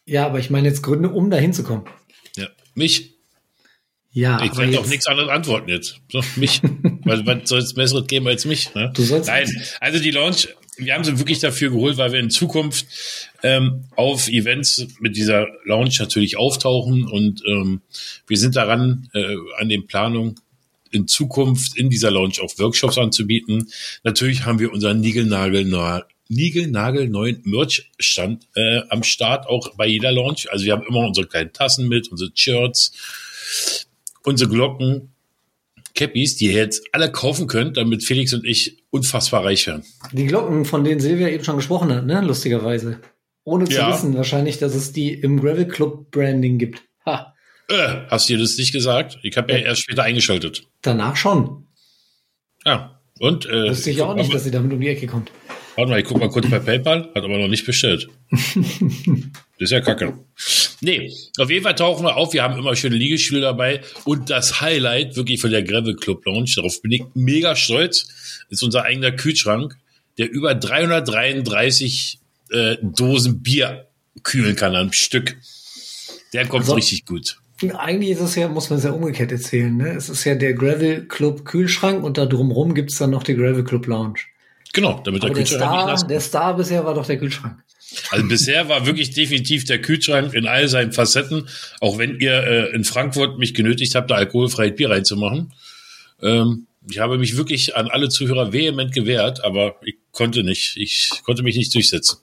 Ja, 0.06 0.26
aber 0.26 0.38
ich 0.38 0.50
meine 0.50 0.68
jetzt 0.68 0.82
Gründe, 0.82 1.08
um 1.10 1.30
da 1.30 1.36
hinzukommen. 1.36 1.84
ja, 2.36 2.48
mich, 2.74 3.14
Ja, 4.12 4.42
Ich 4.44 4.56
werde 4.56 4.78
auf 4.80 4.88
nichts 4.88 5.06
anderes 5.06 5.30
antworten 5.30 5.68
jetzt. 5.70 6.00
So, 6.10 6.20
mich. 6.36 6.60
weil 7.04 7.24
was 7.26 7.48
soll 7.48 7.60
es 7.60 7.74
Besseres 7.74 8.06
geben 8.06 8.26
als 8.26 8.44
mich? 8.44 8.74
Ne? 8.74 8.92
Du 8.94 9.02
sollst- 9.02 9.28
Nein, 9.28 9.48
also 9.80 9.98
die 10.00 10.10
Lounge, 10.10 10.48
wir 10.76 10.94
haben 10.94 11.04
sie 11.04 11.18
wirklich 11.18 11.38
dafür 11.38 11.70
geholt, 11.70 11.96
weil 11.98 12.12
wir 12.12 12.20
in 12.20 12.30
Zukunft 12.30 12.86
ähm, 13.42 13.84
auf 13.96 14.28
Events 14.28 14.86
mit 15.00 15.16
dieser 15.16 15.46
Lounge 15.64 15.94
natürlich 15.98 16.36
auftauchen 16.36 17.06
und 17.06 17.42
ähm, 17.46 17.80
wir 18.26 18.36
sind 18.38 18.56
daran, 18.56 19.08
äh, 19.14 19.36
an 19.58 19.68
den 19.68 19.86
Planungen 19.86 20.34
in 20.90 21.08
Zukunft 21.08 21.76
in 21.78 21.88
dieser 21.88 22.10
Lounge 22.10 22.34
auch 22.42 22.58
Workshops 22.58 22.98
anzubieten. 22.98 23.70
Natürlich 24.02 24.44
haben 24.44 24.58
wir 24.58 24.72
unseren 24.72 25.00
Nigelnagel 25.00 25.64
Nigelnagel 26.34 27.08
neuen 27.08 27.40
Merch-Stand 27.44 28.46
äh, 28.54 28.80
am 28.88 29.02
Start, 29.02 29.46
auch 29.46 29.74
bei 29.76 29.86
jeder 29.86 30.12
Lounge. 30.12 30.44
Also 30.50 30.64
wir 30.64 30.72
haben 30.72 30.84
immer 30.88 31.06
unsere 31.06 31.26
kleinen 31.26 31.52
Tassen 31.52 31.88
mit, 31.88 32.08
unsere 32.08 32.30
Shirts, 32.34 32.92
unsere 34.24 34.50
Glocken, 34.50 35.08
Cappies, 35.94 36.36
die 36.36 36.46
ihr 36.46 36.52
jetzt 36.52 36.82
alle 36.92 37.12
kaufen 37.12 37.46
könnt, 37.46 37.76
damit 37.76 38.02
Felix 38.02 38.32
und 38.32 38.46
ich 38.46 38.78
unfassbar 38.90 39.44
reich 39.44 39.66
werden. 39.66 39.84
die 40.12 40.26
Glocken, 40.26 40.64
von 40.64 40.84
denen 40.84 41.00
Silvia 41.00 41.28
eben 41.28 41.44
schon 41.44 41.56
gesprochen 41.56 41.92
hat, 41.94 42.06
ne? 42.06 42.20
Lustigerweise. 42.22 43.00
Ohne 43.44 43.64
zu 43.66 43.74
Ja. 43.76 43.92
wissen 43.92 44.14
wahrscheinlich, 44.14 44.58
dass 44.58 44.74
es 44.74 44.92
die 44.92 45.12
im 45.12 45.40
Gravel 45.40 45.66
Club 45.68 46.10
Branding 46.10 46.58
gibt. 46.58 46.82
Ha, 47.04 47.34
Äh, 47.68 48.06
hast 48.08 48.28
du 48.28 48.34
dir 48.34 48.40
das 48.40 48.56
nicht 48.56 48.72
gesagt? 48.72 49.18
Ich 49.22 49.36
habe 49.36 49.52
ja 49.52 49.58
erst 49.58 49.82
später 49.82 50.02
eingeschaltet. 50.04 50.66
danach 50.80 51.16
schon. 51.16 51.66
Ja. 52.64 53.00
Und 53.18 53.46
äh, 53.46 53.68
Wusste 53.70 53.90
ich 53.90 54.00
auch 54.02 54.14
nicht, 54.14 54.32
dass 54.32 54.44
sie 54.44 54.50
damit 54.50 54.72
um 54.72 54.80
die 54.80 54.88
Ecke 54.88 55.06
kommt. 55.06 55.30
Warte 55.76 55.90
mal, 55.90 56.00
ich 56.00 56.04
guck 56.06 56.18
mal 56.18 56.28
kurz 56.28 56.48
bei 56.50 56.58
PayPal, 56.58 57.10
hat 57.14 57.24
aber 57.24 57.38
noch 57.38 57.48
nicht 57.48 57.66
bestellt. 57.66 58.08
Das 59.58 59.70
ist 59.70 59.74
ja 59.74 59.80
kacke. 59.80 60.18
Nee, 60.80 61.12
auf 61.38 61.48
jeden 61.48 61.62
Fall 61.62 61.76
tauchen 61.76 62.04
wir 62.04 62.16
auf. 62.16 62.32
Wir 62.32 62.42
haben 62.42 62.58
immer 62.58 62.74
schöne 62.74 62.96
Liegestühle 62.96 63.40
dabei. 63.42 63.80
Und 64.04 64.28
das 64.28 64.60
Highlight 64.60 65.14
wirklich 65.14 65.40
von 65.40 65.52
der 65.52 65.62
Gravel 65.62 65.94
Club 65.94 66.24
Lounge, 66.26 66.50
darauf 66.56 66.82
bin 66.82 66.90
ich 66.90 67.04
mega 67.14 67.54
stolz, 67.54 68.08
ist 68.50 68.64
unser 68.64 68.82
eigener 68.82 69.12
Kühlschrank, 69.12 69.76
der 70.18 70.28
über 70.32 70.56
333 70.56 72.18
äh, 72.50 72.76
Dosen 72.82 73.40
Bier 73.42 73.86
kühlen 74.24 74.56
kann 74.56 74.74
am 74.74 74.92
Stück. 74.92 75.36
Der 76.32 76.46
kommt 76.46 76.64
Also- 76.64 76.74
richtig 76.74 77.06
gut. 77.06 77.36
Eigentlich 77.78 78.10
ist 78.10 78.20
es 78.20 78.34
ja, 78.34 78.48
muss 78.48 78.68
man 78.70 78.80
es 78.80 78.84
ja 78.84 78.90
umgekehrt 78.90 79.30
erzählen, 79.30 79.76
ne? 79.76 79.90
Es 79.94 80.08
ist 80.08 80.24
ja 80.24 80.34
der 80.34 80.54
Gravel 80.54 81.06
Club 81.06 81.44
Kühlschrank 81.44 82.02
und 82.02 82.18
da 82.18 82.26
drumrum 82.26 82.74
gibt's 82.74 82.98
dann 82.98 83.10
noch 83.10 83.22
die 83.22 83.36
Gravel 83.36 83.62
Club 83.62 83.86
Lounge. 83.86 84.18
Genau, 84.72 85.00
damit 85.04 85.22
der 85.22 85.30
Aber 85.30 85.38
der 85.38 85.44
Kühlschrank 85.44 85.76
nicht 85.76 85.86
nass 85.86 86.00
Star, 86.00 86.08
der 86.08 86.20
Star 86.20 86.56
bisher 86.56 86.84
war 86.84 86.94
doch 86.94 87.06
der 87.06 87.18
Kühlschrank. 87.18 87.62
Also 88.10 88.26
bisher 88.26 88.68
war 88.68 88.86
wirklich 88.86 89.10
definitiv 89.10 89.64
der 89.64 89.80
Kühlschrank 89.82 90.32
in 90.32 90.46
all 90.46 90.66
seinen 90.68 90.92
Facetten, 90.92 91.48
auch 91.80 91.98
wenn 91.98 92.18
ihr 92.20 92.32
äh, 92.42 92.74
in 92.74 92.84
Frankfurt 92.84 93.38
mich 93.38 93.52
genötigt 93.52 93.94
habt, 93.94 94.10
da 94.10 94.14
alkoholfreies 94.14 94.74
Bier 94.76 94.90
reinzumachen. 94.90 95.52
Ähm, 96.22 96.66
ich 96.88 96.98
habe 96.98 97.18
mich 97.18 97.36
wirklich 97.36 97.76
an 97.76 97.88
alle 97.88 98.08
Zuhörer 98.08 98.52
vehement 98.52 98.92
gewehrt, 98.92 99.44
aber 99.44 99.76
ich 99.84 99.96
konnte 100.10 100.42
nicht. 100.42 100.76
Ich 100.76 101.10
konnte 101.24 101.42
mich 101.42 101.56
nicht 101.56 101.74
durchsetzen. 101.74 102.18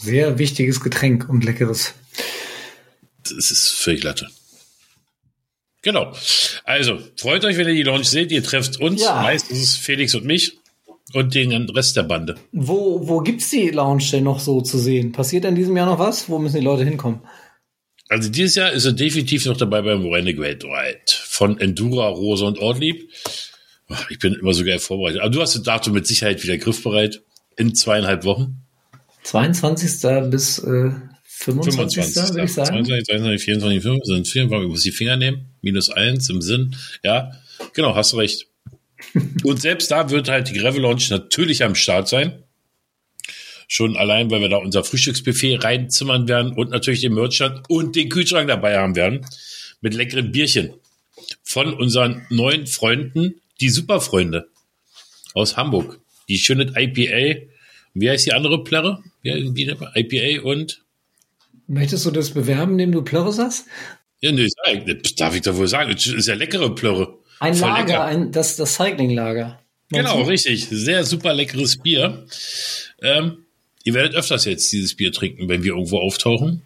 Sehr 0.00 0.38
wichtiges 0.38 0.80
Getränk 0.80 1.28
und 1.28 1.44
leckeres. 1.44 1.94
Das 3.22 3.50
ist 3.50 3.68
völlig 3.70 4.02
Latte. 4.02 4.28
Genau. 5.82 6.16
Also, 6.64 6.98
freut 7.16 7.44
euch, 7.44 7.56
wenn 7.58 7.68
ihr 7.68 7.74
die 7.74 7.82
Launch 7.82 8.06
seht. 8.08 8.32
Ihr 8.32 8.42
trefft 8.42 8.80
uns, 8.80 9.02
Ja. 9.02 9.20
meistens 9.22 9.76
Felix 9.76 10.14
und 10.14 10.24
mich 10.24 10.58
und 11.12 11.34
den 11.34 11.52
Rest 11.70 11.96
der 11.96 12.02
Bande. 12.02 12.36
Wo, 12.52 13.06
wo 13.06 13.20
gibt's 13.20 13.50
die 13.50 13.68
Lounge 13.68 14.04
denn 14.12 14.24
noch 14.24 14.40
so 14.40 14.60
zu 14.60 14.78
sehen? 14.78 15.12
Passiert 15.12 15.44
in 15.44 15.54
diesem 15.54 15.76
Jahr 15.76 15.86
noch 15.86 15.98
was? 15.98 16.28
Wo 16.28 16.38
müssen 16.38 16.56
die 16.56 16.64
Leute 16.64 16.84
hinkommen? 16.84 17.20
Also 18.08 18.30
dieses 18.30 18.54
Jahr 18.54 18.72
ist 18.72 18.84
er 18.84 18.92
definitiv 18.92 19.46
noch 19.46 19.56
dabei 19.56 19.82
beim 19.82 20.06
Renegade 20.06 20.66
Ride 20.66 21.00
von 21.06 21.58
Endura, 21.58 22.08
Rose 22.08 22.44
und 22.44 22.58
Ortlieb. 22.58 23.10
Ich 24.08 24.18
bin 24.18 24.34
immer 24.34 24.54
so 24.54 24.64
geil 24.64 24.78
vorbereitet. 24.78 25.20
Aber 25.20 25.30
du 25.30 25.40
hast 25.40 25.54
das 25.54 25.62
Datum 25.62 25.94
mit 25.94 26.06
Sicherheit 26.06 26.42
wieder 26.42 26.58
griffbereit. 26.58 27.22
In 27.56 27.74
zweieinhalb 27.74 28.24
Wochen. 28.24 28.62
22. 29.22 30.30
bis 30.30 30.58
äh, 30.58 30.90
25. 31.22 32.04
25. 32.04 32.34
würde 32.34 32.44
ich 32.44 32.52
sagen. 32.52 32.84
22, 32.84 33.06
23, 33.06 33.44
24, 33.44 33.82
25 33.82 34.14
sind 34.14 34.28
vier. 34.28 34.62
Ich 34.62 34.68
muss 34.68 34.82
die 34.82 34.90
Finger 34.90 35.16
nehmen. 35.16 35.46
Minus 35.62 35.90
eins 35.90 36.28
im 36.30 36.40
Sinn. 36.40 36.76
Ja, 37.02 37.32
genau, 37.74 37.94
hast 37.94 38.12
du 38.12 38.16
recht. 38.16 38.48
Und 39.44 39.60
selbst 39.60 39.90
da 39.90 40.10
wird 40.10 40.28
halt 40.28 40.48
die 40.48 40.54
Gravel 40.54 40.82
Launch 40.82 41.10
natürlich 41.10 41.62
am 41.62 41.74
Start 41.74 42.08
sein. 42.08 42.42
Schon 43.68 43.96
allein, 43.96 44.30
weil 44.30 44.40
wir 44.40 44.48
da 44.48 44.56
unser 44.56 44.84
Frühstücksbuffet 44.84 45.58
reinzimmern 45.64 46.28
werden 46.28 46.52
und 46.52 46.70
natürlich 46.70 47.00
den 47.00 47.14
Merchant 47.14 47.62
und 47.68 47.96
den 47.96 48.08
Kühlschrank 48.08 48.48
dabei 48.48 48.78
haben 48.78 48.96
werden. 48.96 49.26
Mit 49.80 49.94
leckeren 49.94 50.32
Bierchen. 50.32 50.74
Von 51.42 51.72
unseren 51.72 52.26
neuen 52.30 52.66
Freunden, 52.66 53.40
die 53.60 53.70
Superfreunde 53.70 54.48
aus 55.32 55.56
Hamburg. 55.56 56.00
Die 56.28 56.38
schöne 56.38 56.72
IPA. 56.76 57.46
Wie 57.94 58.10
heißt 58.10 58.26
die 58.26 58.32
andere 58.32 58.64
Plärre? 58.64 59.02
IPA 59.24 60.42
und 60.42 60.84
Möchtest 61.66 62.04
du 62.04 62.10
das 62.10 62.30
bewerben, 62.30 62.72
indem 62.72 62.92
du 62.92 63.02
Plörre 63.02 63.32
sagst? 63.32 63.66
Ja, 64.20 64.32
nee, 64.32 64.48
darf 65.16 65.34
ich 65.34 65.42
doch 65.42 65.56
wohl 65.56 65.68
sagen. 65.68 65.92
Das 65.92 66.06
ist 66.06 66.28
ja 66.28 66.34
leckere 66.34 66.74
Plörre. 66.74 67.18
Ein 67.44 67.54
Voll 67.54 67.68
Lager, 67.68 67.86
lecker. 67.86 68.04
ein, 68.04 68.32
das, 68.32 68.56
das 68.56 68.74
Cycling-Lager. 68.74 69.60
Genau, 69.90 70.22
richtig. 70.22 70.66
Sehr 70.70 71.04
super 71.04 71.34
leckeres 71.34 71.76
Bier. 71.76 72.26
Ähm, 73.02 73.44
ihr 73.84 73.94
werdet 73.94 74.14
öfters 74.14 74.44
jetzt 74.46 74.72
dieses 74.72 74.94
Bier 74.94 75.12
trinken, 75.12 75.48
wenn 75.48 75.62
wir 75.62 75.72
irgendwo 75.74 75.98
auftauchen. 75.98 76.62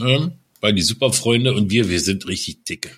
Ähm, 0.00 0.32
weil 0.60 0.72
die 0.72 0.82
Superfreunde 0.82 1.52
und 1.52 1.70
wir, 1.70 1.88
wir 1.90 2.00
sind 2.00 2.26
richtig 2.26 2.64
dicke. 2.64 2.90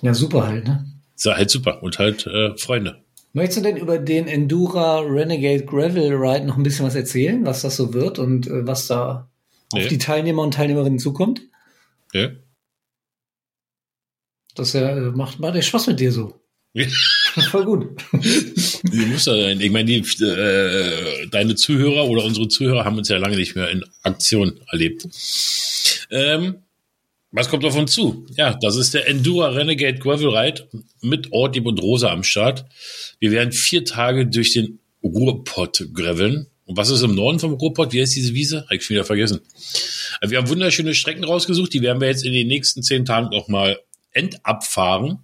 Ja, 0.00 0.14
super 0.14 0.46
halt, 0.46 0.64
ne? 0.66 0.86
Ist 1.16 1.26
ja 1.26 1.36
halt 1.36 1.50
super. 1.50 1.82
Und 1.82 1.98
halt 1.98 2.26
äh, 2.26 2.56
Freunde. 2.56 3.02
Möchtest 3.32 3.58
du 3.58 3.62
denn 3.62 3.76
über 3.76 3.98
den 3.98 4.26
Endura 4.28 5.00
Renegade 5.00 5.64
Gravel 5.64 6.14
Ride 6.14 6.46
noch 6.46 6.56
ein 6.56 6.62
bisschen 6.62 6.86
was 6.86 6.94
erzählen, 6.94 7.44
was 7.44 7.62
das 7.62 7.76
so 7.76 7.92
wird 7.92 8.18
und 8.18 8.46
äh, 8.46 8.66
was 8.66 8.86
da 8.86 9.28
Nee. 9.74 9.82
auf 9.82 9.88
die 9.88 9.98
Teilnehmer 9.98 10.42
und 10.42 10.54
Teilnehmerinnen 10.54 10.98
zukommt? 10.98 11.42
Ja? 12.14 12.30
Das 14.58 14.74
äh, 14.74 14.94
macht, 15.14 15.38
macht 15.38 15.54
ja 15.54 15.62
Spaß 15.62 15.86
mit 15.86 16.00
dir 16.00 16.10
so. 16.10 16.34
Voll 17.50 17.64
gut. 17.64 17.86
Die 18.12 19.06
muss 19.06 19.26
ja 19.26 19.34
sein. 19.34 19.60
Ich 19.60 19.70
meine, 19.70 19.86
die, 19.86 20.24
äh, 20.24 21.26
deine 21.28 21.54
Zuhörer 21.54 22.08
oder 22.08 22.24
unsere 22.24 22.48
Zuhörer 22.48 22.84
haben 22.84 22.98
uns 22.98 23.08
ja 23.08 23.18
lange 23.18 23.36
nicht 23.36 23.54
mehr 23.54 23.70
in 23.70 23.84
Aktion 24.02 24.60
erlebt. 24.70 25.06
Ähm, 26.10 26.56
was 27.30 27.48
kommt 27.48 27.64
auf 27.64 27.76
uns 27.76 27.92
zu? 27.92 28.26
Ja, 28.36 28.54
das 28.54 28.76
ist 28.76 28.94
der 28.94 29.06
Endura 29.06 29.50
Renegade 29.50 29.98
Gravel 29.98 30.36
Ride 30.36 30.68
mit 31.00 31.32
Ortlieb 31.32 31.66
und 31.66 31.80
Rosa 31.80 32.10
am 32.10 32.24
Start. 32.24 32.64
Wir 33.20 33.30
werden 33.30 33.52
vier 33.52 33.84
Tage 33.84 34.26
durch 34.26 34.52
den 34.52 34.80
Ruhrpott 35.02 35.88
graveln. 35.94 36.48
Und 36.64 36.76
was 36.76 36.90
ist 36.90 37.02
im 37.02 37.14
Norden 37.14 37.38
vom 37.38 37.54
Ruhrpott? 37.54 37.92
Wie 37.92 38.00
heißt 38.00 38.16
diese 38.16 38.34
Wiese? 38.34 38.62
Hab 38.62 38.72
ich 38.72 38.84
schon 38.84 38.94
wieder 38.94 39.04
vergessen. 39.04 39.40
Wir 40.20 40.38
haben 40.38 40.48
wunderschöne 40.48 40.94
Strecken 40.94 41.24
rausgesucht. 41.24 41.72
Die 41.72 41.80
werden 41.80 42.00
wir 42.00 42.08
jetzt 42.08 42.24
in 42.24 42.32
den 42.32 42.48
nächsten 42.48 42.82
zehn 42.82 43.04
Tagen 43.04 43.28
noch 43.30 43.48
mal 43.48 43.78
endabfahren. 44.12 45.20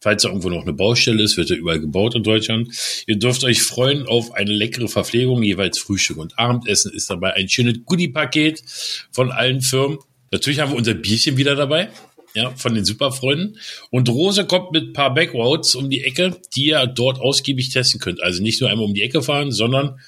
Falls 0.00 0.22
da 0.22 0.28
irgendwo 0.28 0.50
noch 0.50 0.62
eine 0.62 0.72
Baustelle 0.72 1.22
ist, 1.22 1.36
wird 1.36 1.50
ja 1.50 1.56
überall 1.56 1.80
gebaut 1.80 2.14
in 2.14 2.22
Deutschland. 2.22 2.68
Ihr 3.06 3.18
dürft 3.18 3.42
euch 3.44 3.62
freuen 3.62 4.06
auf 4.06 4.32
eine 4.34 4.52
leckere 4.52 4.88
Verpflegung, 4.88 5.42
jeweils 5.42 5.78
Frühstück 5.78 6.18
und 6.18 6.38
Abendessen 6.38 6.92
ist 6.92 7.10
dabei 7.10 7.32
ein 7.34 7.48
schönes 7.48 7.78
Goodie-Paket 7.84 8.62
von 9.10 9.32
allen 9.32 9.62
Firmen. 9.62 9.98
Natürlich 10.30 10.60
haben 10.60 10.70
wir 10.70 10.78
unser 10.78 10.94
Bierchen 10.94 11.36
wieder 11.36 11.56
dabei, 11.56 11.88
ja, 12.34 12.50
von 12.56 12.74
den 12.74 12.84
Superfreunden. 12.84 13.58
Und 13.90 14.08
Rose 14.08 14.44
kommt 14.44 14.72
mit 14.72 14.84
ein 14.84 14.92
paar 14.92 15.14
Backroads 15.14 15.74
um 15.74 15.88
die 15.88 16.04
Ecke, 16.04 16.40
die 16.54 16.66
ihr 16.66 16.86
dort 16.86 17.18
ausgiebig 17.18 17.70
testen 17.70 17.98
könnt. 17.98 18.22
Also 18.22 18.42
nicht 18.42 18.60
nur 18.60 18.70
einmal 18.70 18.86
um 18.86 18.94
die 18.94 19.02
Ecke 19.02 19.22
fahren, 19.22 19.50
sondern 19.50 19.98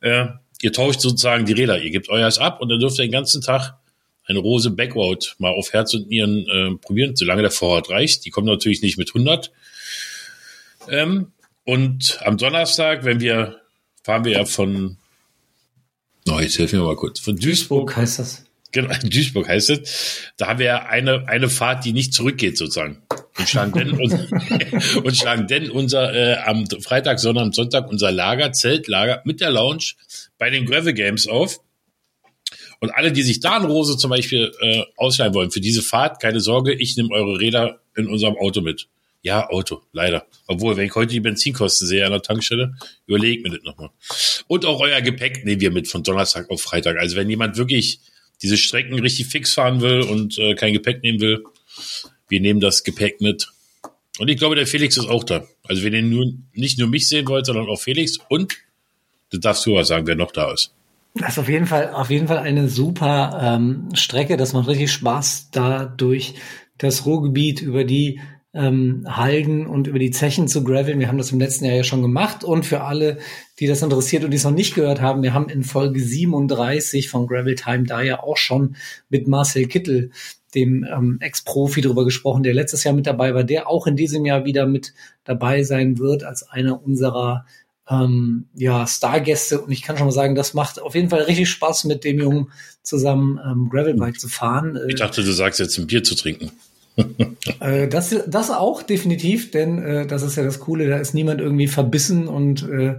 äh, 0.00 0.26
ihr 0.62 0.72
tauscht 0.72 1.00
sozusagen 1.00 1.44
die 1.44 1.52
Räder. 1.52 1.82
Ihr 1.82 1.90
gebt 1.90 2.08
euers 2.08 2.38
ab 2.38 2.60
und 2.60 2.68
dann 2.68 2.78
dürft 2.78 2.98
ihr 2.98 3.04
den 3.04 3.12
ganzen 3.12 3.42
Tag 3.42 3.74
eine 4.26 4.38
Rose 4.38 4.70
Backroad 4.70 5.34
mal 5.38 5.52
auf 5.52 5.72
Herz 5.72 5.94
und 5.94 6.08
Nieren 6.08 6.46
äh, 6.48 6.76
probieren, 6.76 7.16
solange 7.16 7.42
der 7.42 7.50
Vorrat 7.50 7.90
reicht. 7.90 8.24
Die 8.24 8.30
kommen 8.30 8.46
natürlich 8.46 8.82
nicht 8.82 8.98
mit 8.98 9.08
100. 9.08 9.52
Ähm, 10.88 11.32
und 11.64 12.18
am 12.24 12.36
Donnerstag, 12.36 13.04
wenn 13.04 13.20
wir, 13.20 13.60
fahren 14.02 14.24
wir 14.24 14.32
ja 14.32 14.44
von, 14.44 14.96
oh, 16.28 16.40
jetzt 16.40 16.58
helfen 16.58 16.80
wir 16.80 16.86
mal 16.86 16.96
kurz, 16.96 17.20
von 17.20 17.36
Duisburg, 17.36 17.86
Duisburg 17.88 17.96
heißt 17.96 18.18
das. 18.18 18.44
genau, 18.72 18.92
Duisburg 19.02 19.48
heißt 19.48 19.70
es, 19.70 20.32
da 20.36 20.48
haben 20.48 20.58
wir 20.58 20.66
ja 20.66 20.86
eine, 20.86 21.28
eine 21.28 21.48
Fahrt, 21.48 21.84
die 21.84 21.92
nicht 21.92 22.12
zurückgeht 22.14 22.56
sozusagen. 22.56 23.02
Und 23.38 23.48
schlagen 23.48 23.72
denn, 23.72 23.90
und, 24.00 24.12
und 25.04 25.16
schlagen 25.16 25.46
denn 25.46 25.70
unser, 25.70 26.12
äh, 26.14 26.36
am 26.44 26.66
Freitag, 26.66 27.20
sondern 27.20 27.46
am 27.46 27.52
Sonntag 27.52 27.88
unser 27.88 28.10
Lager, 28.10 28.52
Zeltlager 28.52 29.22
mit 29.24 29.40
der 29.40 29.50
Lounge 29.50 29.92
bei 30.38 30.50
den 30.50 30.66
Gravel 30.66 30.94
Games 30.94 31.28
auf. 31.28 31.60
Und 32.82 32.90
alle, 32.90 33.12
die 33.12 33.22
sich 33.22 33.38
da 33.38 33.58
in 33.58 33.64
Rose 33.64 33.96
zum 33.96 34.10
Beispiel 34.10 34.50
äh, 34.60 34.82
ausleihen 34.96 35.34
wollen 35.34 35.52
für 35.52 35.60
diese 35.60 35.82
Fahrt, 35.82 36.20
keine 36.20 36.40
Sorge, 36.40 36.74
ich 36.74 36.96
nehme 36.96 37.10
eure 37.14 37.38
Räder 37.38 37.80
in 37.94 38.08
unserem 38.08 38.36
Auto 38.36 38.60
mit. 38.60 38.88
Ja, 39.22 39.48
Auto, 39.50 39.82
leider. 39.92 40.26
Obwohl, 40.48 40.76
wenn 40.76 40.86
ich 40.86 40.94
heute 40.96 41.12
die 41.12 41.20
Benzinkosten 41.20 41.86
sehe 41.86 42.04
an 42.04 42.10
der 42.10 42.22
Tankstelle, 42.22 42.74
überlegt 43.06 43.44
mir 43.44 43.50
das 43.50 43.62
nochmal. 43.62 43.90
Und 44.48 44.66
auch 44.66 44.80
euer 44.80 45.00
Gepäck 45.00 45.44
nehmen 45.44 45.60
wir 45.60 45.70
mit 45.70 45.86
von 45.86 46.02
Donnerstag 46.02 46.50
auf 46.50 46.60
Freitag. 46.60 46.96
Also 46.98 47.14
wenn 47.14 47.30
jemand 47.30 47.56
wirklich 47.56 48.00
diese 48.42 48.56
Strecken 48.56 48.98
richtig 48.98 49.26
fix 49.26 49.54
fahren 49.54 49.80
will 49.80 50.00
und 50.00 50.36
äh, 50.38 50.56
kein 50.56 50.72
Gepäck 50.72 51.04
nehmen 51.04 51.20
will, 51.20 51.44
wir 52.28 52.40
nehmen 52.40 52.58
das 52.58 52.82
Gepäck 52.82 53.20
mit. 53.20 53.46
Und 54.18 54.26
ich 54.26 54.38
glaube, 54.38 54.56
der 54.56 54.66
Felix 54.66 54.96
ist 54.96 55.08
auch 55.08 55.22
da. 55.22 55.46
Also 55.62 55.84
wenn 55.84 55.94
ihr 55.94 56.02
nur, 56.02 56.32
nicht 56.52 56.80
nur 56.80 56.88
mich 56.88 57.08
sehen 57.08 57.28
wollt, 57.28 57.46
sondern 57.46 57.68
auch 57.68 57.80
Felix 57.80 58.18
und 58.28 58.56
du 59.30 59.38
darfst 59.38 59.64
du 59.66 59.74
was 59.74 59.86
sagen, 59.86 60.08
wer 60.08 60.16
noch 60.16 60.32
da 60.32 60.52
ist. 60.52 60.72
Das 61.14 61.32
ist 61.32 61.38
auf 61.38 61.48
jeden 61.48 61.66
Fall, 61.66 61.90
auf 61.90 62.10
jeden 62.10 62.28
Fall 62.28 62.38
eine 62.38 62.68
super 62.68 63.38
ähm, 63.42 63.88
Strecke. 63.94 64.36
Das 64.36 64.54
macht 64.54 64.68
richtig 64.68 64.90
Spaß, 64.92 65.50
da 65.50 65.84
durch 65.84 66.34
das 66.78 67.04
Ruhrgebiet 67.04 67.60
über 67.60 67.84
die 67.84 68.20
ähm, 68.54 69.04
Halden 69.06 69.66
und 69.66 69.86
über 69.86 69.98
die 69.98 70.10
Zechen 70.10 70.48
zu 70.48 70.64
graveln. 70.64 71.00
Wir 71.00 71.08
haben 71.08 71.18
das 71.18 71.32
im 71.32 71.38
letzten 71.38 71.64
Jahr 71.66 71.76
ja 71.76 71.84
schon 71.84 72.02
gemacht. 72.02 72.44
Und 72.44 72.64
für 72.64 72.82
alle, 72.82 73.18
die 73.60 73.66
das 73.66 73.82
interessiert 73.82 74.24
und 74.24 74.30
die 74.30 74.36
es 74.36 74.44
noch 74.44 74.50
nicht 74.52 74.74
gehört 74.74 75.00
haben, 75.00 75.22
wir 75.22 75.34
haben 75.34 75.48
in 75.48 75.64
Folge 75.64 76.00
37 76.00 77.08
von 77.08 77.26
Gravel 77.26 77.54
Time 77.54 77.84
da 77.84 78.02
ja 78.02 78.22
auch 78.22 78.36
schon 78.36 78.76
mit 79.08 79.28
Marcel 79.28 79.66
Kittel, 79.66 80.10
dem 80.54 80.84
ähm, 80.84 81.18
Ex-Profi, 81.20 81.80
darüber 81.80 82.04
gesprochen, 82.04 82.42
der 82.42 82.52
letztes 82.52 82.84
Jahr 82.84 82.94
mit 82.94 83.06
dabei 83.06 83.34
war, 83.34 83.44
der 83.44 83.68
auch 83.68 83.86
in 83.86 83.96
diesem 83.96 84.26
Jahr 84.26 84.44
wieder 84.44 84.66
mit 84.66 84.92
dabei 85.24 85.62
sein 85.62 85.98
wird 85.98 86.24
als 86.24 86.42
einer 86.42 86.82
unserer 86.82 87.46
ähm, 87.92 88.46
ja, 88.54 88.86
Stargäste. 88.86 89.60
Und 89.60 89.72
ich 89.72 89.82
kann 89.82 89.96
schon 89.96 90.06
mal 90.06 90.12
sagen, 90.12 90.34
das 90.34 90.54
macht 90.54 90.80
auf 90.80 90.94
jeden 90.94 91.10
Fall 91.10 91.22
richtig 91.22 91.50
Spaß, 91.50 91.84
mit 91.84 92.04
dem 92.04 92.18
Jungen 92.18 92.50
zusammen 92.82 93.38
ähm, 93.44 93.68
Gravelbike 93.68 94.18
zu 94.18 94.28
fahren. 94.28 94.76
Äh, 94.76 94.88
Ich 94.88 94.94
dachte, 94.96 95.22
du 95.22 95.32
sagst 95.32 95.60
jetzt 95.60 95.78
ein 95.78 95.86
Bier 95.86 96.02
zu 96.02 96.14
trinken. 96.14 96.52
äh, 97.60 97.88
das, 97.88 98.14
das 98.26 98.50
auch 98.50 98.82
definitiv, 98.82 99.50
denn 99.50 99.82
äh, 99.82 100.06
das 100.06 100.22
ist 100.22 100.36
ja 100.36 100.42
das 100.42 100.60
Coole, 100.60 100.88
da 100.88 100.98
ist 100.98 101.14
niemand 101.14 101.40
irgendwie 101.40 101.68
verbissen 101.68 102.28
und 102.28 102.62
äh, 102.68 102.96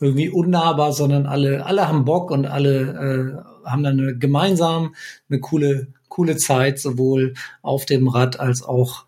irgendwie 0.00 0.28
unnahbar, 0.28 0.92
sondern 0.92 1.26
alle, 1.26 1.64
alle 1.66 1.88
haben 1.88 2.04
Bock 2.04 2.30
und 2.30 2.46
alle 2.46 3.42
äh, 3.64 3.68
haben 3.68 3.82
dann 3.82 3.98
eine, 3.98 4.16
gemeinsam 4.16 4.94
eine 5.28 5.40
coole, 5.40 5.88
coole 6.08 6.36
Zeit, 6.36 6.78
sowohl 6.78 7.34
auf 7.62 7.86
dem 7.86 8.08
Rad 8.08 8.38
als 8.38 8.62
auch 8.62 9.06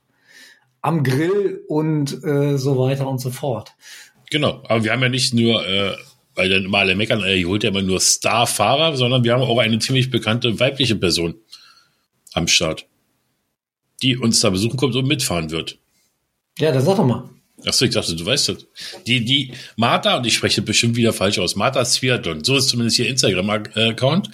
am 0.82 1.02
Grill 1.02 1.64
und 1.66 2.24
äh, 2.24 2.56
so 2.58 2.78
weiter 2.78 3.08
und 3.08 3.20
so 3.20 3.30
fort. 3.30 3.74
Genau, 4.30 4.62
aber 4.68 4.84
wir 4.84 4.92
haben 4.92 5.02
ja 5.02 5.08
nicht 5.08 5.34
nur, 5.34 5.66
äh, 5.66 5.96
weil 6.34 6.48
dann 6.48 6.64
immer 6.64 6.78
alle 6.78 6.96
meckern, 6.96 7.22
äh, 7.22 7.36
ihr 7.36 7.48
holt 7.48 7.62
ja 7.62 7.70
immer 7.70 7.82
nur 7.82 8.00
Starfahrer, 8.00 8.96
sondern 8.96 9.24
wir 9.24 9.32
haben 9.32 9.42
auch 9.42 9.58
eine 9.58 9.78
ziemlich 9.78 10.10
bekannte 10.10 10.58
weibliche 10.58 10.96
Person 10.96 11.34
am 12.32 12.48
Start, 12.48 12.86
die 14.02 14.16
uns 14.16 14.40
da 14.40 14.50
besuchen 14.50 14.76
kommt 14.76 14.94
und 14.94 15.06
mitfahren 15.06 15.50
wird. 15.50 15.78
Ja, 16.58 16.72
da 16.72 16.80
sag 16.80 16.96
doch 16.96 17.06
mal. 17.06 17.28
Achso, 17.64 17.84
ich 17.86 17.92
dachte, 17.92 18.14
du 18.14 18.24
weißt 18.24 18.50
das. 18.50 18.66
Die, 19.06 19.24
die 19.24 19.52
Martha, 19.76 20.18
und 20.18 20.26
ich 20.26 20.34
spreche 20.34 20.60
bestimmt 20.60 20.96
wieder 20.96 21.12
falsch 21.12 21.38
aus, 21.38 21.56
Martha 21.56 21.84
Sviatlon, 21.84 22.44
so 22.44 22.56
ist 22.56 22.68
zumindest 22.68 22.98
ihr 22.98 23.08
Instagram-Account. 23.08 24.30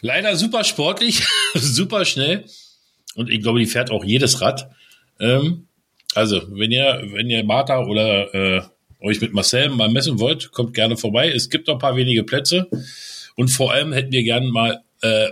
Leider 0.00 0.36
super 0.36 0.62
sportlich, 0.64 1.26
super 1.54 2.04
schnell. 2.04 2.44
Und 3.16 3.30
ich 3.30 3.42
glaube, 3.42 3.58
die 3.58 3.66
fährt 3.66 3.90
auch 3.90 4.04
jedes 4.04 4.40
Rad. 4.40 4.70
Ähm, 5.18 5.66
also, 6.14 6.42
wenn 6.50 6.70
ihr, 6.70 7.02
wenn 7.12 7.28
ihr 7.28 7.44
Martha 7.44 7.84
oder 7.84 8.34
äh, 8.34 8.62
euch 9.02 9.20
mit 9.20 9.32
Marcel 9.32 9.68
mal 9.70 9.90
messen 9.90 10.18
wollt, 10.20 10.52
kommt 10.52 10.74
gerne 10.74 10.96
vorbei. 10.96 11.28
Es 11.30 11.48
gibt 11.50 11.66
noch 11.68 11.74
ein 11.74 11.80
paar 11.80 11.96
wenige 11.96 12.22
Plätze. 12.24 12.68
Und 13.36 13.48
vor 13.48 13.72
allem 13.72 13.92
hätten 13.92 14.12
wir 14.12 14.22
gerne 14.22 14.48
mal 14.50 14.82
äh, 15.02 15.30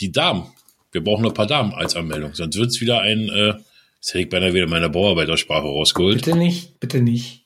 die 0.00 0.10
Damen 0.10 0.46
Wir 0.92 1.04
brauchen 1.04 1.22
noch 1.22 1.30
ein 1.30 1.34
paar 1.34 1.46
Damen 1.46 1.72
als 1.72 1.94
Anmeldung, 1.94 2.34
sonst 2.34 2.56
wird 2.56 2.70
es 2.70 2.80
wieder 2.80 3.00
ein, 3.00 3.28
äh, 3.28 3.54
jetzt 3.96 4.08
hätte 4.08 4.20
ich 4.20 4.28
beinahe 4.28 4.52
wieder 4.54 4.66
meine 4.66 4.88
Bauarbeitersprache 4.90 5.66
rausgeholt. 5.66 6.16
Bitte 6.24 6.36
nicht, 6.36 6.80
bitte 6.80 7.00
nicht. 7.00 7.44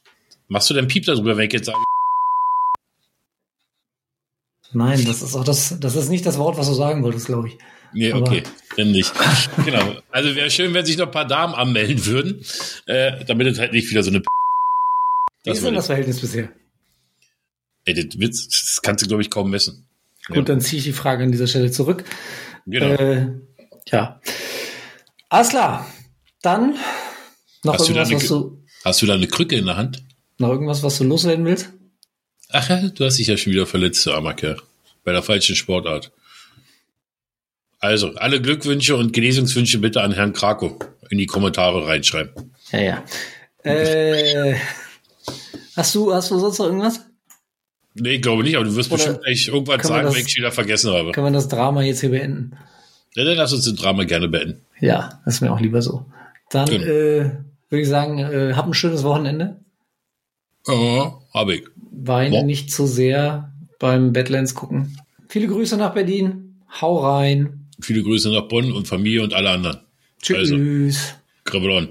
Machst 0.48 0.70
du 0.70 0.74
denn 0.74 0.88
Piep 0.88 1.04
darüber, 1.04 1.36
wenn 1.36 1.46
ich 1.48 1.52
jetzt 1.52 1.66
sage, 1.66 1.78
Nein, 4.72 5.04
das 5.04 5.22
ist 5.22 5.34
auch 5.36 5.44
das, 5.44 5.78
das 5.78 5.94
ist 5.94 6.08
nicht 6.08 6.26
das 6.26 6.38
Wort, 6.38 6.56
was 6.56 6.66
du 6.68 6.74
sagen 6.74 7.02
wolltest, 7.04 7.26
glaube 7.26 7.48
ich. 7.48 7.58
Nee, 7.92 8.10
Aber- 8.12 8.26
okay, 8.26 8.42
dann 8.76 8.90
nicht. 8.90 9.12
genau. 9.64 9.94
Also 10.10 10.34
wäre 10.34 10.50
schön, 10.50 10.74
wenn 10.74 10.84
sich 10.84 10.96
noch 10.96 11.06
ein 11.06 11.12
paar 11.12 11.26
Damen 11.28 11.54
anmelden 11.54 12.04
würden, 12.06 12.44
äh, 12.86 13.24
damit 13.24 13.46
es 13.46 13.58
halt 13.58 13.72
nicht 13.72 13.88
wieder 13.90 14.02
so 14.02 14.10
eine 14.10 14.22
Wie 15.44 15.50
das 15.50 15.58
ist 15.58 15.66
denn 15.66 15.74
das 15.74 15.86
Verhältnis 15.86 16.20
bisher? 16.20 16.48
Ey, 17.84 17.94
das, 17.94 18.18
Witz, 18.18 18.48
das 18.48 18.80
kannst 18.82 19.04
du, 19.04 19.08
glaube 19.08 19.22
ich, 19.22 19.30
kaum 19.30 19.50
messen. 19.50 19.86
Gut, 20.28 20.48
dann 20.48 20.60
ziehe 20.60 20.78
ich 20.78 20.84
die 20.84 20.92
Frage 20.92 21.22
an 21.22 21.32
dieser 21.32 21.46
Stelle 21.46 21.70
zurück. 21.70 22.04
Genau. 22.66 22.86
Äh, 22.86 23.28
ja. 23.88 24.20
Alles 25.28 25.50
klar. 25.50 25.86
Dann 26.40 26.76
noch 27.62 27.74
Hast 27.74 27.88
du 27.88 27.92
da 27.92 28.00
irgendwas, 28.00 28.10
eine 28.10 28.16
was 28.20 28.28
du, 28.28 28.64
Hast 28.84 29.02
du 29.02 29.06
da 29.06 29.14
eine 29.14 29.26
Krücke 29.28 29.56
in 29.56 29.66
der 29.66 29.76
Hand? 29.76 30.02
noch 30.38 30.48
irgendwas, 30.48 30.82
was 30.82 30.98
du 30.98 31.04
loswerden 31.04 31.44
willst? 31.44 31.72
Ach 32.50 32.68
ja, 32.68 32.88
du 32.88 33.04
hast 33.04 33.18
dich 33.18 33.28
ja 33.28 33.36
schon 33.36 33.52
wieder 33.52 33.66
verletzt, 33.66 34.04
du 34.06 34.12
armer 34.12 34.34
Kerl. 34.34 34.60
Bei 35.04 35.12
der 35.12 35.22
falschen 35.22 35.56
Sportart. 35.56 36.12
Also, 37.78 38.14
alle 38.14 38.40
Glückwünsche 38.40 38.96
und 38.96 39.12
Genesungswünsche 39.12 39.78
bitte 39.78 40.00
an 40.00 40.12
Herrn 40.12 40.32
Krakow 40.32 40.72
in 41.10 41.18
die 41.18 41.26
Kommentare 41.26 41.86
reinschreiben. 41.86 42.54
Ja, 42.72 42.80
ja. 42.80 43.04
Äh, 43.62 44.56
hast 45.76 45.94
du, 45.94 46.12
hast 46.12 46.30
du 46.30 46.38
sonst 46.38 46.58
noch 46.58 46.66
irgendwas? 46.66 47.00
Nee, 47.94 48.14
ich 48.16 48.22
glaube 48.22 48.42
nicht, 48.42 48.56
aber 48.56 48.64
du 48.64 48.74
wirst 48.74 48.90
Oder 48.90 48.96
bestimmt 48.98 49.22
gleich 49.22 49.48
irgendwas 49.48 49.86
sagen, 49.86 50.06
das- 50.06 50.14
wenn 50.16 50.26
ich 50.26 50.36
wieder 50.36 50.50
vergessen 50.52 50.92
habe. 50.92 51.12
Können 51.12 51.26
wir 51.28 51.32
das 51.32 51.48
Drama 51.48 51.82
jetzt 51.82 52.00
hier 52.00 52.10
beenden? 52.10 52.56
Ja, 53.14 53.24
dann 53.24 53.36
lass 53.36 53.52
uns 53.52 53.64
das 53.66 53.74
Drama 53.74 54.04
gerne 54.04 54.28
beenden. 54.28 54.60
Ja, 54.80 55.20
das 55.24 55.34
ist 55.34 55.40
mir 55.40 55.52
auch 55.52 55.60
lieber 55.60 55.80
so. 55.80 56.04
Dann 56.50 56.68
Genau. 56.68 56.84
äh, 56.84 57.30
würde 57.68 57.82
ich 57.82 57.88
sagen, 57.88 58.18
äh, 58.18 58.54
hab 58.54 58.66
ein 58.66 58.74
schönes 58.74 59.04
Wochenende. 59.04 59.60
Ja, 60.66 61.20
habe 61.32 61.54
ich. 61.56 61.64
Weine 61.92 62.36
Ja. 62.36 62.42
nicht 62.42 62.72
zu 62.72 62.86
sehr 62.86 63.52
beim 63.78 64.12
Badlands 64.12 64.54
gucken. 64.54 64.98
Viele 65.28 65.46
Grüße 65.46 65.76
nach 65.76 65.94
Berlin. 65.94 66.60
Hau 66.80 66.98
rein. 66.98 67.68
Viele 67.80 68.02
Grüße 68.02 68.30
nach 68.32 68.48
Bonn 68.48 68.72
und 68.72 68.88
Familie 68.88 69.22
und 69.22 69.34
alle 69.34 69.50
anderen. 69.50 69.78
Tschüss. 70.20 70.50
Also. 70.50 70.56
Grabbel 71.44 71.70
on. 71.70 71.88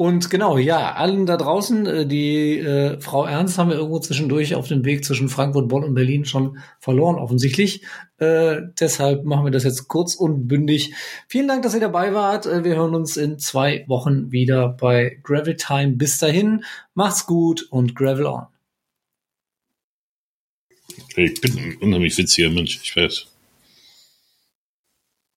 Und 0.00 0.30
genau, 0.30 0.58
ja, 0.58 0.92
allen 0.92 1.26
da 1.26 1.36
draußen, 1.36 1.86
äh, 1.86 2.06
die 2.06 2.56
äh, 2.56 3.00
Frau 3.00 3.24
Ernst 3.24 3.58
haben 3.58 3.70
wir 3.70 3.78
irgendwo 3.78 3.98
zwischendurch 3.98 4.54
auf 4.54 4.68
dem 4.68 4.84
Weg 4.84 5.04
zwischen 5.04 5.28
Frankfurt, 5.28 5.66
Bonn 5.66 5.82
und 5.82 5.94
Berlin 5.94 6.24
schon 6.24 6.58
verloren, 6.78 7.16
offensichtlich. 7.16 7.82
Äh, 8.18 8.60
deshalb 8.78 9.24
machen 9.24 9.44
wir 9.44 9.50
das 9.50 9.64
jetzt 9.64 9.88
kurz 9.88 10.14
und 10.14 10.46
bündig. 10.46 10.94
Vielen 11.26 11.48
Dank, 11.48 11.64
dass 11.64 11.74
ihr 11.74 11.80
dabei 11.80 12.14
wart. 12.14 12.46
Äh, 12.46 12.62
wir 12.62 12.76
hören 12.76 12.94
uns 12.94 13.16
in 13.16 13.40
zwei 13.40 13.84
Wochen 13.88 14.30
wieder 14.30 14.68
bei 14.68 15.18
Gravel 15.24 15.56
Time. 15.56 15.96
Bis 15.96 16.18
dahin, 16.18 16.62
macht's 16.94 17.26
gut 17.26 17.66
und 17.68 17.96
Gravel 17.96 18.26
on. 18.26 18.46
Ich 21.16 21.40
bin 21.40 21.58
ein 21.58 21.76
unheimlich 21.80 22.16
witziger 22.16 22.50
Mensch, 22.50 22.78
ich 22.84 22.94
weiß. 22.94 23.26